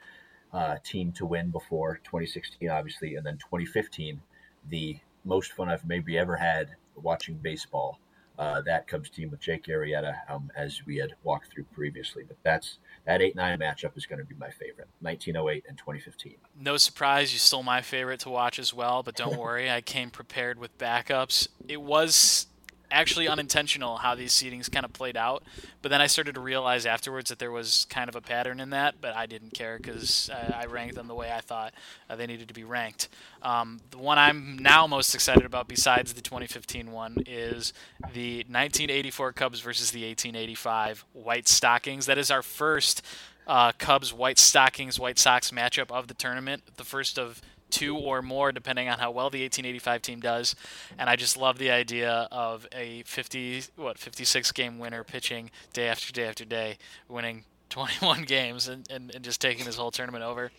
uh, 0.53 0.77
team 0.83 1.11
to 1.11 1.25
win 1.25 1.51
before 1.51 1.99
2016, 2.05 2.69
obviously, 2.69 3.15
and 3.15 3.25
then 3.25 3.37
2015, 3.37 4.21
the 4.69 4.97
most 5.25 5.51
fun 5.51 5.69
I've 5.69 5.85
maybe 5.85 6.17
ever 6.17 6.37
had 6.37 6.69
watching 6.95 7.35
baseball. 7.35 7.99
Uh, 8.39 8.61
that 8.61 8.87
Cubs 8.87 9.09
team 9.09 9.31
with 9.31 9.39
Jake 9.39 9.65
Arrieta, 9.65 10.15
um, 10.29 10.51
as 10.55 10.85
we 10.85 10.97
had 10.97 11.15
walked 11.23 11.51
through 11.51 11.63
previously. 11.73 12.23
But 12.27 12.37
that's 12.43 12.77
that 13.05 13.19
eight 13.19 13.35
nine 13.35 13.57
matchup 13.57 13.97
is 13.97 14.05
going 14.05 14.19
to 14.19 14.25
be 14.25 14.35
my 14.35 14.51
favorite. 14.51 14.87
1908 15.01 15.65
and 15.67 15.75
2015. 15.75 16.35
No 16.59 16.77
surprise, 16.77 17.33
you 17.33 17.39
stole 17.39 17.63
my 17.63 17.81
favorite 17.81 18.19
to 18.21 18.29
watch 18.29 18.59
as 18.59 18.75
well, 18.75 19.01
but 19.01 19.15
don't 19.15 19.37
worry, 19.37 19.71
I 19.71 19.81
came 19.81 20.11
prepared 20.11 20.59
with 20.59 20.77
backups. 20.77 21.47
It 21.67 21.81
was 21.81 22.45
actually 22.91 23.27
unintentional 23.27 23.97
how 23.97 24.15
these 24.15 24.31
seedings 24.31 24.71
kind 24.71 24.85
of 24.85 24.93
played 24.93 25.17
out, 25.17 25.43
but 25.81 25.89
then 25.89 26.01
I 26.01 26.07
started 26.07 26.35
to 26.35 26.41
realize 26.41 26.85
afterwards 26.85 27.29
that 27.29 27.39
there 27.39 27.51
was 27.51 27.85
kind 27.89 28.09
of 28.09 28.15
a 28.15 28.21
pattern 28.21 28.59
in 28.59 28.69
that, 28.71 28.95
but 29.01 29.15
I 29.15 29.25
didn't 29.25 29.53
care 29.53 29.77
because 29.77 30.29
I, 30.29 30.65
ranked 30.67 30.95
them 30.95 31.07
the 31.07 31.15
way 31.15 31.31
I 31.31 31.39
thought 31.39 31.73
uh, 32.09 32.15
they 32.15 32.27
needed 32.27 32.49
to 32.49 32.53
be 32.53 32.65
ranked. 32.65 33.07
Um, 33.41 33.79
the 33.91 33.97
one 33.97 34.17
I'm 34.17 34.57
now 34.57 34.85
most 34.85 35.15
excited 35.15 35.45
about, 35.45 35.67
besides 35.67 36.13
the 36.13 36.21
2015 36.21 36.91
one, 36.91 37.15
is 37.25 37.71
the 38.13 38.39
1984 38.39 39.33
Cubs 39.33 39.61
versus 39.61 39.91
the 39.91 40.01
1885 40.01 41.05
White 41.13 41.47
Stockings. 41.47 42.05
That 42.05 42.17
is 42.17 42.29
our 42.29 42.41
first 42.41 43.01
uh, 43.47 43.71
Cubs 43.77 44.13
White 44.13 44.37
Stockings 44.37 44.99
White 44.99 45.17
Sox 45.17 45.51
matchup 45.51 45.89
of 45.91 46.07
the 46.07 46.13
tournament, 46.13 46.63
the 46.75 46.83
first 46.83 47.17
of 47.17 47.41
two 47.69 47.97
or 47.97 48.21
more, 48.21 48.51
depending 48.51 48.89
on 48.89 48.99
how 48.99 49.11
well 49.11 49.29
the 49.29 49.41
1885 49.41 50.01
team 50.01 50.19
does. 50.19 50.55
And 50.97 51.09
I 51.09 51.15
just 51.15 51.37
love 51.37 51.57
the 51.57 51.71
idea 51.71 52.27
of 52.31 52.67
a 52.71 53.03
50 53.03 53.63
what 53.75 53.97
56 53.97 54.51
game 54.51 54.79
winner 54.79 55.03
pitching 55.03 55.51
day 55.73 55.87
after 55.87 56.11
day 56.11 56.25
after 56.25 56.45
day, 56.45 56.77
winning 57.07 57.43
21 57.69 58.23
games 58.23 58.67
and, 58.67 58.89
and, 58.89 59.13
and 59.13 59.23
just 59.23 59.41
taking 59.41 59.65
this 59.65 59.75
whole 59.75 59.91
tournament 59.91 60.23
over. 60.23 60.51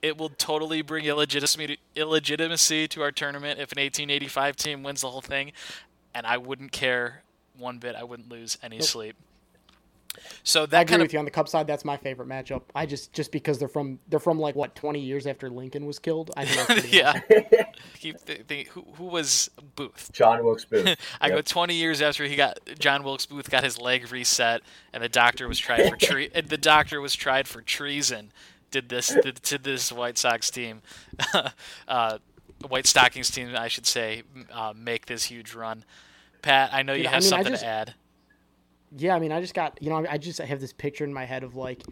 It 0.00 0.16
will 0.16 0.30
totally 0.30 0.80
bring 0.80 1.04
illegitimacy 1.04 1.78
illegitimacy 1.94 2.88
to 2.88 3.02
our 3.02 3.12
tournament 3.12 3.58
if 3.58 3.72
an 3.72 3.80
1885 3.80 4.56
team 4.56 4.82
wins 4.82 5.02
the 5.02 5.10
whole 5.10 5.20
thing, 5.20 5.52
and 6.14 6.26
I 6.26 6.38
wouldn't 6.38 6.72
care 6.72 7.22
one 7.58 7.78
bit. 7.78 7.94
I 7.94 8.04
wouldn't 8.04 8.30
lose 8.30 8.56
any 8.62 8.80
sleep. 8.80 9.16
So 10.42 10.62
I 10.62 10.66
that 10.66 10.82
agree 10.82 10.90
kind 10.92 11.02
with 11.02 11.12
you 11.12 11.18
on 11.18 11.24
the 11.24 11.30
Cup 11.30 11.48
side. 11.48 11.66
That's 11.66 11.84
my 11.84 11.96
favorite 11.96 12.28
matchup. 12.28 12.62
I 12.74 12.84
just 12.86 13.12
just 13.12 13.30
because 13.30 13.58
they're 13.58 13.68
from 13.68 13.98
they're 14.08 14.18
from 14.18 14.38
like 14.40 14.54
what 14.56 14.74
20 14.74 14.98
years 15.00 15.26
after 15.26 15.48
Lincoln 15.50 15.86
was 15.86 15.98
killed. 15.98 16.30
I 16.36 16.44
think 16.46 16.92
yeah. 16.92 17.20
Keep 17.98 18.24
th- 18.24 18.42
think, 18.46 18.68
who 18.68 18.84
who 18.94 19.04
was 19.04 19.50
Booth? 19.76 20.10
John 20.12 20.42
Wilkes 20.44 20.64
Booth. 20.64 20.96
I 21.20 21.28
go 21.28 21.40
20 21.40 21.74
years 21.74 22.02
after 22.02 22.24
he 22.24 22.36
got 22.36 22.58
John 22.78 23.02
Wilkes 23.04 23.26
Booth 23.26 23.50
got 23.50 23.62
his 23.64 23.80
leg 23.80 24.10
reset, 24.10 24.62
and 24.92 25.02
the 25.02 25.08
doctor 25.08 25.46
was 25.48 25.58
tried 25.58 25.88
for 25.88 25.96
tre- 25.96 26.30
and 26.34 26.48
the 26.48 26.58
doctor 26.58 27.00
was 27.00 27.14
tried 27.14 27.46
for 27.46 27.62
treason. 27.62 28.32
Did 28.70 28.88
this 28.88 29.08
did, 29.22 29.36
to 29.44 29.58
this 29.58 29.90
White 29.92 30.16
Sox 30.18 30.50
team, 30.50 30.82
uh, 31.88 32.18
White 32.68 32.86
Stockings 32.86 33.30
team, 33.30 33.54
I 33.56 33.68
should 33.68 33.86
say, 33.86 34.22
uh, 34.52 34.72
make 34.76 35.06
this 35.06 35.24
huge 35.24 35.54
run. 35.54 35.84
Pat, 36.42 36.70
I 36.72 36.82
know 36.82 36.92
you 36.92 37.00
Dude, 37.00 37.06
I 37.08 37.10
have 37.12 37.22
mean, 37.22 37.28
something 37.28 37.52
just- 37.52 37.62
to 37.62 37.68
add. 37.68 37.94
Yeah, 38.96 39.14
I 39.14 39.18
mean, 39.18 39.32
I 39.32 39.40
just 39.40 39.54
got, 39.54 39.78
you 39.80 39.90
know, 39.90 40.04
I 40.08 40.18
just 40.18 40.38
have 40.38 40.60
this 40.60 40.72
picture 40.72 41.04
in 41.04 41.12
my 41.12 41.24
head 41.24 41.42
of 41.42 41.54
like, 41.54 41.82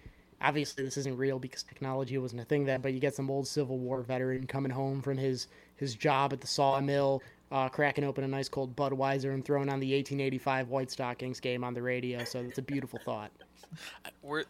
obviously 0.40 0.84
this 0.84 0.96
isn't 0.96 1.16
real 1.16 1.38
because 1.38 1.62
technology 1.62 2.16
wasn't 2.18 2.40
a 2.40 2.44
thing 2.44 2.64
then, 2.64 2.80
but 2.80 2.92
you 2.92 3.00
get 3.00 3.14
some 3.14 3.30
old 3.30 3.46
Civil 3.46 3.78
War 3.78 4.02
veteran 4.02 4.46
coming 4.46 4.70
home 4.70 5.02
from 5.02 5.16
his 5.16 5.48
his 5.76 5.94
job 5.94 6.32
at 6.32 6.40
the 6.40 6.46
sawmill, 6.46 7.22
uh, 7.52 7.68
cracking 7.68 8.04
open 8.04 8.24
a 8.24 8.28
nice 8.28 8.48
cold 8.48 8.74
Budweiser 8.74 9.32
and 9.32 9.44
throwing 9.44 9.68
on 9.68 9.78
the 9.78 9.94
1885 9.94 10.68
White 10.68 10.90
Stockings 10.90 11.38
game 11.38 11.62
on 11.62 11.72
the 11.74 11.82
radio. 11.82 12.24
So 12.24 12.40
it's 12.40 12.58
a 12.58 12.62
beautiful 12.62 12.98
thought. 13.04 13.30
We're, 14.22 14.44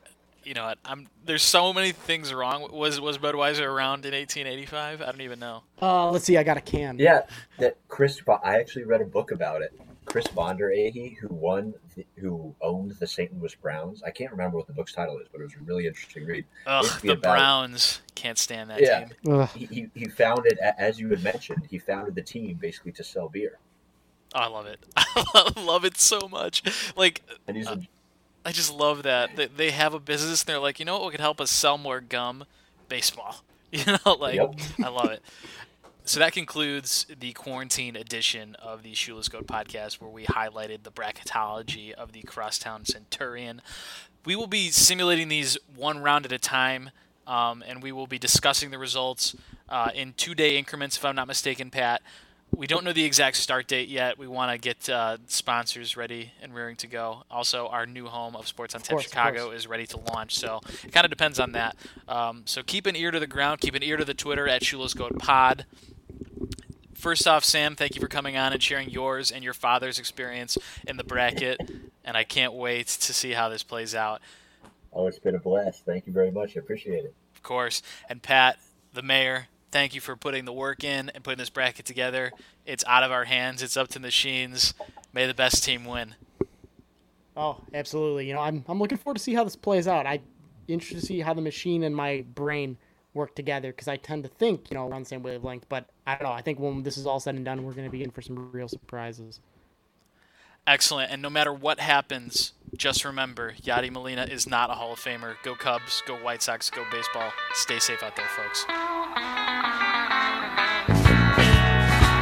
you 0.44 0.54
know, 0.54 0.72
I'm. 0.84 1.08
There's 1.26 1.42
so 1.42 1.74
many 1.74 1.92
things 1.92 2.32
wrong. 2.32 2.70
Was 2.72 3.00
was 3.00 3.18
Budweiser 3.18 3.66
around 3.66 4.06
in 4.06 4.14
1885? 4.14 5.02
I 5.02 5.04
don't 5.06 5.20
even 5.20 5.38
know. 5.38 5.62
Uh, 5.82 6.10
let's 6.10 6.24
see, 6.24 6.38
I 6.38 6.42
got 6.42 6.56
a 6.56 6.62
can. 6.62 6.98
Yeah, 6.98 7.22
that 7.58 7.76
Chris. 7.88 8.20
I 8.42 8.58
actually 8.58 8.84
read 8.84 9.02
a 9.02 9.06
book 9.06 9.30
about 9.30 9.60
it. 9.60 9.78
Chris 10.20 10.34
Von 10.34 10.56
der 10.56 10.72
Ahe, 10.72 11.16
who 11.20 11.28
won, 11.28 11.72
the, 11.94 12.04
who 12.16 12.52
owned 12.60 12.90
the 12.98 13.06
St. 13.06 13.32
Louis 13.40 13.54
Browns. 13.54 14.02
I 14.02 14.10
can't 14.10 14.32
remember 14.32 14.56
what 14.56 14.66
the 14.66 14.72
book's 14.72 14.92
title 14.92 15.16
is, 15.18 15.28
but 15.30 15.40
it 15.40 15.44
was 15.44 15.54
a 15.54 15.58
really 15.60 15.86
interesting 15.86 16.26
read. 16.26 16.44
Ugh, 16.66 16.84
the 17.02 17.10
about- 17.12 17.22
Browns 17.22 18.00
can't 18.16 18.36
stand 18.36 18.68
that 18.70 18.80
Yeah. 18.80 19.04
team. 19.04 19.32
Ugh. 19.32 19.48
He, 19.54 19.66
he, 19.66 19.90
he 19.94 20.06
founded, 20.08 20.58
as 20.58 20.98
you 20.98 21.08
had 21.10 21.22
mentioned, 21.22 21.68
he 21.70 21.78
founded 21.78 22.16
the 22.16 22.22
team 22.22 22.56
basically 22.60 22.90
to 22.92 23.04
sell 23.04 23.28
beer, 23.28 23.58
Oh, 24.34 24.40
I 24.40 24.46
love 24.48 24.66
it. 24.66 24.80
I 24.96 25.52
love 25.56 25.84
it 25.84 25.96
so 25.98 26.28
much. 26.28 26.64
Like, 26.96 27.22
and 27.46 27.56
he's 27.56 27.68
a, 27.68 27.72
uh, 27.74 27.76
I 28.44 28.50
just 28.50 28.74
love 28.74 29.04
that 29.04 29.36
they, 29.36 29.46
they 29.46 29.70
have 29.70 29.94
a 29.94 30.00
business. 30.00 30.42
and 30.42 30.48
They're 30.48 30.58
like, 30.58 30.80
you 30.80 30.84
know 30.84 30.98
what 30.98 31.12
could 31.12 31.20
help 31.20 31.40
us 31.40 31.50
sell 31.52 31.78
more 31.78 32.00
gum? 32.00 32.44
Baseball. 32.88 33.36
You 33.70 33.84
know, 33.84 34.14
like 34.14 34.36
Yep. 34.36 34.54
I 34.82 34.88
love 34.88 35.10
it. 35.10 35.22
So 36.08 36.20
that 36.20 36.32
concludes 36.32 37.04
the 37.20 37.34
quarantine 37.34 37.94
edition 37.94 38.54
of 38.54 38.82
the 38.82 38.94
Shoeless 38.94 39.28
Goat 39.28 39.46
podcast, 39.46 40.00
where 40.00 40.08
we 40.08 40.24
highlighted 40.24 40.82
the 40.82 40.90
bracketology 40.90 41.92
of 41.92 42.12
the 42.12 42.22
Crosstown 42.22 42.86
Centurion. 42.86 43.60
We 44.24 44.34
will 44.34 44.46
be 44.46 44.70
simulating 44.70 45.28
these 45.28 45.58
one 45.76 45.98
round 45.98 46.24
at 46.24 46.32
a 46.32 46.38
time, 46.38 46.92
um, 47.26 47.62
and 47.68 47.82
we 47.82 47.92
will 47.92 48.06
be 48.06 48.18
discussing 48.18 48.70
the 48.70 48.78
results 48.78 49.36
uh, 49.68 49.90
in 49.94 50.14
two-day 50.14 50.56
increments, 50.56 50.96
if 50.96 51.04
I'm 51.04 51.14
not 51.14 51.26
mistaken, 51.26 51.68
Pat. 51.68 52.00
We 52.56 52.66
don't 52.66 52.84
know 52.84 52.94
the 52.94 53.04
exact 53.04 53.36
start 53.36 53.66
date 53.66 53.90
yet. 53.90 54.16
We 54.16 54.26
want 54.26 54.50
to 54.50 54.56
get 54.56 54.88
uh, 54.88 55.18
sponsors 55.26 55.94
ready 55.94 56.32
and 56.40 56.54
rearing 56.54 56.76
to 56.76 56.86
go. 56.86 57.24
Also, 57.30 57.68
our 57.68 57.84
new 57.84 58.06
home 58.06 58.34
of 58.34 58.48
Sports 58.48 58.74
on 58.74 58.80
Tap 58.80 58.98
Chicago 59.00 59.50
is 59.50 59.66
ready 59.66 59.86
to 59.88 59.98
launch. 59.98 60.38
So 60.38 60.62
it 60.82 60.90
kind 60.90 61.04
of 61.04 61.10
depends 61.10 61.38
on 61.38 61.52
that. 61.52 61.76
Um, 62.08 62.44
so 62.46 62.62
keep 62.62 62.86
an 62.86 62.96
ear 62.96 63.10
to 63.10 63.20
the 63.20 63.26
ground. 63.26 63.60
Keep 63.60 63.74
an 63.74 63.82
ear 63.82 63.98
to 63.98 64.06
the 64.06 64.14
Twitter 64.14 64.48
at 64.48 64.64
Shoeless 64.64 64.94
Goat 64.94 65.18
Pod. 65.18 65.66
First 66.98 67.28
off, 67.28 67.44
Sam, 67.44 67.76
thank 67.76 67.94
you 67.94 68.00
for 68.00 68.08
coming 68.08 68.36
on 68.36 68.52
and 68.52 68.60
sharing 68.60 68.90
yours 68.90 69.30
and 69.30 69.44
your 69.44 69.54
father's 69.54 70.00
experience 70.00 70.58
in 70.84 70.96
the 70.96 71.04
bracket. 71.04 71.60
And 72.04 72.16
I 72.16 72.24
can't 72.24 72.54
wait 72.54 72.88
to 72.88 73.14
see 73.14 73.32
how 73.32 73.48
this 73.48 73.62
plays 73.62 73.94
out. 73.94 74.20
oh, 74.92 75.06
it's 75.06 75.20
been 75.20 75.36
a 75.36 75.38
blast. 75.38 75.84
Thank 75.86 76.08
you 76.08 76.12
very 76.12 76.32
much. 76.32 76.56
I 76.56 76.60
appreciate 76.60 77.04
it. 77.04 77.14
of 77.36 77.42
course. 77.44 77.82
And 78.08 78.20
Pat, 78.20 78.58
the 78.94 79.02
mayor, 79.02 79.46
thank 79.70 79.94
you 79.94 80.00
for 80.00 80.16
putting 80.16 80.44
the 80.44 80.52
work 80.52 80.82
in 80.82 81.08
and 81.10 81.22
putting 81.22 81.38
this 81.38 81.50
bracket 81.50 81.86
together. 81.86 82.32
It's 82.66 82.82
out 82.88 83.04
of 83.04 83.12
our 83.12 83.26
hands. 83.26 83.62
It's 83.62 83.76
up 83.76 83.86
to 83.88 83.94
the 83.94 84.00
machines. 84.00 84.74
May 85.12 85.26
the 85.28 85.34
best 85.34 85.62
team 85.62 85.84
win. 85.84 86.16
Oh, 87.36 87.58
absolutely. 87.72 88.26
You 88.26 88.34
know, 88.34 88.40
I'm 88.40 88.64
I'm 88.68 88.80
looking 88.80 88.98
forward 88.98 89.18
to 89.18 89.22
see 89.22 89.34
how 89.34 89.44
this 89.44 89.54
plays 89.54 89.86
out. 89.86 90.04
I 90.04 90.18
interested 90.66 90.98
to 90.98 91.06
see 91.06 91.20
how 91.20 91.32
the 91.32 91.42
machine 91.42 91.84
and 91.84 91.94
my 91.94 92.24
brain 92.34 92.76
work 93.18 93.34
together 93.34 93.70
because 93.72 93.88
I 93.88 93.96
tend 93.96 94.22
to 94.22 94.30
think, 94.30 94.70
you 94.70 94.76
know, 94.76 94.86
we're 94.86 94.94
on 94.94 95.02
the 95.02 95.08
same 95.08 95.22
wavelength. 95.22 95.66
But 95.68 95.90
I 96.06 96.14
don't 96.14 96.22
know. 96.22 96.32
I 96.32 96.40
think 96.40 96.58
when 96.58 96.84
this 96.84 96.96
is 96.96 97.06
all 97.06 97.20
said 97.20 97.34
and 97.34 97.44
done, 97.44 97.64
we're 97.64 97.74
going 97.74 97.86
to 97.86 97.90
be 97.90 98.02
in 98.02 98.10
for 98.10 98.22
some 98.22 98.50
real 98.50 98.68
surprises. 98.68 99.40
Excellent. 100.66 101.10
And 101.10 101.20
no 101.20 101.30
matter 101.30 101.52
what 101.52 101.80
happens, 101.80 102.52
just 102.76 103.04
remember 103.04 103.54
Yadi 103.62 103.90
Molina 103.90 104.24
is 104.24 104.46
not 104.46 104.70
a 104.70 104.74
Hall 104.74 104.92
of 104.92 105.00
Famer. 105.00 105.34
Go 105.42 105.54
Cubs, 105.54 106.02
go 106.06 106.14
White 106.16 106.42
Sox, 106.42 106.70
go 106.70 106.84
baseball. 106.90 107.32
Stay 107.54 107.78
safe 107.78 108.02
out 108.02 108.16
there, 108.16 108.28
folks. 108.28 108.64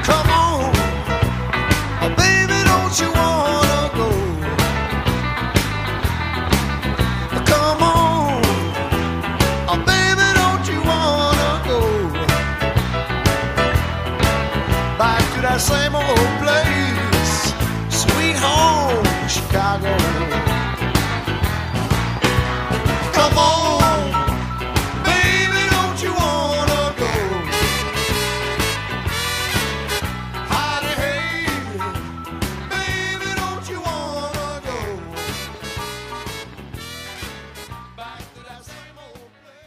Come 0.07 0.31
on, 0.31 0.73
baby, 2.17 2.63
don't 2.65 3.01
you 3.01 3.13
want? 3.13 3.36
same 15.59 15.95
old 15.95 16.19
place, 16.43 17.55
sweet 17.89 18.37
home, 18.37 19.05
Chicago. 19.27 19.97
Come 23.13 23.39
on. 23.39 23.66